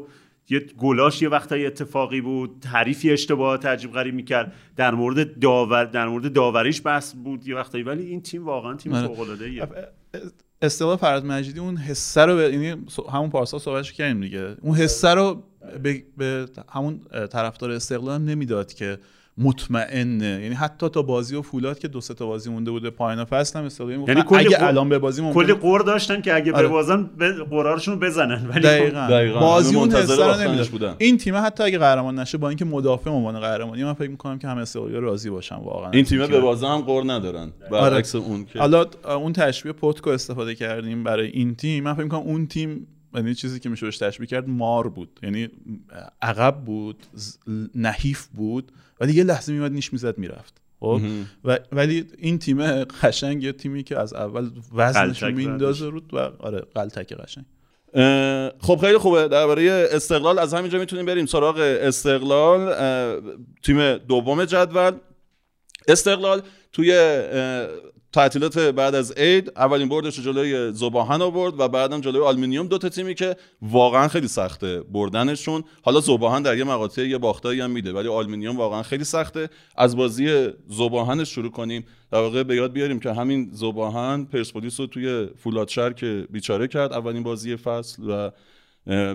یه 0.49 0.59
گلاش 0.59 1.21
یه 1.21 1.29
وقتایی 1.29 1.65
اتفاقی 1.65 2.21
بود 2.21 2.65
حریفی 2.65 3.11
اشتباهات 3.11 3.65
عجیب 3.65 3.91
غریب 3.91 4.15
می‌کرد. 4.15 4.53
در 4.75 4.91
مورد 4.91 5.39
داور 5.39 5.85
در 5.85 6.07
مورد 6.07 6.33
داوریش 6.33 6.81
بحث 6.85 7.13
بود 7.13 7.47
یه 7.47 7.55
وقتایی. 7.55 7.83
ولی 7.83 8.05
این 8.05 8.21
تیم 8.21 8.45
واقعا 8.45 8.75
تیم 8.75 8.93
آره. 8.93 9.07
فوق 9.07 9.19
العاده 9.19 9.67
استقلال 10.61 10.97
فراد 10.97 11.25
مجیدی 11.25 11.59
اون 11.59 11.77
حسه 11.77 12.21
رو 12.21 12.35
به 12.35 12.53
یعنی 12.53 12.85
همون 13.11 13.29
پارسال 13.29 13.59
صحبتش 13.59 13.93
کردیم 13.93 14.21
دیگه. 14.21 14.55
اون 14.61 14.75
حسه 14.75 15.09
رو 15.13 15.43
به, 15.83 16.03
به 16.17 16.47
همون 16.69 16.99
طرفدار 17.31 17.71
استقلال 17.71 18.15
هم 18.21 18.25
نمی‌داد 18.25 18.73
که 18.73 18.99
مطمئنه. 19.37 20.25
یعنی 20.43 20.55
حتی 20.55 20.89
تا 20.89 21.01
بازی 21.01 21.35
و 21.35 21.41
فولاد 21.41 21.79
که 21.79 21.87
دو 21.87 22.01
سه 22.01 22.13
تا 22.13 22.25
بازی 22.25 22.49
مونده 22.49 22.71
بوده 22.71 22.89
پایان 22.89 23.25
فصل 23.25 23.59
هم 23.59 23.65
استقلال 23.65 23.91
یعنی 23.91 24.05
یعنی 24.07 24.21
کلی 24.23 24.39
اگه 24.39 24.57
قر- 24.57 24.63
الان 24.63 24.89
به 24.89 24.99
بازی 24.99 25.21
ممکن 25.21 25.33
کلی 25.43 25.53
قور 25.53 25.81
داشتن 25.81 26.21
که 26.21 26.35
اگه 26.35 26.53
آره. 26.53 26.67
ببازن 26.67 27.09
به 27.17 27.33
قرارشون 27.43 27.99
بزنن. 27.99 28.47
ولی 28.47 28.53
خب 28.53 28.59
دقیقاً. 28.61 29.07
دقیقاً. 29.09 29.39
بازی 29.39 29.75
اون 29.75 29.89
بودن. 30.71 30.95
این 30.97 31.17
تیم 31.17 31.35
حتی 31.35 31.63
اگه 31.63 31.77
قهرمان 31.77 32.19
نشه 32.19 32.37
با 32.37 32.49
اینکه 32.49 32.65
مدافع 32.65 33.09
عنوان 33.09 33.39
قهرمانی 33.39 33.83
من 33.83 33.93
فکر 33.93 34.09
می‌کنم 34.09 34.39
که 34.39 34.47
همه 34.47 34.61
استقلالی 34.61 34.97
راضی 34.99 35.29
باشن 35.29 35.55
واقعا. 35.55 35.91
این 35.91 36.05
که- 36.05 36.17
به 36.17 36.39
بازه 36.39 36.67
هم 36.67 36.81
قور 36.81 37.03
ندارن. 37.13 37.51
برعکس 37.71 38.15
اون 38.15 38.45
که 38.45 38.59
حالا 38.59 38.85
اون 39.05 39.33
تشبیه 39.33 39.71
پتکو 39.73 40.09
استفاده 40.09 40.55
کردیم 40.55 41.03
برای 41.03 41.27
این 41.27 41.55
تیم. 41.55 41.83
من 41.83 41.93
فکر 41.93 42.03
می‌کنم 42.03 42.19
اون 42.19 42.47
تیم 42.47 42.87
یعنی 43.15 43.35
چیزی 43.35 43.59
که 43.59 43.69
میشه 43.69 43.85
بهش 43.85 43.97
تشبیه 43.97 44.27
کرد 44.27 44.49
مار 44.49 44.89
بود. 44.89 45.19
یعنی 45.23 45.47
عقب 46.21 46.55
بود 46.65 47.05
نحیف 47.75 48.25
بود. 48.27 48.71
ولی 49.01 49.13
یه 49.13 49.23
لحظه 49.23 49.53
میومد 49.53 49.71
نیش 49.71 49.93
می‌زد 49.93 50.17
می‌رفت. 50.17 50.61
خب؟ 50.79 51.01
و 51.45 51.59
ولی 51.71 52.05
این 52.17 52.39
تیم 52.39 52.83
قشنگ 52.83 53.43
یه 53.43 53.51
تیمی 53.51 53.83
که 53.83 53.99
از 53.99 54.13
اول 54.13 54.49
وزنش 54.75 55.23
میندازه 55.23 55.85
رود 55.85 56.13
و 56.13 56.17
آره 56.17 56.59
قلتک 56.75 57.13
قشنگ. 57.13 57.45
خب 58.59 58.77
خیلی 58.81 58.97
خوبه. 58.97 59.27
درباره 59.27 59.87
استقلال 59.91 60.39
از 60.39 60.53
همینجا 60.53 60.79
می‌تونیم 60.79 61.05
بریم 61.05 61.25
سراغ 61.25 61.57
استقلال. 61.81 62.73
تیم 63.63 63.97
دوم 63.97 64.45
جدول. 64.45 64.91
استقلال 65.87 66.41
توی 66.73 66.91
تعطیلات 68.13 68.57
بعد 68.59 68.95
از 68.95 69.11
عید 69.11 69.51
اولین 69.55 69.89
بردش 69.89 70.17
رو 70.17 70.23
جلوی 70.23 70.73
ذوب‌آهن 70.73 71.21
آورد 71.21 71.59
و 71.59 71.67
بعدم 71.67 72.01
جلوی 72.01 72.21
آلومینیوم 72.21 72.67
دو 72.67 72.77
تا 72.77 72.89
تیمی 72.89 73.15
که 73.15 73.35
واقعا 73.61 74.07
خیلی 74.07 74.27
سخته 74.27 74.83
بردنشون. 74.91 75.63
حالا 75.81 75.99
ذوب‌آهن 75.99 76.41
در 76.41 76.57
یه 76.57 76.63
مقاطع 76.63 77.07
یه 77.07 77.17
باختایی 77.17 77.61
هم 77.61 77.71
میده 77.71 77.93
ولی 77.93 78.07
آلومینیوم 78.07 78.57
واقعا 78.57 78.83
خیلی 78.83 79.03
سخته. 79.03 79.49
از 79.75 79.95
بازی 79.95 80.49
ذوب‌آهن 80.67 81.23
شروع 81.23 81.51
کنیم. 81.51 81.85
در 82.11 82.19
واقع 82.19 82.43
به 82.43 82.55
یاد 82.55 82.73
بیاریم 82.73 82.99
که 82.99 83.13
همین 83.13 83.49
ذوب‌آهن 83.53 84.25
پرسپولیس 84.25 84.79
رو 84.79 84.87
توی 84.87 85.27
فولادشهر 85.37 85.93
که 85.93 86.27
بیچاره 86.29 86.67
کرد 86.67 86.93
اولین 86.93 87.23
بازی 87.23 87.55
فصل 87.55 88.03
و 88.09 88.31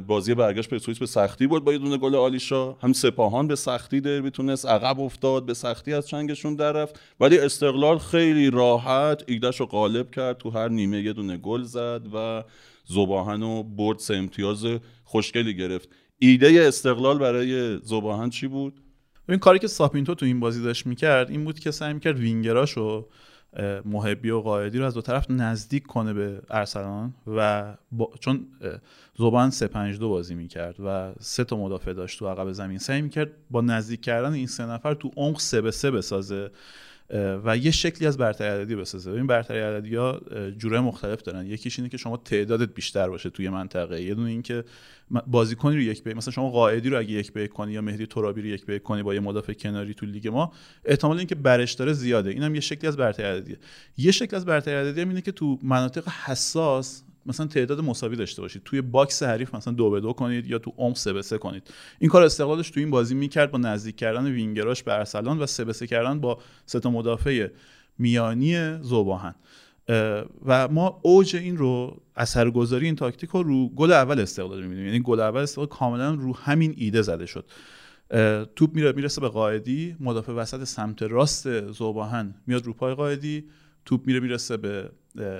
بازی 0.06 0.34
برگشت 0.34 0.70
پرسپولیس 0.70 0.98
به 0.98 1.06
سختی 1.06 1.46
بود 1.46 1.64
با 1.64 1.72
یه 1.72 1.78
دونه 1.78 1.96
گل 1.96 2.14
آلیشا 2.14 2.72
هم 2.72 2.92
سپاهان 2.92 3.46
به 3.46 3.56
سختی 3.56 4.00
دربی 4.00 4.30
تونست 4.30 4.66
عقب 4.66 5.00
افتاد 5.00 5.46
به 5.46 5.54
سختی 5.54 5.92
از 5.92 6.08
چنگشون 6.08 6.54
در 6.54 6.72
رفت. 6.72 7.00
ولی 7.20 7.38
استقلال 7.38 7.98
خیلی 7.98 8.50
راحت 8.50 9.22
ایدش 9.26 9.60
رو 9.60 9.66
غالب 9.66 10.10
کرد 10.10 10.38
تو 10.38 10.50
هر 10.50 10.68
نیمه 10.68 11.02
یه 11.02 11.12
دونه 11.12 11.36
گل 11.36 11.62
زد 11.62 12.02
و 12.14 12.44
زباهن 12.84 13.42
و 13.42 13.62
برد 13.62 13.98
سه 13.98 14.14
امتیاز 14.16 14.66
خوشگلی 15.04 15.56
گرفت. 15.56 15.88
ایده 16.18 16.64
استقلال 16.68 17.18
برای 17.18 17.78
زباهن 17.78 18.30
چی 18.30 18.46
بود؟ 18.46 18.80
این 19.28 19.38
کاری 19.38 19.58
که 19.58 19.66
ساپینتو 19.66 20.14
تو 20.14 20.26
این 20.26 20.40
بازی 20.40 20.62
داشت 20.62 20.86
می‌کرد 20.86 21.30
این 21.30 21.44
بود 21.44 21.58
که 21.58 21.70
سعی 21.70 21.92
می‌کرد 21.92 22.18
وینگراشو 22.18 23.08
محبی 23.84 24.30
و 24.30 24.40
قائدی 24.40 24.78
رو 24.78 24.84
از 24.84 24.94
دو 24.94 25.00
طرف 25.00 25.30
نزدیک 25.30 25.86
کنه 25.86 26.12
به 26.12 26.42
ارسلان 26.50 27.14
و 27.26 27.74
با- 27.92 28.12
چون 28.20 28.46
ذوب‌آهن 29.18 29.50
3 29.50 29.66
5 29.66 29.98
2 29.98 30.08
بازی 30.08 30.34
می‌کرد 30.34 30.76
و 30.84 31.12
سه 31.20 31.44
تا 31.44 31.56
مدافع 31.56 31.92
داشت 31.92 32.18
تو 32.18 32.28
عقب 32.28 32.52
زمین. 32.52 32.78
سعی 32.78 33.02
می‌کرد 33.02 33.30
با 33.50 33.60
نزدیک 33.60 34.00
کردن 34.00 34.32
این 34.32 34.46
سه 34.46 34.66
نفر 34.66 34.94
تو 34.94 35.10
عمق 35.16 35.40
3 35.40 35.60
به 35.60 35.70
3 35.70 35.90
بسازه 35.90 36.50
و 37.44 37.56
یه 37.56 37.70
شکلی 37.70 38.06
از 38.06 38.18
برتری 38.18 38.48
عددی 38.48 38.76
بسازه. 38.76 39.10
این 39.10 39.26
برتری 39.26 39.58
عددی 39.58 39.94
ها 39.96 40.20
جوره 40.58 40.80
مختلف 40.80 41.22
دارن. 41.22 41.46
یکیش 41.46 41.78
اینه 41.78 41.88
که 41.88 41.96
شما 41.96 42.16
تعدادت 42.16 42.74
بیشتر 42.74 43.08
باشه 43.08 43.30
توی 43.30 43.48
منطقه. 43.48 44.02
یه 44.02 44.14
دونه 44.14 44.30
این 44.30 44.42
که 44.42 44.64
م- 45.10 45.20
بازیکنی 45.26 45.76
رو 45.76 45.82
یک 45.82 46.02
به 46.02 46.14
مثلا 46.14 46.32
شما 46.32 46.50
قائدی 46.50 46.90
رو 46.90 46.98
اگه 46.98 47.10
یک 47.10 47.32
به 47.32 47.48
کنی 47.48 47.72
یا 47.72 47.80
مهدی 47.80 48.06
ترابی 48.06 48.42
رو 48.42 48.46
یک 48.46 48.66
به 48.66 48.78
کنی 48.78 49.02
با 49.02 49.14
یه 49.14 49.20
مدافع 49.20 49.52
کناری 49.52 49.94
تو 49.94 50.06
لیگ 50.06 50.28
ما 50.28 50.52
احتمال 50.84 51.18
اینکه 51.18 51.34
برش 51.34 51.72
داره 51.72 51.92
زیاده. 51.92 52.30
اینم 52.30 52.54
یه 52.54 52.60
شکلی 52.60 52.88
از 52.88 52.96
برتری 52.96 53.26
عددیه. 53.26 53.58
یه 53.96 54.12
شکل 54.12 54.36
از 54.36 54.44
برتری 54.46 54.74
عددی 54.74 55.00
هم 55.00 55.08
اینه 55.08 55.20
که 55.20 55.32
تو 55.32 55.58
مناطق 55.62 56.08
حساس 56.08 57.02
مثلا 57.26 57.46
تعداد 57.46 57.80
مساوی 57.80 58.16
داشته 58.16 58.42
باشید. 58.42 58.62
توی 58.64 58.80
box 58.80 59.22
حریف 59.22 59.54
مثلا 59.54 59.74
دو 59.74 59.90
به 59.90 60.00
دو 60.00 60.12
کنید 60.12 60.46
یا 60.46 60.58
تو 60.58 60.72
عمق 60.78 60.96
سه 60.96 61.12
به 61.12 61.22
سه 61.22 61.38
کنید. 61.38 61.70
این 61.98 62.10
کار 62.10 62.22
استقلالش 62.22 62.70
تو 62.70 62.80
این 62.80 62.90
بازی 62.90 63.14
می‌کرد 63.14 63.50
با 63.50 63.58
نزدیک 63.58 63.96
کردن 63.96 64.26
وینگراش 64.26 64.82
به 64.82 64.94
ارسلان 64.94 65.38
و 65.38 65.46
سه 65.46 65.64
به 65.64 65.72
سه 65.72 65.86
کردن 65.86 66.20
با 66.20 66.38
سه 66.66 66.80
تا 66.80 66.90
مدافع 66.90 67.48
میانی 67.98 68.78
زوباهن. 68.82 69.34
و 70.46 70.68
ما 70.68 71.00
اوج 71.02 71.36
این 71.36 71.56
رو 71.56 72.02
اثرگذاری 72.16 72.86
این 72.86 72.96
تاکتیک 72.96 73.30
رو 73.30 73.42
رو 73.42 73.68
گل 73.68 73.92
اول 73.92 74.20
استقلال 74.20 74.62
می‌بینیم 74.62 74.86
یعنی 74.86 75.00
گل 75.00 75.20
اول 75.20 75.40
استقلال 75.40 75.68
کاملا 75.68 76.14
رو 76.14 76.36
همین 76.36 76.74
ایده 76.76 77.02
زده 77.02 77.26
شد. 77.26 77.44
توپ 78.56 78.74
میره 78.74 78.92
می‌رسه 78.92 79.20
به 79.20 79.28
قاعدی 79.28 79.96
مدافع 80.00 80.32
وسط 80.32 80.64
سمت 80.64 81.02
راست 81.02 81.70
زوباهن 81.70 82.34
میاد 82.46 82.64
رو 82.64 82.72
پای 82.72 82.94
قاعدی 82.94 83.44
توپ 83.84 84.06
میره 84.06 84.20
می‌رسه 84.20 84.56
به 84.56 84.90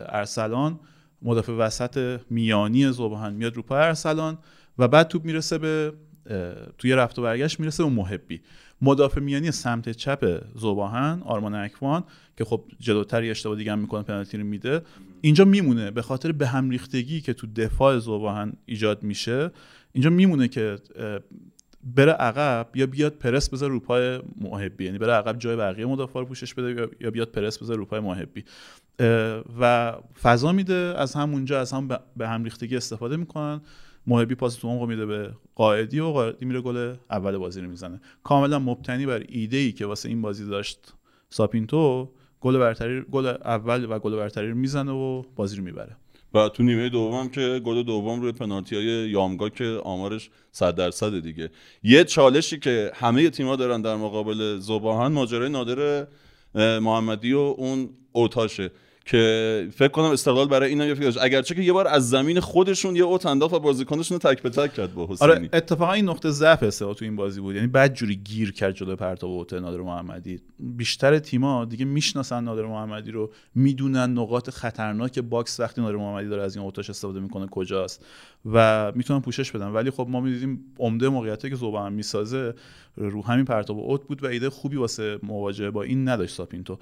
ارسلان. 0.09 0.81
مدافع 1.23 1.53
وسط 1.53 2.21
میانی 2.31 2.93
زوباهن 2.93 3.33
میاد 3.33 3.57
رو 3.57 3.63
پای 3.63 3.81
ارسلان 3.83 4.39
و 4.79 4.89
بعد 4.89 5.09
توپ 5.09 5.25
می‌رسه 5.25 5.59
به 5.59 5.93
توی 6.79 6.93
رفت 6.93 7.19
و 7.19 7.23
برگشت 7.23 7.61
می‌رسه 7.61 7.85
به 7.85 7.91
محبی 7.91 8.41
مدافع 8.83 9.21
میانی 9.21 9.51
سمت 9.51 9.91
چپ 9.91 10.43
زوباهن 10.55 11.23
آرمان 11.25 11.55
اکوان 11.55 12.05
که 12.37 12.45
خب 12.45 12.65
جلوتر 12.81 13.25
یه 13.25 13.31
اشتباه 13.31 13.57
دیگه 13.57 13.73
هم 13.73 13.79
می‌کنه 13.79 14.03
پنالتی 14.03 14.39
رو 14.39 14.45
میده. 14.45 14.83
اینجا 15.21 15.45
میمونه 15.45 15.91
به 15.91 16.03
خاطر 16.03 16.33
به 16.33 16.47
هم 16.47 16.71
ریختگی 16.71 17.21
که 17.21 17.33
تو 17.33 17.47
دفاع 17.47 17.99
زوباهن 17.99 18.53
ایجاد 18.67 19.03
میشه. 19.03 19.51
اینجا 19.93 20.11
میمونه 20.11 20.49
که 20.49 20.79
بره 21.97 22.13
عقب 22.13 22.69
یا 22.75 22.87
بیاد 22.87 23.13
پرس 23.13 23.51
بذاره 23.51 23.73
رو 23.73 23.81
پای 23.81 24.21
محبی 24.41 24.85
یعنی 24.85 24.99
بره 24.99 25.13
عقب 25.13 25.39
جای 25.39 25.57
بقیه 25.57 25.87
مدافع 25.87 26.21
رو 26.21 26.27
پوشش 26.27 26.55
بده 26.55 26.89
یا 27.01 27.11
بیاد 27.11 27.29
پرس 27.29 27.59
بذاره 27.59 27.79
رو 27.79 27.85
پای 27.85 28.01
محبی 28.01 28.45
و 29.61 29.95
فضا 30.23 30.53
میده 30.53 30.75
از 30.75 31.15
همونجا 31.15 31.61
از 31.61 31.73
هم 31.73 31.89
به 32.17 32.29
هم 32.29 32.45
ریختگی 32.45 32.77
استفاده 32.77 33.17
می‌کنن. 33.17 33.61
محبی 34.07 34.35
پاس 34.35 34.55
تو 34.55 34.69
عمق 34.69 34.89
میده 34.89 35.07
به 35.07 35.31
قائدی 35.55 36.01
و 36.01 36.07
قائدی 36.07 36.47
میره 36.47 36.61
گل 36.61 36.95
اول 37.11 37.37
بازی 37.37 37.61
رو 37.61 37.69
می‌زنه. 37.69 38.01
کاملا 38.25 38.59
مبتنی 38.59 39.07
بر 39.07 39.23
ایده 39.29 39.57
ای 39.57 39.73
که 39.73 39.87
واسه 39.87 40.09
این 40.09 40.23
بازی 40.23 40.47
داشت 40.47 40.93
ساپینتو 41.31 42.11
گل 42.41 42.59
برتری 42.59 43.05
گل 43.11 43.27
اول 43.27 43.87
و 43.91 43.99
گل 43.99 44.17
برتری 44.17 44.51
رو 44.51 44.57
می‌زنه 44.57 44.93
و 44.93 45.23
بازی 45.37 45.57
رو 45.57 45.65
می‌بره. 45.65 45.97
و 46.35 46.49
تو 46.49 46.63
نیمه 46.63 46.89
دوم 46.89 47.29
که 47.29 47.61
گل 47.65 47.83
دوم 47.83 48.21
روی 48.21 48.33
پنالتی 48.33 48.77
های 48.77 48.85
یامگا 48.85 49.49
که 49.49 49.81
آمارش 49.85 50.31
100 50.53 50.75
درصد 50.75 51.21
دیگه. 51.21 51.51
یه 51.83 52.05
چالشی 52.05 52.59
که 52.59 52.91
همه 52.95 53.31
تیم‌ها 53.31 53.57
دارن 53.57 53.83
در 53.83 53.97
مقابل 53.97 54.59
زباهن 54.59 55.13
ماجرای 55.13 55.49
نادر 55.49 56.07
محمدی 56.55 57.33
و 57.33 57.39
اون 57.39 57.89
اوتاشه 58.13 58.71
که 59.07 59.69
فکر 59.75 59.89
کنم 59.89 60.05
استقلال 60.05 60.49
برای 60.49 60.69
اینا 60.69 60.87
یه 60.87 60.95
فکر 60.95 61.19
اگرچه 61.21 61.55
که 61.55 61.63
یه 61.63 61.73
بار 61.73 61.87
از 61.87 62.11
زمین 62.11 62.41
خودشون 62.41 62.97
یه 62.97 63.03
اوت 63.03 63.27
انداخت 63.27 63.55
و 63.55 63.59
بازیکنشون 63.59 64.19
رو 64.23 64.33
تک 64.33 64.43
به 64.43 64.51
تک 64.51 64.75
کرد 64.75 64.95
با 64.95 65.07
حسینی. 65.11 65.31
آره 65.31 65.49
اتفاقا 65.53 65.93
این 65.93 66.09
نقطه 66.09 66.31
ضعف 66.31 66.63
استقلال 66.63 66.95
تو 66.95 67.05
این 67.05 67.17
بازی 67.17 67.41
بود. 67.41 67.55
یعنی 67.55 67.67
بعد 67.67 67.95
جوری 67.95 68.17
گیر 68.17 68.53
کرد 68.53 68.75
جلوی 68.75 68.97
پرتاب 68.97 69.31
اوت 69.31 69.53
نادر 69.53 69.79
محمدی. 69.81 70.41
بیشتر 70.59 71.19
تیما 71.19 71.65
دیگه 71.65 71.85
می‌شناسن 71.85 72.45
نادر 72.45 72.63
محمدی 72.63 73.11
رو 73.11 73.33
می‌دونن 73.55 74.11
نقاط 74.11 74.51
خطرناک 74.51 75.19
box 75.19 75.61
وقتی 75.61 75.81
نادر 75.81 75.97
محمدی 75.97 76.29
داره 76.29 76.43
از 76.43 76.57
این 76.57 76.65
اوتاش 76.65 76.91
استفاده 76.91 77.21
می‌کنه 77.21 77.47
کجاست. 77.47 78.05
و 78.53 78.93
می‌تونن 78.95 79.21
پوشش 79.21 79.53
بدن 79.53 79.67
ولی 79.67 79.91
خب 79.91 80.07
ما 80.11 80.21
می‌دیدیم 80.21 80.61
عمده 80.79 81.09
موقعیتی 81.09 81.51
که 81.51 81.57
ذوب‌آهن 81.57 81.93
می‌سازه 81.93 82.55
رو 82.97 83.25
همین 83.25 83.45
پرتاب 83.45 83.79
اوت 83.79 84.03
بود 84.07 84.25
و 84.25 84.27
ایده 84.27 84.51
خوبی 84.51 84.77
واسه 84.77 85.19
مواجهه 85.23 85.71
با 85.71 85.83
این 85.83 86.09
نداشت 86.09 86.35
ساپینتو. 86.35 86.79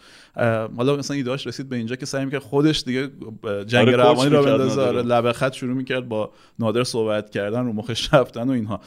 حالا 0.77 0.97
مثلا 0.97 1.17
ایدهاش 1.17 1.47
رسید 1.47 1.69
به 1.69 1.77
اینجا 1.77 1.97
که 1.97 2.07
سعی 2.07 2.25
می‌کرد 2.25 2.43
خودش 2.43 2.83
دیگه 2.83 3.11
جنگ 3.67 3.89
آره، 3.89 3.97
روانی 3.97 4.37
می‌کرد 4.37 4.45
بندازه. 4.45 4.81
آره، 4.81 5.03
لبه 5.03 5.33
خط 5.33 5.53
شروع 5.53 5.75
می‌کرد 5.75 6.09
با 6.09 6.31
نادر 6.59 6.85
صحبت 6.85 7.31
کردن 7.31 7.67
رو 7.67 7.73
مخش 7.73 8.15
رفتن 8.15 8.49
و 8.49 8.53
اینها. 8.53 8.81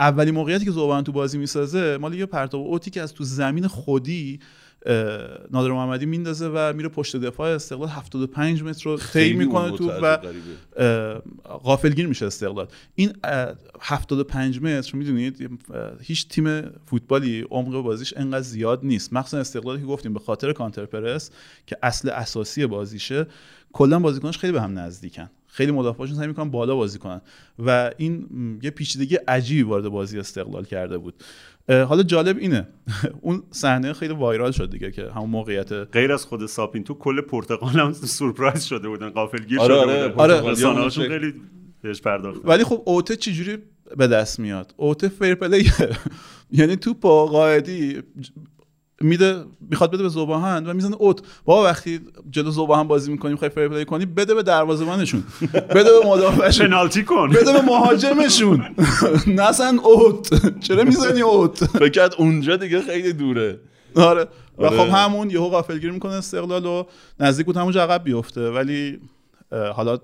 اولی 0.00 0.30
موقعیتی 0.30 0.64
که 0.64 0.70
زوبان 0.70 1.04
تو 1.04 1.12
بازی 1.12 1.38
می‌سازه 1.38 1.96
مال 1.96 2.14
یه 2.14 2.26
پرتاب 2.26 2.60
اوتی 2.60 2.90
که 2.90 3.02
از 3.02 3.14
تو 3.14 3.24
زمین 3.24 3.66
خودی 3.66 4.40
نادر 5.50 5.70
محمدی 5.70 6.06
میندازه 6.06 6.48
و 6.48 6.72
میره 6.72 6.88
پشت 6.88 7.16
دفاع. 7.16 7.50
استقلال 7.50 7.88
75 7.88 8.62
متر 8.62 8.90
رو 8.90 8.96
طی 8.96 9.32
می‌کنه 9.32 9.76
تو 9.76 9.90
و. 9.90 10.16
غافلگیر 11.44 12.06
میشه 12.06 12.26
استقلال. 12.26 12.66
این 12.94 13.12
اه، 13.24 13.54
75 13.80 14.62
متر 14.62 14.96
می‌دونید 14.96 15.60
هیچ 16.00 16.28
تیم 16.28 16.62
فوتبالی 16.86 17.46
عمق 17.50 17.82
بازیش 17.82 18.14
انقدر 18.16 18.40
زیاد 18.40 18.80
نیست. 18.82 19.12
مخصوصا 19.12 19.38
استقلالی 19.38 19.80
که 19.80 19.86
گفتیم 19.86 20.12
به 20.12 20.20
خاطر 20.20 20.52
کانتر 20.52 20.86
پرس 20.86 21.30
که 21.66 21.76
اصل 21.82 22.10
اساسی 22.10 22.66
بازیشه 22.66 23.26
کلا 23.72 23.98
بازیکناش 23.98 24.38
خیلی 24.38 24.52
به 24.52 24.62
هم 24.62 24.78
نزدیکن. 24.78 25.30
خیلی 25.46 25.72
مدافعاشون 25.72 26.16
سعی 26.16 26.26
می‌کنن 26.26 26.50
بالا 26.50 26.76
بازی 26.76 26.98
کنن. 26.98 27.20
و 27.58 27.90
این 27.96 28.26
یه 28.62 28.70
پیچیدگی 28.70 29.14
عجیبی 29.14 29.62
وارد 29.62 29.88
بازی 29.88 30.18
استقلال 30.18 30.64
کرده 30.64 30.98
بود. 30.98 31.14
حالا 31.68 32.02
جالب 32.02 32.38
اینه 32.38 32.68
اون 33.20 33.42
صحنه 33.50 33.92
خیلی 33.92 34.14
وایرال 34.14 34.50
شد 34.52 34.70
دیگه 34.70 34.90
که 34.90 35.10
همون 35.16 35.30
موقعیت 35.30 35.72
غیر 35.72 36.12
از 36.12 36.24
خود 36.24 36.46
ساپینتو 36.46 36.94
کل 36.94 37.20
پرتغال 37.20 37.80
هم 37.80 37.92
سورپرایز 37.92 38.64
شده 38.64 38.88
بودن 38.88 39.10
غافلگیر 39.10 39.60
آره، 39.60 39.74
شده 39.74 39.92
آره، 39.92 40.08
بودن 40.08 40.20
آره. 40.22 40.50
رسانه‌هاشون 40.50 41.04
آره. 41.04 41.18
خیلی 41.18 41.34
بهش 41.82 42.00
پرداختن 42.00 42.48
ولی 42.48 42.64
خب 42.64 42.82
اوته 42.84 43.16
چجوری 43.16 43.58
به 43.96 44.06
دست 44.06 44.40
میاد 44.40 44.74
اوته 44.76 45.08
fair 45.08 45.34
play 45.34 45.70
یعنی 46.50 46.76
توپو 46.76 47.26
قائدی 47.26 48.02
میده 49.00 49.44
می‌خواد 49.70 49.90
بده 49.90 50.02
به 50.02 50.08
ذوب‌آهن 50.08 50.66
و 50.66 50.74
می‌زنه 50.74 50.96
اوت. 50.96 51.20
بابا 51.44 51.64
وقتی 51.64 52.00
جلو 52.30 52.50
ذوب‌آهن 52.50 52.88
بازی 52.88 53.12
می‌کنیم 53.12 53.36
خیلی 53.36 53.54
fair 53.54 53.68
play 53.68 53.84
کنی 53.84 54.06
بده 54.06 54.34
به 54.34 54.42
دروازه‌بانشون. 54.42 55.24
بده 55.52 55.90
به 56.00 56.06
مدافعشون. 56.06 56.66
پنالتی 56.66 57.04
کن. 57.04 57.30
بده 57.30 57.52
به 57.52 57.62
مهاجمشون. 57.62 58.64
نزن 59.26 59.78
اوت. 59.78 60.60
چرا 60.60 60.84
می‌زنی 60.84 61.20
اوت؟ 61.20 61.64
فکر 61.64 62.08
اونجا 62.18 62.56
دیگه 62.56 62.80
خیلی 62.80 63.12
دوره. 63.12 63.60
آره. 63.96 64.26
و 64.58 64.64
آره. 64.64 64.76
خب 64.76 64.94
همون 64.94 65.30
یهو 65.30 65.48
غافلگیر 65.48 65.90
می‌کنه 65.90 66.12
استقلال 66.12 66.66
و 66.66 66.84
نزدیک 67.20 67.46
بود 67.46 67.56
همونجا 67.56 67.82
عقب 67.82 68.04
بیفته. 68.04 68.50
ولی 68.50 69.00
حالا 69.74 69.98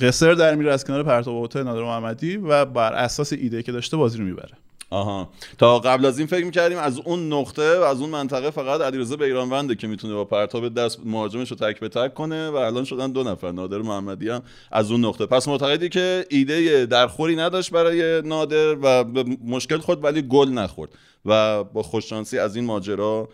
قصر 0.00 0.34
در 0.34 0.54
میره 0.54 0.72
از 0.72 0.84
کنار 0.84 1.02
پرتاب 1.02 1.34
اوته 1.34 1.62
نادر 1.62 1.82
محمدی 1.82 2.36
و 2.36 2.64
بر 2.64 2.92
اساس 2.92 3.32
ایده 3.32 3.62
که 3.62 3.72
داشته 3.72 3.96
بازی 3.96 4.18
رو 4.18 4.24
می‌بره. 4.24 4.52
آها. 4.90 5.30
تا 5.58 5.78
قبل 5.78 6.06
از 6.06 6.18
این 6.18 6.26
فکر 6.26 6.44
می‌کردیم 6.44 6.78
از 6.78 6.98
اون 6.98 7.32
نقطه 7.32 7.78
و 7.78 7.82
از 7.82 8.00
اون 8.00 8.10
منطقه 8.10 8.50
فقط 8.50 8.80
علیرضا 8.80 9.16
بیرانونده 9.16 9.74
که 9.74 9.86
می‌تونه 9.86 10.14
با 10.14 10.24
پرتاب 10.24 10.74
دست 10.74 11.00
مهاجمش 11.04 11.50
رو 11.50 11.56
تک 11.56 11.80
به 11.80 11.88
تک 11.88 12.14
کنه 12.14 12.50
و 12.50 12.54
الان 12.54 12.84
شدن 12.84 13.12
دو 13.12 13.22
نفر 13.22 13.52
نادر 13.52 13.78
محمدی 13.78 14.28
هم 14.28 14.42
از 14.70 14.90
اون 14.90 15.04
نقطه. 15.04 15.26
پس 15.26 15.48
معتقدی 15.48 15.88
که 15.88 16.26
ایده 16.30 16.86
درخوری 16.86 17.36
نداشت 17.36 17.70
برای 17.70 18.22
نادر 18.22 18.74
و 18.82 19.04
مشکل 19.44 19.78
خود 19.78 20.04
ولی 20.04 20.22
گل 20.22 20.48
نخورد 20.48 20.90
و 21.24 21.64
با 21.64 21.82
خوششانسی 21.82 22.38
از 22.38 22.56
این 22.56 22.64
ماجرا 22.64 23.28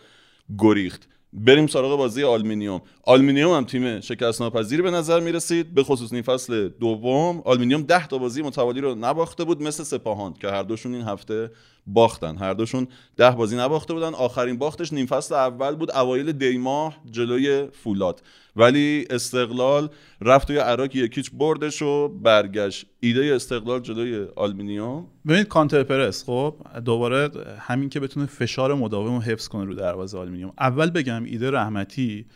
گریخت. 0.58 1.08
بریم 1.32 1.66
سراغ 1.66 1.98
بازی 1.98 2.24
آلمینیوم. 2.24 2.80
آلمینیوم 3.02 3.56
هم 3.56 3.64
تیم 3.64 4.00
شکست 4.00 4.42
ناپذیری 4.42 4.82
به 4.82 4.90
نظر 4.90 5.20
می 5.20 5.32
رسید 5.32 5.74
به 5.74 5.82
خصوص 5.82 6.12
نیم 6.12 6.22
فصل 6.22 6.68
دوم. 6.68 7.42
آلمینیوم 7.44 7.82
10 7.82 8.06
تا 8.06 8.18
بازی 8.18 8.42
متوالی 8.42 8.80
رو 8.80 8.94
نباخته 8.94 9.44
بود 9.44 9.62
مثل 9.62 9.84
سپاهان 9.84 10.32
که 10.32 10.48
هر 10.48 10.62
دوشون 10.62 10.94
این 10.94 11.04
هفته 11.04 11.50
باختن. 11.86 12.36
هر 12.36 12.52
دوشون 12.52 12.88
ده 13.16 13.30
بازی 13.30 13.56
نباخته 13.56 13.94
بودن. 13.94 14.14
آخرین 14.14 14.58
باختش 14.58 14.92
نیم 14.92 15.06
فصل 15.06 15.34
اول 15.34 15.74
بود. 15.74 15.90
اوایل 15.90 16.32
دیماه 16.32 16.96
جلوی 17.10 17.66
فولاد. 17.72 18.22
ولی 18.56 19.06
استقلال 19.10 19.88
رفت 20.20 20.46
توی 20.46 20.58
اراک 20.58 20.96
یک 20.96 21.11
هیچ 21.11 21.30
بردش 21.34 21.82
و 21.82 22.08
برگشت. 22.08 22.86
ایده 23.00 23.34
استقلال 23.34 23.80
جلوی 23.80 24.26
آلمینیوم 24.36 25.06
ببینید 25.26 25.48
counter 25.48 25.82
press 25.82 26.24
خب 26.24 26.54
دوباره 26.84 27.30
همین 27.58 27.88
که 27.88 28.00
بتونه 28.00 28.26
فشار 28.26 28.74
مداوم 28.74 29.14
رو 29.14 29.20
حفظ 29.20 29.48
کنه 29.48 29.64
رو 29.64 29.74
دروازه 29.74 30.18
آلومینیوم 30.18 30.52
اول 30.60 30.90
بگم 30.90 31.24
ایده 31.24 31.50
رحمتی 31.50 32.26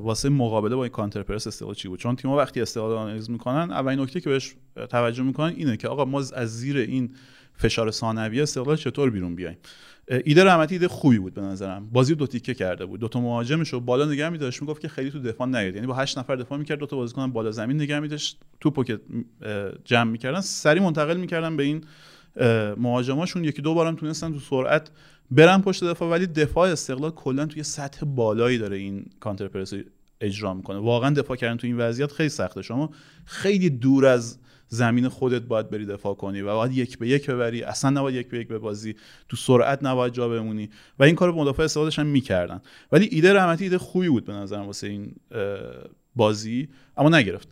واسه 0.00 0.28
مقابله 0.28 0.76
با 0.76 0.84
این 0.84 0.92
counter 0.92 1.22
press 1.22 1.46
استقلال 1.46 1.74
چی 1.74 1.88
بود؟ 1.88 1.98
چون 1.98 2.16
تیم‌ها 2.16 2.36
وقتی 2.36 2.60
استقلال 2.60 2.92
آنالیز 2.92 3.30
می‌کنن 3.30 3.70
اولین 3.70 4.00
نکته 4.00 4.20
که 4.20 4.30
بهش 4.30 4.54
توجه 4.90 5.22
می‌کنن 5.22 5.54
اینه 5.56 5.76
که 5.76 5.88
آقا 5.88 6.04
ما 6.04 6.18
از 6.18 6.58
زیر 6.58 6.76
این 6.76 7.10
فشار 7.54 7.90
ثانویه 7.90 8.42
استقلال 8.42 8.76
چطور 8.76 9.10
بیرون 9.10 9.34
بیایم؟ 9.34 9.56
ایده 10.24 10.44
رحمتی 10.44 10.74
ایده 10.74 10.88
خوبی 10.88 11.18
بود 11.18 11.34
به 11.34 11.40
نظرم. 11.40 11.88
بازی 11.92 12.14
دو 12.14 12.26
تیکه 12.26 12.54
کرده 12.54 12.86
بود. 12.86 13.00
دو 13.00 13.08
تا 13.08 13.20
مهاجمش 13.20 13.68
رو 13.68 13.80
بالا 13.80 14.04
نگه 14.04 14.28
می‌داشت. 14.28 14.62
می‌گفت 14.62 14.80
که 14.80 14.88
خیلی 14.88 15.10
تو 15.10 15.18
دفاع 15.18 15.46
نیاد. 15.46 15.74
یعنی 15.74 15.86
با 15.86 15.94
هشت 15.94 16.18
نفر 16.18 16.36
دفاع 16.36 16.58
می‌کرد 16.58 16.78
دو 16.78 16.86
تا 16.86 16.96
بازیکن 16.96 17.32
بالا 17.32 17.50
زمین 17.50 17.76
نگه 17.76 18.00
می‌داشت. 18.00 18.40
توپو 18.60 18.84
که 18.84 19.00
جمع 19.84 20.10
می‌کردن 20.10 20.40
سری 20.40 20.80
منتقل 20.80 21.16
می‌کردن 21.16 21.56
به 21.56 21.62
این 21.62 21.84
مهاجماشون. 22.76 23.44
یکی 23.44 23.62
دو 23.62 23.74
بارم 23.74 23.96
تونستن 23.96 24.32
تو 24.32 24.38
سرعت 24.38 24.90
برن 25.30 25.60
پشت 25.62 25.84
دفاع 25.84 26.10
ولی 26.10 26.26
دفاع 26.26 26.70
استقلال 26.70 27.10
کلا 27.10 27.46
توی 27.46 27.62
سطح 27.62 28.06
بالایی 28.06 28.58
داره 28.58 28.76
این 28.76 29.06
کانتر 29.20 29.48
پرس 29.48 29.72
اجرا 30.20 30.54
می‌کنه. 30.54 30.78
واقعا 30.78 31.10
دفاع 31.10 31.36
کردن 31.36 31.56
تو 31.56 31.66
این 31.66 31.76
وضعیت 31.76 32.12
خیلی 32.12 32.28
سخته. 32.28 32.62
شما 32.62 32.90
خیلی 33.24 33.70
دور 33.70 34.06
از 34.06 34.38
زمین 34.68 35.08
خودت 35.08 35.42
باید 35.42 35.70
بری 35.70 35.86
دفاع 35.86 36.14
کنی 36.14 36.40
و 36.40 36.54
باید 36.54 36.72
یک 36.72 36.98
به 36.98 37.08
یک 37.08 37.30
ببری. 37.30 37.62
اصلا 37.62 37.90
نباید 37.90 38.16
یک 38.16 38.28
به 38.28 38.38
یک 38.38 38.48
ببازی. 38.48 38.94
تو 39.28 39.36
سرعت 39.36 39.78
نباید 39.82 40.12
جا 40.12 40.28
بمونی. 40.28 40.70
و 40.98 41.04
این 41.04 41.14
کارو 41.14 41.36
مدافع 41.36 41.62
استقلالش 41.62 41.98
هم 41.98 42.06
می‌کردن. 42.06 42.60
ولی 42.92 43.08
ایده 43.10 43.32
رحمتی 43.32 43.64
ایده 43.64 43.78
خوبی 43.78 44.08
بود 44.08 44.24
به 44.24 44.32
نظرم 44.32 44.66
واسه 44.66 44.86
این 44.86 45.14
بازی 46.16 46.68
اما 46.96 47.08
نگرفت. 47.08 47.48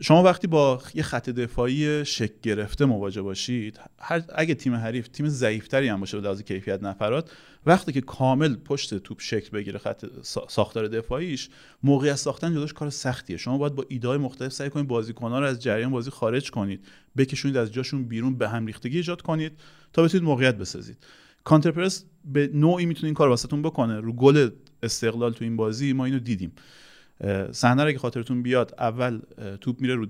شما 0.00 0.22
وقتی 0.22 0.46
با 0.46 0.82
یه 0.94 1.02
خط 1.02 1.30
دفاعی 1.30 2.04
شک 2.04 2.40
گرفته 2.42 2.84
مواجه 2.84 3.22
باشید 3.22 3.80
اگه 4.34 4.54
تیم 4.54 4.74
حریف 4.74 5.08
تیم 5.08 5.28
ضعیفتری 5.28 5.88
هم 5.88 6.00
باشه 6.00 6.20
لحاظ 6.20 6.42
کیفیت 6.42 6.82
نفرات 6.82 7.30
وقتی 7.66 7.92
که 7.92 8.00
کامل 8.00 8.54
پشت 8.54 8.94
توپ 8.94 9.20
شکل 9.20 9.50
بگیره 9.50 9.78
خط 9.78 10.04
ساختار 10.48 10.88
دفاعیش 10.88 11.48
موقعیت 11.82 12.16
ساختن 12.16 12.54
جلوش 12.54 12.72
کار 12.72 12.90
سختیه. 12.90 13.36
شما 13.36 13.58
باید 13.58 13.74
با 13.74 13.84
ایده 13.88 14.16
مختلف 14.16 14.52
سعی 14.52 14.70
کنید 14.70 14.88
بازیکن‌ها 14.88 15.40
رو 15.40 15.46
از 15.46 15.62
جریان 15.62 15.90
بازی 15.90 16.10
خارج 16.10 16.50
کنید 16.50 16.84
بکشونید 17.16 17.56
از 17.56 17.72
جاشون 17.72 18.04
بیرون 18.04 18.34
به 18.34 18.48
هم 18.48 18.66
ریختگی 18.66 18.96
ایجاد 18.96 19.22
کنید 19.22 19.52
تا 19.92 20.02
بتونید 20.02 20.24
موقعیت 20.24 20.56
بسازید. 20.56 20.96
کانترپرس 21.44 22.04
به 22.24 22.50
نوعی 22.54 22.86
می‌تونه 22.86 23.04
این 23.04 23.14
کار 23.14 23.28
واسهتون 23.28 23.62
بکنه. 23.62 24.00
رو 24.00 24.12
گل 24.12 24.50
استقلال 24.82 25.32
تو 25.32 25.44
این 25.44 25.56
بازی 25.56 25.92
ما 25.92 26.04
اینو 26.04 26.18
دیدیم. 26.18 26.52
صحنه 27.52 27.82
اگه 27.82 27.98
خاطرتون 27.98 28.42
بیاد 28.42 28.74
اول 28.78 29.20
توپ 29.60 29.80
میره 29.80 29.94
رو 29.94 30.06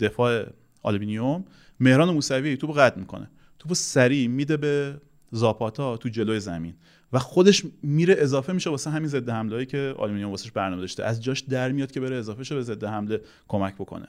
دفاع 0.00 0.46
آلومینیوم 0.82 1.44
مهران 1.80 2.10
موسوی 2.10 2.56
توپ 2.56 2.78
قطع 2.78 2.98
می‌کنه. 2.98 3.30
توپ 3.58 3.72
سریع 3.72 4.28
میده 4.28 4.56
به 4.56 5.00
زاپاتا 5.30 5.96
تو 5.96 6.08
جلوی 6.08 6.40
زمین 6.40 6.74
و 7.12 7.18
خودش 7.18 7.64
میره 7.82 8.14
اضافه 8.18 8.52
میشه 8.52 8.70
واسه 8.70 8.90
همین 8.90 9.08
ضد 9.08 9.28
حمله 9.28 9.66
که 9.66 9.94
آلومینیوم 9.98 10.30
واسش 10.30 10.50
برنامه 10.50 10.80
داشته. 10.80 11.04
از 11.04 11.22
جاش 11.22 11.40
در 11.40 11.72
میاد 11.72 11.92
که 11.92 12.00
بره 12.00 12.16
اضافه 12.16 12.44
شه 12.44 12.54
به 12.54 12.62
ضد 12.62 12.84
حمله 12.84 13.20
کمک 13.48 13.74
بکنه. 13.74 14.08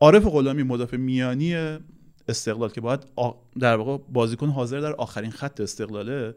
عارف 0.00 0.24
غلامی 0.24 0.62
مدافع 0.62 0.96
میانی 0.96 1.78
استقلال 2.28 2.70
که 2.70 2.80
باید 2.80 3.00
در 3.58 3.76
واقع 3.76 4.04
بازیکن 4.12 4.48
حاضر 4.48 4.80
در 4.80 4.92
آخرین 4.92 5.30
خط 5.30 5.60
استقلاله 5.60 6.34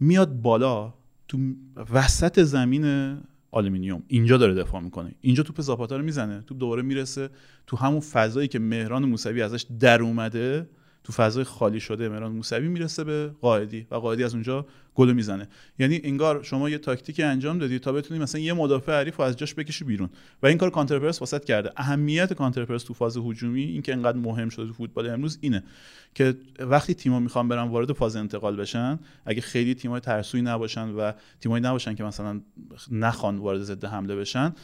میاد 0.00 0.32
بالا 0.32 0.94
تو 1.28 1.38
وسط 1.92 2.40
زمین 2.40 3.16
آلومینیوم. 3.50 4.02
اینجا 4.08 4.36
داره 4.36 4.54
دفاع 4.54 4.80
می‌کنه. 4.80 5.14
اینجا 5.20 5.42
توپ 5.42 5.60
زاپاتا 5.60 5.96
رو 5.96 6.04
می‌زنه. 6.04 6.42
توپ 6.46 6.58
دوباره 6.58 6.82
می‌رسه 6.82 7.30
تو 7.66 7.76
همون 7.76 8.00
فضایی 8.00 8.48
که 8.48 8.58
مهران 8.58 9.04
موسوی 9.04 9.42
ازش 9.42 9.66
در 9.80 10.02
اومده. 10.02 10.68
تو 11.08 11.14
فضای 11.14 11.44
خالی 11.44 11.80
شده 11.80 12.08
مهران 12.08 12.32
موسوی 12.32 12.68
می‌رسه 12.68 13.04
به 13.04 13.30
قائدی 13.40 13.86
و 13.90 13.94
قائدی 13.94 14.24
از 14.24 14.34
اونجا 14.34 14.66
گل 14.94 15.12
می‌زنه. 15.12 15.48
یعنی 15.78 16.00
انگار 16.04 16.42
شما 16.42 16.70
یه 16.70 16.78
تاکتیک 16.78 17.20
انجام 17.20 17.58
دادی 17.58 17.78
تا 17.78 17.92
بتونی 17.92 18.20
مثلا 18.20 18.40
یه 18.40 18.52
مدافع 18.52 18.92
حریف 18.92 19.16
رو 19.16 19.24
از 19.24 19.36
جاش 19.36 19.54
بکشی 19.54 19.84
بیرون. 19.84 20.10
و 20.42 20.46
این 20.46 20.58
کار 20.58 20.70
counterpress 20.70 21.20
واست 21.20 21.44
کرده. 21.44 21.70
اهمیت 21.76 22.32
counterpress 22.32 22.82
تو 22.84 22.94
فاز 22.94 23.16
هجومی 23.16 23.62
این 23.62 23.82
که 23.82 23.92
انقدر 23.92 24.18
مهم 24.18 24.48
شده 24.48 24.66
تو 24.66 24.72
فوتبال 24.72 25.10
امروز 25.10 25.38
اینه 25.40 25.64
که 26.14 26.34
وقتی 26.58 26.94
تیم‌ها 26.94 27.20
می‌خوان 27.20 27.48
برن 27.48 27.68
وارد 27.68 27.92
فاز 27.92 28.16
انتقال 28.16 28.56
بشن 28.56 28.98
اگه 29.26 29.40
خیلی 29.40 29.74
تیم‌های 29.74 30.00
ترسوی 30.00 30.42
نباشن 30.42 30.88
و 30.88 31.12
تیم‌هایی 31.40 31.64
نباشن 31.64 31.94
که 31.94 32.04
مثلا 32.04 32.40
نخوان 32.90 33.38
وارد 33.38 33.62
ضد 33.62 33.84
حمله 33.84 34.16
بشن 34.16 34.54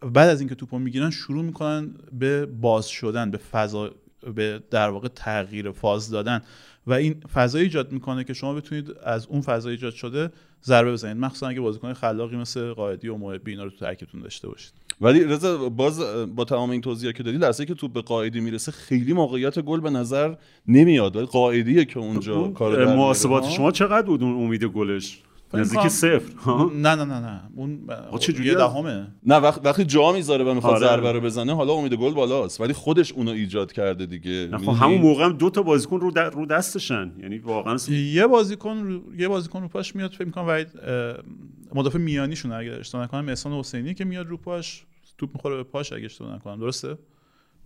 بعد 0.00 0.28
از 0.28 0.40
اینکه 0.40 0.54
توپو 0.54 0.78
می‌گیرن 0.78 1.10
شروع 1.10 1.44
می‌کنن 1.44 1.94
به 2.12 2.46
باز 2.46 2.88
شدن 2.88 3.30
به 3.30 3.38
فضا 3.38 3.94
به 4.32 4.62
در 4.70 4.88
واقع 4.88 5.08
تغییر 5.08 5.70
فاز 5.70 6.10
دادن 6.10 6.42
و 6.86 6.92
این 6.92 7.14
فضای 7.34 7.62
ایجاد 7.62 7.92
می‌کنه 7.92 8.24
که 8.24 8.34
شما 8.34 8.54
بتونید 8.54 8.90
از 9.04 9.26
اون 9.26 9.40
فضای 9.40 9.72
ایجاد 9.72 9.92
شده 9.92 10.30
ضربه 10.64 10.92
بزنید. 10.92 11.16
مخصوصا 11.16 11.48
اگه 11.48 11.60
بازیکن 11.60 11.92
خلاقی 11.92 12.36
مثل 12.36 12.72
قائدی 12.72 13.08
و 13.08 13.16
محبی 13.16 13.50
اینا 13.50 13.64
رو 13.64 13.70
تو 13.70 13.76
ترکتون 13.76 14.20
داشته 14.20 14.48
باشید. 14.48 14.72
ولی 15.00 15.24
رضا 15.24 15.68
باز 15.68 16.00
با 16.36 16.44
تمام 16.44 16.70
این 16.70 16.80
توضیحاتی 16.80 17.18
که 17.18 17.22
دادی 17.22 17.38
لحظه 17.38 17.66
که 17.66 17.74
تو 17.74 17.88
به 17.88 18.02
قائدی 18.02 18.40
می‌رسه 18.40 18.72
خیلی 18.72 19.12
موقعیت 19.12 19.58
گل 19.58 19.80
به 19.80 19.90
نظر 19.90 20.34
نمیاد 20.68 21.16
ولی 21.16 21.26
قائدیه 21.26 21.84
که 21.84 21.98
اونجا 21.98 22.48
کار 22.48 22.94
محاسبات 22.94 23.48
شما 23.48 23.70
چقدر 23.70 24.06
بود 24.06 24.22
اون 24.22 24.44
امید 24.44 24.64
گلش؟ 24.64 25.22
نزدیک 25.54 25.88
صفر. 25.88 26.32
نه 26.74 26.94
نه 26.94 27.04
نه 27.04 27.20
نه. 27.20 27.42
اون 27.56 27.88
چه 28.20 28.32
جوری 28.32 28.54
دهمه. 28.54 29.06
نه 29.26 29.36
وقت 29.36 29.66
وقتی 29.66 29.84
جا 29.84 30.12
می‌ذاره 30.12 30.44
و 30.44 30.54
می‌خواد 30.54 30.74
آره. 30.74 30.86
ضربه 30.86 31.12
رو 31.12 31.20
بزنه 31.20 31.54
حالا 31.54 31.72
امید 31.72 31.94
گل 31.94 32.14
بالاست 32.14 32.60
ولی 32.60 32.72
خودش 32.72 33.12
اونو 33.12 33.30
ایجاد 33.30 33.72
کرده 33.72 34.06
دیگه. 34.06 34.58
خب 34.58 34.68
همون 34.68 35.00
موقع 35.00 35.24
هم 35.24 35.32
دو 35.32 35.50
تا 35.50 35.62
بازیکن 35.62 36.00
رو, 36.00 36.10
رو 36.10 36.46
دستشن. 36.46 37.12
یعنی 37.22 37.38
واقعا 37.38 37.76
یه 37.88 38.26
بازیکن 38.26 38.78
رو... 38.78 39.14
یه 39.16 39.28
بازیکن 39.28 39.62
رو 39.62 39.68
پاش 39.68 39.96
میاد 39.96 40.10
فکر 40.10 40.24
می‌کنم 40.24 40.46
وحید 40.46 40.68
مدافع 41.74 41.98
میانیشون 41.98 42.52
اگه 42.52 42.72
اشتباه 42.72 43.04
نکنم 43.04 43.28
احسان 43.28 43.52
حسینی 43.52 43.94
که 43.94 44.04
میاد 44.04 44.26
رو 44.26 44.36
پاش 44.36 44.84
توپ 45.18 45.30
می‌خوره 45.34 45.56
به 45.56 45.62
پاش 45.62 45.92
اگه 45.92 46.04
اشتباه 46.04 46.34
نکنم. 46.34 46.60
درسته؟ 46.60 46.98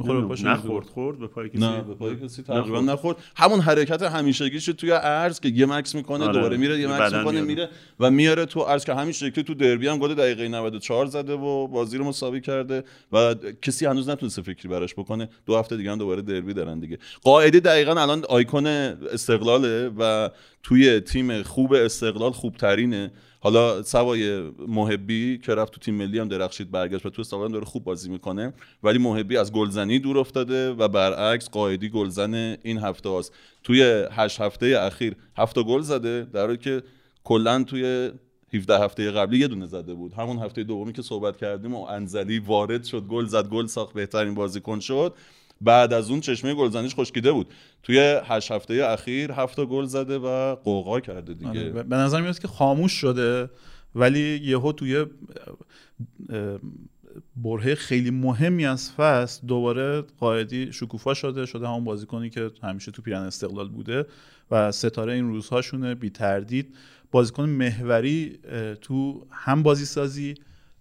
می‌خوره 0.01 0.21
به 0.21 0.49
نخورد 0.49 0.87
خورد 0.87 1.19
به 1.19 1.27
پای 1.27 1.49
کسی 1.49 1.59
نه. 1.59 1.81
به 1.83 1.95
پای 1.95 2.17
کسی 2.17 2.43
تقریبا 2.43 2.81
نخورد. 2.81 3.17
همون 3.37 3.61
حرکت 3.61 4.03
همیشگیش 4.03 4.65
توی 4.65 4.93
ارز 4.93 5.41
که 5.41 5.49
یه 5.49 5.67
مکس 5.67 5.95
می‌کنه 5.95 6.25
آره. 6.25 6.33
دوباره 6.33 6.57
میره 6.57 6.81
یه 6.81 6.87
مکس 6.87 7.13
می‌کنه 7.13 7.41
میره 7.41 7.69
و 8.01 8.11
میاره 8.11 8.47
تو 8.47 8.61
ارز 8.61 8.85
که 8.85 8.95
همین 8.95 9.13
شکلی 9.13 9.45
تو 9.45 9.55
دربی 9.55 9.89
هم 9.89 9.99
گل 9.99 10.15
دقیقه 10.15 10.49
94 10.49 11.07
زده 11.07 11.33
و 11.33 11.67
بازی 11.67 11.99
رو 11.99 12.05
مساوی 12.05 12.41
کرده 12.41 12.85
و 13.13 13.35
کسی 13.63 13.87
هنوز 13.87 14.09
نتونسته 14.09 14.43
فکری 14.43 14.69
براش 14.69 14.95
بکنه. 14.95 15.29
دو 15.47 15.57
هفته 15.57 15.77
دیگه 15.77 15.91
هم 15.91 15.99
دوباره 15.99 16.23
دربی 16.23 16.55
دارن 16.55 16.81
دیگه. 16.81 16.99
قاعده 17.23 17.61
دقیقا 17.61 18.03
الان 18.03 18.25
آیکون 18.29 18.67
استقلاله 18.67 19.91
و 19.99 20.31
توی 20.63 21.01
تیم 21.01 21.43
خوب 21.43 21.73
استقلال 21.73 22.31
خوبترینه. 22.33 23.11
حالا 23.43 23.83
سوای 23.83 24.41
محبی 24.69 25.39
که 25.39 25.55
رفت 25.55 25.73
تو 25.73 25.81
تیم 25.81 25.95
ملی 25.95 26.19
هم 26.19 26.29
درخشید 26.29 26.71
برگشت 26.71 27.07
و 27.07 27.11
تو 27.11 27.21
استقلال 27.21 27.53
داره 27.53 27.65
خوب 27.65 27.85
بازی 27.85 28.11
می‌کنه 28.11 28.53
ولی 28.83 28.99
محبی 28.99 29.37
از 29.37 29.53
گلزنی 29.53 29.99
دور 29.99 30.19
افتاده 30.19 30.71
و 30.71 30.89
برعکس 30.89 31.51
قائدی 31.51 31.89
گلزن 31.89 32.57
این 32.63 32.79
هفته 32.79 33.09
هاست. 33.09 33.33
توی 33.63 34.07
هشت 34.11 34.41
هفته 34.41 34.79
اخیر 34.81 35.17
هفت 35.37 35.59
گل 35.59 35.81
زده 35.81 36.27
در 36.33 36.41
حالی 36.41 36.57
که 36.57 36.83
کلا 37.25 37.65
توی 37.65 38.11
17 38.55 38.79
هفته 38.79 39.11
قبلی 39.11 39.39
یه 39.39 39.49
دونه 39.49 39.67
زده 39.67 39.95
بود. 39.95 40.13
همون 40.13 40.39
هفته 40.39 40.63
دومی 40.63 40.93
که 40.93 41.03
صحبت 41.03 41.37
کردیم 41.37 41.75
و 41.75 41.85
انزلی 41.85 42.39
وارد 42.39 42.85
شد 42.85 43.03
گل 43.03 43.25
زد 43.25 43.49
گل 43.49 43.67
ساخت 43.67 43.95
بهترین 43.95 44.35
بازیکن 44.35 44.81
شد. 44.81 45.15
بعد 45.61 45.93
از 45.93 46.11
اون 46.11 46.21
چشمه 46.21 46.55
گلزنیش 46.55 46.95
خشکیده 46.95 47.33
بود. 47.33 47.47
توی 47.83 48.21
هشت 48.25 48.51
هفته 48.51 48.75
اخیر 48.75 49.33
هفت 49.33 49.61
گل 49.61 49.85
زده 49.85 50.19
و 50.19 50.55
قوقا 50.55 51.01
کرده 51.01 51.35
دیگه. 51.35 51.51
آره، 51.51 51.71
به 51.83 51.97
نظر 51.97 52.21
میاد 52.21 52.39
که 52.39 52.49
خاموش 52.49 52.93
شده 52.93 53.51
ولی 53.95 54.41
یهو 54.43 54.73
توی 54.73 55.07
برهه 57.37 57.75
خیلی 57.75 58.11
مهمی 58.11 58.67
از 58.67 58.93
فصل 58.93 59.47
دوباره 59.47 60.01
قاعدی 60.01 60.73
شکوفا 60.73 61.15
شده 61.15 61.47
شده 61.47 61.69
همون 61.69 61.85
بازیکنی 61.85 62.31
که 62.31 62.51
همیشه 62.63 62.91
تو 62.91 63.03
پیرن 63.03 63.23
استقلال 63.23 63.69
بوده 63.69 64.07
و 64.51 64.73
ستاره 64.73 65.13
این 65.13 65.29
روزهاشونه 65.29 65.95
بی 65.95 66.11
تردید. 66.11 66.77
بازیکن 67.11 67.49
محوری 67.49 68.39
تو 68.81 69.27
هم 69.31 69.63
بازی 69.63 69.85
سازی 69.85 70.35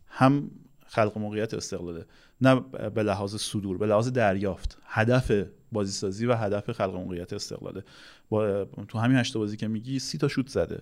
هم 0.08 0.52
خلق 0.88 1.18
موقعیت 1.18 1.54
استقلاله. 1.54 2.06
نه 2.42 2.56
به 2.96 3.04
لحاظ 3.04 3.36
صدور 3.36 3.78
به 3.78 3.86
لحاظ 3.86 4.12
دریافت 4.12 4.78
هدف 4.86 5.32
بازیسازی 5.72 6.26
و 6.26 6.36
هدف 6.36 6.72
خلق 6.72 6.96
موقعیت 6.96 7.34
استقلاله. 7.34 7.84
با 8.30 8.66
تو 8.88 8.98
همین 8.98 9.18
هشت 9.18 9.38
بازی 9.38 9.58
که 9.58 9.68
میگی 9.68 10.00
سی 10.00 10.18
تا 10.18 10.28
شوت 10.28 10.48
زده. 10.48 10.82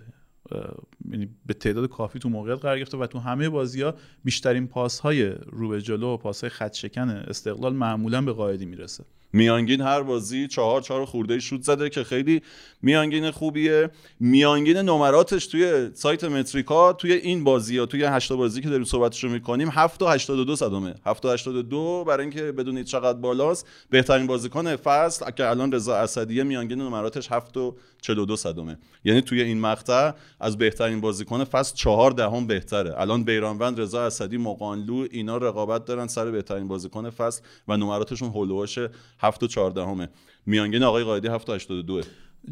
یعنی 1.10 1.28
به 1.46 1.54
تعداد 1.54 1.88
کافی 1.88 2.18
تو 2.18 2.28
موقعیت 2.28 2.58
قرار 2.58 2.78
گرفته 2.78 2.96
و 2.96 3.06
تو 3.06 3.18
همه 3.18 3.48
بازی 3.48 3.82
ها 3.82 3.94
بیشترین 4.24 4.66
پاس 4.66 5.00
های 5.00 5.28
رو 5.30 5.68
به 5.68 5.82
جلو 5.82 6.06
و 6.06 6.16
پاس 6.16 6.40
های 6.40 6.50
خط 6.50 6.74
شکن 6.74 7.10
استقلال 7.10 7.74
معمولا 7.74 8.22
به 8.22 8.32
قاعدی 8.32 8.66
می‌رسه. 8.66 9.04
میانگین 9.32 9.80
هر 9.80 10.02
بازی 10.02 10.48
چهار 10.48 10.80
چهار 10.80 11.04
خورده 11.04 11.38
شوت 11.38 11.62
زده 11.62 11.90
که 11.90 12.04
خیلی 12.04 12.42
میانگین 12.82 13.30
خوبیه. 13.30 13.90
میانگین 14.20 14.76
نمراتش 14.76 15.46
توی 15.46 15.90
سایت 15.94 16.24
متریکا 16.24 16.92
توی 16.92 17.12
این 17.12 17.44
بازی 17.44 17.78
ها 17.78 17.86
توی 17.86 18.04
هشتا 18.04 18.36
بازی 18.36 18.60
که 18.60 18.68
داریم 18.68 18.84
صحبتش 18.84 19.24
رو 19.24 19.30
می‌کنیم 19.30 19.68
7 19.72 20.00
تا 20.00 20.10
82 20.10 20.56
صدمه. 20.56 20.94
7 21.06 21.22
تا 21.22 21.32
82 21.32 22.04
برای 22.04 22.22
اینکه 22.22 22.52
بدونید 22.52 22.86
چقدر 22.86 23.18
بالاست. 23.18 23.66
بهترین 23.90 24.26
بازیکن 24.26 24.76
فصل 24.76 25.30
که 25.30 25.48
الان 25.48 25.72
رضا 25.72 25.96
اسدیه 25.96 26.42
میانگین 26.42 26.78
نمراتش 26.78 27.32
7 27.32 27.54
تا 27.54 27.74
42 28.00 28.36
صدمه. 28.36 28.78
یعنی 29.04 29.20
توی 29.20 29.40
این 29.40 29.60
مقطع 29.60 30.12
از 30.40 30.58
بهترین 30.58 31.00
بازیکن 31.00 31.44
فصل 31.44 31.76
4 31.76 32.10
دهم 32.10 32.46
بهتره. 32.46 33.00
الان 33.00 33.24
بیرانوند 33.24 33.80
رضا 33.80 34.06
اسدی 34.06 34.36
مقانلو 34.36 35.06
اینا 35.10 35.36
رقابت 35.36 35.84
دارن 35.84 36.06
سر 36.06 36.30
بهترین 36.30 36.68
بازیکن 36.68 37.10
فصل 37.10 37.42
و 37.68 37.76
نمراتشون 37.76 38.28
هولوش 38.28 38.78
7 39.18 39.42
و 39.42 39.46
14 39.46 39.84
همه 39.84 40.08
میانگین 40.46 40.82
آقای 40.82 41.04
قائدی 41.04 41.28
7 41.28 41.48
و 41.48 41.52
82 41.52 42.00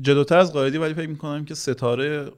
جلوتر 0.00 0.38
از 0.38 0.52
قائدی 0.52 0.78
ولی 0.78 0.94
فکر 0.94 1.08
می‌کنم 1.08 1.44
که 1.44 1.54
ستاره 1.54 2.30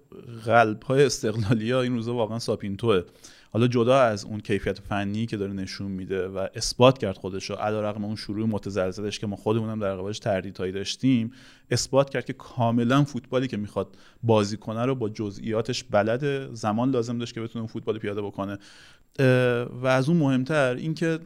قلب 0.45 0.83
های 0.83 1.05
استقلالی 1.05 1.71
ها 1.71 1.81
این 1.81 1.95
روزا 1.95 2.15
واقعا 2.15 2.39
ساپینتوه. 2.39 3.03
حالا 3.51 3.67
جدا 3.67 4.01
از 4.01 4.25
اون 4.25 4.41
کیفیت 4.41 4.79
فنی 4.79 5.27
که 5.27 5.37
داره 5.37 5.53
نشون 5.53 5.91
میده 5.91 6.29
و 6.29 6.47
اثبات 6.55 6.99
کرد 6.99 7.17
خودش 7.17 7.51
رو 7.51 7.57
علیرغم 7.57 8.05
اون 8.05 8.17
شروع 8.17 8.47
متزلزلش 8.47 9.19
که 9.19 9.27
ما 9.27 9.37
خودمونم 9.37 9.81
در 9.81 9.97
قبالش 9.97 10.19
تردیدهایی 10.19 10.73
داشتیم 10.73 11.33
اثبات 11.71 12.11
کرد 12.11 12.25
که 12.25 12.33
کاملا 12.33 13.05
فوتبالی 13.05 13.49
که 13.49 13.57
می‌خواد 13.57 13.97
بازی 14.23 14.57
کنه 14.57 14.85
رو 14.85 14.95
با 14.95 15.09
جزئیاتش 15.09 15.85
بلده 15.85 16.49
زمان 16.53 16.91
لازم 16.91 17.19
داشت 17.19 17.35
که 17.35 17.41
بتونه 17.41 17.61
اون 17.61 17.67
فوتبال 17.67 17.99
پیاده 17.99 18.23
بکنه. 18.23 18.59
و 19.83 19.87
از 19.87 20.09
اون 20.09 20.19
مهمتر 20.19 20.75
اینکه 20.75 21.19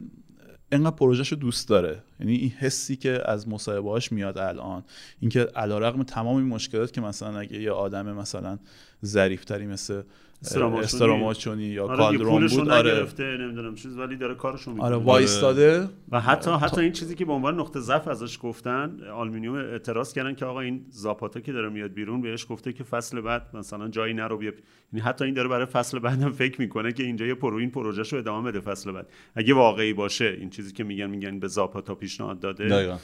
انقدر 0.71 0.95
پروژهش 0.95 1.27
رو 1.27 1.37
دوست 1.37 1.69
داره. 1.69 2.03
یعنی 2.19 2.35
این 2.35 2.49
حسی 2.49 2.95
که 2.95 3.21
از 3.25 3.47
مصاحبه‌هاش 3.47 4.11
میاد 4.11 4.37
الان. 4.37 4.83
اینکه 5.19 5.39
علیرغم 5.39 6.03
تمام 6.03 6.35
این 6.35 6.47
مشکلات 6.47 6.93
که 6.93 7.01
مثلا 7.01 7.39
اگه 7.39 7.61
یه 7.61 7.71
آدم 7.71 8.13
مثلا 8.13 8.59
ظریفتری 9.05 9.65
مثل 9.65 10.01
استراماچونی. 10.45 11.63
یا 11.63 11.87
آره 11.87 11.97
کالدرون 11.97 12.47
بود؟ 12.47 12.69
آره. 12.69 12.91
نگرفته 12.91 13.23
نمی‌دونم 13.23 13.75
چیز 13.75 13.97
ولی 13.97 14.17
داره 14.17 14.35
کارشو 14.35 14.71
می‌کنه. 14.71 14.87
آره 14.87 14.95
وایستاده. 14.95 15.89
و 16.11 16.19
حتی 16.19 16.49
آره، 16.49 16.59
حتی 16.59 16.81
این 16.81 16.91
چیزی 16.91 17.15
که 17.15 17.25
به 17.25 17.33
عنوان 17.33 17.59
نقطه 17.59 17.79
ضعف 17.79 18.07
ازش 18.07 18.39
گفتن 18.41 18.97
آلومینیوم 19.13 19.55
اعتراض 19.55 20.13
کردن 20.13 20.35
که 20.35 20.45
آقا 20.45 20.59
این 20.59 20.85
زاپاتا 20.89 21.39
که 21.39 21.51
داره 21.51 21.69
میاد 21.69 21.93
بیرون 21.93 22.21
بهش 22.21 22.45
گفته 22.49 22.73
که 22.73 22.83
فصل 22.83 23.21
بعد 23.21 23.47
مثلا 23.53 23.87
جایی 23.87 24.13
نرو 24.13 24.37
بیا. 24.37 24.51
یعنی 24.93 25.05
حتی 25.05 25.25
این 25.25 25.33
داره 25.33 25.47
برای 25.47 25.65
فصل 25.65 25.99
بعدم 25.99 26.31
فکر 26.31 26.61
می‌کنه 26.61 26.91
که 26.91 27.03
اینجا 27.03 27.25
یه 27.25 27.35
پرو 27.35 27.57
این 27.57 27.71
پروژهشو 27.71 28.17
ادامه 28.17 28.51
بده 28.51 28.59
فصل 28.59 28.91
بعد. 28.91 29.07
اگه 29.35 29.53
واقعی 29.53 29.93
باشه 29.93 30.37
این 30.39 30.49
چیزی 30.49 30.73
که 30.73 30.83
میگن 30.83 31.07
میگن 31.07 31.39
به 31.39 31.47
زاپاتا 31.47 31.95
پیشنهاد 31.95 32.39
داده. 32.39 32.97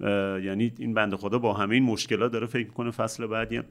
اه، 0.00 0.44
یعنی 0.44 0.72
این 0.78 0.94
بنده 0.94 1.16
خدا 1.16 1.38
با 1.38 1.52
همه 1.52 1.74
این 1.74 1.84
مشکلات 1.84 2.32
داره 2.32 2.46
فکر 2.46 2.66
می‌کنه 2.66 2.90
فصل 2.90 3.26
بعدی 3.26 3.56
هم 3.56 3.64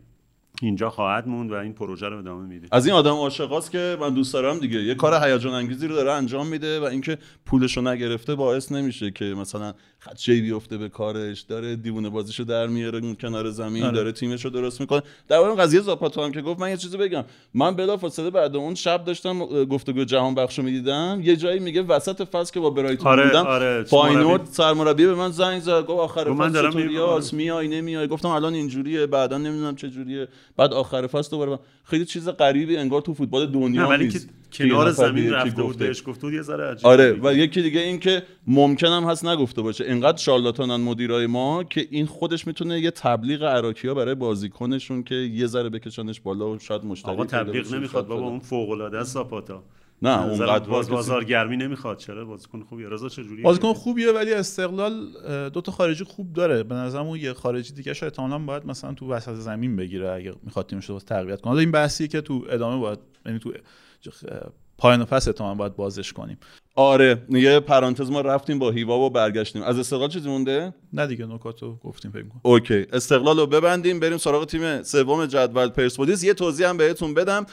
اینجا 0.61 0.89
خواهد 0.89 1.27
موند 1.27 1.51
و 1.51 1.53
این 1.53 1.73
پروژه 1.73 2.09
رو 2.09 2.17
ادامه 2.17 2.47
میده. 2.47 2.67
از 2.71 2.85
این 2.85 2.95
آدم 2.95 3.11
عاشقاست 3.11 3.71
که 3.71 3.97
من 4.01 4.13
دوست 4.13 4.33
دارم 4.33 4.59
دیگه. 4.59 4.83
یه 4.83 4.95
کار 4.95 5.27
هیجان 5.27 5.53
انگیزی 5.53 5.87
رو 5.87 5.95
داره 5.95 6.11
انجام 6.11 6.47
میده 6.47 6.79
و 6.79 6.83
اینکه 6.83 7.17
پولش 7.45 7.77
رو 7.77 7.83
نگرفته 7.83 8.35
باعث 8.35 8.71
نمیشه 8.71 9.11
که 9.11 9.25
مثلا 9.25 9.73
خدشه 10.05 10.41
بیفته 10.41 10.77
به 10.77 10.89
کارش 10.89 11.41
داره 11.41 11.75
دیوونه 11.75 12.09
بازیشو 12.09 12.43
در 12.43 12.67
میاره 12.67 13.15
کنار 13.15 13.49
زمین 13.49 13.83
آره. 13.83 13.95
داره 13.95 14.11
تیمش 14.11 14.45
رو 14.45 14.51
درست 14.51 14.81
می‌کنه 14.81 15.01
در 15.27 15.39
مورد 15.39 15.59
قضیه 15.59 15.81
زاپاتا 15.81 16.25
هم 16.25 16.31
که 16.31 16.41
گفت 16.41 16.59
من 16.59 16.69
یه 16.69 16.77
چیزی 16.77 16.97
بگم 16.97 17.23
من 17.53 17.75
بلافاصله 17.75 18.29
بعد 18.29 18.55
اون 18.55 18.75
شب 18.75 19.05
داشتم 19.05 19.39
گفتگو 19.65 20.03
جهان 20.03 20.35
بخش 20.35 20.59
رو 20.59 20.65
می‌دیدم 20.65 21.21
یه 21.23 21.35
جایی 21.35 21.59
میگه 21.59 21.81
وسط 21.81 22.27
فصل 22.27 22.53
که 22.53 22.59
با 22.59 22.69
برایتون 22.69 23.07
آره، 23.07 23.27
بودم 23.27 23.47
آره، 23.47 23.83
فاینورد 23.83 24.41
مربی. 24.41 24.53
سرمربی 24.53 25.05
به 25.05 25.15
من 25.15 25.31
زنگ 25.31 25.61
زد 25.61 25.85
گفت 25.85 25.99
آخر 25.99 26.33
فصل 26.33 26.49
دارم 26.49 26.69
چطوری 26.69 26.87
می‌بینم. 26.87 27.17
هست؟ 27.17 27.33
میای 27.33 27.67
نمیای 27.67 28.07
گفتم 28.07 28.29
الان 28.29 28.53
اینجوریه 28.53 29.05
بعدا 29.07 29.37
نمی‌دونم 29.37 29.75
چه 29.75 29.89
جوریه 29.89 30.27
بعد 30.57 30.73
آخر 30.73 31.07
فصل 31.07 31.31
دوباره 31.31 31.59
خیلی 31.83 32.05
چیز 32.05 32.29
غریبی 32.29 32.77
انگار 32.77 33.01
تو 33.01 33.13
فوتبال 33.13 33.45
دنیا 33.45 33.95
نیست 33.95 34.29
کنار 34.53 34.91
زمین 34.91 35.33
رفته 35.33 35.61
بود 35.61 35.65
گفته. 35.65 35.87
بهش 35.87 36.03
گفته 36.05 36.21
بود 36.21 36.33
یه 36.33 36.41
ذره 36.41 36.71
عجیب 36.71 36.87
آره. 36.87 37.19
و 37.23 37.33
یکی 37.33 37.61
دیگه 37.61 37.79
این 37.79 37.99
که 37.99 38.23
ممکنم 38.47 39.03
هست 39.09 39.25
نگفته 39.25 39.61
باشه. 39.61 39.83
اینقدر 39.83 40.17
شارلاتانن 40.17 40.75
مدیرای 40.75 41.27
ما 41.27 41.63
که 41.63 41.87
این 41.89 42.05
خودش 42.05 42.47
می‌تونه 42.47 42.79
یه 42.79 42.91
تبلیغ 42.91 43.43
عراکیا 43.43 43.93
برای 43.93 44.15
بازیکنشون 44.15 45.03
که 45.03 45.15
یه 45.15 45.47
ذره 45.47 45.69
بکشنش 45.69 46.21
بالا 46.21 46.49
و 46.49 46.59
شاید 46.59 46.85
مشتری 46.85 47.11
آقا 47.11 47.25
تبلیغ 47.25 47.73
نمی‌خواد 47.75 48.07
بابا. 48.07 48.27
اون 48.27 48.39
فوق 48.39 48.69
العاده 48.69 48.97
است 48.97 49.13
زاپاتا 49.13 49.63
نه، 50.03 50.23
اونقدر 50.23 50.69
باز 50.69 50.85
کسی- 50.85 50.95
بازارگرمی 50.95 51.57
نمی‌خواد 51.57 51.97
چرا؟ 51.97 52.25
بازیکن 52.25 52.63
خوبیه. 52.63 52.89
رضا 52.89 53.09
چجوریه؟ 53.09 53.43
بازیکن 53.43 53.73
خوبیه 53.73 54.11
ولی 54.11 54.33
استقلال 54.33 55.07
دو 55.49 55.61
تا 55.61 55.71
خارجی 55.71 56.03
خوب 56.03 56.33
داره. 56.33 56.63
به 56.63 56.75
نظرم 56.75 57.07
اون 57.07 57.19
یه 57.19 57.33
خارجی 57.33 57.73
دیگه 57.73 57.93
شاید 57.93 58.13
احتمالاً 58.13 58.39
باید 58.39 58.65
مثلا 58.65 58.93
تو 58.93 59.09
وسط 59.09 59.33
زمین 59.33 59.75
بگیره 59.75 60.09
اگه 60.09 60.33
می‌خواد 60.43 60.67
تیمش 60.67 60.89
رو 60.89 60.99
تقویت 60.99 61.41
کنه. 61.41 61.49
حالا 61.49 61.59
این 61.59 61.71
بحثیه 61.71 62.07
که 62.07 62.21
تو 62.21 62.45
ادامه 62.49 62.81
باید 62.81 62.99
یعنی 63.25 63.39
تو 63.39 63.53
zich 64.01 64.23
eh, 64.23 64.47
پایان 64.81 65.05
فصل 65.05 65.29
احتمالاً 65.29 65.55
باید 65.55 65.75
بازش 65.75 66.13
کنیم. 66.13 66.37
آره 66.75 67.21
یه 67.29 67.59
پرانتز 67.59 68.11
ما 68.11 68.21
رفتیم 68.21 68.59
با 68.59 68.71
هیوا 68.71 68.99
و 68.99 69.09
برگشتیم. 69.09 69.63
از 69.63 69.79
استقلال 69.79 70.09
چیزی 70.09 70.29
مونده؟ 70.29 70.73
نه 70.93 71.07
دیگه 71.07 71.25
نکاتو 71.25 71.75
گفتیم 71.75 72.11
فکر 72.11 72.21
کنم 72.21 72.41
اوکی 72.43 72.85
استقلال 72.93 73.39
رو 73.39 73.47
ببندیم 73.47 73.99
بریم 73.99 74.17
سراغ 74.17 74.45
تیم 74.45 74.83
سوم 74.83 75.25
جدول 75.25 75.69
پرسپولیس. 75.69 76.23
یه 76.23 76.33
توضیح 76.33 76.69
هم 76.69 76.77
بهتون 76.77 77.13
بدم. 77.13 77.45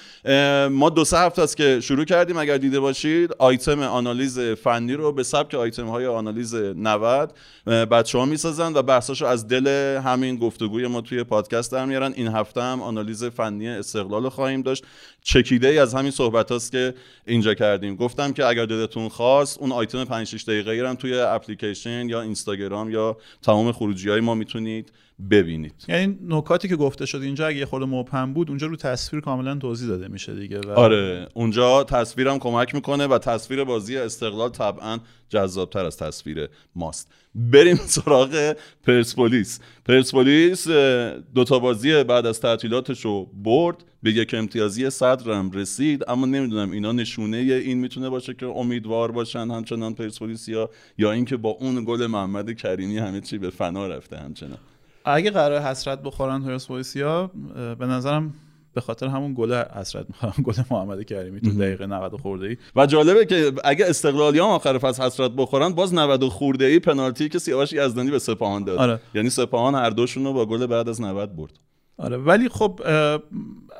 ما 0.68 0.90
دو 0.90 1.04
سه 1.04 1.18
هفته 1.18 1.42
است 1.42 1.56
که 1.56 1.80
شروع 1.80 2.04
کردیم 2.04 2.36
اگر 2.36 2.56
دیده 2.56 2.80
باشید 2.80 3.32
آیتم 3.38 3.82
آنالیز 3.82 4.38
فنی 4.40 4.94
رو 4.94 5.12
به 5.12 5.22
سبک 5.22 5.54
آیتم 5.54 5.86
های 5.86 6.06
آنالیز 6.06 6.54
90 6.54 7.32
بچه 7.66 8.18
ها 8.18 8.24
می‌سازن 8.24 8.72
و 8.74 8.82
بحثاشو 8.82 9.26
از 9.26 9.48
دل 9.48 9.66
همین 10.04 10.36
گفتگوی 10.36 10.86
ما 10.86 11.00
توی 11.00 11.24
پادکست 11.24 11.72
در 11.72 11.86
میارن. 11.86 12.12
این 12.16 12.28
هفته 12.28 12.62
هم 12.62 12.82
آنالیز 12.82 13.24
فنی 13.24 13.68
استقلال 13.68 14.22
رو 14.22 14.30
خواهیم 14.30 14.62
داشت. 14.62 14.84
چکیده 15.22 15.68
ای 15.68 15.78
از 15.78 15.94
همین 15.94 16.10
صحبت 16.10 16.52
هاست 16.52 16.72
که 16.72 16.94
اینجا 17.28 17.54
کردیم. 17.54 17.96
گفتم 17.96 18.32
که 18.32 18.46
اگر 18.46 18.66
دلتون 18.66 19.08
خواست 19.08 19.58
اون 19.58 19.72
آیتم 19.72 20.04
5 20.04 20.26
6 20.26 20.44
دقیقه 20.44 20.70
ای 20.70 20.80
رو 20.80 20.88
هم 20.88 20.94
توی 20.94 21.18
اپلیکیشن 21.18 22.08
یا 22.08 22.22
اینستاگرام 22.22 22.90
یا 22.90 23.16
تمام 23.42 23.72
خروجی 23.72 24.08
های 24.08 24.20
ما 24.20 24.34
می‌تونید 24.34 24.92
ببینید. 25.30 25.74
یعنی 25.88 26.18
نکاتی 26.28 26.68
که 26.68 26.76
گفته 26.76 27.06
شد 27.06 27.22
اینجا 27.22 27.46
اگه 27.46 27.66
خورده 27.66 27.86
مبهم 27.86 28.32
بود 28.32 28.48
اونجا 28.48 28.66
رو 28.66 28.76
تصویر 28.76 29.22
کاملا 29.22 29.54
توضیح 29.54 29.88
داده 29.88 30.08
میشه 30.08 30.34
دیگه 30.34 30.60
و 30.60 30.70
آره 30.70 31.28
اونجا 31.34 31.84
تصویرم 31.84 32.38
کمک 32.38 32.74
می‌کنه 32.74 33.06
و 33.06 33.18
تصویر 33.18 33.64
بازی 33.64 33.96
استقلال 33.96 34.50
طبعا 34.50 34.98
جذابتر 35.28 35.84
از 35.84 35.96
تصویر 35.96 36.48
ماست. 36.74 37.12
بریم 37.34 37.76
سراغ 37.76 38.56
پرسپولیس. 38.86 39.60
پرسپولیس 39.84 40.68
اه، 40.68 41.12
دوتا 41.34 41.58
بازی 41.58 42.04
بعد 42.04 42.26
از 42.26 42.40
تعطیلاتش 42.40 43.04
رو 43.04 43.30
برد 43.44 43.84
به 44.02 44.12
یک 44.12 44.34
امتیازی 44.34 44.90
صدرم 44.90 45.50
رسید 45.50 46.04
اما 46.08 46.26
نمی‌دونم 46.26 46.70
اینا 46.70 46.92
نشونه 46.92 47.36
این 47.36 47.78
می‌تونه 47.78 48.08
باشه 48.08 48.34
که 48.34 48.46
امیدوار 48.46 49.12
باشن 49.12 49.50
همچنان 49.50 49.94
پرسپولیس 49.94 50.48
یا 50.48 50.70
یا 50.98 51.12
اینکه 51.12 51.36
با 51.36 51.50
اون 51.50 51.84
گل 51.84 52.06
محمد 52.06 52.52
کریمی 52.52 52.98
همه 52.98 53.20
چی 53.20 53.38
به 53.38 53.50
فنا 53.50 53.86
رفته 53.86 54.16
همچنان. 54.16 54.58
اگه 55.04 55.30
قرار 55.30 55.60
حسرت 55.60 56.02
بخورن 56.02 56.42
پرسپولیسیا 56.42 57.30
به 57.78 57.86
نظرم 57.86 58.34
به 58.74 58.80
خاطر 58.80 59.06
همون 59.06 59.34
گل 59.34 59.54
حسرت 59.54 60.06
می‌خوام 60.08 60.32
گل 60.46 60.54
محمد 60.70 61.04
کریمی 61.04 61.40
تو 61.40 61.50
دقیقه 61.50 61.86
90 61.86 62.20
خورده 62.20 62.46
ای 62.46 62.56
و 62.76 62.86
جالبه 62.86 63.26
که 63.26 63.52
اگه 63.64 63.86
استقلالیان 63.88 64.48
آخر 64.50 64.78
فصل 64.78 65.02
حسرت 65.02 65.30
بخورن 65.30 65.68
باز 65.68 65.94
90 65.94 66.22
و 66.22 66.28
خورده 66.28 66.64
ای 66.64 66.78
پنالتی 66.78 67.28
که 67.28 67.38
سیاوش 67.38 67.72
یزدانی 67.72 68.10
به 68.10 68.18
سپاهان 68.18 68.64
داد. 68.64 68.78
آره. 68.78 69.00
یعنی 69.14 69.30
سپاهان 69.30 69.74
هر 69.74 69.90
دوشون 69.90 70.24
رو 70.24 70.32
با 70.32 70.46
گل 70.46 70.66
بعد 70.66 70.88
از 70.88 71.00
90 71.00 71.36
برد. 71.36 71.52
آره. 71.96 72.16
ولی 72.16 72.48
خب 72.48 72.80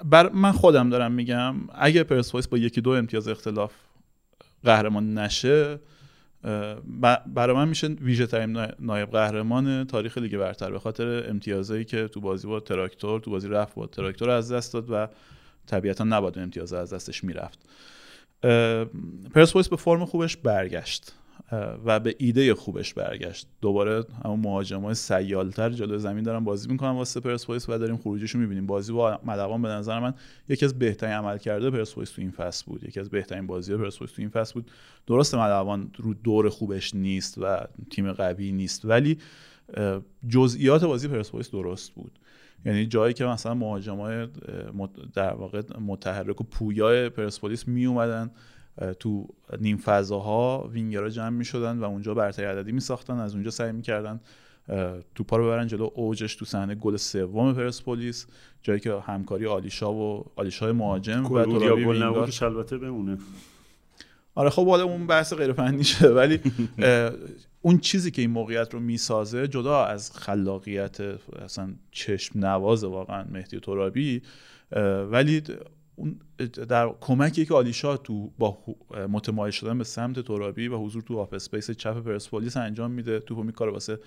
بر 0.05 0.31
من 0.32 0.53
خودم 0.53 0.90
دارم 0.90 1.12
میگم 1.12 1.55
اگه 1.74 2.03
پرسپولیس 2.03 2.49
با 2.49 2.59
یکی 2.59 2.81
دو 2.81 2.90
امتیاز 2.90 3.28
اختلاف 3.28 3.73
قهرمان 4.65 5.19
نشه 5.19 5.81
برای 7.27 7.56
من 7.56 7.69
میشه 7.69 7.86
ویژه 7.86 8.27
ترین 8.27 8.66
نایب 8.81 9.10
قهرمان 9.10 9.86
تاریخ 9.86 10.19
لیگ 10.19 10.36
برتر 10.36 10.70
به 10.70 10.78
خاطر 10.78 11.31
امتیازایی 11.31 11.85
که 11.85 12.09
تو 12.09 12.20
بازی 12.20 12.47
با 12.47 12.60
تراکتور 12.60 13.20
تو 13.20 13.31
بازی 13.31 13.48
رفت 13.48 13.74
با 13.74 13.86
تراکتور 13.86 14.31
از 14.31 14.52
دست 14.52 14.73
داد 14.73 14.90
و 14.90 15.09
طبیعتا 15.66 16.05
نباید 16.05 16.39
امتیاز 16.39 16.73
از 16.73 16.93
دستش 16.93 17.24
می‌رفت. 17.24 17.59
پرسپولیس 19.35 19.69
به 19.69 19.77
فرم 19.77 20.05
خوبش 20.05 20.36
برگشت. 20.36 21.12
و 21.85 22.01
به 22.01 22.15
ایده 22.19 22.55
خوبش 22.55 22.94
برگشت. 22.94 23.47
دوباره 23.60 24.05
همون 24.24 24.40
مهاجمای 24.40 24.94
سیالتر 24.94 25.70
جلو 25.70 25.98
زمین 25.98 26.24
دارن 26.24 26.44
بازی 26.44 26.69
می‌کنن 26.69 26.90
واسه 26.90 27.20
پرسپولیس 27.20 27.69
و 27.69 27.78
داریم 27.78 27.97
خروجیشو 27.97 28.39
می‌بینیم. 28.39 28.66
بازی 28.66 28.93
با 28.93 29.20
ملقان 29.24 29.62
به 29.62 29.69
نظر 29.69 30.01
من 30.01 30.15
یکی 30.48 30.65
از 30.65 30.78
بهترین 30.78 31.12
عمل 31.12 31.39
کرده 31.39 31.70
پرسپولیس 31.70 32.10
تو 32.10 32.23
این 32.23 32.31
فصل 32.31 32.65
بود. 32.66 32.85
یکی 32.85 33.01
از 33.01 33.10
بهترین 33.10 33.47
بازی 33.47 33.77
پرسپولیس 33.77 34.15
تو 34.15 34.23
این 34.23 34.31
فصل 34.31 34.55
بود. 34.55 34.70
درسته 35.06 35.36
ملقان 35.36 35.90
رو 35.97 36.15
دور 36.15 36.48
خوبش 36.48 36.94
نیست 36.94 37.39
و 37.39 37.66
تیم 37.90 38.12
قوی 38.12 38.52
نیست 38.52 38.85
ولی 38.85 39.19
جزئیات 40.28 40.85
بازی 40.85 41.09
پرسپولیس 41.09 41.51
درست 41.51 41.90
بود. 41.90 42.19
یعنی 42.65 42.86
جایی 42.86 43.15
که 43.15 43.24
مثلا 43.24 43.55
مهاجمای 43.55 44.28
در 45.15 45.32
واقع 45.32 45.62
متحرک 45.81 46.40
و 46.40 46.44
پویای 46.44 47.09
پرسپولیس 47.09 47.69
می 47.69 47.86
اومدن 47.86 48.31
تو 49.00 49.28
نیم 49.60 49.76
فضاها 49.76 50.68
وینگرها 50.72 51.09
جمع 51.09 51.28
می 51.28 51.44
شدن 51.44 51.78
و 51.78 51.84
اونجا 51.84 52.14
برتری 52.14 52.46
عددی 52.46 52.72
می 52.72 52.80
ساختن 52.80 53.18
از 53.18 53.34
اونجا 53.34 53.50
سعی 53.50 53.72
می 53.72 53.82
کردن 53.82 54.20
توپا 55.14 55.36
رو 55.36 55.44
ببرن 55.44 55.66
جلو 55.66 55.90
اوجش 55.94 56.36
تو 56.36 56.44
صحنه 56.44 56.74
گل 56.74 56.96
سوم 56.96 57.55
پرسپولیس 57.55 58.26
جایی 58.62 58.80
که 58.80 58.94
همکاری 58.94 59.46
آلیشا 59.46 59.92
و 59.92 60.24
آلیشا 60.36 60.72
مهاجم 60.72 61.24
و 61.26 61.44
ترابی 61.44 61.84
گل 61.84 62.02
البته 62.42 62.78
بمونه. 62.78 63.18
آره 64.34 64.50
خب 64.50 64.66
حالا 64.66 64.84
اون 64.84 65.06
بحث 65.06 65.32
غیر 65.34 65.52
فنیشه 65.52 66.09
ولی 66.09 66.40
اه، 66.78 67.12
اون 67.62 67.78
چیزی 67.78 68.10
که 68.10 68.22
این 68.22 68.30
موقعیت 68.30 68.74
رو 68.74 68.80
می‌سازه 68.80 69.48
جدا 69.48 69.84
از 69.84 70.12
خلاقیت 70.12 71.00
اصلا 71.44 71.74
چشم 71.90 72.38
نواز 72.38 72.84
واقعا 72.84 73.24
مهدی 73.32 73.60
ترابی 73.60 74.22
ولی 75.10 75.42
اون 75.98 76.20
در 76.68 76.94
کمکی 77.00 77.46
که 77.46 77.54
آلیشا 77.54 77.96
تو 77.96 78.30
با 78.38 78.58
متمایل 79.08 79.50
شدن 79.50 79.78
به 79.78 79.84
سمت 79.84 80.20
ترابی 80.20 80.68
و 80.68 80.76
حضور 80.76 81.02
تو 81.02 81.18
half 81.18 81.32
space 81.32 81.70
چپ 81.70 82.02
پرسپولیس 82.02 82.56
انجام 82.56 82.90
میده 82.90 83.20
توپو 83.20 83.42
میکاره 83.42 83.72
واسه 83.72 83.98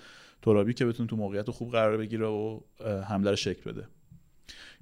ترابی 0.42 0.74
که 0.74 0.86
بتونه 0.86 1.08
تو 1.08 1.16
موقعیت 1.16 1.50
خوب 1.50 1.70
قرار 1.70 1.96
بگیره 1.96 2.26
و 2.26 2.60
حمله 3.08 3.30
رو 3.30 3.36
شکل 3.36 3.72
بده. 3.72 3.86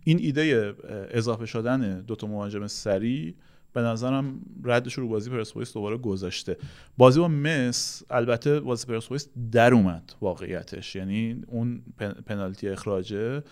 این 0.04 0.18
ایده 0.18 0.74
اضافه 1.10 1.46
شدن 1.46 2.00
دوتا 2.00 2.26
مهاجم 2.26 2.66
سریع 2.66 3.34
به 3.72 3.80
نظرم 3.80 4.40
ردش 4.64 4.94
رو 4.94 5.08
بازی 5.08 5.30
پرسپولیس 5.30 5.72
دوباره 5.74 5.96
گذاشته. 5.96 6.56
بازی 6.96 7.20
با 7.20 7.28
مس 7.28 8.02
البته 8.10 8.60
بازی 8.60 8.86
پرسپولیس 8.86 9.28
در 9.52 9.74
اومد 9.74 10.12
واقعیتش. 10.20 10.96
یعنی 10.96 11.42
اون 11.46 11.82
پن- 11.98 12.12
پنالتی 12.26 12.68
اخراجه 12.68 13.42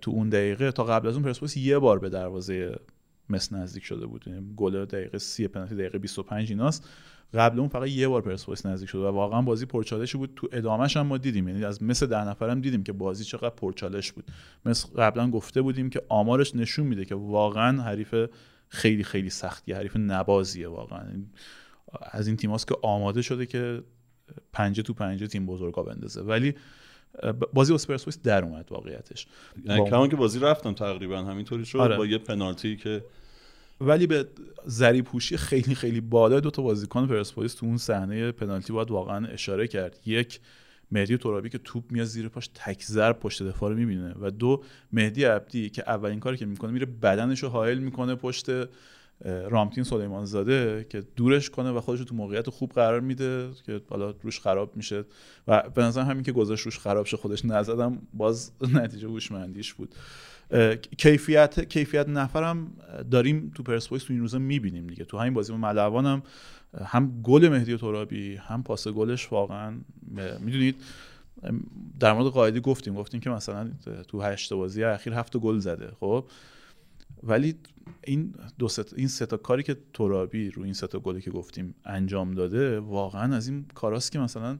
تو 0.00 0.10
اون 0.10 0.28
دقیقه 0.28 0.72
تا 0.72 0.84
قبل 0.84 1.08
از 1.08 1.14
اون 1.14 1.22
پرسپولیس 1.22 1.56
یه 1.56 1.78
بار 1.78 1.98
به 1.98 2.08
دروازه 2.08 2.76
مس 3.30 3.52
نزدیک 3.52 3.84
شده 3.84 4.06
بود. 4.06 4.24
یعنی 4.26 4.54
گل 4.56 4.84
دقیقه 4.84 5.18
30 5.18 5.48
پنالتی 5.48 5.74
دقیقه 5.74 5.98
25 5.98 6.50
ایناست. 6.50 6.88
قبل 7.34 7.58
اون 7.60 7.68
فقط 7.68 7.88
یه 7.88 8.08
بار 8.08 8.22
پرسپولیس 8.22 8.66
نزدیک 8.66 8.88
شد 8.88 8.98
و 8.98 9.06
واقعا 9.06 9.42
بازی 9.42 9.66
پرچالشی 9.66 10.18
بود. 10.18 10.30
تو 10.36 10.48
ادامهش 10.52 10.96
هم 10.96 11.06
ما 11.06 11.18
دیدیم. 11.18 11.48
یعنی 11.48 11.64
از 11.64 11.82
مثل 11.82 12.06
ده 12.06 12.28
نفرم 12.28 12.60
دیدیم 12.60 12.82
که 12.82 12.92
بازی 12.92 13.24
چقدر 13.24 13.48
پرچالش 13.50 14.12
بود. 14.12 14.24
مثل 14.66 14.88
قبلا 14.88 15.30
گفته 15.30 15.62
بودیم 15.62 15.90
که 15.90 16.02
آمارش 16.08 16.54
نشون 16.56 16.86
میده 16.86 17.04
که 17.04 17.14
واقعا 17.14 17.82
حریف 17.82 18.14
خیلی 18.74 19.04
خیلی 19.04 19.30
سختی 19.30 19.72
حریف 19.72 19.96
نبازیه 19.96 20.68
واقعا. 20.68 21.06
از 22.02 22.26
این 22.26 22.36
تیماست 22.36 22.68
که 22.68 22.76
آماده 22.82 23.22
شده 23.22 23.46
که 23.46 23.82
پنجه 24.52 24.82
تو 24.82 24.94
پنجه 24.94 25.26
تیم 25.26 25.46
بزرگا 25.46 25.82
بندازه. 25.82 26.22
ولی 26.22 26.54
بازی 27.52 27.72
واسه 27.72 27.86
پرسپولیس 27.86 28.22
در 28.22 28.44
اومد 28.44 28.72
واقعیتش. 28.72 29.26
کمان 29.66 30.08
که 30.08 30.16
بازی 30.16 30.38
رفتم 30.38 30.72
تقریبا 30.72 31.18
همینطوری 31.18 31.64
شد. 31.64 31.78
آره. 31.78 31.96
با 31.96 32.06
یه 32.06 32.18
پنالتی 32.18 32.76
که 32.76 33.04
ولی 33.80 34.06
به 34.06 34.28
ذری 34.68 35.02
پوشی 35.02 35.36
خیلی 35.36 35.74
خیلی 35.74 36.00
بالا 36.00 36.40
دو 36.40 36.50
تا 36.50 36.62
بازیکن 36.62 37.06
پرسپولیس 37.06 37.54
تو 37.54 37.66
اون 37.66 37.76
صحنه 37.76 38.32
پنالتی 38.32 38.72
باید 38.72 38.90
واقعا 38.90 39.26
اشاره 39.26 39.68
کرد. 39.68 39.98
یک 40.06 40.40
مهدی 40.94 41.16
ترابی 41.16 41.48
که 41.48 41.58
توپ 41.58 41.92
میاد 41.92 42.06
زیر 42.06 42.28
پاش 42.28 42.50
تک 42.54 42.82
ضرب 42.82 43.20
پشت 43.20 43.42
دفاع 43.42 43.70
رو 43.70 43.76
می‌بینه 43.76 44.14
و 44.20 44.30
دو 44.30 44.62
مهدی 44.92 45.24
عبدی 45.24 45.70
که 45.70 45.84
اولین 45.86 46.20
کاری 46.20 46.36
که 46.36 46.46
می‌کنه 46.46 46.70
میره 46.70 46.86
بدنش 46.86 47.42
رو 47.42 47.48
حائل 47.48 47.78
می‌کنه 47.78 48.14
پشت 48.14 48.46
رامتین 49.24 49.84
سلیمان 49.84 50.24
زاده 50.24 50.86
که 50.88 51.02
دورش 51.16 51.50
کنه 51.50 51.70
و 51.70 51.80
خودش 51.80 51.98
رو 51.98 52.04
تو 52.04 52.14
موقعیت 52.14 52.50
خوب 52.50 52.72
قرار 52.72 53.00
میده 53.00 53.48
که 53.66 53.80
حالا 53.90 54.14
روش 54.22 54.40
خراب 54.40 54.76
میشه 54.76 55.04
و 55.48 55.62
به 55.74 55.82
نظر 55.82 56.02
همین 56.02 56.22
که 56.22 56.32
گذاشت 56.32 56.64
روش 56.64 56.78
خراب 56.78 57.06
شه 57.06 57.16
خودش 57.16 57.44
نزدم 57.44 57.98
باز 58.14 58.52
نتیجه 58.74 59.08
هوشمندیش 59.08 59.74
بود. 59.74 59.94
کیفیت 60.98 61.68
کیفیت 61.68 62.08
نفرم 62.08 62.72
داریم 63.10 63.52
تو 63.54 63.62
پرسپولیس 63.62 64.04
تو 64.04 64.12
این 64.12 64.22
روزا 64.22 64.38
می‌بینیم 64.38 64.86
دیگه. 64.86 65.04
تو 65.04 65.18
همین 65.18 65.34
بازی 65.34 65.52
با 65.52 65.58
ملوان 65.58 66.06
هم 66.06 66.22
هم 66.86 67.22
گل 67.22 67.48
مهدی 67.48 67.76
ترابی 67.76 68.36
هم 68.36 68.62
پاس 68.62 68.88
گلش 68.88 69.32
واقعا 69.32 69.74
می‌دونید 70.40 70.76
در 72.00 72.12
مورد 72.12 72.26
قاعدی 72.26 72.60
گفتیم 72.60 72.94
گفتیم 72.94 73.20
که 73.20 73.30
مثلا 73.30 73.70
تو 74.08 74.22
هشت 74.22 74.52
بازی 74.52 74.84
اخیر 74.84 75.12
هفت 75.12 75.36
گل 75.36 75.58
زده 75.58 75.92
خب؟ 76.00 76.24
ولی 77.22 77.54
این 78.04 78.34
دو 78.58 78.68
ست 78.68 78.94
این 78.94 79.08
سه 79.08 79.26
تا 79.26 79.36
کاری 79.36 79.62
که 79.62 79.76
ترابی 79.94 80.50
رو 80.50 80.62
این 80.62 80.72
سه 80.72 80.86
تا 80.86 80.98
گلی 80.98 81.20
که 81.20 81.30
گفتیم 81.30 81.74
انجام 81.84 82.34
داده 82.34 82.80
واقعا 82.80 83.36
از 83.36 83.48
این 83.48 83.64
کاراست 83.74 84.12
که 84.12 84.18
مثلا 84.18 84.58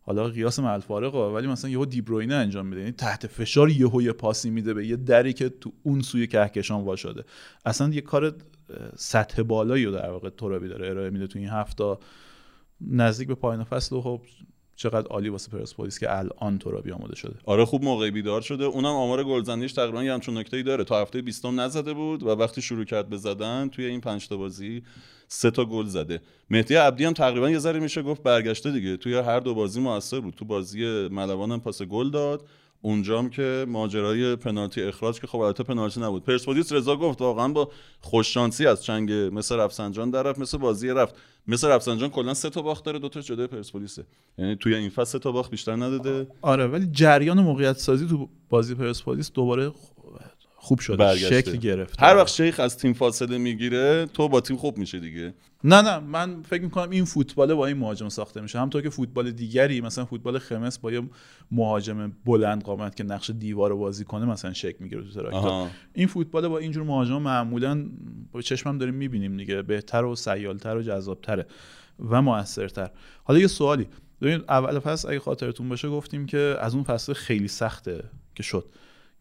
حالا 0.00 0.28
قیاس 0.28 0.58
مع 0.58 0.78
ولی 0.88 1.46
مثلا 1.46 1.70
یهو 1.70 1.84
دیبروینه 1.84 2.34
انجام 2.34 2.66
میده 2.66 2.80
یعنی 2.80 2.92
تحت 2.92 3.26
فشار 3.26 3.70
یهو 3.70 4.02
یه 4.02 4.12
پاسی 4.12 4.50
میده 4.50 4.74
به 4.74 4.86
یه 4.86 4.96
دری 4.96 5.32
که 5.32 5.48
تو 5.48 5.72
اون 5.82 6.00
سوی 6.00 6.26
کهکشان 6.26 6.84
واشاده. 6.84 7.24
اصلا 7.64 7.94
یه 7.94 8.00
کار 8.00 8.34
سطح 8.96 9.42
بالایی 9.42 9.84
رو 9.84 9.92
در 9.92 10.10
واقع 10.10 10.30
ترابی 10.30 10.68
داره. 10.68 10.88
ارائه 10.88 11.10
میده 11.10 11.26
تو 11.26 11.38
این 11.38 11.48
هفته. 11.48 11.96
نزدیک 12.80 13.28
به 13.28 13.34
پایان 13.34 13.64
فصل 13.64 13.96
و 13.96 14.00
خب 14.00 14.20
چقدر 14.76 15.06
عالی 15.06 15.28
واسه 15.28 15.50
پرسپولیس 15.50 15.98
که 15.98 16.18
الان 16.18 16.58
ترابی 16.58 16.90
آماده 16.90 17.16
شده. 17.16 17.34
آره 17.44 17.64
خوب 17.64 17.84
موقعی 17.84 18.10
بیدار 18.10 18.40
شده. 18.40 18.64
اونم 18.64 18.86
آمار 18.86 19.24
گلزنیش 19.24 19.72
تقریبا 19.72 20.04
یه 20.04 20.12
همچون 20.12 20.38
نکته‌ای 20.38 20.62
داره. 20.62 20.84
تا 20.84 21.02
هفته 21.02 21.22
20 21.22 21.46
نزده 21.46 21.94
بود 21.94 22.22
و 22.22 22.28
وقتی 22.28 22.62
شروع 22.62 22.84
کرد 22.84 23.08
به 23.08 23.16
زدن 23.16 23.68
توی 23.68 23.84
این 23.84 24.00
پنج 24.00 24.28
تا 24.28 24.36
بازی 24.36 24.82
سه 25.28 25.50
تا 25.50 25.64
گل 25.64 25.86
زده. 25.86 26.20
مهدی 26.50 26.74
عبدی 26.74 27.04
هم 27.04 27.12
تقریبا 27.12 27.50
یه 27.50 27.58
ذره 27.58 27.80
میشه 27.80 28.02
گفت 28.02 28.22
برگشته 28.22 28.72
دیگه. 28.72 28.96
توی 28.96 29.14
هر 29.14 29.40
دو 29.40 29.54
بازی 29.54 29.80
موثر 29.80 30.20
بود. 30.20 30.34
تو 30.34 30.44
بازی 30.44 31.08
ملوان 31.08 31.52
هم 31.52 31.60
پاس 31.60 31.82
گل 31.82 32.10
داد. 32.10 32.42
اونجام 32.86 33.30
که 33.30 33.66
ماجرای 33.68 34.36
پنالتی 34.36 34.82
اخراج 34.82 35.20
که 35.20 35.26
خب 35.26 35.38
البته 35.38 35.62
پنالتی 35.64 36.00
نبود. 36.00 36.24
پرسپولیس 36.24 36.72
رضا 36.72 36.96
گفت 36.96 37.20
واقعا 37.20 37.48
با 37.48 37.70
خوششانسی 38.00 38.66
از 38.66 38.84
چنگ 38.84 39.12
مثل 39.12 39.56
رفسنجان 39.56 40.10
در 40.10 40.22
رفت 40.22 40.38
مثل 40.38 40.58
بازی 40.58 40.88
رفت. 40.88 41.14
مثل 41.46 41.68
رفسنجان 41.68 42.10
کلا 42.10 42.34
سه 42.34 42.50
تا 42.50 42.62
باخت 42.62 42.84
داره 42.84 42.98
دو 42.98 43.08
تا 43.08 43.20
جلوی 43.20 43.46
پرسپولیسه. 43.46 44.06
یعنی 44.38 44.56
توی 44.56 44.74
این 44.74 44.90
فصل 44.90 45.04
سه 45.04 45.18
تا 45.18 45.32
باخت 45.32 45.50
بیشتر 45.50 45.76
نداده. 45.76 46.26
آره 46.42 46.66
ولی 46.66 46.86
جریان 46.92 47.40
موقعیت 47.40 47.76
سازی 47.78 48.06
تو 48.06 48.28
بازی 48.48 48.74
پرسپولیس 48.74 49.32
دوباره 49.32 49.72
خوب 50.66 50.80
شده 50.80 50.96
برگشته. 50.96 51.40
شکل 51.40 51.56
گرفت 51.56 52.02
هر 52.02 52.16
وقت 52.16 52.28
شیخ 52.28 52.60
از 52.60 52.78
تیم 52.78 52.92
فاصله 52.92 53.38
می‌گیره 53.38 54.06
تو 54.06 54.28
با 54.28 54.40
تیم 54.40 54.56
خوب 54.56 54.78
میشه 54.78 55.00
دیگه. 55.00 55.34
نه 55.64 55.82
نه 55.82 55.98
من 55.98 56.42
فکر 56.42 56.62
می‌کنم 56.62 56.90
این 56.90 57.04
فوتبال 57.04 57.54
با 57.54 57.66
این 57.66 57.76
مهاجم 57.76 58.08
ساخته 58.08 58.40
میشه. 58.40 58.58
همونطور 58.58 58.82
که 58.82 58.90
فوتبال 58.90 59.30
دیگری 59.30 59.80
مثلا 59.80 60.04
فوتبال 60.04 60.38
خمس 60.38 60.78
با 60.78 60.92
یه 60.92 61.02
مهاجم 61.50 62.12
بلند 62.24 62.62
قامت 62.62 62.96
که 62.96 63.04
نقش 63.04 63.30
دیوار 63.30 63.70
رو 63.70 63.78
بازی 63.78 64.04
کنه 64.04 64.24
مثلا 64.24 64.52
شکل 64.52 64.76
می‌گیره 64.80 65.02
تو 65.02 65.10
تراکتور. 65.10 65.68
این 65.94 66.06
فوتبال 66.06 66.48
با 66.48 66.58
اینجور 66.58 66.82
مهاجم 66.82 67.22
معمولا 67.22 67.86
با 68.32 68.40
چشمم 68.40 68.78
داریم 68.78 68.94
می‌بینیم 68.94 69.36
دیگه 69.36 69.62
بهتر 69.62 70.04
و 70.04 70.16
سیالتر 70.16 70.76
و 70.76 70.82
جذابتره 70.82 71.46
و 72.10 72.22
موثرتر. 72.22 72.90
حالا 73.24 73.40
یه 73.40 73.46
سوالی. 73.46 73.86
ببین 74.22 74.42
اول 74.48 74.78
فصل 74.78 75.08
اگه 75.08 75.18
خاطرتون 75.18 75.68
باشه 75.68 75.88
گفتیم 75.88 76.26
که 76.26 76.56
از 76.60 76.74
اون 76.74 76.84
فصل 76.84 77.12
خیلی 77.12 77.48
سخته 77.48 78.04
که 78.34 78.42
شد. 78.42 78.64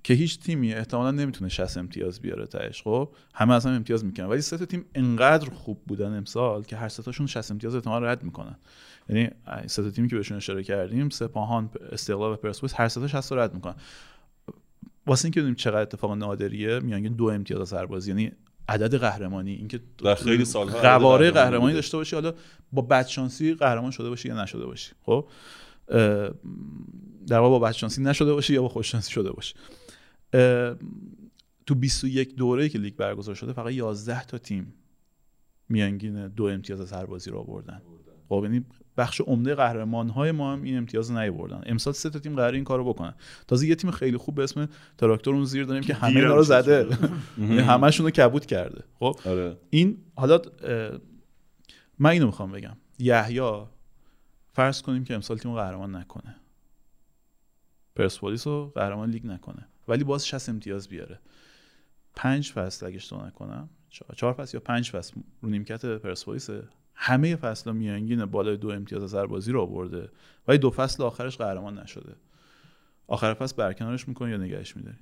که 0.06 0.14
هیچ 0.14 0.40
تیمی 0.40 0.74
احتمالا 0.74 1.12
نمی‌تونه 1.12 1.50
60 1.50 1.78
امتیاز 1.78 2.20
بیاره 2.20 2.46
تهش 2.46 2.82
خب؟ 2.82 3.10
همه 3.34 3.54
از 3.54 3.66
هم 3.66 3.74
امتیاز 3.74 4.06
می‌کنن. 4.06 4.26
ولی 4.26 4.42
سه 4.42 4.66
تیم 4.66 4.86
انقدر 4.96 5.50
خوب 5.50 5.82
بودن 5.88 6.18
امسال 6.18 6.64
که 6.64 6.76
هر 6.76 6.90
سه 6.90 7.04
تاشون 7.04 7.28
60 7.28 7.52
امتیاز 7.52 7.76
احتمال 7.76 8.04
رد 8.04 8.24
می‌کنن. 8.24 8.56
یعنی 9.10 9.30
سه 9.68 9.84
تا 9.84 9.90
تیمی 9.90 10.08
که 10.08 10.16
بهشون 10.16 10.38
اشاره 10.38 10.64
کردیم 10.64 11.10
سپاهان 11.10 11.70
استقلال 11.92 12.34
و 12.34 12.36
پرسپولیس 12.36 12.74
هر 12.78 12.88
سه 12.88 13.02
تا 13.02 13.08
60 13.08 13.32
رو 13.32 13.40
رد 13.40 13.54
می‌کنن. 13.54 13.76
واسه 15.08 15.26
اینکه 15.26 15.40
ببینیم 15.40 15.56
چقدر 15.56 15.82
اتفاق 15.82 16.12
نادریه 16.12 16.80
میانگین 16.80 17.14
دو 17.14 17.26
امتیاز 17.26 17.62
از 17.62 17.74
هر 17.74 17.86
بازی. 17.86 18.12
یعنی 18.12 18.32
عدد 18.70 18.98
قهرمانی 18.98 19.52
اینکه 19.52 19.80
در 20.04 20.16
خیلی 20.16 20.44
عدد 20.44 20.82
قواره 20.82 21.32
قهرمانی. 21.32 21.74
داشته 21.74 21.98
باشی 21.98 22.16
حالا 22.16 22.34
با 22.72 22.82
بدشانسی 22.82 23.54
قهرمان 23.54 23.92
شده 23.92 24.10
باشی 24.10 24.28
یا 24.28 24.44
نشده 24.44 24.66
باشی 24.66 24.92
خب؟ 25.04 25.28
در 27.28 27.40
واقع 27.40 27.50
با 27.50 27.60
بدشانسی 27.60 28.02
نشده 28.02 28.34
باشی 28.34 28.54
یا 28.54 28.62
با 28.62 28.70
خوششانسی 28.70 29.12
شده 29.12 29.32
باشی. 29.32 29.54
تو 31.66 31.76
21 31.76 32.36
دوره 32.36 32.70
که 32.70 32.80
لیگ 32.80 32.96
برگزار 32.96 33.36
شده 33.36 33.54
فقط 33.54 33.72
11 33.74 34.26
تا 34.26 34.38
تیم 34.38 34.74
میانگین 35.70 36.28
دو 36.28 36.44
امتیاز 36.44 36.82
از 36.82 36.94
هر 36.94 37.06
بازی 37.06 37.30
رو 37.30 37.40
آوردن. 37.40 37.82
خب 38.30 38.42
یعنی 38.44 38.66
بخش 38.98 39.22
عمده 39.22 39.56
قهرمان 39.56 40.10
های 40.10 40.32
ما 40.32 40.54
هم 40.54 40.64
این 40.64 40.78
امتیاز 40.78 41.12
رو 41.12 41.20
نیاوردن. 41.20 41.62
امسال 41.66 41.94
سه 41.94 42.10
تا 42.10 42.20
تیم 42.20 42.36
قرار 42.36 42.54
این 42.54 42.64
کارو 42.64 42.94
بکنن. 42.94 43.14
تازه 43.48 43.68
یه 43.68 43.76
تیم 43.76 43.92
خیلی 43.92 44.18
خوب 44.18 44.36
به 44.36 44.44
اسم 44.44 44.70
تراکتور 44.98 45.36
اون 45.36 45.46
زیر 45.46 45.66
داریم 45.66 45.84
که 45.84 45.94
همه 45.94 46.16
اینا 46.16 46.36
رو. 46.36 46.44
زده. 46.44 46.88
یعنی 47.40 47.58
همشون 47.58 48.06
رو 48.06 48.10
کبود 48.10 48.46
کرده. 48.46 48.84
خب 49.00 49.20
آره. 49.26 49.58
این 49.70 49.98
حالا 50.16 50.42
من 52.00 52.10
اینو 52.10 52.26
می‌خوام 52.26 52.52
بگم. 52.52 52.78
یحیی 53.00 53.62
فرض 54.54 54.82
کنیم 54.82 55.04
که 55.04 55.16
امسال 55.16 55.38
تیم 55.38 55.52
رو 55.52 55.58
قهرمان 55.58 55.96
نکنه. 55.96 56.36
پرسپولیس 57.96 58.48
رو 58.48 58.72
قهرمان 58.76 59.10
لیگ 59.10 59.28
نکنه. 59.28 59.68
ولی 59.88 60.04
باز 60.04 60.28
60 60.28 60.50
امتیاز 60.50 60.88
بیاره. 60.88 61.20
پنج 62.16 62.52
فصل 62.52 62.86
اگه 62.86 62.96
اشتباه 62.96 63.28
نکنم. 63.28 63.70
چهار- 64.16 64.34
فصل 64.34 64.58
یا 64.58 64.62
پنج 64.66 64.90
فصل 64.92 65.14
رو 65.42 65.50
نیمکت 65.50 65.86
پرسپولیس. 65.86 66.50
همه 66.96 67.36
فصل 67.36 67.72
میانگین 67.72 68.26
بالای 68.26 68.58
دو 68.58 68.70
امتیاز 68.70 69.04
از 69.04 69.16
هر 69.16 69.26
بازی 69.26 69.52
رو 69.52 69.62
آورده. 69.62 70.10
ولی 70.48 70.58
دو 70.58 70.70
فصل 70.70 71.04
آخرش 71.04 71.38
قهرمان 71.38 71.80
نشده. 71.80 72.16
آخر 73.08 73.34
فصل 73.34 73.56
برکنارش 73.56 74.08
می‌کنه 74.08 74.32
یا 74.32 74.38
نگهش 74.38 74.76
میداری؟ 74.78 74.98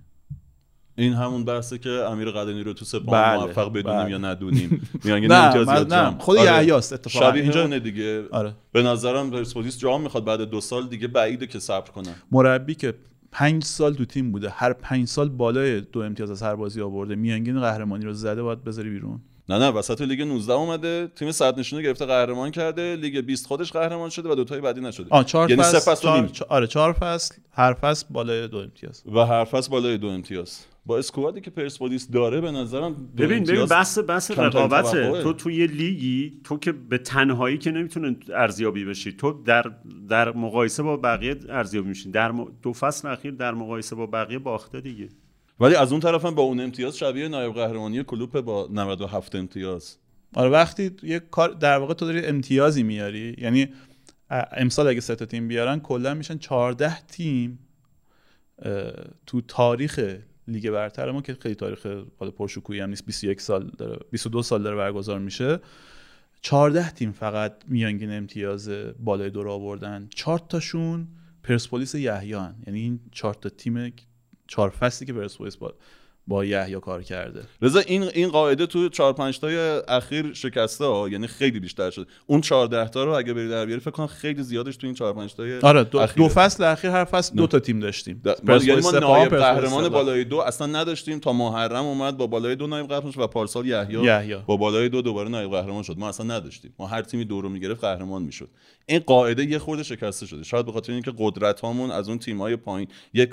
این 0.95 1.13
همون 1.13 1.45
بحثه 1.45 1.77
که 1.77 1.89
امیر 1.89 2.31
قدنی 2.31 2.63
رو 2.63 2.73
تو 2.73 2.85
سپاه 2.85 3.13
بله، 3.25 3.39
موفق 3.45 3.69
بدونیم 3.73 3.99
بله. 4.01 4.11
یا 4.11 4.17
ندونیم. 4.17 4.87
میانگین 5.03 5.31
نه، 5.31 5.37
امتیاز 5.37 5.67
یا 5.67 6.09
نه، 6.11 6.17
خود 6.17 6.37
یحیاست 6.37 6.93
اتفاقا. 6.93 7.25
شبیه 7.29 7.41
اینجا- 7.43 7.61
اونه 7.61 7.79
دیگه. 7.79 8.27
آره. 8.31 8.53
به 8.71 8.83
نظرم 8.83 9.31
پرسپولیس 9.31 9.77
جام 9.79 10.01
می‌خواد 10.01 10.25
بعد 10.25 10.41
دو 10.41 10.61
سال 10.61 10.87
دیگه 10.87 11.07
بعیده 11.07 11.47
که 11.47 11.59
صبر 11.59 11.91
کنن 11.91 12.15
مربی 12.31 12.75
که 12.75 12.93
پنج 13.33 13.63
سال 13.63 13.93
تو 13.93 14.05
تیم 14.05 14.31
بوده. 14.31 14.49
هر 14.49 14.73
پنج 14.73 15.07
سال 15.07 15.29
بالای 15.29 15.81
دو 15.81 15.99
امتیاز 15.99 16.31
از 16.31 16.43
هر 16.43 16.55
بازی 16.55 16.81
آورده. 16.81 17.15
میانگین 17.15 17.59
قهرمانی 17.61 18.05
رو 18.05 18.13
زده 18.13 18.43
باید 18.43 18.63
بذاری 18.63 18.89
بیرون. 18.89 19.21
نه 19.49 19.59
نه 19.59 19.69
وسط 19.69 20.01
لیگ 20.01 20.21
19 20.21 20.53
اومده. 20.53 21.07
تیم 21.15 21.31
صد 21.31 21.59
نشونه 21.59 21.81
گرفته 21.81 22.05
قهرمان 22.05 22.51
کرده. 22.51 22.95
لیگ 22.95 23.17
20 23.25 23.47
خودش 23.47 23.71
قهرمان 23.71 24.09
شده 24.09 24.29
و 24.29 24.35
دوتای 24.35 24.61
بعدی 24.61 24.81
نشده. 24.81 25.05
آه 25.09 25.23
چهار 25.23 25.49
یعنی 25.49 25.61
فصل, 25.63 25.79
سه 25.79 25.95
چهار- 26.01 26.29
آره 26.49 26.67
چهار 26.67 26.93
فصل 26.93 27.35
هر 27.51 27.73
فصل 27.73 28.05
بالای 28.09 28.47
دو 28.47 28.57
امتیاز. 28.57 29.03
و 29.13 29.19
هر 29.19 29.45
فصل 29.45 29.71
بالای 29.71 29.97
دو 29.97 30.07
امتیاز. 30.07 30.65
با 30.85 30.97
اسکوادی 30.97 31.41
که 31.41 31.51
پرسپولیس 31.51 32.11
داره 32.11 32.41
به 32.41 32.51
نظرم 32.51 32.93
ببین 33.17 33.43
ببین 33.43 33.65
بحث 33.65 33.99
کمترین 33.99 34.45
رقابته. 34.45 35.23
تو 35.23 35.33
توی 35.33 35.55
یه 35.55 35.67
لیگی 35.67 36.41
تو 36.43 36.57
که 36.57 36.71
به 36.71 36.97
تنهایی 36.97 37.57
که 37.57 37.71
نمی‌تونه 37.71 38.15
ارزیابی 38.33 38.85
بشی. 38.85 39.11
تو 39.11 39.43
در 39.43 39.71
در 40.09 40.31
مقایسه 40.31 40.83
با 40.83 40.97
بقیه 40.97 41.35
ارزیابی 41.49 41.87
میشین. 41.89 42.11
در 42.11 42.31
م- 42.31 42.51
دو 42.61 42.73
فصل 42.73 43.07
اخیر 43.07 43.31
در 43.31 43.53
مقایسه 43.53 43.95
با 43.95 44.05
بقیه 44.05 44.39
باخته 44.39 44.81
دیگه. 44.81 45.09
ولی 45.59 45.75
از 45.75 45.91
اون 45.91 46.01
طرف 46.01 46.25
هم 46.25 46.35
با 46.35 46.41
اون 46.43 46.59
امتیاز 46.59 46.97
شبیه 46.97 47.27
نایب 47.27 47.53
قهرمانی 47.53 48.03
کلوپ 48.03 48.41
با 48.41 48.69
97 48.71 49.35
امتیاز. 49.35 49.97
آره 50.35 50.49
وقتی 50.49 50.91
یه 51.03 51.19
کار 51.19 51.49
در 51.49 51.77
واقع 51.77 51.93
تو 51.93 52.05
داری 52.05 52.25
امتیازی 52.25 52.83
میاری. 52.83 53.35
یعنی 53.37 53.67
امسال 54.51 54.87
اگه 54.87 55.01
سه 55.01 55.15
تا 55.15 55.25
تیم 55.25 55.47
بیارن 55.47 55.79
کلا 55.79 56.13
میشن 56.13 56.37
14 56.37 57.01
تیم 57.01 57.59
تو 59.25 59.41
تاریخ 59.47 59.99
لیگ 60.47 60.69
برتر 60.71 61.11
ما 61.11 61.21
که 61.21 61.33
خیلی 61.33 61.55
تاریخ 61.55 61.87
حالا 62.17 62.31
پرشکوهی 62.31 62.79
هم 62.79 62.89
نیست. 62.89 63.05
21 63.05 63.41
سال 63.41 63.71
داره 63.77 63.99
22 64.11 64.43
سال 64.43 64.63
داره 64.63 64.75
برگزار 64.75 65.19
میشه. 65.19 65.59
14 66.41 66.91
تیم 66.91 67.11
فقط 67.11 67.53
میانگین 67.67 68.11
امتیاز 68.11 68.69
بالای 68.99 69.29
دو 69.29 69.43
رو 69.43 69.51
آوردن. 69.51 70.07
چهار 70.15 70.39
تاشون 70.39 71.07
پرسپولیس 71.43 71.95
یحیان 71.95 72.55
یعنی 72.67 72.79
این 72.79 72.99
چهار 73.11 73.33
تا 73.33 73.49
تیم 73.49 73.93
چهار 74.47 74.69
فصلی 74.69 75.07
که 75.07 75.13
پرسپولیس 75.13 75.57
با 75.57 75.73
با 76.27 76.45
یحیی 76.45 76.79
کار 76.79 77.03
کرده. 77.03 77.41
رضا 77.61 77.79
این 77.79 78.03
این 78.03 78.29
قاعده 78.29 78.65
تو 78.65 78.89
4 78.89 79.13
5 79.13 79.39
تای 79.39 79.81
اخیر 79.87 80.33
شکسته 80.33 80.85
ها 80.85 81.09
یعنی 81.09 81.27
خیلی 81.27 81.59
بیشتر 81.59 81.89
شد 81.89 82.07
اون 82.27 82.41
14 82.41 82.89
تا 82.89 83.03
رو 83.03 83.11
اگه 83.11 83.33
بری 83.33 83.49
در 83.49 83.65
بیاری 83.65 83.81
فکر 83.81 83.91
کنم 83.91 84.07
خیلی 84.07 84.43
زیادش 84.43 84.77
تو 84.77 84.87
این 84.87 84.95
4 84.95 85.13
5 85.13 85.35
تای 85.35 85.59
آره 85.59 85.83
دو, 85.83 85.97
اخیره. 85.97 86.27
دو 86.27 86.33
فصل 86.33 86.63
اخیر 86.63 86.89
هر 86.89 87.05
فصل 87.05 87.35
دو 87.35 87.47
تا 87.47 87.59
تیم 87.59 87.79
داشتیم. 87.79 88.21
ما 88.43 88.55
یعنی 88.55 88.81
ما 88.81 88.91
نایب 88.91 89.35
قهرمان. 89.35 89.89
بالای 89.89 90.23
دو 90.23 90.37
اصلا 90.37 90.67
نداشتیم. 90.67 91.19
تا 91.19 91.33
محرم 91.33 91.85
اومد 91.85 92.17
با 92.17 92.27
بالای 92.27 92.55
دو 92.55 92.67
نایب 92.67 92.87
قهرمان 92.87 93.11
شد 93.11 93.19
و 93.19 93.27
پارسال 93.27 93.67
یحیی. 93.67 94.35
با 94.47 94.57
بالای 94.57 94.89
دو 94.89 95.01
دوباره 95.01 95.29
نایب 95.29 95.51
قهرمان 95.51 95.83
شد. 95.83 95.97
ما 95.97 96.09
اصلا 96.09 96.25
نداشتیم. 96.25 96.73
ما 96.79 96.87
هر 96.87 97.01
تیمی 97.01 97.25
دو 97.25 97.41
رو 97.41 97.49
می‌گرفت 97.49 97.81
قهرمان 97.81 98.21
می‌شد. 98.21 98.49
این 98.85 98.99
قاعده 98.99 99.45
یه 99.45 99.59
خورده 99.59 99.83
شکسته 99.83 100.25
شده. 100.25 100.43
شاید 100.43 100.65
به 100.65 100.71
خاطر 100.71 100.93
اینکه 100.93 101.13
قدرت 101.17 101.59
هامون 101.59 101.91
از 101.91 102.09
اون 102.09 102.19
تیم‌های 102.19 102.55
پایین 102.55 102.87
یک 103.13 103.29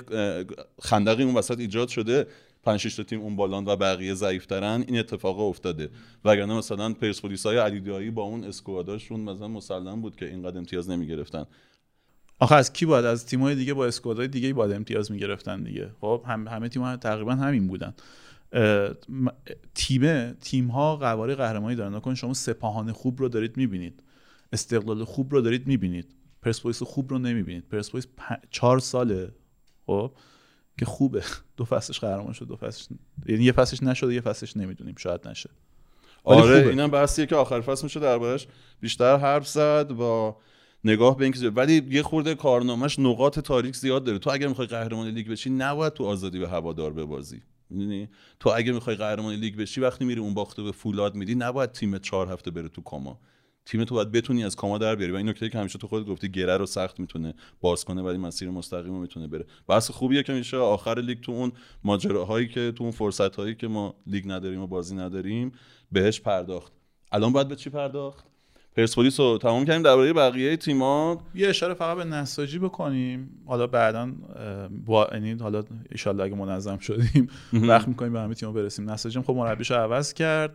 خندقی 0.81 1.23
اون 1.23 1.35
وسط 1.35 1.59
ایجاد 1.59 1.87
شده. 1.87 2.27
پنج 2.63 2.79
شش 2.79 2.95
تا 2.95 3.03
تیم 3.03 3.21
اون 3.21 3.35
بالان 3.35 3.65
و 3.65 3.75
بقیه 3.75 4.13
ضعیفترن 4.13 4.83
این 4.87 4.99
اتفاق 4.99 5.39
افتاده. 5.39 5.89
وگرنه 6.25 6.53
مثلا 6.57 6.93
پرسپولیس 6.93 7.45
های 7.45 7.57
علی 7.57 8.11
با 8.11 8.21
اون 8.23 8.43
اسکواداشون 8.43 9.19
مثلا 9.19 9.47
مسلم 9.47 10.01
بود 10.01 10.15
که 10.15 10.25
اینقدر 10.25 10.57
امتیاز 10.57 10.89
نمی‌گرفتن. 10.89 11.45
آخه 12.39 12.55
از 12.55 12.73
کی 12.73 12.85
باید؟ 12.85 13.05
از 13.05 13.25
تیم‌های 13.25 13.55
دیگه 13.55 13.73
با 13.73 13.85
اسکوادهای 13.85 14.27
دیگه 14.27 14.53
باید 14.53 14.71
امتیاز 14.71 15.11
می‌گرفتن 15.11 15.63
دیگه. 15.63 15.91
خب 16.01 16.23
هم 16.27 16.47
همه 16.47 16.69
تیم‌ها 16.69 16.97
تقریبا 16.97 17.35
همین 17.35 17.67
بودن. 17.67 17.93
م- 19.09 19.29
تیم 19.75 20.31
تیم‌ها 20.31 20.95
قواره 20.95 21.35
قهرمانی 21.35 21.75
دارن. 21.75 21.95
نکن 21.95 22.15
شما 22.15 22.33
سپاهان 22.33 22.91
خوب 22.91 23.19
رو 23.19 23.29
دارید 23.29 23.57
می‌بینید. 23.57 24.03
استقلال 24.53 25.03
خوب 25.03 25.33
رو 25.33 25.41
دارید 25.41 25.67
می‌بینید. 25.67 26.15
پرسپولیس 26.41 26.83
خوب 26.83 27.09
رو 27.09 27.19
نمی‌بینید. 27.19 27.69
پرسپولیس 27.69 28.07
پ... 28.07 28.21
چهار 28.51 28.79
ساله. 28.79 29.31
خب؟ 29.85 30.11
که 30.79 30.85
خوبه. 30.85 31.23
دو 31.57 31.65
فصلش 31.65 31.99
قهرمان 31.99 32.33
شد 32.33 32.47
دو 32.47 32.55
فصلش 32.55 32.87
یعنی 33.25 33.43
یه 33.43 33.51
فصلش 33.51 33.83
نشده 33.83 34.13
یه 34.13 34.21
فصلش 34.21 34.57
نمی‌دونیم 34.57 34.95
شاید 34.97 35.27
نشه. 35.27 35.49
آره 36.23 36.41
خوبه. 36.41 36.69
اینم 36.69 36.91
بحثیه 36.91 37.25
که 37.25 37.35
آخر 37.35 37.61
فصل 37.61 37.83
میشه 37.83 37.99
دربارش 37.99 38.47
بیشتر 38.79 39.17
حرف 39.17 39.47
زد 39.47 39.87
با 39.87 40.37
نگاه 40.83 41.17
به 41.17 41.23
اینکه. 41.23 41.49
ولی 41.49 41.87
یه 41.89 42.03
خورده 42.03 42.35
کارنامهش 42.35 42.99
نقاط 42.99 43.39
تاریک 43.39 43.75
زیاد 43.75 44.03
داره. 44.03 44.19
تو 44.19 44.29
اگر 44.29 44.47
می‌خوای 44.47 44.67
قهرمان 44.67 45.07
لیگ 45.07 45.29
بشی 45.29 45.49
نباید 45.49 45.93
تو 45.93 46.05
آزادی 46.05 46.39
به 46.39 46.49
هوادار 46.49 46.93
ببازی. 46.93 47.41
می‌دونی؟ 47.69 48.09
تو 48.39 48.49
اگه 48.55 48.71
می‌خوای 48.71 48.95
قهرمان 48.95 49.35
لیگ 49.35 49.55
بشی 49.55 49.81
وقتی 49.81 50.05
میری 50.05 50.19
اون 50.19 50.33
باخته 50.33 50.63
به 50.63 50.71
فولاد 50.71 51.15
میدی 51.15 51.35
نباید 51.35 51.71
تیم 51.71 51.97
چهار 51.97 52.31
هفته 52.31 52.51
بره 52.51 52.69
تو 52.69 52.81
کاما. 52.81 53.19
تیم 53.71 53.83
تو 53.83 53.95
باید 53.95 54.11
بتونی 54.11 54.43
از 54.43 54.55
کاما 54.55 54.77
در 54.77 54.95
بیاری. 54.95 55.13
و 55.13 55.15
این 55.15 55.29
نکته 55.29 55.49
که 55.49 55.57
همیشه 55.57 55.79
تو 55.79 55.87
خودت 55.87 56.05
گفتی 56.05 56.29
گره 56.29 56.57
رو 56.57 56.65
سخت 56.65 56.99
می‌تونه 56.99 57.33
باز 57.61 57.85
کنه 57.85 58.01
ولی 58.01 58.17
مسیر 58.17 58.49
مستقیم 58.49 58.93
رو 58.93 58.99
می‌تونه 58.99 59.27
بره. 59.27 59.45
بحث 59.67 59.91
خوبیه 59.91 60.23
که 60.23 60.33
میشه 60.33 60.57
آخر 60.57 60.99
لیگ 60.99 61.19
تو 61.19 61.31
اون 61.31 61.51
ماجراهایی 61.83 62.47
که 62.47 62.73
تو 62.75 62.83
اون 62.83 62.91
فرصت 62.91 63.35
هایی 63.35 63.55
که 63.55 63.67
ما 63.67 63.95
لیگ 64.07 64.23
نداریم 64.27 64.61
و 64.61 64.67
بازی 64.67 64.95
نداریم 64.95 65.51
بهش 65.91 66.19
پرداخت. 66.21 66.73
الان 67.11 67.33
باید 67.33 67.47
به 67.47 67.55
چی 67.55 67.69
پرداخت؟ 67.69 68.25
پرسپولیس 68.75 69.19
رو 69.19 69.37
تمام 69.37 69.65
کردیم 69.65 69.81
درباره 69.81 70.13
بقیه 70.13 70.57
تیم‌ها. 70.57 71.21
یه 71.35 71.49
اشاره 71.49 71.73
فقط 71.73 71.97
به 71.97 72.03
نساجی 72.03 72.59
بکنیم. 72.59 73.43
حالا 73.45 73.67
بعدا 73.67 74.11
با 74.85 75.09
یعنی 75.11 75.31
حالا 75.33 75.63
ایشالله 75.91 76.23
اگه 76.23 76.35
منظم 76.35 76.77
شدیم 76.77 77.29
وقت 77.53 77.87
می‌کنیم 77.87 78.13
به 78.13 78.19
همه 78.19 78.33
تیم‌ها 78.33 78.53
برسیم. 78.53 78.89
نساجی 78.89 79.21
خب 79.21 79.33
مربیشو 79.33 79.75
عوض 79.75 80.13
کرد. 80.13 80.53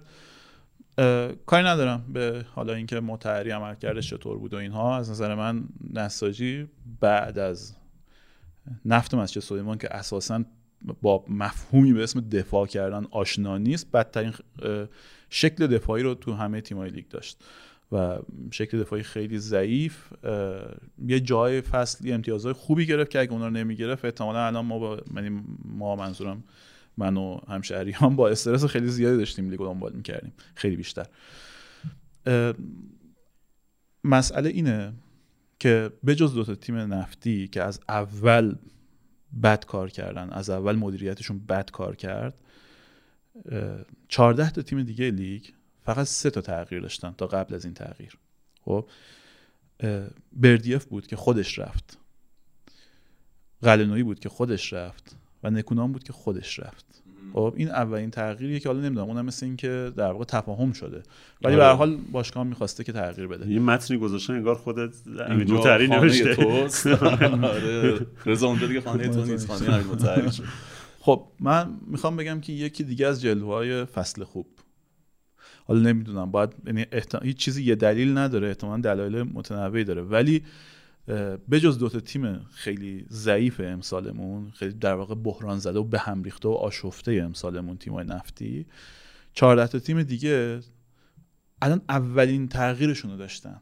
کاری 1.47 1.65
ندارم 1.67 2.05
به 2.13 2.45
حالا 2.55 2.75
اینکه 2.75 3.01
متحری 3.01 3.51
عملکردش 3.51 4.11
چطور 4.11 4.39
بود 4.39 4.55
و 4.55 4.57
اینها. 4.57 4.97
از 4.97 5.11
نظر 5.11 5.35
من 5.35 5.65
نساجی 5.95 6.69
بعد 7.01 7.39
از 7.39 7.77
نفت 8.85 9.15
مسجد 9.15 9.41
سلیمان 9.41 9.79
که 9.79 9.95
اساسا 9.95 10.45
با 11.03 11.25
مفهومی 11.29 11.93
به 11.93 12.03
اسم 12.03 12.21
دفاع 12.21 12.67
کردن 12.67 13.07
آشنا 13.11 13.59
نیست 13.59 13.93
بدترین 13.93 14.33
شکل 15.31 15.67
دفاعی 15.67 16.03
رو 16.03 16.15
تو 16.15 16.33
همه 16.33 16.61
تیم‌های 16.61 16.91
لیگ 16.91 17.09
داشت 17.09 17.45
و 17.93 18.19
شکل 18.51 18.81
دفاعی 18.81 19.03
خیلی 19.03 19.39
ضعیف. 19.39 20.13
یه 21.07 21.21
جای 21.21 21.61
فصلی 21.61 22.13
امتیازهای 22.13 22.53
خوبی 22.53 22.87
گرفت 22.87 23.11
که 23.11 23.21
اگه 23.21 23.33
اونا 23.33 23.47
رو 23.47 23.53
نمی‌گرفت 23.53 24.05
احتمالا 24.05 24.47
الان 24.47 24.67
ما 24.67 24.79
با 24.79 25.01
یعنی 25.15 25.43
ما 25.65 25.97
منظورم 25.97 26.45
من 26.97 27.17
و 27.17 27.41
همشهریان 27.49 28.17
با 28.17 28.29
استرس 28.29 28.65
خیلی 28.65 28.89
زیادی 28.89 29.17
داشتیم 29.17 29.51
لیگو 29.51 29.65
دنبال 29.65 29.93
می‌کردیم. 29.93 30.33
خیلی 30.55 30.77
بیشتر. 30.77 31.07
مسئله 34.05 34.49
اینه 34.49 34.93
که 35.59 35.93
بجز 36.07 36.35
دو 36.35 36.45
تا 36.45 36.55
تیم 36.55 36.77
نفتی 36.77 37.49
که 37.49 37.63
از 37.63 37.81
اول 37.89 38.55
بد 39.43 39.65
کار 39.65 39.91
کردن 39.91 40.31
از 40.31 40.51
اول 40.51 40.77
مدیریتشون 40.77 41.39
بد 41.39 41.71
کار 41.71 41.97
کرد 41.97 42.35
اه، 43.51 43.79
14 44.09 44.51
تا 44.51 44.63
تیم 44.63 44.83
دیگه 44.83 45.11
لیگ 45.11 45.43
فقط 45.85 46.07
سه 46.07 46.31
تا 46.31 46.41
تغییر 46.41 46.81
داشتن 46.81 47.15
تا 47.19 47.27
قبل 47.27 47.55
از 47.55 47.65
این 47.65 47.75
تغییر. 47.75 48.19
خب؟ 48.61 48.89
بردیف 50.33 50.85
بود 50.85 51.07
که 51.07 51.17
خودش 51.17 51.59
رفت. 51.59 51.99
قلنویی 53.63 54.03
بود 54.03 54.21
که 54.21 54.29
خودش 54.29 54.73
رفت. 54.73 55.17
و 55.47 55.51
نکونام 55.51 55.93
بود 55.93 56.05
که 56.05 56.13
خودش 56.13 56.59
رفت. 56.59 57.03
خب 57.33 57.55
این 57.57 57.69
اولین 57.69 58.11
تغییریه 58.11 58.61
که 58.61 58.69
حالا 58.69 58.81
نمی‌دونم 58.81 59.09
اونم 59.09 59.25
مثل 59.25 59.47
این 59.47 59.57
که 59.57 59.93
در 59.97 60.13
واقع 60.13 60.25
تفاهم 60.25 60.73
شده. 60.73 61.03
ولی 61.43 61.55
آره. 61.55 61.57
به 61.57 61.65
هر 61.65 61.73
حال 61.73 61.97
باشگاه 62.13 62.45
می‌خواسته 62.45 62.85
که 62.85 62.93
تغییر 62.93 63.29
بده. 63.29 63.53
یه 63.53 63.61
متنی 63.61 63.99
گذاشتن 63.99 64.33
انگار 64.33 64.55
خودت 64.55 64.91
مطهری 65.07 65.87
خانه 65.87 66.01
نوشته. 66.01 66.37
آره. 67.47 68.07
رضا 68.27 68.47
اونجا 68.47 68.67
دیگه 68.67 68.81
خانه 68.81 69.09
تو 69.09 69.25
نیست 69.25 69.47
خانه 69.47 69.75
امین 69.75 69.87
مطهری 69.87 70.33
شد. 70.33 70.45
خب 71.01 71.27
من 71.41 71.71
می‌خوام 71.87 72.17
بگم 72.17 72.41
که 72.41 72.53
یکی 72.53 72.85
دیگه 72.85 73.07
از 73.07 73.23
جلوهای 73.23 73.85
فصل 73.85 74.25
خوب. 74.25 74.47
حالا 75.67 75.81
نمی‌دونم 75.81 76.31
باید 76.31 76.51
یعنی 76.67 76.87
احتمال 76.93 77.25
هیچ 77.25 77.37
چیزی 77.37 77.65
یه 77.65 77.75
دلیل 77.75 78.19
نداره 78.19 78.49
احتمالا 78.49 78.81
دلایل 78.81 79.23
متنوعی 79.23 79.85
داره. 79.85 80.03
ولی 80.03 80.43
بجز 81.51 81.79
دوتا 81.79 82.01
تیم 82.01 82.39
خیلی 82.39 83.07
ضعیف 83.11 83.61
امسالمون 83.65 84.51
خیلی 84.51 84.75
در 84.75 84.95
واقع 84.95 85.15
بحران 85.15 85.59
زده 85.59 85.79
و 85.79 85.85
به 85.85 85.99
هم 85.99 86.23
ریخته 86.23 86.49
و 86.49 86.53
آشفته 86.53 87.13
امسالمون 87.13 87.77
تیمای 87.77 88.05
نفتی 88.05 88.67
14 89.33 89.67
تا 89.67 89.79
تیم 89.79 90.03
دیگه 90.03 90.61
الان 91.63 91.83
اولین 91.89 92.49
تغییرشون 92.49 93.11
رو 93.11 93.17
داشتن. 93.17 93.61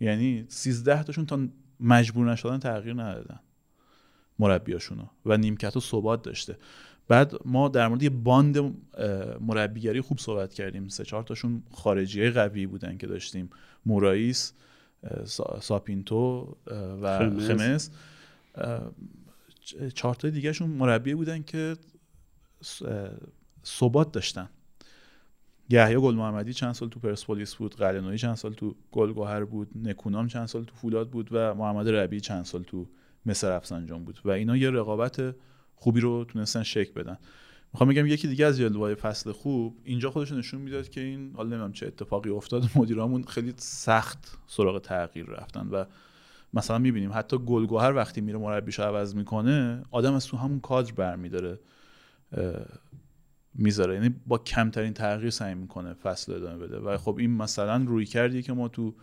یعنی 0.00 0.44
13 0.48 1.02
تاشون 1.02 1.26
تا 1.26 1.48
مجبور 1.80 2.32
نشدن 2.32 2.58
تغییر 2.58 2.94
ندادن 2.94 3.40
مربیاشونو 4.38 5.06
و 5.26 5.36
نیمکت 5.36 5.76
و 5.76 5.80
ثبات 5.80 6.22
داشته. 6.22 6.58
بعد 7.08 7.34
ما 7.44 7.68
در 7.68 7.88
مورد 7.88 8.02
یه 8.02 8.10
باند 8.10 8.58
مربیگری 9.40 10.00
خوب 10.00 10.18
صحبت 10.18 10.54
کردیم. 10.54 10.88
سه 10.88 11.04
چهار 11.04 11.22
تاشون 11.22 11.62
خارجی 11.72 12.30
قوی 12.30 12.66
بودن 12.66 12.96
که 12.96 13.06
داشتیم. 13.06 13.50
مورایس 13.86 14.52
ساپینتو 15.60 16.56
و 17.02 17.18
خمس. 17.18 17.50
خمس. 17.50 17.90
تا 19.94 20.30
دیگهشون 20.30 20.70
مربی 20.70 21.14
بودن 21.14 21.42
که 21.42 21.76
ثبات 23.64 24.12
داشتن. 24.12 24.48
یحیی 25.68 25.96
گل 25.96 26.14
محمدی 26.14 26.52
چند 26.52 26.72
سال 26.72 26.88
تو 26.88 27.00
پرسپولیس 27.00 27.54
بود 27.54 27.74
قلنویی 27.74 28.18
چند 28.18 28.34
سال 28.34 28.54
تو 28.54 28.74
گلگهر 28.92 29.44
بود 29.44 29.70
نکونام 29.82 30.26
چند 30.26 30.46
سال 30.46 30.64
تو 30.64 30.74
فولاد 30.74 31.10
بود 31.10 31.28
و 31.32 31.54
محمد 31.54 31.88
ربیعی 31.88 32.20
چند 32.20 32.44
سال 32.44 32.62
تو 32.62 32.86
مصر 33.26 33.56
رفسنجان 33.56 34.04
بود. 34.04 34.20
و 34.24 34.30
اینا 34.30 34.56
یه 34.56 34.70
رقابت 34.70 35.34
خوبی 35.74 36.00
رو 36.00 36.24
تونستن 36.24 36.62
شکل 36.62 36.92
بدن. 36.92 37.18
می‌خوام 37.76 37.90
بگم 37.90 38.06
یکی 38.06 38.28
دیگه 38.28 38.46
از 38.46 38.58
جلوه‌های 38.58 38.94
فصل 38.94 39.32
خوب 39.32 39.76
اینجا 39.84 40.10
خودش 40.10 40.32
نشون 40.32 40.60
می‌داد 40.60 40.88
که 40.88 41.00
این 41.00 41.32
حالا 41.36 41.48
نمی‌دونم 41.48 41.72
چه 41.72 41.86
اتفاقی 41.86 42.30
افتاد 42.30 42.64
مدیرامون 42.74 43.22
خیلی 43.22 43.54
سخت 43.56 44.38
سراغ 44.46 44.78
تغییر 44.78 45.26
رفتن 45.26 45.68
و 45.68 45.84
مثلا 46.54 46.78
می‌بینیم 46.78 47.10
حتی 47.14 47.38
گلگهر 47.38 47.92
وقتی 47.92 48.20
میره 48.20 48.38
مربیشو 48.38 48.82
عوض 48.82 49.14
می‌کنه 49.14 49.82
آدم 49.90 50.14
از 50.14 50.26
تو 50.26 50.36
همون 50.36 50.60
کادر 50.60 50.92
برمیداره 50.92 51.58
می‌ذاره. 53.54 53.94
یعنی 53.94 54.14
با 54.26 54.38
کمترین 54.38 54.92
تغییر 54.92 55.30
سعی 55.30 55.54
می‌کنه 55.54 55.92
فصل 55.92 56.32
ادامه 56.32 56.58
بده. 56.58 56.78
و 56.78 56.98
خب 56.98 57.16
این 57.18 57.30
مثلا 57.30 57.84
روی 57.86 58.06
کردیه 58.06 58.42
که 58.42 58.52
ما 58.52 58.68
تو 58.68 58.94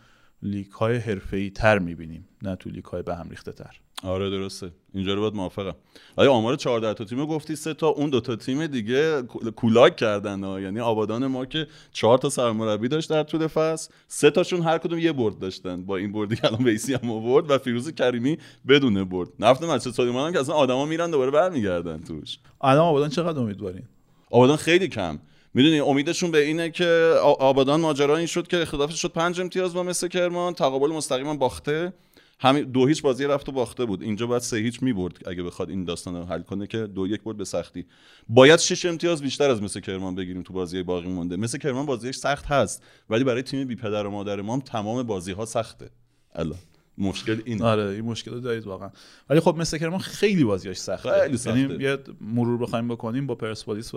لیگ 0.44 0.72
های 0.72 0.98
حرفه‌ای 0.98 1.50
تر 1.50 1.80
می‌بینیم 1.80 2.28
نه 2.42 2.56
تو 2.56 2.70
لیگ 2.70 2.86
های 2.86 3.02
به 3.02 3.16
هم 3.16 3.30
ریخته 3.30 3.52
تر. 3.52 3.80
آره 4.04 4.30
درسته. 4.30 4.72
اینجا 4.94 5.14
رو 5.14 5.22
باید 5.22 5.34
موافقم. 5.34 5.76
آیا 6.16 6.32
آمار 6.32 6.56
14 6.56 6.94
تا 6.94 7.04
تیم 7.06 7.26
گفتی؟ 7.26 7.56
سه 7.56 7.74
تا 7.74 7.88
اون 7.88 8.10
دو 8.10 8.20
تا 8.22 8.36
تیم 8.36 8.68
دیگه 8.68 9.22
کو- 9.22 9.52
کولاک 9.52 9.96
کردن 9.96 10.44
ها. 10.44 10.60
یعنی 10.60 10.80
آبادان 10.80 11.28
ما 11.28 11.46
که 11.46 11.68
چهار 11.92 12.18
تا 12.18 12.30
سرمربی 12.30 12.88
داشت 12.88 13.10
در 13.10 13.24
طول 13.24 13.48
فصل. 13.48 13.92
سه 14.08 14.32
تاشون 14.32 14.62
هر 14.62 14.78
کدوم 14.78 15.00
یه 15.00 15.12
برد 15.12 15.40
داشتن. 15.40 15.86
با 15.86 15.98
این 15.98 16.12
بردی 16.12 16.36
که 16.36 16.46
الان 16.46 16.64
ویسی 16.64 16.94
هم 16.94 17.12
آورد 17.12 17.52
و 17.52 17.58
فیروز 17.58 17.92
کریمی 17.92 18.38
بدون 18.68 19.04
برد. 19.04 19.30
نفت 19.40 19.64
مسجد 19.64 19.92
سلیمان 19.92 20.28
هم 20.28 20.34
که 20.34 20.40
اصلا 20.40 20.56
آدما 20.56 20.86
میرن 20.86 21.12
دوباره 21.12 21.32
برمیگردن 21.32 22.00
توش. 22.00 22.38
الان 22.62 22.84
آبادان 22.86 23.10
چقدر 23.10 23.40
امیدوارین؟ 23.40 23.84
آبادان 24.32 24.58
خیلی 24.58 24.88
کم. 24.88 25.20
می‌دونی 25.54 25.80
امیدشون 25.80 26.32
به 26.32 26.46
اینه 26.46 26.70
که 26.70 27.16
آبادان 27.22 27.82
ماجرا 27.82 28.18
این 28.18 28.28
شد 28.28 28.48
که 28.48 28.62
اختلافش 28.62 29.02
شد. 29.02 29.12
پنج 29.12 29.42
امتیاز 29.42 29.74
با 29.74 29.84
مثل 29.84 30.08
کرمان 30.08 30.54
تقابل 30.54 30.88
مستقیما 30.88 31.36
باخته. 31.36 31.94
همین 32.40 32.64
دو 32.64 32.86
هیچ 32.86 33.02
بازی 33.02 33.26
رفت 33.26 33.50
و 33.50 33.52
باخته 33.52 33.86
بود. 33.86 34.02
اینجا 34.02 34.28
باید 34.28 34.42
سه 34.42 34.58
هیچ 34.58 34.84
می‌برد 34.84 35.28
اگه 35.28 35.44
بخواد 35.44 35.70
این 35.70 35.84
داستان 35.86 36.16
رو 36.16 36.26
حل 36.26 36.42
کنه 36.42 36.68
که 36.68 36.78
دو 36.78 37.08
یک 37.08 37.22
برد 37.24 37.38
به 37.38 37.46
سختی. 37.46 37.86
باید 38.30 38.60
شش 38.60 38.86
امتیاز 38.86 39.22
بیشتر 39.22 39.50
از 39.50 39.62
مثل 39.62 39.80
کرمان 39.80 40.16
بگیریم 40.16 40.44
تو 40.44 40.54
بازی 40.54 40.84
باقی 40.84 41.10
مونده. 41.10 41.36
مثل 41.36 41.58
کرمان 41.58 41.86
بازیش 41.86 42.16
سخت 42.16 42.46
هست 42.46 42.84
ولی 43.10 43.24
برای 43.24 43.42
تیم 43.42 43.68
بی 43.68 43.76
پدر 43.76 44.06
و 44.06 44.12
مادر 44.12 44.42
ما 44.42 44.54
هم 44.54 44.60
تمام 44.60 45.04
بازی 45.04 45.32
ها 45.32 45.46
سخته. 45.46 45.90
الان 46.36 46.60
مشکل 46.98 47.42
این 47.46 47.62
آره 47.62 47.84
این 47.84 48.06
مشکل 48.06 48.32
رو 48.32 48.40
دارید 48.40 48.68
واقعا 48.68 48.90
ولی 49.30 49.40
خب 49.40 49.56
مثل 49.58 49.78
کرمان 49.78 50.00
خیلی 50.00 50.44
بازیاش 50.44 50.78
سخته 50.78 51.22
خیلی 51.22 51.38
سخته. 51.38 51.60
یعنی 51.60 51.84
یه 51.84 51.98
مرور 52.22 52.58
بخوایم 52.58 52.88
بکنیم 52.88 53.28
با 53.28 53.36
پرسپولیس 53.36 53.92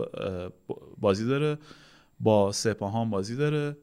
بازی 1.00 1.26
داره 1.26 1.58
با 2.20 2.52
سپاهان 2.52 3.10
بازی 3.10 3.36
داره 3.36 3.76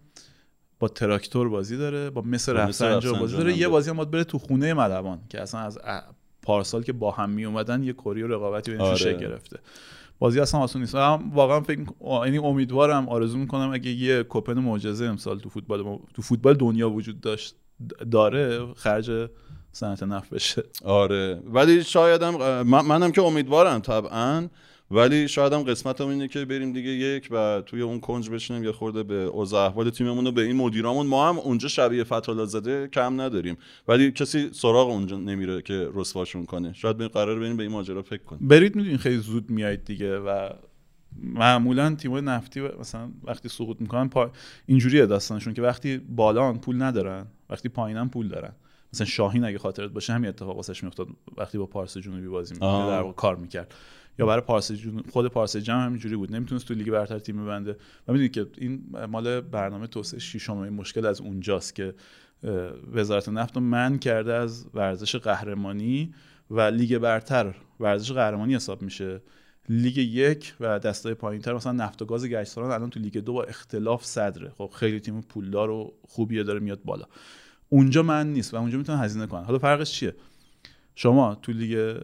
با 0.80 0.88
تراکتور 0.88 1.50
بازی 1.50 1.78
داره 1.78 2.10
با 2.10 2.22
مثل 2.22 2.54
رفسنجان 2.54 3.20
بازی 3.20 3.38
داره 3.38 3.58
یه. 3.58 3.68
بازی 3.68 3.90
هم 3.90 3.96
باید 3.98 4.12
بره 4.12 4.24
تو 4.24 4.38
خونه 4.38 4.74
ملوان 4.74 5.20
که 5.30 5.42
اصلا 5.42 5.60
از 5.60 5.80
پارسال 6.42 6.84
که 6.84 6.94
با 6.94 7.12
هم 7.12 7.30
می 7.30 7.46
اومدن 7.46 7.84
یه 7.84 7.94
کری 7.94 8.24
و 8.24 8.28
رقابتی 8.28 8.72
بینشون 8.72 8.88
آره. 8.88 8.98
شکل 8.98 9.18
گرفته 9.18 9.60
بازی 10.20 10.40
اصلا 10.40 10.60
آسون 10.60 10.82
نیست 10.82 10.96
هم 10.96 11.32
واقعا 11.34 11.62
فکر 11.62 11.86
یعنی 12.02 12.38
امیدوارم 12.38 13.10
آرزو 13.10 13.38
می‌کنم 13.38 13.72
اگه 13.74 13.92
یه 13.92 14.24
کوپن 14.24 14.54
معجزه 14.60 15.06
امسال 15.06 15.40
تو 15.40 15.50
فوتبال 15.50 15.82
ما- 15.82 16.00
تو 16.14 16.22
فوتبال 16.22 16.54
دنیا 16.54 16.90
وجود 16.90 17.22
داشت 17.22 17.56
داره 18.12 18.74
خرج 18.76 19.30
صنعت 19.72 20.04
نفت 20.04 20.30
بشه. 20.30 20.64
آره. 20.86 21.42
ولی 21.46 21.84
شایدم 21.84 22.36
من 22.64 22.86
منم 22.86 23.12
که 23.12 23.22
امیدوارم 23.22 23.80
طبعا 23.80 24.48
ولی 24.92 25.28
شاید 25.28 25.54
هم 25.54 25.64
قسمتم 25.64 26.08
اینه 26.08 26.28
که 26.28 26.46
بریم 26.46 26.74
دیگه 26.74 26.90
یک 26.90 27.28
و 27.32 27.62
توی 27.66 27.82
اون 27.82 28.00
کنج 28.00 28.30
بشینیم 28.30 28.64
یه 28.64 28.72
خورده 28.72 29.04
به 29.04 29.16
اوضاع 29.16 29.66
احوال 29.66 29.90
تیممون 29.90 30.28
و 30.28 30.32
به 30.32 30.42
این 30.42 30.56
مدیرامون. 30.56 31.08
ما 31.08 31.30
هم 31.30 31.40
اونجا 31.40 31.68
شبیه 31.68 32.04
فتالا 32.04 32.46
زده 32.46 32.88
کم 32.88 33.22
نداریم. 33.22 33.58
ولی 33.88 34.12
کسی 34.12 34.50
سراغ 34.52 34.90
اونجا 34.90 35.18
نمیره 35.18 35.62
که 35.62 35.90
رسواشون 35.94 36.46
کنه. 36.46 36.74
شاید 36.74 36.98
بریم 36.98 37.10
قرار 37.10 37.40
بریم 37.40 37.58
به 37.58 37.64
این 37.64 37.72
ماجرا 37.72 38.02
فکر 38.02 38.24
کنیم. 38.24 38.48
برید 38.48 38.76
می‌دونین 38.76 38.98
خیلی 38.98 39.18
زود 39.18 39.50
میایید 39.50 39.86
دیگه 39.86 40.20
و 40.20 40.50
معمولا 41.24 41.96
تیمای 41.96 42.22
نفتی 42.22 42.62
مثلا 42.80 43.12
وقتی 43.24 43.50
سقوط 43.50 43.82
می‌کنن 43.82 44.10
پا... 44.10 44.32
اینجوریه 44.66 45.06
داستانشون 45.06 45.54
که 45.54 45.62
وقتی 45.62 45.98
بالان 45.98 46.60
پول 46.60 46.82
ندارن 46.82 47.26
وقتی 47.54 47.70
پایینن 47.70 48.10
پول 48.10 48.28
دارن. 48.28 48.54
مثلا 48.94 49.08
شاهین 49.08 49.44
اگه 49.44 49.58
خاطرت 49.58 49.92
باشه 49.92 50.14
همین 50.14 50.30
اتفاق 50.30 50.56
واسش 50.56 50.84
میافتاد. 50.84 51.08
وقتی 51.38 51.58
با 51.58 51.66
پارس 51.66 51.98
جنوبی 51.98 52.28
بازی 52.28 52.54
می‌کرد. 52.54 52.90
در 52.90 53.02
واقع 53.02 53.14
کار 53.14 53.36
می‌کرد. 53.36 53.74
یا 54.20 54.26
برای 54.26 54.42
پارس 54.42 54.72
جنوب 54.72 55.10
خود 55.10 55.28
پارس 55.28 55.58
جم 55.58 55.80
همینجوری 55.80 56.16
بود. 56.16 56.36
نمی‌تونست 56.36 56.68
تو 56.68 56.74
لیگ 56.74 56.92
برتر 56.92 57.20
تیم 57.20 57.44
ببنده. 57.44 57.72
و 58.08 58.12
می‌دونید 58.12 58.32
که 58.32 58.48
این 58.58 58.84
مال 59.10 59.42
برنامه 59.42 59.88
توسعه 59.88 60.50
این 60.50 60.74
مشکل 60.74 61.06
از 61.06 61.22
اونجاست 61.22 61.76
که 61.76 61.94
وزارت 62.94 63.30
نفت 63.30 63.58
من 63.58 63.98
کرده 64.00 64.34
از 64.34 64.66
ورزش 64.74 65.16
قهرمانی 65.16 66.14
و 66.52 66.62
لیگ 66.62 66.98
برتر. 66.98 67.56
ورزش 67.80 68.12
قهرمانی 68.12 68.56
حساب 68.56 68.82
میشه. 68.82 69.22
لیگ 69.70 69.98
یک 69.98 70.54
و 70.60 70.80
دستای 70.80 71.14
پایینتر 71.14 71.54
مثلا 71.54 71.72
نفت 71.72 72.02
و 72.02 72.06
گاز 72.06 72.26
گچساران 72.26 72.72
الان 72.72 72.90
تو 72.90 73.00
لیگ 73.00 73.18
دو 73.18 73.34
با 73.34 73.44
اختلاف 73.44 74.06
صدره. 74.06 74.50
خب 74.50 74.72
خیلی 74.76 75.00
تیم 75.00 75.22
پولدار 75.22 75.70
و 75.70 75.94
خوبیه 76.08 76.44
داره 76.44 76.60
میاد 76.60 76.84
بالا. 76.84 77.06
اونجا 77.74 78.04
منع 78.04 78.34
نیست 78.34 78.54
و 78.54 78.58
اونجا 78.58 78.78
می‌تونن 78.78 79.00
هزینه 79.00 79.28
کنن 79.28 79.44
حالا 79.44 79.60
فرقش 79.60 79.92
چیه؟ 79.92 80.16
شما 80.96 81.36
تو 81.36 81.52
لیگ 81.52 81.98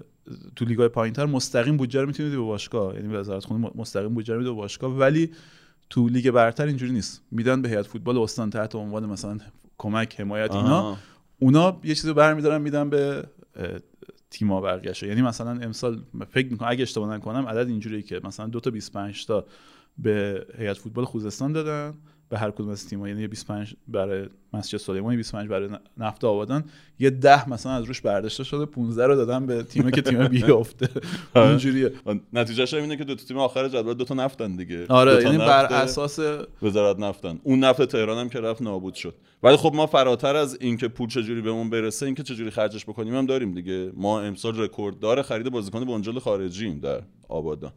تو 0.56 0.66
لیگ‌های 0.66 0.88
پایینتر 0.88 1.26
مستقیم 1.26 1.78
بودجه 1.78 2.02
رو 2.02 2.08
می‌تونید 2.08 2.32
به 2.32 2.38
باشگاه. 2.38 2.96
یعنی 2.96 3.08
وزارت 3.08 3.46
خونه 3.46 3.72
مستقیم 3.76 4.14
بودجه 4.14 4.34
رو 4.34 4.40
میده 4.40 4.50
به 4.50 4.56
باشگاه. 4.56 4.92
ولی 4.92 5.32
تو 5.90 6.08
لیگ 6.08 6.32
برتر 6.32 6.66
اینجوری 6.66 6.92
نیست. 6.92 7.22
میدن 7.32 7.62
به 7.62 7.70
هیئت 7.70 7.88
فوتبال 7.88 8.18
استان 8.18 8.50
تحت 8.50 8.76
عنوان 8.76 9.06
مثلا 9.06 9.38
کمک 9.78 10.20
حمایت 10.20 10.52
اینا. 10.52 10.80
آها. 10.80 10.98
اونا 11.40 11.80
یه 11.84 11.96
چیزی 11.96 12.14
برمیدارن 12.14 12.62
میدن 12.62 12.90
به 12.90 13.24
اه، 13.56 13.68
تیما 14.30 14.62
بقیه‌شو 14.62 15.06
یعنی 15.06 15.22
مثلا 15.22 15.52
امسال 15.52 16.04
فکر 16.32 16.52
می‌کنم 16.52 16.70
اگه 16.70 16.82
اشتباه 16.82 17.16
نکنم 17.16 17.46
عدد 17.46 17.68
اینجوریه 17.68 18.02
که 18.02 18.22
مثلا 18.24 18.48
دو 18.48 18.60
تا 18.60 18.72
25 18.72 19.26
تا 19.26 19.46
به 19.98 20.46
هیئت 20.58 20.78
فوتبال 20.78 21.06
خوزستان 21.06 21.52
دادن. 21.52 21.94
به 22.30 22.40
هر 22.40 22.52
کدوم 22.52 22.70
از 22.70 22.90
تیم‌ها 22.90 23.08
یعنی 23.08 23.22
یه 23.22 23.28
25 23.28 23.76
برای 23.88 24.30
مسجد 24.54 24.78
سلیمان 24.78 25.12
یه 25.12 25.18
25 25.18 25.48
برای 25.50 25.70
نفت 25.98 26.24
آبادان 26.24 26.64
یه 27.00 27.10
10 27.10 27.50
مثلا 27.50 27.72
از 27.72 27.84
روش 27.84 28.02
برداشته 28.02 28.44
شده 28.44 28.66
15 28.66 29.08
رو 29.08 29.16
دادن 29.16 29.46
به 29.46 29.64
تیمی 29.64 29.92
که 29.92 30.02
تیم 30.02 30.28
بیافته. 30.28 30.90
اینجوریه. 31.36 31.92
نتیجهش 32.34 32.74
هم 32.74 32.82
اینه 32.82 32.98
که 32.98 33.04
دو 33.04 33.16
تا 33.16 33.26
تیم 33.26 33.38
آخر 33.38 33.68
جدول 33.68 33.94
دو 33.94 34.04
تا 34.04 34.14
نفتن 34.16 34.56
دیگه. 34.56 34.86
آره، 34.88 35.24
یعنی 35.24 35.38
بر 35.38 35.66
اساس 35.66 36.20
وزارت 36.62 37.00
نفتن. 37.00 37.40
اون 37.44 37.60
نفت 37.60 37.82
تهران 37.82 38.18
هم 38.18 38.30
که 38.30 38.40
رفت 38.40 38.62
نابود 38.62 38.94
شد. 38.94 39.16
ولی 39.44 39.58
خب 39.58 39.72
ما 39.76 39.88
فراتر 39.88 40.36
از 40.36 40.58
اینکه 40.62 40.88
پول 40.88 41.10
چجوری 41.10 41.42
بهمون 41.42 41.70
برسه 41.70 42.06
اینکه 42.06 42.24
چجوری 42.24 42.50
خرجش 42.50 42.86
بکنیم 42.86 43.16
هم 43.16 43.26
داریم 43.26 43.54
دیگه. 43.54 43.92
ما 43.96 44.22
امسال 44.22 44.62
رکورددار 44.62 45.22
خرید 45.22 45.50
بازیکن 45.50 45.86
بنجل 45.86 46.20
خارجیم 46.20 46.80
در 46.80 47.02
آبادان. 47.30 47.72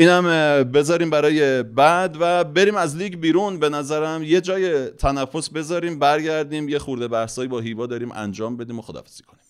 اینم 0.00 0.24
بذاریم 0.64 1.10
برای 1.10 1.62
بعد 1.62 2.16
و 2.20 2.44
بریم 2.44 2.74
از 2.74 2.96
لیگ 2.96 3.14
بیرون. 3.14 3.58
به 3.58 3.68
نظرم 3.68 4.22
یه 4.22 4.40
جای 4.40 4.88
تنفس 4.88 5.50
بذاریم 5.50 5.98
برگردیم 5.98 6.68
یه 6.68 6.78
خورده 6.78 7.08
بحثایی 7.08 7.48
با 7.48 7.60
هیوا 7.60 7.86
داریم 7.86 8.12
انجام 8.12 8.56
بدیم 8.56 8.78
و 8.78 8.82
خدافزی 8.82 9.22
کنیم. 9.22 9.40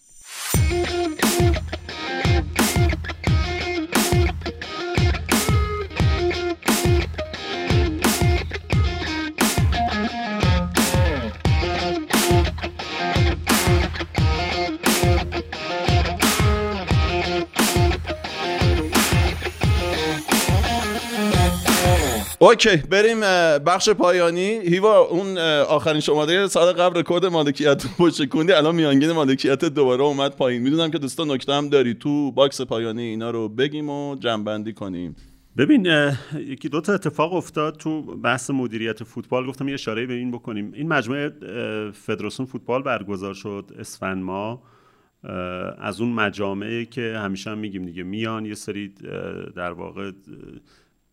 OK 22.42 22.76
بریم 22.76 23.20
بخش 23.64 23.88
پایانی. 23.88 24.60
هیوا 24.60 24.98
اون 24.98 25.38
آخرین 25.68 26.00
شماره 26.00 26.46
سال 26.46 26.72
قبل 26.72 27.00
رکورد 27.00 27.26
مالکیت 27.26 27.84
رو 27.98 28.10
شکوندی. 28.10 28.52
الان 28.52 28.74
میانگین 28.74 29.12
مالکیت 29.12 29.64
دوباره 29.64 30.02
اومد 30.02 30.36
پایین. 30.36 30.62
می‌دونم 30.62 30.90
که 30.90 30.98
دو 30.98 31.11
سه 31.11 31.24
تا 31.24 31.30
نکته 31.30 31.52
هم 31.52 31.68
داری. 31.68 31.94
تو 31.94 32.32
box 32.32 32.60
پایانی 32.60 33.02
اینا 33.02 33.30
رو 33.30 33.48
بگیم 33.48 33.90
و 33.90 34.16
جمع‌بندی 34.16 34.72
کنیم. 34.72 35.16
ببین 35.56 35.86
یکی 36.46 36.68
دو 36.68 36.80
تا 36.80 36.94
اتفاق 36.94 37.32
افتاد 37.34 37.76
تو 37.76 38.02
بحث 38.02 38.50
مدیریت 38.50 39.04
فوتبال. 39.04 39.46
گفتم 39.46 39.68
یه 39.68 39.74
اشاره 39.74 40.06
به 40.06 40.14
این 40.14 40.30
بکنیم. 40.30 40.72
این 40.74 40.88
مجمع 40.88 41.32
فدراسیون 41.92 42.46
فوتبال 42.46 42.82
برگزار 42.82 43.34
شد 43.34 43.70
اسفند 43.78 44.22
ما 44.22 44.62
از 45.78 46.00
اون 46.00 46.12
مجامعی 46.12 46.86
که 46.86 47.14
همیشه 47.16 47.50
هم 47.50 47.58
میگیم 47.58 47.84
دیگه. 47.84 48.02
میان 48.02 48.46
یه 48.46 48.54
سری 48.54 48.94
در 49.56 49.72
واقع 49.72 50.10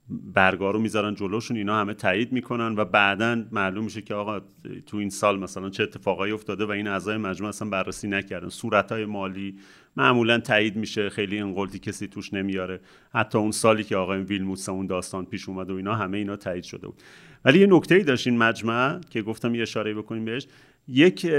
برگا 0.10 0.72
رو 0.72 0.80
می‌ذارن 0.80 1.16
جلوشون 1.16 1.58
اینا 1.58 1.80
همه 1.80 1.94
تایید 1.94 2.32
می‌کنن 2.32 2.76
و 2.76 2.86
بعدا 2.86 3.46
معلوم 3.52 3.84
میشه 3.84 4.02
که 4.02 4.14
آقا 4.14 4.40
تو 4.86 4.98
این 4.98 5.10
سال 5.10 5.40
مثلا 5.40 5.70
چه 5.70 5.84
اتفاقایی 5.84 6.34
افتاده 6.34 6.66
و 6.66 6.72
این 6.72 6.88
اعضای 6.88 7.18
مجموعه 7.18 7.50
اصلا 7.50 7.70
بررسی 7.70 8.08
نکردن. 8.08 8.50
صورتهای 8.50 9.06
مالی 9.06 9.56
معمولا 9.98 10.40
تایید 10.40 10.76
میشه 10.76 11.10
خیلی 11.10 11.40
انقلتی 11.40 11.80
کسی 11.80 12.08
توش 12.08 12.34
نمیاره. 12.34 12.80
حتی 13.14 13.38
اون 13.38 13.52
سالی 13.52 13.84
که 13.84 13.96
آقای 13.96 14.22
ویلموتس 14.22 14.70
اون 14.70 14.86
داستان 14.86 15.26
پیش 15.26 15.50
اومد 15.50 15.70
و 15.70 15.76
اینا 15.76 15.96
همه 15.96 16.18
اینا 16.18 16.36
تایید 16.36 16.64
شده 16.64 16.88
بود. 16.88 17.02
ولی 17.46 17.60
یه 17.60 17.68
نکته 17.70 17.96
ای 17.96 18.04
داشت 18.04 18.28
این 18.28 18.38
مجمع 18.38 19.00
که 19.10 19.22
گفتم 19.22 19.56
یه 19.56 19.62
اشاره 19.62 19.94
بکنیم 19.94 20.26
بهش. 20.26 20.48
یک 20.88 21.32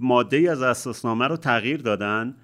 ماده 0.00 0.36
ای 0.36 0.48
از 0.48 0.62
اساسنامه 0.62 1.26
رو 1.28 1.36
تغییر 1.36 1.80
دادن. 1.80 2.36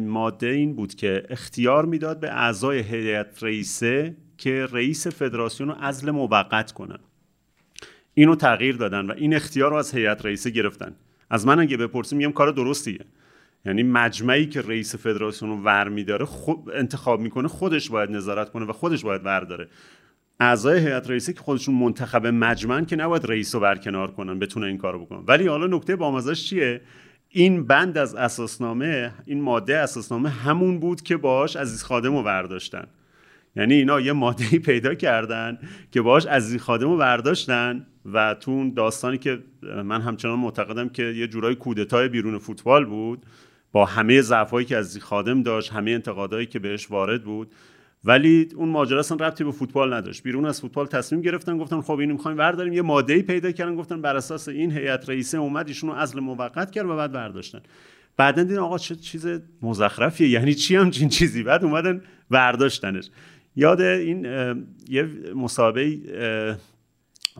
ماده 0.00 0.46
این 0.46 0.74
بود 0.74 0.94
که 0.94 1.22
اختیار 1.30 1.84
می‌داد 1.84 2.20
به 2.20 2.30
اعضای 2.30 2.78
هیئت 2.78 3.42
رئیسه 3.42 4.16
که 4.42 4.66
رئیس 4.72 5.06
فدراسیون 5.06 5.68
رو 5.68 5.74
عزل 5.74 6.10
موقت 6.10 6.72
کنن. 6.72 6.98
اینو 8.14 8.34
تغییر 8.34 8.76
دادن 8.76 9.06
و 9.06 9.12
این 9.16 9.34
اختیار 9.34 9.70
رو 9.70 9.76
از 9.76 9.94
هیئت 9.94 10.26
رئیسه 10.26 10.50
گرفتن. 10.50 10.94
از 11.30 11.46
من 11.46 11.60
اگه 11.60 11.76
بپرسیم 11.76 12.18
میگم 12.18 12.32
کار 12.32 12.50
درستیه. 12.50 13.00
یعنی 13.66 13.82
مجمعی 13.82 14.46
که 14.46 14.60
رئیس 14.62 14.94
فدراسیون 14.94 15.50
رو 15.50 15.56
ور 15.56 15.88
میداره 15.88 16.24
خود 16.24 16.70
انتخاب 16.74 17.20
می‌کنه 17.20 17.48
خودش 17.48 17.90
باید 17.90 18.10
نظارت 18.10 18.50
کنه 18.50 18.64
و 18.64 18.72
خودش 18.72 19.04
باید 19.04 19.24
ور 19.24 19.40
داره. 19.40 19.68
اعضای 20.40 20.78
هیئت 20.78 21.10
رئیسه 21.10 21.32
که 21.32 21.40
خودشون 21.40 21.74
منتخب 21.74 22.26
مجمعن 22.26 22.84
که 22.84 22.96
نباید 22.96 23.26
رئیس 23.26 23.54
رو 23.54 23.60
برکنار 23.60 24.10
کنن 24.10 24.38
بتونه 24.38 24.66
این 24.66 24.78
کارو 24.78 25.04
بکنن. 25.04 25.24
ولی 25.26 25.46
حالا 25.46 25.76
نکته 25.76 25.96
بامزش 25.96 26.44
چیه؟ 26.44 26.80
این 27.28 27.66
بند 27.66 27.98
از 27.98 28.14
اساسنامه 28.14 29.12
این 29.26 29.40
ماده 29.40 29.78
اساسنامه 29.78 30.28
همون 30.28 30.80
بود 30.80 31.02
که 31.02 31.16
باش 31.16 31.56
عزیز 31.56 31.82
خادم 31.82 32.16
رو 32.16 32.22
برداشتن 32.22 32.86
یعنی 33.56 33.74
اینا 33.74 34.00
یه 34.00 34.12
ماده 34.12 34.58
پیدا 34.58 34.94
کردن 34.94 35.58
که 35.90 36.02
باش 36.02 36.26
عزیز 36.26 36.60
خادم 36.60 36.88
رو 36.88 36.96
برداشتن 36.96 37.86
و 38.12 38.34
تو 38.40 38.50
اون 38.50 38.74
داستانی 38.74 39.18
که 39.18 39.38
من 39.84 40.00
همچنان 40.00 40.38
معتقدم 40.38 40.88
که 40.88 41.02
یه 41.02 41.26
جورای 41.26 41.54
کودتای 41.54 42.08
بیرون 42.08 42.38
فوتبال 42.38 42.84
بود 42.84 43.26
با 43.72 43.84
همه 43.84 44.20
ضعفایی 44.20 44.66
که 44.66 44.78
عزیز 44.78 45.02
خادم 45.02 45.42
داشت 45.42 45.72
همه 45.72 45.90
انتقادایی 45.90 46.46
که 46.46 46.58
بهش 46.58 46.90
وارد 46.90 47.24
بود. 47.24 47.52
ولی 48.04 48.48
اون 48.56 48.68
ماجرا 48.68 48.98
اصلا 48.98 49.26
ربطی 49.26 49.44
به 49.44 49.50
فوتبال 49.50 49.94
نداشت. 49.94 50.22
بیرون 50.22 50.46
از 50.46 50.60
فوتبال 50.60 50.86
تصمیم 50.86 51.22
گرفتن 51.22 51.58
گفتن 51.58 51.80
خب 51.80 51.98
اینو 51.98 52.12
می‌خوایم 52.12 52.36
برداریم. 52.36 52.72
یه 52.72 52.82
ماده 52.82 53.22
پیدا 53.22 53.52
کردن 53.52 53.76
گفتن 53.76 54.02
بر 54.02 54.16
اساس 54.16 54.48
این 54.48 54.72
هیئت 54.72 55.08
رئیسه 55.08 55.38
اومد 55.38 55.68
ایشون 55.68 55.90
رو 55.90 55.96
عزل 55.96 56.20
موقت 56.20 56.70
کرد 56.70 56.86
و 56.86 56.96
بعد 56.96 57.12
برداشتن. 57.12 57.60
بعدا 58.16 58.42
دیدن 58.42 58.58
آقا 58.58 58.78
چه 58.78 58.94
چیز 58.94 59.26
مزخرفیه. 59.62 60.28
یعنی 60.28 60.54
چی 60.54 60.76
هم 60.76 60.90
چین 60.90 61.08
چیزی؟ 61.08 61.42
بعد 61.42 61.64
اومدن 61.64 62.02
برداشتنش. 62.30 63.10
یاد 63.56 63.80
این 63.80 64.24
یه 64.88 65.02
مسابقه 65.34 66.00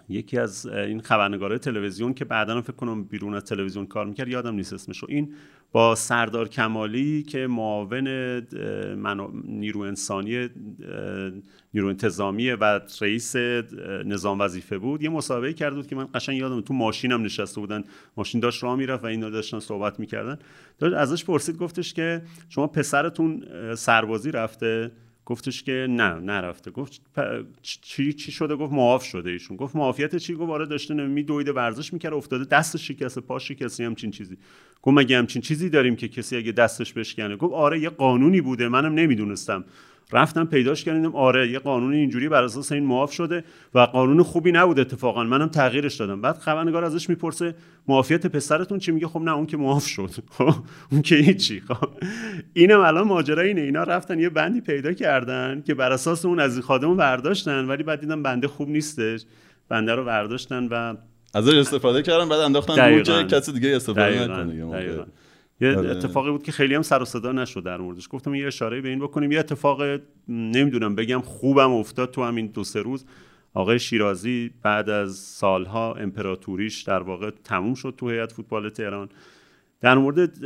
یکی 0.09 0.39
از 0.39 0.66
این 0.66 1.01
خبرنگارای 1.01 1.59
تلویزیون 1.59 2.14
که 2.14 2.24
بعدا 2.24 2.62
فکر 2.62 2.72
کنم 2.72 3.05
بیرون 3.05 3.34
از 3.34 3.44
تلویزیون 3.44 3.86
کار 3.86 4.06
می‌کرد 4.06 4.28
یادم 4.28 4.55
نیست 4.55 4.72
اسمشو 4.72 5.06
این 5.09 5.34
با 5.72 5.94
سردار 5.94 6.48
کمالی 6.48 7.22
که 7.22 7.47
معاون 7.47 8.09
نیرو 9.44 9.80
انسانی 9.80 10.48
نیرو 11.74 11.89
انتظامی 11.89 12.51
و 12.51 12.80
رئیس 13.01 13.36
نظام 14.06 14.40
وظیفه 14.40 14.78
بود 14.78 15.02
یه 15.02 15.09
مسابقه 15.09 15.52
کرده 15.52 15.76
بود 15.76 15.86
که 15.86 15.97
من 15.97 16.09
قشنگ 16.14 16.36
یادم 16.36 16.60
تو 16.60 16.74
ماشینم 16.74 17.22
نشسته 17.22 17.60
بودن 17.60 17.84
ماشین 18.16 18.40
داشت 18.40 18.62
راه 18.62 18.76
می‌رفت 18.76 19.05
و 19.05 19.06
اینا 19.06 19.30
داشتن 19.30 19.59
صحبت 19.59 20.01
می‌کردن. 20.01 20.39
داشت 20.78 20.97
ازش 20.97 21.24
پرسید 21.24 21.56
گفتش 21.56 21.94
که 21.94 22.22
شما 22.48 22.66
پسرتون 22.66 23.44
سربازی 23.74 24.30
رفته؟ 24.30 24.90
گفتش 25.27 25.62
که 25.62 25.86
نه 25.90 26.15
نرفته. 26.15 26.70
گفت 26.70 27.01
چی 27.62 28.12
چی 28.12 28.32
شده؟ 28.32 28.57
گفت 28.57 28.73
معاف 28.73 29.05
شده 29.05 29.31
ایشون. 29.31 29.57
گفت 29.57 29.77
معافیت 29.77 30.16
چی؟ 30.16 30.35
گفت 30.35 30.51
آره 30.51 30.66
داشته 30.66 30.94
می 30.94 31.23
دویده 31.23 31.53
ورزش 31.53 31.93
می‌کرد 31.93 32.15
افتاده 32.15 32.44
دستش 32.44 32.89
شکسته 32.89 33.20
پاش 33.20 33.49
شکسته 33.49 33.85
همچین 33.85 34.11
چیزی. 34.11 34.36
گفت 34.82 34.97
مگه 34.97 35.19
همچین 35.19 35.43
چیزی 35.43 35.70
داریم 35.70 35.97
که 35.97 36.09
کسی 36.09 36.36
اگه 36.36 36.53
دستش 36.53 36.93
بشکنه؟ 36.93 37.36
گفت 37.36 37.55
آره 37.55 37.81
یه 37.81 37.89
قانونی 37.89 38.40
بوده. 38.40 38.69
منم 38.69 38.94
نمی‌دونستم. 38.94 39.65
رفتم 40.12 40.45
پیداش 40.45 40.85
کردم 40.85 41.16
آره 41.16 41.51
یه 41.51 41.59
قانون 41.59 41.93
اینجوری 41.93 42.29
بر 42.29 42.45
اساس 42.45 42.73
این 42.73 42.85
معاف 42.85 43.12
شده 43.12 43.45
و 43.74 43.81
قانون 43.81 44.23
خوبی 44.23 44.53
نبود 44.53 44.81
اتفاقا. 44.81 45.24
منم 45.24 45.49
تغییرش 45.49 45.95
دادم. 45.95 46.20
بعد 46.20 46.39
خبرنگار 46.39 46.85
ازش 46.85 47.09
می‌پرسه 47.09 47.55
معافیت 47.89 48.27
پسرتون 48.27 48.79
چی؟ 48.79 48.93
میگه 48.93 49.07
خب 49.07 49.20
نه 49.20 49.33
اون 49.33 49.47
که 49.47 49.57
معاف 49.57 49.87
شد. 49.87 50.11
خب 50.39 50.55
اون 50.93 51.03
که 51.03 51.15
هیچی. 51.15 51.61
خب 51.61 51.89
اینم 52.53 52.81
الان 52.81 53.07
ماجرا 53.07 53.43
اینه. 53.43 53.61
اینا 53.61 53.83
رفتن 53.83 54.19
یه 54.19 54.29
بندی 54.29 54.61
پیدا 54.61 54.93
کردن 54.93 55.62
که 55.66 55.74
بر 55.74 55.93
اساس 55.93 56.24
اون 56.24 56.41
از 56.41 56.61
خادم 56.61 56.89
رو 56.89 56.95
برداشتن 56.95 57.65
ولی 57.65 57.83
بعد 57.83 58.01
دیدن 58.01 58.23
بنده 58.23 58.49
خوب 58.49 58.69
نیستش. 58.69 59.24
بنده 59.69 59.95
رو 59.95 60.05
برداشتن 60.05 60.66
و 60.66 60.95
ازش 61.35 61.55
استفاده 61.55 62.03
کردن 62.03 62.29
بعد 62.29 62.41
انداختن 62.41 63.03
دور 63.03 63.23
کسی 63.23 63.53
دیگه 63.53 63.77
استفاده. 63.77 64.24
نکنه 64.24 64.66
یه 65.61 65.77
آره. 65.77 65.91
اتفاقی 65.91 66.31
بود 66.31 66.43
که 66.43 66.53
خیلی 66.53 66.74
هم 66.74 66.83
سر 66.83 67.03
و 67.03 67.05
صدا 67.05 67.33
نشد 67.33 67.65
در 67.65 67.77
موردش. 67.77 68.09
گفتم 68.11 68.35
یه 68.35 68.47
اشاره 68.47 68.81
به 68.81 68.89
این 68.89 68.99
بکنیم. 68.99 69.33
یه 69.33 69.39
اتفاق 69.39 69.83
نمی‌دونم 70.29 70.95
بگم 70.95 71.20
خوبم 71.20 71.70
افتاد 71.73 72.11
تو 72.11 72.23
همین 72.24 72.47
دو 72.47 72.65
سه 72.65 72.83
روز. 72.83 73.05
آقای 73.55 73.79
شیرازی 73.79 74.51
بعد 74.62 74.91
از 74.91 75.16
سالها 75.16 75.95
امپراتوریش 75.95 76.83
در 76.83 77.03
واقع 77.03 77.31
تموم 77.45 77.74
شد 77.74 77.95
تو 77.97 78.11
هیئت 78.11 78.33
فوتبال 78.33 78.69
تهران. 78.69 79.09
در 79.81 79.99
مورد 79.99 80.45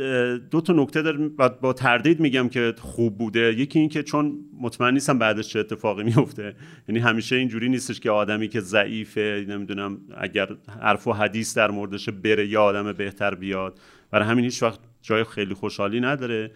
دو 0.49 0.61
تا 0.61 0.73
نکته 0.73 1.01
دارم 1.01 1.29
با- 1.29 1.49
با 1.49 1.73
تردید 1.73 2.19
میگم 2.19 2.49
که 2.49 2.73
خوب 2.79 3.17
بوده. 3.17 3.53
یکی 3.53 3.79
این 3.79 3.89
که 3.89 4.03
چون 4.03 4.39
مطمئن 4.61 4.93
نیستم 4.93 5.19
بعدش 5.19 5.49
چه 5.49 5.59
اتفاقی 5.59 6.03
میفته 6.03 6.55
یعنی 6.89 6.99
همیشه 7.01 7.35
اینجوری 7.35 7.69
نیستش 7.69 7.99
که 7.99 8.11
آدمی 8.11 8.47
که 8.47 8.59
ضعیفه 8.59 9.45
نمی‌دونم 9.49 9.97
اگر 10.17 10.47
حرف 10.81 11.07
و 11.07 11.13
حدیث 11.13 11.57
در 11.57 11.71
موردش 11.71 12.09
بره 12.09 12.47
یا 12.47 12.63
آدم 12.63 12.93
بهتر 12.93 13.35
بیاد. 13.35 13.79
برای 14.11 14.27
همین 14.27 14.43
هیچ 14.43 14.63
وقت 14.63 14.79
جای 15.07 15.23
خیلی 15.23 15.53
خوشحالی 15.53 15.99
نداره. 15.99 16.51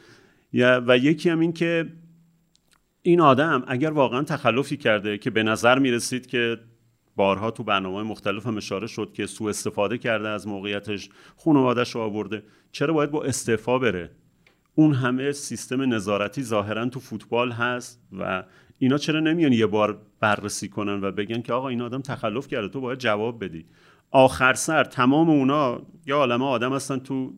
و 0.87 0.97
یکی 0.97 1.29
هم 1.29 1.39
این 1.39 1.53
که 1.53 1.89
این 3.01 3.21
آدم 3.21 3.63
اگر 3.67 3.91
واقعا 3.91 4.23
تخلفی 4.23 4.77
کرده 4.77 5.17
که 5.17 5.29
به 5.29 5.43
نظر 5.43 5.79
می‌رسید 5.79 6.27
که 6.27 6.57
بارها 7.15 7.51
تو 7.51 7.63
برنامه 7.63 8.03
مختلف 8.03 8.47
هم 8.47 8.57
اشاره 8.57 8.87
شد 8.87 9.13
که 9.13 9.25
سوء 9.25 9.49
استفاده 9.49 9.97
کرده 9.97 10.29
از 10.29 10.47
موقعیتش 10.47 11.09
خانوادش 11.37 11.95
رو 11.95 12.01
آورده 12.01 12.43
چرا 12.71 12.93
باید 12.93 13.11
با 13.11 13.23
استعفا 13.23 13.79
بره؟ 13.79 14.11
اون 14.75 14.93
همه 14.93 15.31
سیستم 15.31 15.93
نظارتی 15.93 16.43
ظاهرا 16.43 16.85
تو 16.85 16.99
فوتبال 16.99 17.51
هست 17.51 18.01
و 18.19 18.43
اینا 18.79 18.97
چرا 18.97 19.19
نمیان 19.19 19.53
یه 19.53 19.65
بار 19.65 20.01
بررسی 20.19 20.69
کنن 20.69 21.03
و 21.03 21.11
بگن 21.11 21.41
که 21.41 21.53
آقا 21.53 21.67
این 21.67 21.81
آدم 21.81 22.01
تخلف 22.01 22.47
کرده 22.47 22.67
تو 22.67 22.81
باید 22.81 22.99
جواب 22.99 23.43
بدی؟ 23.43 23.65
آخر 24.11 24.53
سر 24.53 24.83
تمام 24.83 25.29
اونا 25.29 25.81
یا 26.05 26.17
عالمه 26.17 26.45
آدم 26.45 26.73
هستن 26.73 26.99
تو 26.99 27.33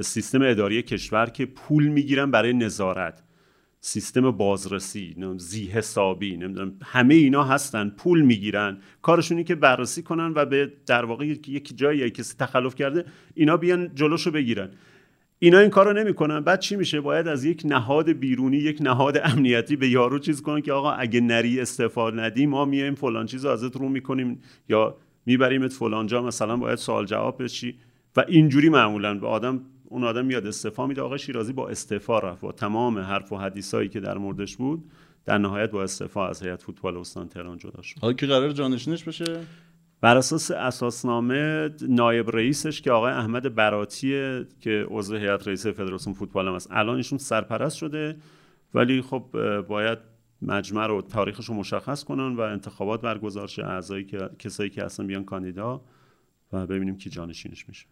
سیستم 0.00 0.42
اداری 0.42 0.82
کشور 0.82 1.26
که 1.26 1.46
پول 1.46 1.86
می‌گیرن 1.86 2.30
برای 2.30 2.52
نظارت. 2.52 3.22
سیستم 3.80 4.30
بازرسی 4.30 5.16
زی 5.36 5.66
حسابی 5.66 6.36
نمی‌دونم 6.36 6.72
همه 6.82 7.14
اینا 7.14 7.44
هستن 7.44 7.88
پول 7.88 8.20
می‌گیرن. 8.20 8.78
کارشون 9.02 9.36
اینه 9.36 9.46
که 9.46 9.54
بررسی 9.54 10.02
کنن 10.02 10.32
و 10.36 10.44
به 10.44 10.72
در 10.86 11.04
واقع 11.04 11.26
یک 11.26 11.76
جایی 11.76 12.10
کسی 12.10 12.34
تخلف 12.38 12.74
کرده 12.74 13.04
اینا 13.34 13.56
بیان 13.56 13.94
جلوشو 13.94 14.30
بگیرن. 14.30 14.70
اینا 15.38 15.58
این 15.58 15.70
کارو 15.70 15.92
نمی‌کنن. 15.92 16.40
بعد 16.40 16.60
چی 16.60 16.76
میشه؟ 16.76 17.00
باید 17.00 17.28
از 17.28 17.44
یک 17.44 17.62
نهاد 17.64 18.12
بیرونی 18.12 18.56
یک 18.56 18.78
نهاد 18.80 19.20
امنیتی 19.24 19.76
به 19.76 19.88
یارو 19.88 20.18
چیز 20.18 20.42
کنن 20.42 20.60
که 20.60 20.72
آقا 20.72 20.90
اگه 20.90 21.20
نری 21.20 21.60
استعفا 21.60 22.10
ندی 22.10 22.46
ما 22.46 22.64
میایم 22.64 22.94
فلان 22.94 23.26
چیز 23.26 23.44
رو 23.44 23.50
ازت 23.50 23.76
رو 23.76 23.88
می‌کنیم. 23.88 24.40
یا 24.68 24.96
میبریمت 25.26 25.72
فلان 25.72 26.06
جا 26.06 26.22
مثلا 26.22 26.56
باید 26.56 26.78
سوال 26.78 27.06
جواب 27.06 27.42
بشی 27.42 27.74
و 28.16 28.24
اینجوری 28.28 28.68
معمولا 28.68 29.14
به 29.14 29.26
آدم 29.26 29.60
اون 29.90 30.04
آدم 30.04 30.24
میاد 30.24 30.46
استعفا 30.46 30.86
میده. 30.86 31.02
آقا 31.02 31.16
شیرازی 31.16 31.52
با 31.52 31.68
استعفا 31.68 32.18
رفت. 32.18 32.40
با 32.40 32.52
تمام 32.52 32.98
حرف 32.98 33.32
و 33.32 33.36
حدیثایی 33.36 33.88
که 33.88 34.00
در 34.00 34.18
موردش 34.18 34.56
بود 34.56 34.90
در 35.24 35.38
نهایت 35.38 35.70
با 35.70 35.82
استعفا 35.82 36.28
از 36.28 36.42
هیئت 36.42 36.62
فوتبال 36.62 36.96
استان 36.96 37.28
تهران 37.28 37.58
جدا 37.58 37.82
شد. 37.82 37.98
حالا 38.00 38.12
کی 38.12 38.26
قرار 38.26 38.52
جانشینش 38.52 39.04
بشه؟ 39.04 39.40
بر 40.00 40.16
اساس 40.16 40.50
اساسنامه 40.50 41.70
نایب 41.88 42.30
رئیسش 42.30 42.82
که 42.82 42.92
آقای 42.92 43.12
احمد 43.12 43.54
براتیه 43.54 44.46
که 44.60 44.86
عضو 44.88 45.16
هیئت 45.16 45.46
رئیس 45.46 45.66
فدراسیون 45.66 46.14
فوتبال 46.14 46.48
هم 46.48 46.54
است 46.54 46.68
الان 46.70 46.96
ایشون 46.96 47.18
سرپرست 47.18 47.76
شده 47.76 48.16
ولی 48.74 49.02
خب 49.02 49.24
باید 49.68 49.98
مجمع 50.42 50.86
رو 50.86 51.02
تاریخش 51.02 51.48
رو 51.48 51.54
مشخص 51.54 52.04
کنن 52.04 52.36
و 52.36 52.40
انتخابات 52.40 53.00
برگزار 53.00 53.48
شه. 53.48 53.66
اعضایی 53.66 54.04
که 54.04 54.30
کسایی 54.38 54.70
که 54.70 54.84
اصلا 54.84 55.06
بیان 55.06 55.24
کاندیدا 55.24 55.82
و 56.52 56.66
ببینیم 56.66 56.96
کی 56.96 57.10
جانشینش 57.10 57.68
میشه. 57.68 57.86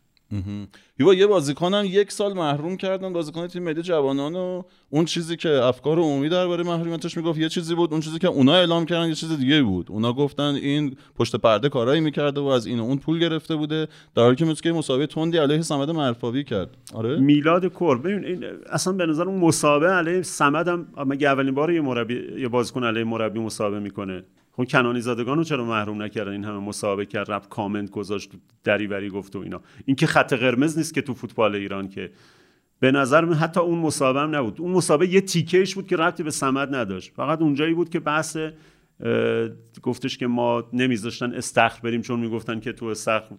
یوا 0.98 1.14
یه 1.14 1.26
بازیکنم 1.26 1.84
یک 1.86 2.12
سال 2.12 2.32
محروم 2.32 2.76
کردن 2.76 3.12
بازیکن 3.12 3.46
تیم 3.46 3.62
ملی 3.62 3.82
جوانان 3.82 4.36
و 4.36 4.62
اون 4.90 5.04
چیزی 5.04 5.36
که 5.36 5.48
افکار 5.48 5.98
عمومی 5.98 6.28
درباره 6.28 6.64
محرومیتش 6.64 7.16
می‌گفت 7.16 7.38
یه 7.38 7.48
چیزی 7.48 7.74
بود 7.74 7.92
اون 7.92 8.00
چیزی 8.00 8.18
که 8.18 8.28
اونا 8.28 8.54
اعلام 8.54 8.84
کردن 8.86 9.08
یه 9.08 9.14
چیز 9.14 9.32
دیگه 9.32 9.62
بود. 9.62 9.86
اونا 9.90 10.12
گفتن 10.12 10.54
این 10.54 10.96
پشت 11.18 11.36
پرده 11.36 11.68
کارایی 11.68 12.00
می‌کرده 12.00 12.40
و 12.40 12.44
از 12.44 12.66
این 12.66 12.80
و 12.80 12.82
اون 12.82 12.98
پول 12.98 13.18
گرفته 13.18 13.56
بوده 13.56 13.88
در 14.14 14.22
حالی 14.22 14.36
که 14.36 14.54
که 14.54 14.72
مسابقه 14.72 15.06
تندی 15.06 15.38
علیه 15.38 15.62
صمد 15.62 15.90
مرفاوی 15.90 16.44
کرد. 16.44 16.76
آره؟ 16.94 17.20
میلاد 17.20 17.66
کور 17.66 17.98
ببین 17.98 18.24
این 18.24 18.44
اصلا 18.70 18.92
به 18.92 19.06
نظر 19.06 19.24
اون 19.24 19.38
مسابقه 19.38 19.92
علیه 19.92 20.22
سمد 20.22 20.68
هم 20.68 20.86
مگه 21.06 21.28
اولین 21.28 21.54
بار 21.54 21.72
یه 21.72 21.80
مربی 21.80 22.20
یه 22.38 22.48
بازیکن 22.48 22.84
علیه 22.84 23.04
مربی 23.04 23.40
مسابقه 23.40 23.80
می‌کنه؟ 23.80 24.24
خب 24.58 24.64
کنانی 24.64 25.00
زادگان 25.00 25.38
رو 25.38 25.44
چرا 25.44 25.64
محروم 25.64 26.02
نکردن؟ 26.02 26.32
این 26.32 26.44
همه 26.44 26.58
مسابقه 26.58 27.06
کرد 27.06 27.30
رفت 27.30 27.48
کامنت 27.48 27.90
گذاشت 27.90 28.30
دریوری 28.64 29.08
گفت 29.08 29.36
و 29.36 29.38
اینا. 29.38 29.60
این 29.84 29.96
که 29.96 30.06
خط 30.06 30.32
قرمز 30.32 30.78
نیست 30.78 30.94
که 30.94 31.02
تو 31.02 31.14
فوتبال 31.14 31.54
ایران 31.54 31.88
که. 31.88 32.10
به 32.80 32.92
نظر 32.92 33.24
من 33.24 33.34
حتی 33.34 33.60
اون 33.60 33.78
مسابقه 33.78 34.20
هم 34.20 34.36
نبود. 34.36 34.60
اون 34.60 34.72
مسابقه 34.72 35.06
یه 35.06 35.20
تیکهش 35.20 35.74
بود 35.74 35.86
که 35.86 35.96
ربطی 35.96 36.22
به 36.22 36.30
سمد 36.30 36.74
نداشت. 36.74 37.12
فقط 37.16 37.40
اونجایی 37.42 37.74
بود 37.74 37.88
که 37.88 38.00
بحث 38.00 38.36
گفتش 39.82 40.18
که 40.18 40.26
ما 40.26 40.64
نمیذاشتن 40.72 41.32
استخر 41.32 41.80
بریم 41.80 42.02
چون 42.02 42.20
می‌گفتن 42.20 42.60
که 42.60 42.72
تو 42.72 42.86
استخر 42.86 43.34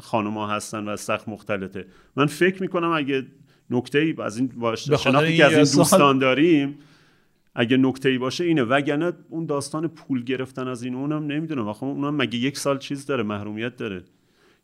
خانوما 0.00 0.48
هستن 0.48 0.84
و 0.84 0.88
استخر 0.88 1.30
مختلطه. 1.30 1.86
من 2.16 2.26
فکر 2.26 2.62
می‌کنم 2.62 2.90
اگه 2.90 3.26
نکته 3.70 3.98
ای 3.98 4.14
از 4.18 4.38
این 4.38 4.46
باشه 4.56 4.96
شناختی 4.96 5.36
که 5.36 5.44
از 5.44 5.52
این 5.52 5.76
دوستان 5.76 6.18
داریم 6.18 6.78
اگه 7.54 7.76
نکته 7.76 8.08
ای 8.08 8.18
باشه 8.18 8.44
اینه. 8.44 8.62
وگرنه 8.62 9.12
اون 9.28 9.46
داستان 9.46 9.88
پول 9.88 10.24
گرفتن 10.24 10.68
از 10.68 10.82
این 10.82 10.94
اونم 10.94 11.26
نمی‌دونم. 11.26 11.68
آخه 11.68 11.84
اونم 11.84 12.16
مگه 12.16 12.38
یک 12.38 12.58
سال 12.58 12.78
چیز 12.78 13.06
داره 13.06 13.22
محرومیت 13.22 13.76
داره؟ 13.76 14.04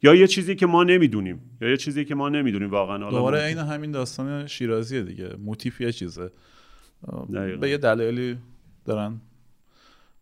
یا 0.03 0.15
یه 0.15 0.27
چیزی 0.27 0.55
که 0.55 0.67
ما 0.67 0.85
نمی‌دونیم 0.85 1.41
یا 1.61 1.69
یه 1.69 1.77
چیزی 1.77 2.05
که 2.05 2.15
ما 2.15 2.29
نمی‌دونیم 2.29 2.71
واقعا 2.71 3.11
دوباره 3.11 3.39
عین 3.39 3.59
همین 3.59 3.91
داستان 3.91 4.47
شیرازیه 4.47 5.03
دیگه. 5.03 5.37
موتیف 5.39 5.81
یه 5.81 5.93
چیزه. 5.93 6.31
دقیقاً. 7.35 7.57
به 7.61 7.71
یه 7.71 7.79
دلایلی 7.79 8.37
دارن 8.85 9.21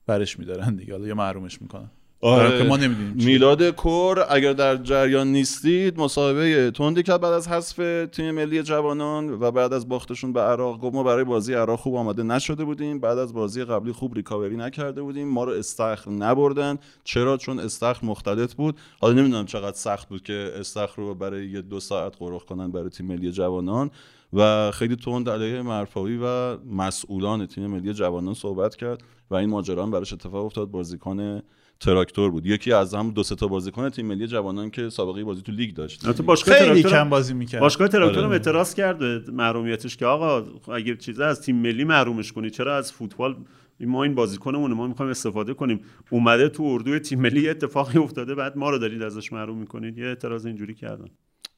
برش 0.06 0.39
میدارن 0.39 0.76
دیگه. 0.76 0.93
حالا 0.93 1.06
یا 1.06 1.14
محرومش 1.14 1.62
می‌کنن. 1.62 1.90
آره. 2.24 2.59
که 2.59 2.65
ما 2.65 2.77
نمی‌دونیم. 2.77 3.12
میلاد 3.16 3.70
کور 3.70 4.27
اگر 4.31 4.53
در 4.53 4.77
جریان 4.77 5.32
نیستید 5.32 6.01
مسابقه 6.01 6.70
تندی 6.70 7.03
کرد 7.03 7.20
بعد 7.20 7.32
از 7.32 7.49
حذف 7.49 8.07
تیم 8.12 8.31
ملی 8.31 8.62
جوانان 8.62 9.31
و 9.31 9.51
بعد 9.51 9.73
از 9.73 9.89
باختشون 9.89 10.32
به 10.32 10.40
عراق 10.40 10.81
گفت 10.81 10.94
ما 10.94 11.03
برای 11.03 11.24
بازی 11.24 11.55
عراق 11.55 11.78
خوب 11.78 11.94
آماده 11.94 12.23
نشده 12.23 12.65
بودیم. 12.65 13.01
بعد 13.01 13.19
از 13.19 13.35
بازی 13.35 13.65
قبلی 13.65 13.93
خوب 13.93 14.15
ریکاوری 14.15 14.57
نکرده 14.57 15.03
بودیم. 15.03 15.28
ما 15.28 15.44
رو 15.44 15.53
استخر 15.53 16.11
نبردن. 16.11 16.78
چرا؟ 17.05 17.36
چون 17.36 17.61
استخر 17.61 18.07
مختلط 18.07 18.55
بود. 18.55 18.77
حالا 19.01 19.15
نمی‌دونم 19.15 19.47
چقدر 19.47 19.77
سخت 19.77 20.09
بود 20.09 20.23
که 20.23 20.53
استخر 20.57 21.03
رو 21.03 21.15
برای 21.15 21.47
یه 21.47 21.62
دو 21.62 21.81
ساعت 21.81 22.16
قرخ 22.19 22.44
کنن 22.44 22.70
برای 22.70 22.90
تیم 22.90 23.07
ملی 23.07 23.32
جوانان. 23.32 23.90
و 24.32 24.70
خیلی 24.70 24.97
تند 24.97 25.28
علیه 25.28 25.62
مرفاوی 25.62 26.19
و 26.23 26.57
مسئولان 26.57 27.47
تیم 27.47 27.66
ملی 27.66 27.93
جوانان 27.93 28.35
صحبت 28.35 28.77
کرد 28.77 29.03
و 29.31 29.35
این 29.35 29.51
ماجرا 29.51 29.86
براش 29.86 30.12
اتفاق 30.12 30.44
افتاد. 30.44 30.70
بازیکن 30.70 31.43
تراکتور 31.83 32.31
بود. 32.31 32.47
یکی 32.47 32.73
از 32.73 32.95
هم 32.95 33.11
دو 33.11 33.23
سه 33.23 33.35
تا 33.35 33.47
بازیکن 33.47 33.91
تیم 33.91 34.07
ملی 34.07 34.27
جوانان 34.27 34.71
که 34.71 34.89
سابقه 34.89 35.25
بازی 35.25 35.43
تو 35.43 35.53
لیگ 35.53 35.75
داشت. 35.75 36.05
البته 36.05 36.23
باشگاه 36.23 36.55
خیلی 36.55 36.71
تراکتور 36.71 36.93
کم 36.93 37.09
بازی 37.09 37.35
می‌کرد. 37.35 37.61
باشگاه 37.61 37.89
تراکتور 37.89 38.19
هم 38.19 38.25
آره. 38.25 38.33
اعتراض 38.33 38.75
کرد 38.75 38.99
به 38.99 39.23
محرومیتش 39.33 39.97
که 39.97 40.07
آقا 40.07 40.45
اگه 40.75 40.97
چیزا 40.97 41.27
از 41.27 41.41
تیم 41.41 41.57
ملی 41.57 41.85
محرومش 41.85 42.33
کنی. 42.33 42.51
چرا 42.51 42.77
از 42.77 42.93
فوتبال؟ 42.93 43.37
ما 43.81 44.03
این 44.03 44.15
بازیکنمونه 44.15 44.75
ما 44.75 44.87
می‌خوایم 44.87 45.11
استفاده 45.11 45.55
کنیم. 45.55 45.81
اومده 46.11 46.49
تو 46.49 46.63
اردوی 46.63 46.99
تیم 46.99 47.21
ملی 47.21 47.43
یه 47.43 47.51
اتفاقی 47.51 47.99
افتاده 47.99 48.35
بعد 48.35 48.57
ما 48.57 48.71
رو 48.71 48.79
دارید 48.79 49.03
ازش 49.03 49.33
محروم 49.33 49.59
می‌کنید. 49.59 49.99
یه 49.99 50.07
اعتراض 50.07 50.47
اینجوری 50.47 50.75
کردن. 50.75 51.07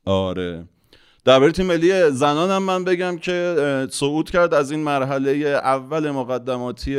آره. 0.04 0.64
درباره 1.24 1.52
تیم 1.52 1.66
ملی 1.66 2.10
زنان 2.10 2.50
هم 2.50 2.62
من 2.62 2.84
بگم 2.84 3.18
که 3.18 3.86
صعود 3.90 4.30
کرد 4.30 4.54
از 4.54 4.70
این 4.70 4.80
مرحله 4.80 5.30
اول 5.64 6.10
مقدماتی 6.10 6.96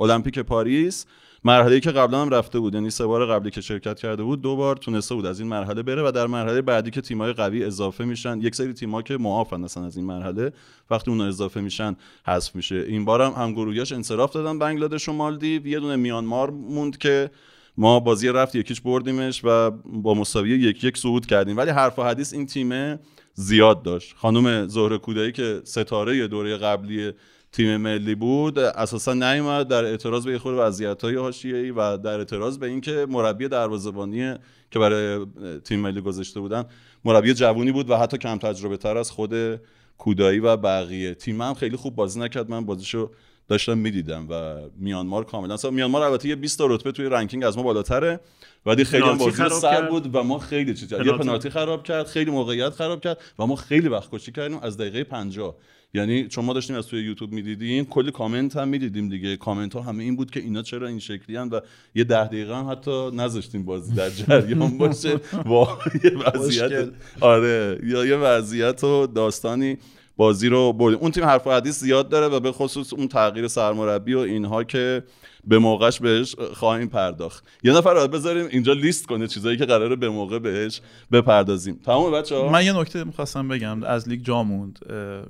المپیک 0.00 0.38
پاریس. 0.38 1.06
مرحله 1.44 1.80
که 1.80 1.90
قبلا 1.90 2.22
هم 2.22 2.30
رفته 2.30 2.58
بود 2.58 2.74
یعنی 2.74 2.90
سه 2.90 3.06
بار 3.06 3.26
قبلی 3.26 3.50
که 3.50 3.60
شرکت 3.60 3.98
کرده 4.00 4.22
بود 4.22 4.42
دو 4.42 4.56
بار 4.56 4.76
تونسته 4.76 5.14
بود 5.14 5.26
از 5.26 5.40
این 5.40 5.48
مرحله 5.48 5.82
بره 5.82 6.02
و 6.02 6.12
در 6.12 6.26
مرحله 6.26 6.62
بعدی 6.62 6.90
که 6.90 7.00
تیمای 7.00 7.32
قوی 7.32 7.64
اضافه 7.64 8.04
میشن 8.04 8.40
یک 8.40 8.54
سری 8.54 8.72
تیم‌ها 8.72 9.02
که 9.02 9.16
معافن 9.16 9.64
اصلا 9.64 9.86
از 9.86 9.96
این 9.96 10.06
مرحله 10.06 10.52
وقتی 10.90 11.10
اونها 11.10 11.26
اضافه 11.26 11.60
میشن 11.60 11.96
حذف 12.26 12.54
میشه. 12.54 12.76
این 12.76 13.04
بار 13.04 13.22
هم 13.22 13.32
همگروهیاش 13.42 13.92
انصراف 13.92 14.32
دادن 14.32 14.58
بنگلادش 14.58 15.08
و 15.08 15.12
مالدیو. 15.12 15.66
یه 15.66 15.80
دونه 15.80 15.96
میانمار 15.96 16.50
موند 16.50 16.98
که 16.98 17.30
ما 17.76 18.00
بازی 18.00 18.28
رفت 18.28 18.54
یکیش 18.54 18.80
بردیمش 18.80 19.40
و 19.44 19.70
با 19.84 20.14
مساوی 20.14 20.50
یک 20.50 20.84
یک 20.84 20.98
صعود 20.98 21.26
کردیم. 21.26 21.56
ولی 21.56 21.70
حرف 21.70 21.98
و 21.98 22.02
حدیث 22.02 22.32
این 22.32 22.46
تیم 22.46 22.98
زیاد 23.34 23.82
داشت. 23.82 24.14
خانم 24.16 24.66
زهره 24.66 24.98
کودایی 24.98 25.32
که 25.32 25.60
ستاره 25.64 26.28
دوره 26.28 26.56
قبلی 26.56 27.12
تیم 27.52 27.76
ملی 27.76 28.14
بود 28.14 28.58
اساسا 28.58 29.14
نیومد 29.14 29.68
در 29.68 29.84
اعتراض 29.84 30.26
به 30.26 30.32
یه 30.32 30.38
خورده 30.38 30.60
وضعیت‌های 30.60 31.16
حاشیه‌ای 31.16 31.70
و 31.70 31.96
در 31.96 32.18
اعتراض 32.18 32.58
به 32.58 32.66
اینکه 32.66 33.06
مربی 33.08 33.48
دروازه‌بانی 33.48 34.34
که 34.70 34.78
برای 34.78 35.26
تیم 35.64 35.80
ملی 35.80 36.00
گذاشته 36.00 36.40
بودن 36.40 36.64
مربی 37.04 37.34
جوونی 37.34 37.72
بود 37.72 37.90
و 37.90 37.96
حتی 37.96 38.18
کم 38.18 38.38
تجربه 38.38 38.76
تر 38.76 38.96
از 38.96 39.10
خود 39.10 39.60
کودایی 39.98 40.38
و 40.38 40.56
بقیه 40.56 41.14
تیم 41.14 41.42
هم 41.42 41.54
خیلی 41.54 41.76
خوب 41.76 41.94
بازی 41.94 42.20
نکرد 42.20 42.50
من 42.50 42.66
بازیشو 42.66 43.10
داشتم 43.48 43.78
می‌دیدم 43.78 44.26
و 44.30 44.60
میانمار 44.76 45.24
کاملا 45.24 45.54
اصلا 45.54 45.70
میانمار 45.70 46.02
البته 46.02 46.28
یه 46.28 46.36
20 46.36 46.58
تا 46.58 46.66
رتبه 46.66 46.92
توی 46.92 47.06
رنکینگ 47.06 47.44
از 47.44 47.56
ما 47.56 47.62
بالاتره 47.62 48.20
ولی 48.66 48.84
خیلی 48.84 49.14
بازی 49.14 49.30
سر 49.30 49.60
کرد. 49.60 49.88
بود 49.88 50.14
و 50.14 50.22
ما 50.22 50.38
خیلی 50.38 50.74
چیز 50.74 50.92
یه 50.92 50.98
پنالتی. 50.98 51.22
پنالتی 51.22 51.50
خراب 51.50 51.82
کرد 51.82 52.06
خیلی 52.06 52.30
موقعیت 52.30 52.70
خراب 52.70 53.00
کرد 53.00 53.20
و 53.38 53.46
ما 53.46 53.56
خیلی 53.56 53.88
وقت 53.88 54.10
کشی 54.10 54.32
کردیم 54.32 54.58
از 54.58 54.76
دقیقه 54.76 55.04
50 55.04 55.56
یعنی 55.94 56.28
چون 56.28 56.44
ما 56.44 56.52
داشتیم 56.52 56.76
از 56.76 56.86
توی 56.86 57.02
یوتیوب 57.04 57.32
می‌دیدیم 57.32 57.84
کلی 57.84 58.10
کامنت 58.10 58.56
هم 58.56 58.68
می‌دیدیم 58.68 59.08
دیگه. 59.08 59.36
کامنت 59.36 59.74
ها 59.74 59.80
همه 59.82 60.04
این 60.04 60.16
بود 60.16 60.30
که 60.30 60.40
اینا 60.40 60.62
چرا 60.62 60.88
این 60.88 60.98
شکلی 60.98 61.36
هن 61.36 61.48
و 61.48 61.60
یه 61.94 62.04
ده 62.04 62.24
دقیقه 62.24 62.56
هم 62.56 62.70
حتی 62.70 63.10
نذاشتیم 63.10 63.64
بازی 63.64 63.94
در 63.94 64.10
جریان 64.10 64.78
باشه. 64.78 65.16
با 65.50 65.78
یه 66.04 66.10
وضعیت. 66.10 66.88
آره 67.20 67.80
یا 67.84 68.06
یه 68.06 68.16
وضعیت 68.16 68.84
و 68.84 69.06
داستانی 69.06 69.78
بازی 70.18 70.48
رو 70.48 70.72
بردیم 70.72 70.98
اون 70.98 71.10
تیم 71.10 71.24
حرف 71.24 71.46
و 71.46 71.50
حدیث 71.50 71.80
زیاد 71.80 72.08
داره 72.08 72.26
و 72.26 72.40
به 72.40 72.52
خصوص 72.52 72.92
اون 72.92 73.08
تغییر 73.08 73.48
سرمربی 73.48 74.14
و 74.14 74.18
اینها 74.18 74.64
که 74.64 75.02
به 75.44 75.58
موقعش 75.58 76.00
بهش 76.00 76.34
خواهیم 76.54 76.88
پرداخت. 76.88 77.46
یه 77.64 77.72
نفر 77.72 77.94
رو 77.94 78.08
بذاریم 78.08 78.46
اینجا 78.50 78.72
لیست 78.72 79.06
کنه 79.06 79.26
چیزایی 79.26 79.56
که 79.56 79.64
قراره 79.64 79.96
به 79.96 80.08
موقع 80.08 80.38
بهش 80.38 80.80
بپردازیم. 81.12 81.80
تمام 81.84 82.12
بچه 82.12 82.36
ها 82.36 82.48
من 82.48 82.64
یه 82.64 82.72
نکته 82.72 83.04
می‌خواستم 83.04 83.48
بگم. 83.48 83.82
از 83.82 84.08
لیگ 84.08 84.24
جا 84.24 84.42
موند. 84.42 84.78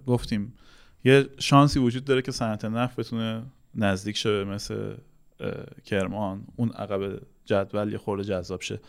گفتیم. 0.07 0.55
یه 1.05 1.27
شانسی 1.39 1.79
وجود 1.79 2.05
داره 2.05 2.23
که 2.23 2.33
صنعت 2.33 2.65
نفت 2.65 2.97
بتونه 2.97 3.43
نزدیک 3.75 4.17
شه 4.17 4.45
مثل 4.45 4.95
کرمان. 5.85 6.45
اون 6.57 6.71
عقب 6.71 7.21
جدول 7.45 7.93
یه 7.93 7.99
خورده 7.99 8.25
جذاب 8.25 8.61
شه. 8.61 8.81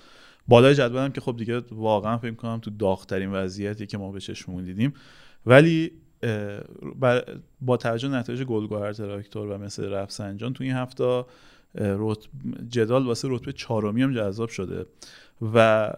بالای 0.48 0.76
جدول 0.76 1.04
هم 1.04 1.12
که 1.12 1.22
خب 1.22 1.38
دیگه 1.38 1.62
واقعا 1.72 2.18
فکر 2.18 2.36
کنم 2.36 2.60
تو 2.60 2.72
داغترین 2.80 3.32
وضعیتی 3.32 3.88
که 3.88 3.98
ما 3.98 4.12
به 4.12 4.20
چشممون 4.20 4.64
دیدیم. 4.64 4.94
ولی 5.46 5.92
با 7.62 7.78
توجه 7.78 8.08
نتایج 8.08 8.44
گلگوهر 8.44 8.94
تراکتور 8.94 9.48
و 9.50 9.58
مس 9.58 9.90
رفسنجان 9.90 10.54
تو 10.54 10.64
این 10.64 10.74
هفته. 10.74 11.24
جدال 12.70 13.06
واسه 13.06 13.28
رتبه 13.32 13.52
چهارمی 13.52 14.02
هم 14.04 14.14
جذاب 14.14 14.50
شده 14.50 14.86
و 15.54 15.90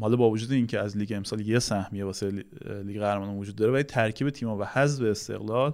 حالا 0.00 0.16
با 0.16 0.30
وجود 0.30 0.52
اینکه 0.52 0.78
از 0.80 0.96
لیگ 0.96 1.12
امسال 1.16 1.40
یه 1.40 1.58
سهمیه 1.58 2.04
واسه 2.04 2.30
لی- 2.30 2.44
لیگ 2.84 3.00
قهرمانان 3.00 3.38
وجود 3.38 3.56
داره 3.56 3.72
ولی 3.72 3.82
ترکیب 3.82 4.30
تیم‌ها 4.30 4.56
و 4.56 4.64
حذف 4.64 5.02
استقلال 5.04 5.72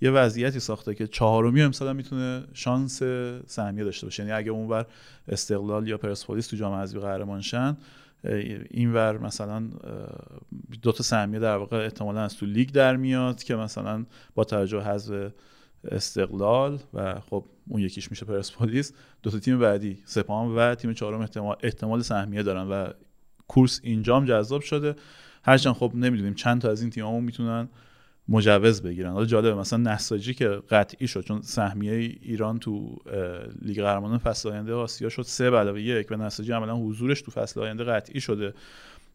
یه 0.00 0.10
وضعیتی 0.10 0.60
ساخته 0.60 0.94
که 0.94 1.06
چهارمی 1.06 1.62
امسال 1.62 1.88
هم 1.88 1.96
می‌تونه 1.96 2.44
شانس 2.52 3.02
سهمیه 3.46 3.84
داشته 3.84 4.06
باشه 4.06 4.22
یعنی 4.22 4.32
اگه 4.32 4.50
اونور 4.50 4.86
استقلال 5.28 5.88
یا 5.88 5.98
پرسپولیس 5.98 6.46
تو 6.46 6.56
جام 6.56 6.74
حذفی 6.74 7.00
قهرمان 7.00 7.40
شن 7.40 7.76
اینور 8.70 9.18
مثلا 9.18 9.56
اه، 9.56 9.70
دو 10.82 10.92
تا 10.92 11.02
سهمیه 11.02 11.40
در 11.40 11.56
واقع 11.56 11.76
احتمالا 11.76 12.20
از 12.20 12.36
تو 12.36 12.46
لیگ 12.46 12.70
در 12.70 12.96
میاد 12.96 13.42
که 13.42 13.56
مثلا 13.56 14.04
با 14.34 14.44
توجه 14.44 14.80
حذف 14.80 15.32
استقلال 15.84 16.78
و 16.94 17.20
خب 17.20 17.44
اون 17.68 17.80
یکیش 17.80 18.10
میشه 18.10 18.26
پرسپولیس 18.26 18.92
دو 19.22 19.30
تا 19.30 19.38
تیم 19.38 19.58
بعدی 19.58 19.98
سپاهان 20.04 20.54
و 20.54 20.74
تیم 20.74 20.92
چهارم 20.92 21.20
احتمال 21.20 21.56
احتمال 21.62 22.02
سهمیه 22.02 22.42
دارن 22.42 22.68
و 22.68 22.88
کورس 23.48 23.80
اینجام 23.82 24.24
جذاب 24.24 24.60
شده. 24.60 24.94
هرچند 25.42 25.74
خب 25.74 25.92
نمی‌دونیم 25.94 26.34
چند 26.34 26.60
تا 26.60 26.70
از 26.70 26.80
این 26.80 26.90
تیم‌ها 26.90 27.20
می‌تونن 27.20 27.68
مجوز 28.28 28.82
بگیرن. 28.82 29.12
حالا 29.12 29.26
جالبه 29.26 29.54
مثلا 29.54 29.92
نساجی 29.92 30.34
که 30.34 30.48
قطعی 30.48 31.08
شد 31.08 31.20
چون 31.20 31.42
سهمیه 31.42 31.92
ایران 32.22 32.58
تو 32.58 32.96
لیگ 33.62 33.82
قهرمانان 33.82 34.18
فصل 34.18 34.48
آینده 34.48 34.72
آسیا 34.72 35.08
شد 35.08 35.22
سه 35.22 35.50
علاوه 35.50 35.82
یک 35.82 36.06
و 36.10 36.16
نساجی 36.16 36.52
عملا 36.52 36.76
حضورش 36.76 37.22
تو 37.22 37.30
فصل 37.30 37.60
آینده 37.60 37.84
قطعی 37.84 38.20
شده. 38.20 38.54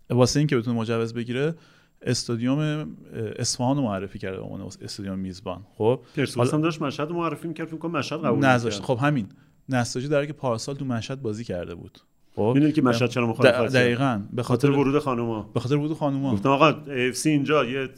واسه 0.10 0.40
اینکه 0.40 0.58
بتونه 0.58 0.80
مجوز 0.80 1.14
بگیره 1.14 1.56
استادیوم 2.02 2.88
اصفهان 3.36 3.78
رو 3.78 3.84
معرفی 3.84 4.20
کرده 4.20 4.38
به 4.38 4.44
عنوان 4.44 4.62
استادیوم 4.82 5.20
میزبان. 5.20 5.66
خب؟ 5.78 6.02
پرسپولیس 6.16 6.54
هم 6.54 6.62
داشت 6.62 6.82
مشهد 6.82 7.12
معرفی 7.12 7.48
می‌کرد 7.48 7.68
فکر 7.68 7.78
کنم 7.78 7.92
مشهد 7.92 8.26
قبول 8.26 8.46
نذاشت. 8.46 8.82
خب 8.82 9.00
همین. 9.02 9.28
نساجی 9.70 10.08
در 10.08 10.26
که 10.26 10.34
پارسال 10.34 10.76
تو 10.76 10.86
مشهد 10.86 11.22
بازی 11.22 11.44
کرده 11.44 11.76
بود. 11.76 12.00
می‌دونی 12.38 12.72
که 12.72 12.82
مشهد 12.82 13.10
چرا 13.10 13.28
مخالفت 13.28 13.58
کرد؟ 13.58 13.74
دقیقاً. 13.74 14.22
به 14.34 14.44
خاطر 14.44 14.70
ورود 14.72 15.00
خانوما. 15.00 15.52
به 15.54 15.60
خاطر 15.60 15.76
ورود 15.76 15.98
خانوما. 15.98 16.34
گفتم 16.34 16.50
آقا 16.50 16.68
اف 16.68 17.16
سی 17.16 17.30
اینجا 17.30 17.66
یه 17.66 17.90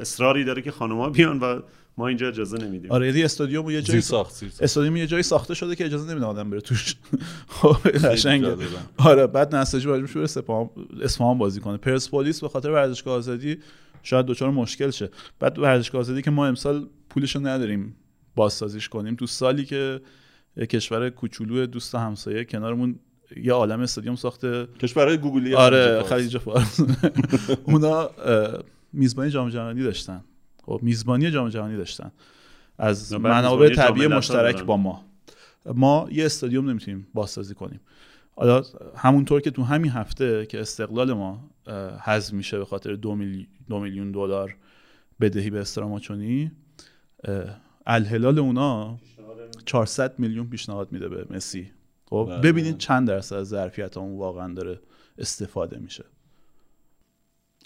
اصراری 0.00 0.44
داره 0.44 0.62
که 0.62 0.70
خانوما 0.70 1.10
بیان 1.10 1.38
و 1.38 1.60
ما 1.96 2.08
اینجا 2.08 2.28
اجازه 2.28 2.58
نمیدیم. 2.58 2.92
آره 2.92 3.18
یه 3.18 3.24
استادیوم 3.24 3.70
یه 3.70 3.82
جایی 3.82 4.00
ساخت،. 4.00 4.44
استادیوم 4.60 4.96
یه 4.96 5.06
جایی 5.06 5.22
ساخته 5.22 5.54
شده 5.54 5.76
که 5.76 5.84
اجازه 5.84 6.10
نمیده 6.10 6.26
آدم 6.26 6.50
بره 6.50 6.60
توش. 6.60 6.96
خب 7.48 7.88
قشنگه. 7.88 8.56
آره 8.98 9.26
بعد 9.26 9.54
نساجی 9.54 9.88
مجبور 9.88 10.06
شده 10.06 10.26
سپاهان 10.26 10.70
اصفهان 11.02 11.38
بازی 11.38 11.60
کنه. 11.60 11.76
پرسپولیس 11.76 12.40
به 12.40 12.48
خاطر 12.48 12.70
ورزشگاه 12.70 13.14
آزادی 13.14 13.58
شاید 14.02 14.26
دچار 14.26 14.50
مشکل 14.50 14.90
شه. 14.90 15.10
بعد 15.40 15.58
ورزشگاه 15.58 15.98
آزادی 15.98 16.22
که 16.22 16.30
ما 16.30 16.46
امسال 16.46 16.88
پولشو 17.08 17.40
نداریم 17.40 17.96
بازسازیش 18.34 18.88
کنیم. 18.88 19.14
تو 19.14 19.26
سالی 19.26 19.64
که 19.64 20.00
کشور 20.70 21.10
کوچولو 21.10 21.66
دوست 21.66 21.94
همسایه 21.94 22.44
کنارمون 22.44 22.98
یه 23.36 23.52
عالم 23.52 23.80
استادیوم 23.80 24.16
ساخته. 24.16 24.66
کشورهای 24.66 25.18
گوگلی 25.18 25.54
آره 25.54 26.02
خلیج 26.02 26.38
فارس. 26.38 26.80
اونا 27.64 28.10
میزبانی 28.92 29.30
جام 29.30 29.48
جهانی 29.48 29.82
داشتن. 29.82 30.24
خب 30.62 30.80
میزبانی 30.82 31.30
جام 31.30 31.48
جهانی 31.48 31.76
داشتن. 31.76 32.12
از 32.78 33.12
منابع 33.12 33.74
طبیعی 33.74 34.06
مشترک. 34.06 34.62
با 34.62 34.76
ما. 34.76 35.04
ما 35.74 36.08
یه 36.12 36.24
استادیوم 36.24 36.70
نمی‌تونیم 36.70 37.06
بازسازی 37.14 37.54
کنیم. 37.54 37.80
حالا 38.36 38.62
همونطور 38.96 39.40
که 39.40 39.50
تو 39.50 39.62
همین 39.62 39.90
هفته 39.90 40.46
که 40.46 40.60
استقلال 40.60 41.12
ما 41.12 41.50
حذف 42.04 42.32
میشه 42.32 42.58
به 42.58 42.64
خاطر 42.64 42.92
دو, 42.94 43.14
میلی... 43.14 43.48
دو 43.68 43.80
میلیون 43.80 44.12
دلار 44.12 44.56
بدهی 45.20 45.50
به 45.50 45.60
استراماچونی 45.60 46.50
الهلال 47.86 48.38
اونا 48.38 48.98
400 49.64 50.18
میلیون 50.18 50.46
پیشنهاد 50.46 50.92
میده 50.92 51.08
به 51.08 51.26
مسی. 51.30 51.70
خب 52.10 52.26
بله. 52.28 52.40
ببینید 52.40 52.78
چند 52.78 53.08
درصد 53.08 53.36
از 53.36 53.48
ظرفیت 53.48 53.96
اون 53.96 54.18
واقعا 54.18 54.54
داره 54.54 54.80
استفاده 55.18 55.78
میشه 55.78 56.04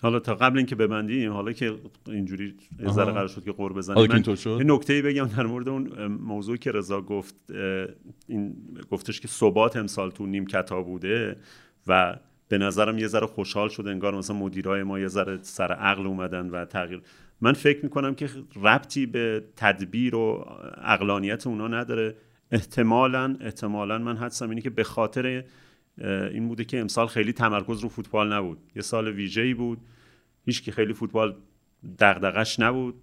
حالا 0.02 0.20
تا 0.20 0.34
قبل 0.34 0.56
اینکه 0.56 0.74
ببندیم 0.74 1.32
حالا 1.32 1.52
که 1.52 1.74
اینجوری 2.06 2.54
یه 2.80 2.92
ذره. 2.92 3.12
قرار 3.12 3.28
شد 3.28 3.44
که 3.44 3.52
قور 3.52 3.72
بزنیم 3.72 4.08
من 4.12 4.22
نکته 4.66 5.02
بگم 5.02 5.26
در 5.26 5.46
مورد 5.46 5.68
اون 5.68 5.92
اه، 5.98 6.06
موضوعی 6.06 6.58
که 6.58 6.72
رضا 6.72 7.00
گفت 7.00 7.34
این 8.28 8.56
گفتش 8.90 9.20
که 9.20 9.28
ثبات 9.28 9.76
امسال 9.76 10.10
تو 10.10 10.26
نیمکتا 10.26 10.82
بوده 10.82 11.36
و 11.86 12.16
به 12.48 12.58
نظرم 12.58 12.98
یه 12.98 13.06
ذره 13.06 13.26
خوشحال 13.26 13.68
شد 13.68 13.86
انگار 13.86 14.14
مثلا 14.14 14.36
مدیرای 14.36 14.82
ما 14.82 14.98
یه 14.98 15.08
ذره 15.08 15.38
سر 15.42 15.72
عقل 15.72 16.06
اومدن 16.06 16.50
و 16.50 16.64
تغییر 16.64 17.02
من 17.40 17.52
فکر 17.52 17.82
می‌کنم 17.82 18.14
که 18.14 18.28
ربطی 18.62 19.06
به 19.06 19.44
تدبیر 19.56 20.14
و 20.14 20.34
عقلانیت 20.82 21.46
اونا 21.46 21.68
نداره 21.68 22.14
احتمالا 22.50 23.36
احتمالا 23.40 23.98
من 23.98 24.16
حدسم 24.16 24.48
اینه 24.48 24.60
که 24.60 24.70
به 24.70 24.84
خاطر 24.84 25.44
این 25.98 26.48
بوده 26.48 26.64
که 26.64 26.80
امسال 26.80 27.06
خیلی 27.06 27.32
تمرکز 27.32 27.80
رو 27.80 27.88
فوتبال 27.88 28.32
نبود. 28.32 28.58
یه 28.76 28.82
سال 28.82 29.08
ویژه‌ای 29.08 29.54
بود. 29.54 29.78
هیچ 30.46 30.62
که 30.62 30.72
خیلی 30.72 30.92
فوتبال 30.92 31.36
دغدغش 31.98 32.60
نبود 32.60 32.94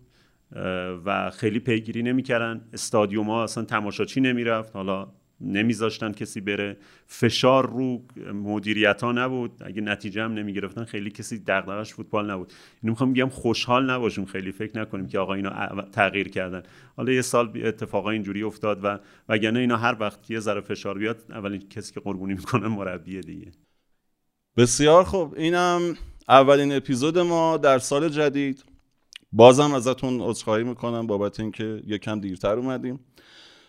و 1.06 1.30
خیلی 1.30 1.60
پیگیری 1.60 2.04
نمی‌کردن. 2.04 2.62
استادیوم 2.74 3.30
ها 3.30 3.44
اصلا 3.44 3.64
تماشاچی 3.64 4.22
نمی‌رفت. 4.22 4.76
حالا 4.76 5.08
نمیذاشتن 5.44 6.12
کسی 6.12 6.42
بره. 6.42 6.78
فشار 7.08 7.70
رو 7.70 8.02
مدیریت 8.34 9.04
ها 9.04 9.12
نبود. 9.12 9.52
اگه 9.66 9.82
نتیجه 9.82 10.24
هم 10.24 10.34
نمی‌گرفتن 10.34 10.84
خیلی 10.84 11.10
کسی 11.10 11.40
دغدغش 11.48 11.94
فوتبال 11.94 12.32
نبود. 12.32 12.54
اینو 12.84 12.92
می‌خوام 12.92 13.14
بگم 13.14 13.30
خوشحال 13.30 13.92
نباشیم 13.92 14.26
خیلی. 14.26 14.52
فکر 14.52 14.80
نکنیم 14.80 15.08
که 15.08 15.20
آقا 15.20 15.34
اینا 15.34 15.82
تغییر 15.82 16.30
کردن. 16.30 16.64
حالا 16.98 17.12
یه 17.12 17.22
سال 17.22 17.52
اتفاقا 17.66 18.10
اینجوری 18.10 18.44
افتاد 18.44 18.80
و 18.84 19.00
وگرنه 19.30 19.60
اینا 19.60 19.78
هر 19.78 19.98
وقت 20.00 20.32
یه 20.32 20.40
ذره 20.40 20.62
فشار 20.62 20.98
بیاد 20.98 21.24
اولین 21.30 21.70
کسی 21.70 21.94
که 21.94 22.00
قربونی 22.00 22.34
می‌کنه 22.34 22.68
مربی 22.68 23.22
دیگه. 23.22 23.52
بسیار 24.58 25.04
خوب. 25.04 25.34
اینم 25.38 25.96
اولین 26.30 26.74
اپیزود 26.74 27.18
ما 27.18 27.58
در 27.58 27.80
سال 27.80 28.10
جدید. 28.10 28.64
بازم 29.34 29.74
ازتون 29.74 30.22
عذرخواهی 30.22 30.64
می‌کنم 30.64 31.08
بابت 31.08 31.40
اینکه 31.40 31.84
یکم 31.88 32.20
دیرتر 32.20 32.54
اومدیم. 32.54 33.00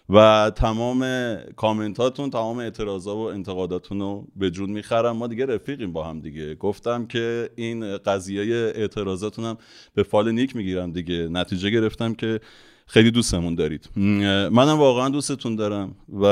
و 0.09 0.53
تمام 0.57 1.35
کامنتاتون 1.57 2.31
تمام 2.31 2.59
اعتراضا 2.59 3.17
و 3.17 3.21
انتقاداتون 3.21 4.01
رو 4.01 4.27
به 4.37 4.51
جون 4.51 4.71
می‌خرم. 4.71 5.17
ما 5.17 5.27
دیگه 5.27 5.47
رفیقیم 5.47 5.93
با 5.93 6.05
هم 6.05 6.21
دیگه. 6.21 6.55
گفتم 6.55 7.07
که 7.07 7.51
این 7.57 7.97
قضیه 7.97 8.55
اعتراضاتون 8.55 9.45
هم 9.45 9.57
به 9.95 10.03
فال 10.03 10.33
نیک 10.33 10.57
می‌گیرم 10.57 10.93
دیگه. 10.93 11.29
نتیجه 11.31 11.71
گرفتم 11.71 12.15
که 12.15 12.41
خیلی 12.87 13.11
دوستمون 13.11 13.55
دارید. 13.55 13.91
منم 13.97 14.79
واقعا 14.79 15.09
دوستتون 15.09 15.57
دارم 15.57 15.95
و 16.21 16.27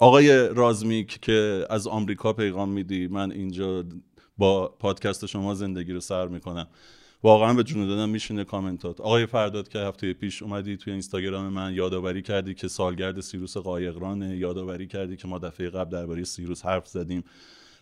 آقای 0.00 0.48
رازمیک 0.48 1.20
که 1.20 1.66
از 1.70 1.86
آمریکا 1.86 2.32
پیغام 2.32 2.68
میدی 2.68 3.06
من 3.06 3.32
اینجا 3.32 3.84
با 4.38 4.68
پادکست 4.78 5.26
شما 5.26 5.54
زندگی 5.54 5.92
رو 5.92 6.00
سر 6.00 6.28
می‌کنم. 6.28 6.66
واقعا 7.22 7.54
به 7.54 7.62
جون 7.62 7.86
دادم 7.86 8.08
میشینه 8.08 8.44
کامنتات. 8.44 9.00
آقای 9.00 9.26
فرداد 9.26 9.68
که 9.68 9.78
هفته 9.78 10.12
پیش 10.12 10.42
اومدی 10.42 10.76
توی 10.76 10.92
اینستاگرام 10.92 11.48
من 11.48 11.74
یادآوری 11.74 12.22
کردی 12.22 12.54
که 12.54 12.68
سالگرد 12.68 13.20
سیروس 13.20 13.56
قایقرانه 13.56 14.36
یادآوری 14.36 14.86
کردی 14.86 15.16
که 15.16 15.28
ما 15.28 15.38
دفعه 15.38 15.70
قبل 15.70 15.90
درباره 15.90 16.24
سیروس 16.24 16.64
حرف 16.64 16.88
زدیم 16.88 17.24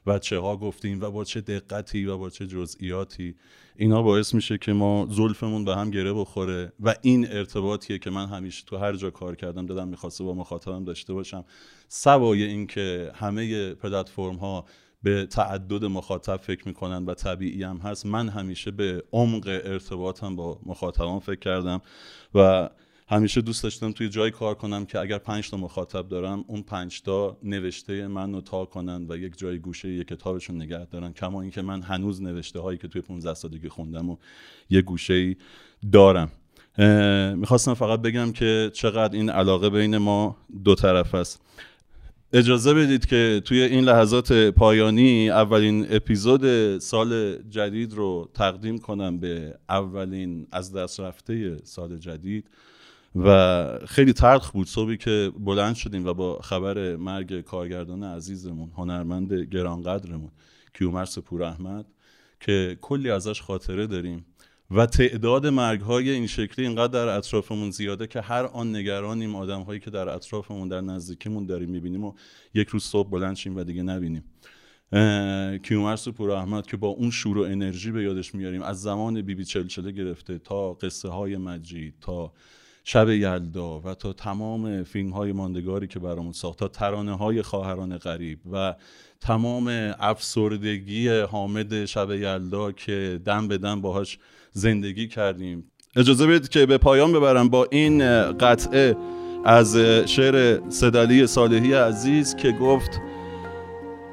و 0.06 0.18
چه 0.18 0.38
ها 0.38 0.56
گفتیم 0.56 1.00
و 1.00 1.10
با 1.10 1.24
چه 1.24 1.40
دقتی 1.40 2.06
و 2.06 2.18
با 2.18 2.30
چه 2.30 2.46
جزئیاتی. 2.46 3.34
اینا 3.76 4.02
باعث 4.02 4.34
میشه 4.34 4.58
که 4.58 4.72
ما 4.72 5.06
زلفمون 5.10 5.64
به 5.64 5.76
هم 5.76 5.90
گره 5.90 6.12
بخوره 6.12 6.72
و 6.80 6.94
این 7.02 7.32
ارتباطیه 7.32 7.98
که 7.98 8.10
من 8.10 8.26
همیشه 8.26 8.64
تو 8.66 8.76
هر 8.76 8.92
جا 8.92 9.10
کار 9.10 9.36
کردم 9.36 9.66
دادم 9.66 9.88
می‌خواسته 9.88 10.24
با 10.24 10.34
مخاطبم 10.34 10.84
داشته 10.84 11.12
باشم. 11.12 11.44
سوای 11.88 12.42
اینکه 12.42 13.12
همه 13.14 13.74
پلتفرم 13.74 14.36
ها 14.36 14.64
به 15.02 15.26
تعدد 15.26 15.84
مخاطب 15.84 16.36
فکر 16.36 16.68
می‌کنن 16.68 17.04
و 17.04 17.14
طبیعی 17.14 17.62
هم 17.62 17.76
هست. 17.76 18.06
من 18.06 18.28
همیشه 18.28 18.70
به 18.70 19.04
عمق 19.12 19.46
ارتباطم 19.46 20.36
با 20.36 20.60
مخاطبان 20.66 21.18
فکر 21.18 21.38
کردم 21.38 21.80
و 22.34 22.70
همیشه 23.10 23.40
دوست 23.40 23.62
داشتم 23.62 23.92
توی 23.92 24.08
جای 24.08 24.30
کار 24.30 24.54
کنم 24.54 24.86
که 24.86 24.98
اگر 24.98 25.18
پنج 25.18 25.50
تا 25.50 25.56
مخاطب 25.56 26.08
دارم 26.08 26.44
اون 26.46 26.62
پنج 26.62 27.02
تا 27.02 27.38
نوشته 27.42 28.06
من 28.06 28.32
رو 28.34 28.40
تا 28.40 28.64
کنن 28.64 29.06
و 29.08 29.16
یک 29.16 29.38
جای 29.38 29.58
گوشه 29.58 29.88
یک 29.88 30.08
کتابشون 30.08 30.56
نگه 30.56 30.84
دارن. 30.84 31.12
کما 31.12 31.42
اینکه 31.42 31.62
من 31.62 31.82
هنوز 31.82 32.22
نوشته 32.22 32.60
هایی 32.60 32.78
که 32.78 32.88
توی 32.88 33.00
15 33.00 33.34
سالگی 33.34 33.68
خوندم 33.68 34.10
و 34.10 34.16
یه 34.70 34.82
گوشه 34.82 35.14
ای 35.14 35.36
دارم 35.92 36.32
می‌خواستم 37.36 37.74
فقط 37.74 38.02
بگم 38.02 38.32
که 38.32 38.70
چقدر 38.74 39.16
این 39.16 39.30
علاقه 39.30 39.70
بین 39.70 39.96
ما 39.96 40.36
دو 40.64 40.74
طرف 40.74 41.14
است. 41.14 41.42
اجازه 42.32 42.74
بدید 42.74 43.06
که 43.06 43.42
توی 43.44 43.62
این 43.62 43.84
لحظات 43.84 44.32
پایانی 44.32 45.30
اولین 45.30 45.86
اپیزود 45.90 46.78
سال 46.78 47.38
جدید 47.42 47.92
رو 47.92 48.30
تقدیم 48.34 48.78
کنم 48.78 49.18
به 49.18 49.58
اولین 49.68 50.46
از 50.52 50.72
دست 50.72 51.00
رفته 51.00 51.56
سال 51.64 51.98
جدید. 51.98 52.50
و 53.16 53.78
خیلی 53.86 54.12
تلخ 54.12 54.50
بود 54.50 54.66
صبحی 54.66 54.96
که 54.96 55.32
بلند 55.38 55.74
شدیم 55.74 56.06
و 56.06 56.14
با 56.14 56.38
خبر 56.42 56.96
مرگ 56.96 57.40
کارگردان 57.40 58.04
عزیزمون 58.04 58.70
هنرمند 58.76 59.32
گرانقدرمون 59.32 60.30
کیومرس 60.74 61.18
پور 61.18 61.42
احمد 61.42 61.86
که 62.40 62.78
کلی 62.80 63.10
ازش 63.10 63.42
خاطره 63.42 63.86
داریم. 63.86 64.24
و 64.70 64.86
تعداد 64.86 65.46
مرگ 65.46 65.80
های 65.80 66.10
این 66.10 66.26
شکلی 66.26 66.66
اینقدر 66.66 66.92
در 66.92 67.16
اطرافمون 67.16 67.70
زیاده 67.70 68.06
که 68.06 68.20
هر 68.20 68.44
آن 68.44 68.76
نگرانیم 68.76 69.36
آدم 69.36 69.62
هایی 69.62 69.80
که 69.80 69.90
در 69.90 70.08
اطرافمون 70.08 70.68
در 70.68 70.80
نزدیکیمون 70.80 71.46
داریم 71.46 71.70
می‌بینیم 71.70 72.04
و 72.04 72.14
یک 72.54 72.68
روز 72.68 72.84
صبح 72.84 73.10
بلند 73.10 73.36
شیم 73.36 73.56
و 73.56 73.64
دیگه 73.64 73.82
نبینیم. 73.82 74.24
کیومرس 75.62 76.08
پور 76.08 76.30
احمد 76.30 76.66
که 76.66 76.76
با 76.76 76.88
اون 76.88 77.10
شور 77.10 77.38
و 77.38 77.42
انرژی 77.42 77.92
به 77.92 78.02
یادش 78.02 78.34
میاریم 78.34 78.62
از 78.62 78.82
زمان 78.82 79.22
بیبی 79.22 79.44
چلچله 79.44 79.90
گرفته 79.90 80.38
تا 80.38 80.72
قصه 80.72 81.08
های 81.08 81.36
مجید 81.36 81.94
تا 82.00 82.32
شب 82.84 83.08
یلدا 83.08 83.80
و 83.80 83.94
تا 83.94 84.12
تمام 84.12 84.82
فیلم 84.84 85.10
های 85.10 85.32
ماندگاری 85.32 85.86
که 85.86 85.98
برامون 85.98 86.32
ساخت 86.32 86.58
تا 86.58 86.68
ترانه 86.68 87.16
های 87.16 87.42
خواهران 87.42 87.98
غریب 87.98 88.38
و 88.52 88.74
تمام 89.20 89.94
افسردگی 89.98 91.08
حامد 91.08 91.84
شب 91.84 92.10
یلدا 92.10 92.72
که 92.72 93.20
دم 93.24 93.48
به 93.48 93.58
دم 93.58 93.80
باهاش 93.80 94.18
زندگی 94.52 95.08
کردیم. 95.08 95.64
اجازه 95.96 96.26
بدید 96.26 96.48
که 96.48 96.66
به 96.66 96.78
پایان 96.78 97.12
ببرم 97.12 97.48
با 97.48 97.66
این 97.70 98.32
قطعه 98.32 98.96
از 99.44 99.76
شعر 100.06 100.60
صدالی 100.68 101.26
صالحی 101.26 101.72
عزیز 101.72 102.36
که 102.36 102.52
گفت 102.52 103.00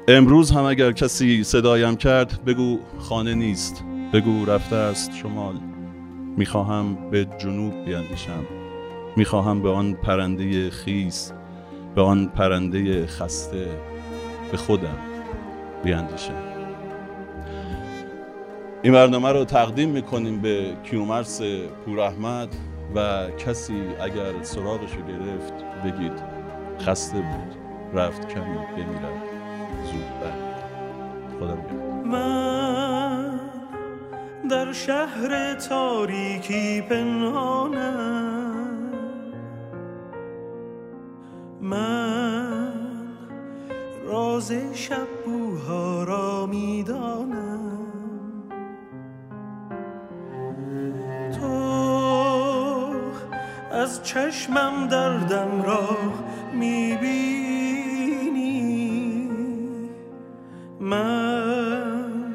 امروز 0.08 0.50
هم 0.50 0.64
اگر 0.64 0.92
کسی 0.92 1.44
صدایم 1.44 1.96
کرد 1.96 2.44
بگو 2.44 2.78
خانه 2.98 3.34
نیست 3.34 3.84
بگو 4.12 4.44
رفته 4.44 4.76
است 4.76 5.14
شمال. 5.14 5.54
می‌خواهم 6.36 7.10
به 7.10 7.26
جنوب 7.38 7.84
بیاندیشم 7.84 8.44
می‌خواهم 9.16 9.62
به 9.62 9.70
آن 9.70 9.92
پرنده 9.92 10.70
خیس 10.70 11.32
به 11.94 12.02
آن 12.02 12.26
پرنده 12.26 13.06
خسته 13.06 13.66
به 14.50 14.56
خودم 14.56 14.98
بیاندیشم 15.84 16.55
این 18.86 18.94
برنامه 18.94 19.32
رو 19.32 19.44
تقدیم 19.44 19.88
می‌کنیم 19.88 20.40
به 20.42 20.76
کیومرس 20.84 21.40
پور 21.84 22.00
احمد 22.00 22.48
و 22.94 23.26
کسی 23.30 23.82
اگر 24.00 24.42
سراغش 24.42 24.90
رو 24.94 25.02
گرفت 25.02 25.52
بگید 25.84 26.12
خسته 26.80 27.16
بود 27.16 27.56
رفت 27.94 28.28
کمی 28.28 28.56
بمیرد 28.76 29.22
زود 29.84 30.20
بعد 30.20 30.60
خدا 31.38 31.56
من 32.04 33.40
در 34.50 34.72
شهر 34.72 35.54
تاریکی 35.54 36.80
پنهانم. 36.80 38.52
من 41.60 42.72
راز 44.06 44.52
شب 44.74 45.06
بوها 45.24 46.04
را 46.04 46.46
می‌دانم. 46.46 47.95
از 53.70 54.02
چشمم 54.02 54.86
دردم 54.86 55.62
را 55.62 55.88
می‌بینی. 56.52 57.96
من 60.80 62.34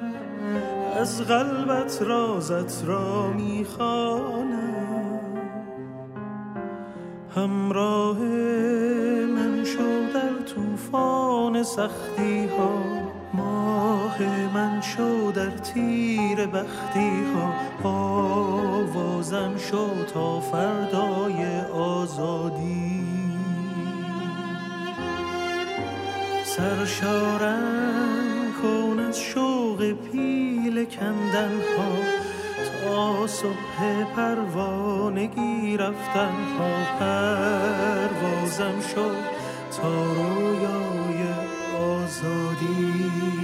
از 0.99 1.21
قلبت 1.21 2.01
رازت 2.01 2.85
را 2.85 3.27
می‌خوانم. 3.27 4.41
همراه 7.35 8.19
من 9.27 9.63
شو 9.63 10.13
در 10.13 10.45
طوفان 10.55 11.63
سختی 11.63 12.45
ها 12.45 13.10
ماه 13.33 14.21
من 14.53 14.81
شو 14.81 15.31
در 15.31 15.49
تیر 15.49 16.45
بختی 16.47 17.23
ها. 17.33 17.53
آوازم 17.89 19.57
شو 19.57 20.03
تا 20.13 20.39
فردای 20.39 21.59
آزادی. 21.73 23.01
سرشارم 26.43 27.93
کن 28.61 28.99
از 28.99 29.19
شوق 29.19 29.91
پیل 29.91 30.85
کندن 30.85 31.51
ها. 31.77 31.91
تا 32.85 33.27
صبح 33.27 34.03
پروانگی 34.15 35.77
رفتن 35.77 36.33
ها. 36.59 36.97
پروازم 36.99 38.81
شو 38.95 39.09
تا 39.81 40.03
رویای 40.03 41.40
آزادی 42.11 43.40